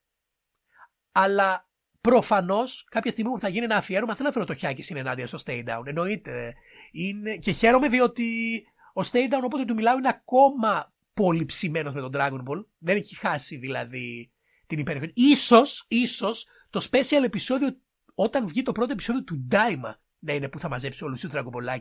[1.11, 1.69] Αλλά
[2.01, 5.27] προφανώς κάποια στιγμή που θα γίνει ένα αφιέρωμα, θέλω να φέρω το χιάκι είναι ενάντια
[5.27, 5.81] στο Stay Down.
[5.85, 6.53] Εννοείται.
[6.91, 7.35] Είναι...
[7.35, 12.11] Και χαίρομαι διότι ο Stay Down, όποτε του μιλάω, είναι ακόμα πολύ ψημένος με τον
[12.13, 12.65] Dragon Ball.
[12.77, 14.31] Δεν έχει χάσει δηλαδή
[14.67, 15.11] την υπέροχη.
[15.15, 17.69] Ίσως, ίσως το special επεισόδιο
[18.13, 21.79] όταν βγει το πρώτο επεισόδιο του Daima να είναι που θα μαζέψει όλους τους Dragon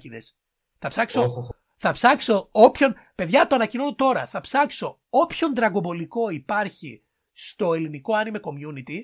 [0.79, 1.60] Θα ψάξω, Όχο.
[1.83, 8.41] Θα ψάξω όποιον, παιδιά το ανακοινώνω τώρα, θα ψάξω όποιον Dragon υπάρχει στο ελληνικό anime
[8.41, 8.99] community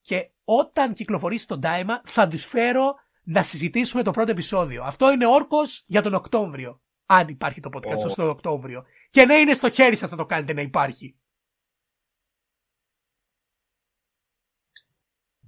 [0.00, 4.82] και όταν κυκλοφορήσει το Daima θα τους φέρω να συζητήσουμε το πρώτο επεισόδιο.
[4.82, 6.82] Αυτό είναι όρκος για τον Οκτώβριο.
[7.06, 8.08] Αν υπάρχει το podcast Ω.
[8.08, 8.84] στο Οκτώβριο.
[9.10, 11.18] Και να είναι στο χέρι σας να το κάνετε να υπάρχει.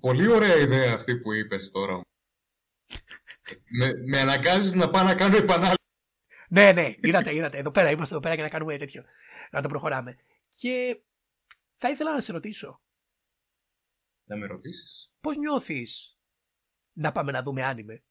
[0.01, 2.01] Πολύ ωραία ιδέα αυτή που είπες τώρα.
[3.79, 5.79] με, με αναγκάζεις να πάω να κάνω επανάληψη.
[6.53, 7.59] Ναι, ναι, είδατε, είδατε.
[7.59, 9.05] Εδώ πέρα είμαστε εδώ πέρα για να κάνουμε τέτοιο.
[9.51, 10.17] Να το προχωράμε.
[10.49, 11.03] Και
[11.75, 12.83] θα ήθελα να σε ρωτήσω,
[14.25, 15.13] Να με ρωτήσεις.
[15.21, 16.19] πώς νιώθεις
[16.93, 18.05] να πάμε να δούμε άνιμε;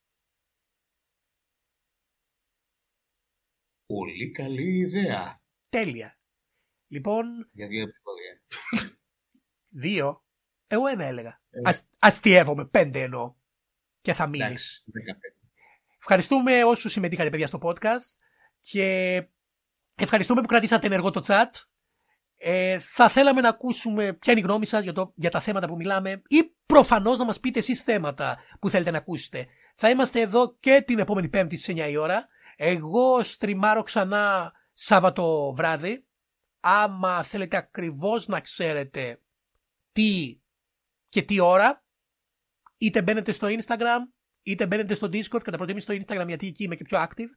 [3.86, 5.42] Πολύ καλή ιδέα.
[5.70, 6.20] Τέλεια.
[6.88, 8.42] Λοιπόν, Για δύο επεισόδια.
[9.68, 10.26] δύο.
[10.68, 11.42] Εγώ ένα έλεγα.
[11.50, 11.60] Ε.
[11.64, 13.36] Ας, αστείευομαι, πέντε εννοώ.
[14.02, 14.42] Και θα μείνεις.
[14.42, 15.38] Εντάξει, 15.
[15.98, 18.18] Ευχαριστούμε όσους συμμετείχατε παιδιά στο podcast
[18.60, 19.28] και
[19.96, 21.50] ευχαριστούμε που κρατήσατε ενεργό το chat.
[22.42, 25.68] Ε, θα θέλαμε να ακούσουμε ποια είναι η γνώμη σας για, το, για τα θέματα
[25.68, 29.48] που μιλάμε ή προφανώς να μας πείτε εσείς θέματα που θέλετε να ακούσετε.
[29.76, 32.28] Θα είμαστε εδώ και την επόμενη πέμπτη στις 9 η ώρα.
[32.56, 36.06] Εγώ στριμάρω ξανά Σάββατο βράδυ.
[36.60, 39.22] Άμα θέλετε ακριβώς να ξέρετε
[39.92, 40.42] τι
[41.10, 41.84] και τι ώρα,
[42.78, 44.00] είτε μπαίνετε στο Instagram,
[44.42, 47.30] είτε μπαίνετε στο Discord, κατά προτίμηση στο Instagram γιατί εκεί είμαι και πιο active.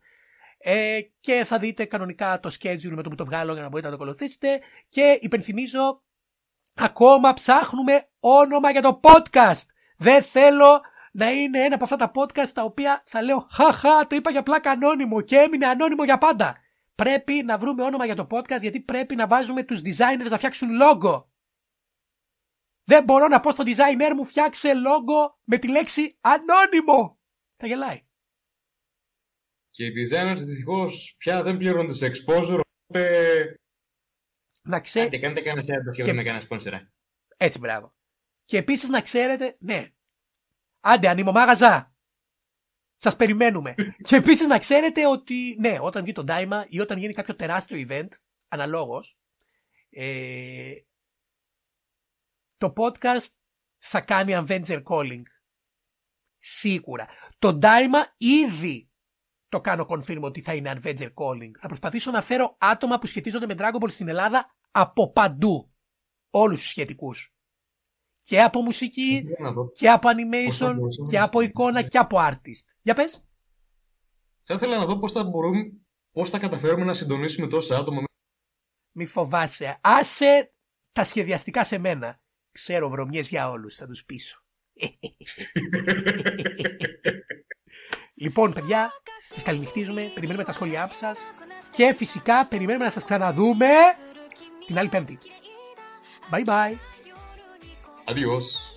[0.64, 3.88] Ε, και θα δείτε κανονικά το schedule με το που το βγάλω για να μπορείτε
[3.88, 4.60] να το ακολουθήσετε.
[4.88, 6.02] Και υπενθυμίζω,
[6.74, 9.64] ακόμα ψάχνουμε όνομα για το podcast.
[9.96, 10.80] Δεν θέλω
[11.12, 14.42] να είναι ένα από αυτά τα podcast τα οποία θα λέω χαχα το είπα για
[14.42, 16.56] πλάκα ανώνυμο και έμεινε ανώνυμο για πάντα.
[16.94, 20.68] Πρέπει να βρούμε όνομα για το podcast γιατί πρέπει να βάζουμε τους designers να φτιάξουν
[20.82, 21.24] logo.
[22.84, 27.18] Δεν μπορώ να πω στο designer μου φτιάξε logo με τη λέξη ανώνυμο.
[27.56, 28.06] Θα γελάει.
[29.72, 33.56] Και οι designers δυστυχώς πια δεν πληρώνονται σε exposure, οπότε
[34.62, 35.06] Να ξέρει.
[35.06, 36.72] Άντε, κάντε κανένα share το Και- και με κανένα sponsor.
[37.36, 37.94] Έτσι, μπράβο.
[38.44, 39.88] Και επίσης να ξέρετε, ναι.
[40.80, 41.94] Άντε, ανημομάγαζα.
[42.96, 43.74] Σας περιμένουμε.
[44.08, 47.86] και επίσης να ξέρετε ότι, ναι, όταν βγει το Daima ή όταν γίνει κάποιο τεράστιο
[47.88, 48.08] event,
[48.48, 49.18] αναλόγως,
[49.90, 50.72] ε,
[52.56, 53.28] το podcast
[53.78, 55.22] θα κάνει Avenger Calling.
[56.38, 57.08] Σίγουρα.
[57.38, 58.91] Το Daima ήδη
[59.52, 61.50] το κάνω confirm ότι θα είναι Avenger Calling.
[61.58, 65.72] Θα προσπαθήσω να φέρω άτομα που σχετίζονται με Dragon Ball στην Ελλάδα από παντού.
[66.30, 67.34] Όλους τους σχετικούς.
[68.18, 69.70] Και από μουσική, θέλω να δω.
[69.70, 72.64] και από Πώς θα animation, μπορούσαμε και να από εικόνα, και από artist.
[72.82, 73.26] Για πες.
[74.40, 75.72] Θα ήθελα να δω πώς θα μπορούμε,
[76.12, 78.02] πώς θα καταφέρουμε να συντονίσουμε τόσα άτομα.
[78.92, 79.78] Μη φοβάσαι.
[79.80, 80.54] Άσε
[80.92, 82.22] τα σχεδιαστικά σε μένα.
[82.50, 84.44] Ξέρω βρωμιές για όλους, θα τους πείσω.
[88.22, 88.92] λοιπόν, παιδιά,
[89.32, 91.32] σας καληνυχτίζουμε, περιμένουμε τα σχόλιά σας
[91.70, 93.68] και φυσικά περιμένουμε να σας ξαναδούμε
[94.66, 95.18] την άλλη πέμπτη.
[96.30, 96.76] Bye bye.
[98.10, 98.71] Adiós.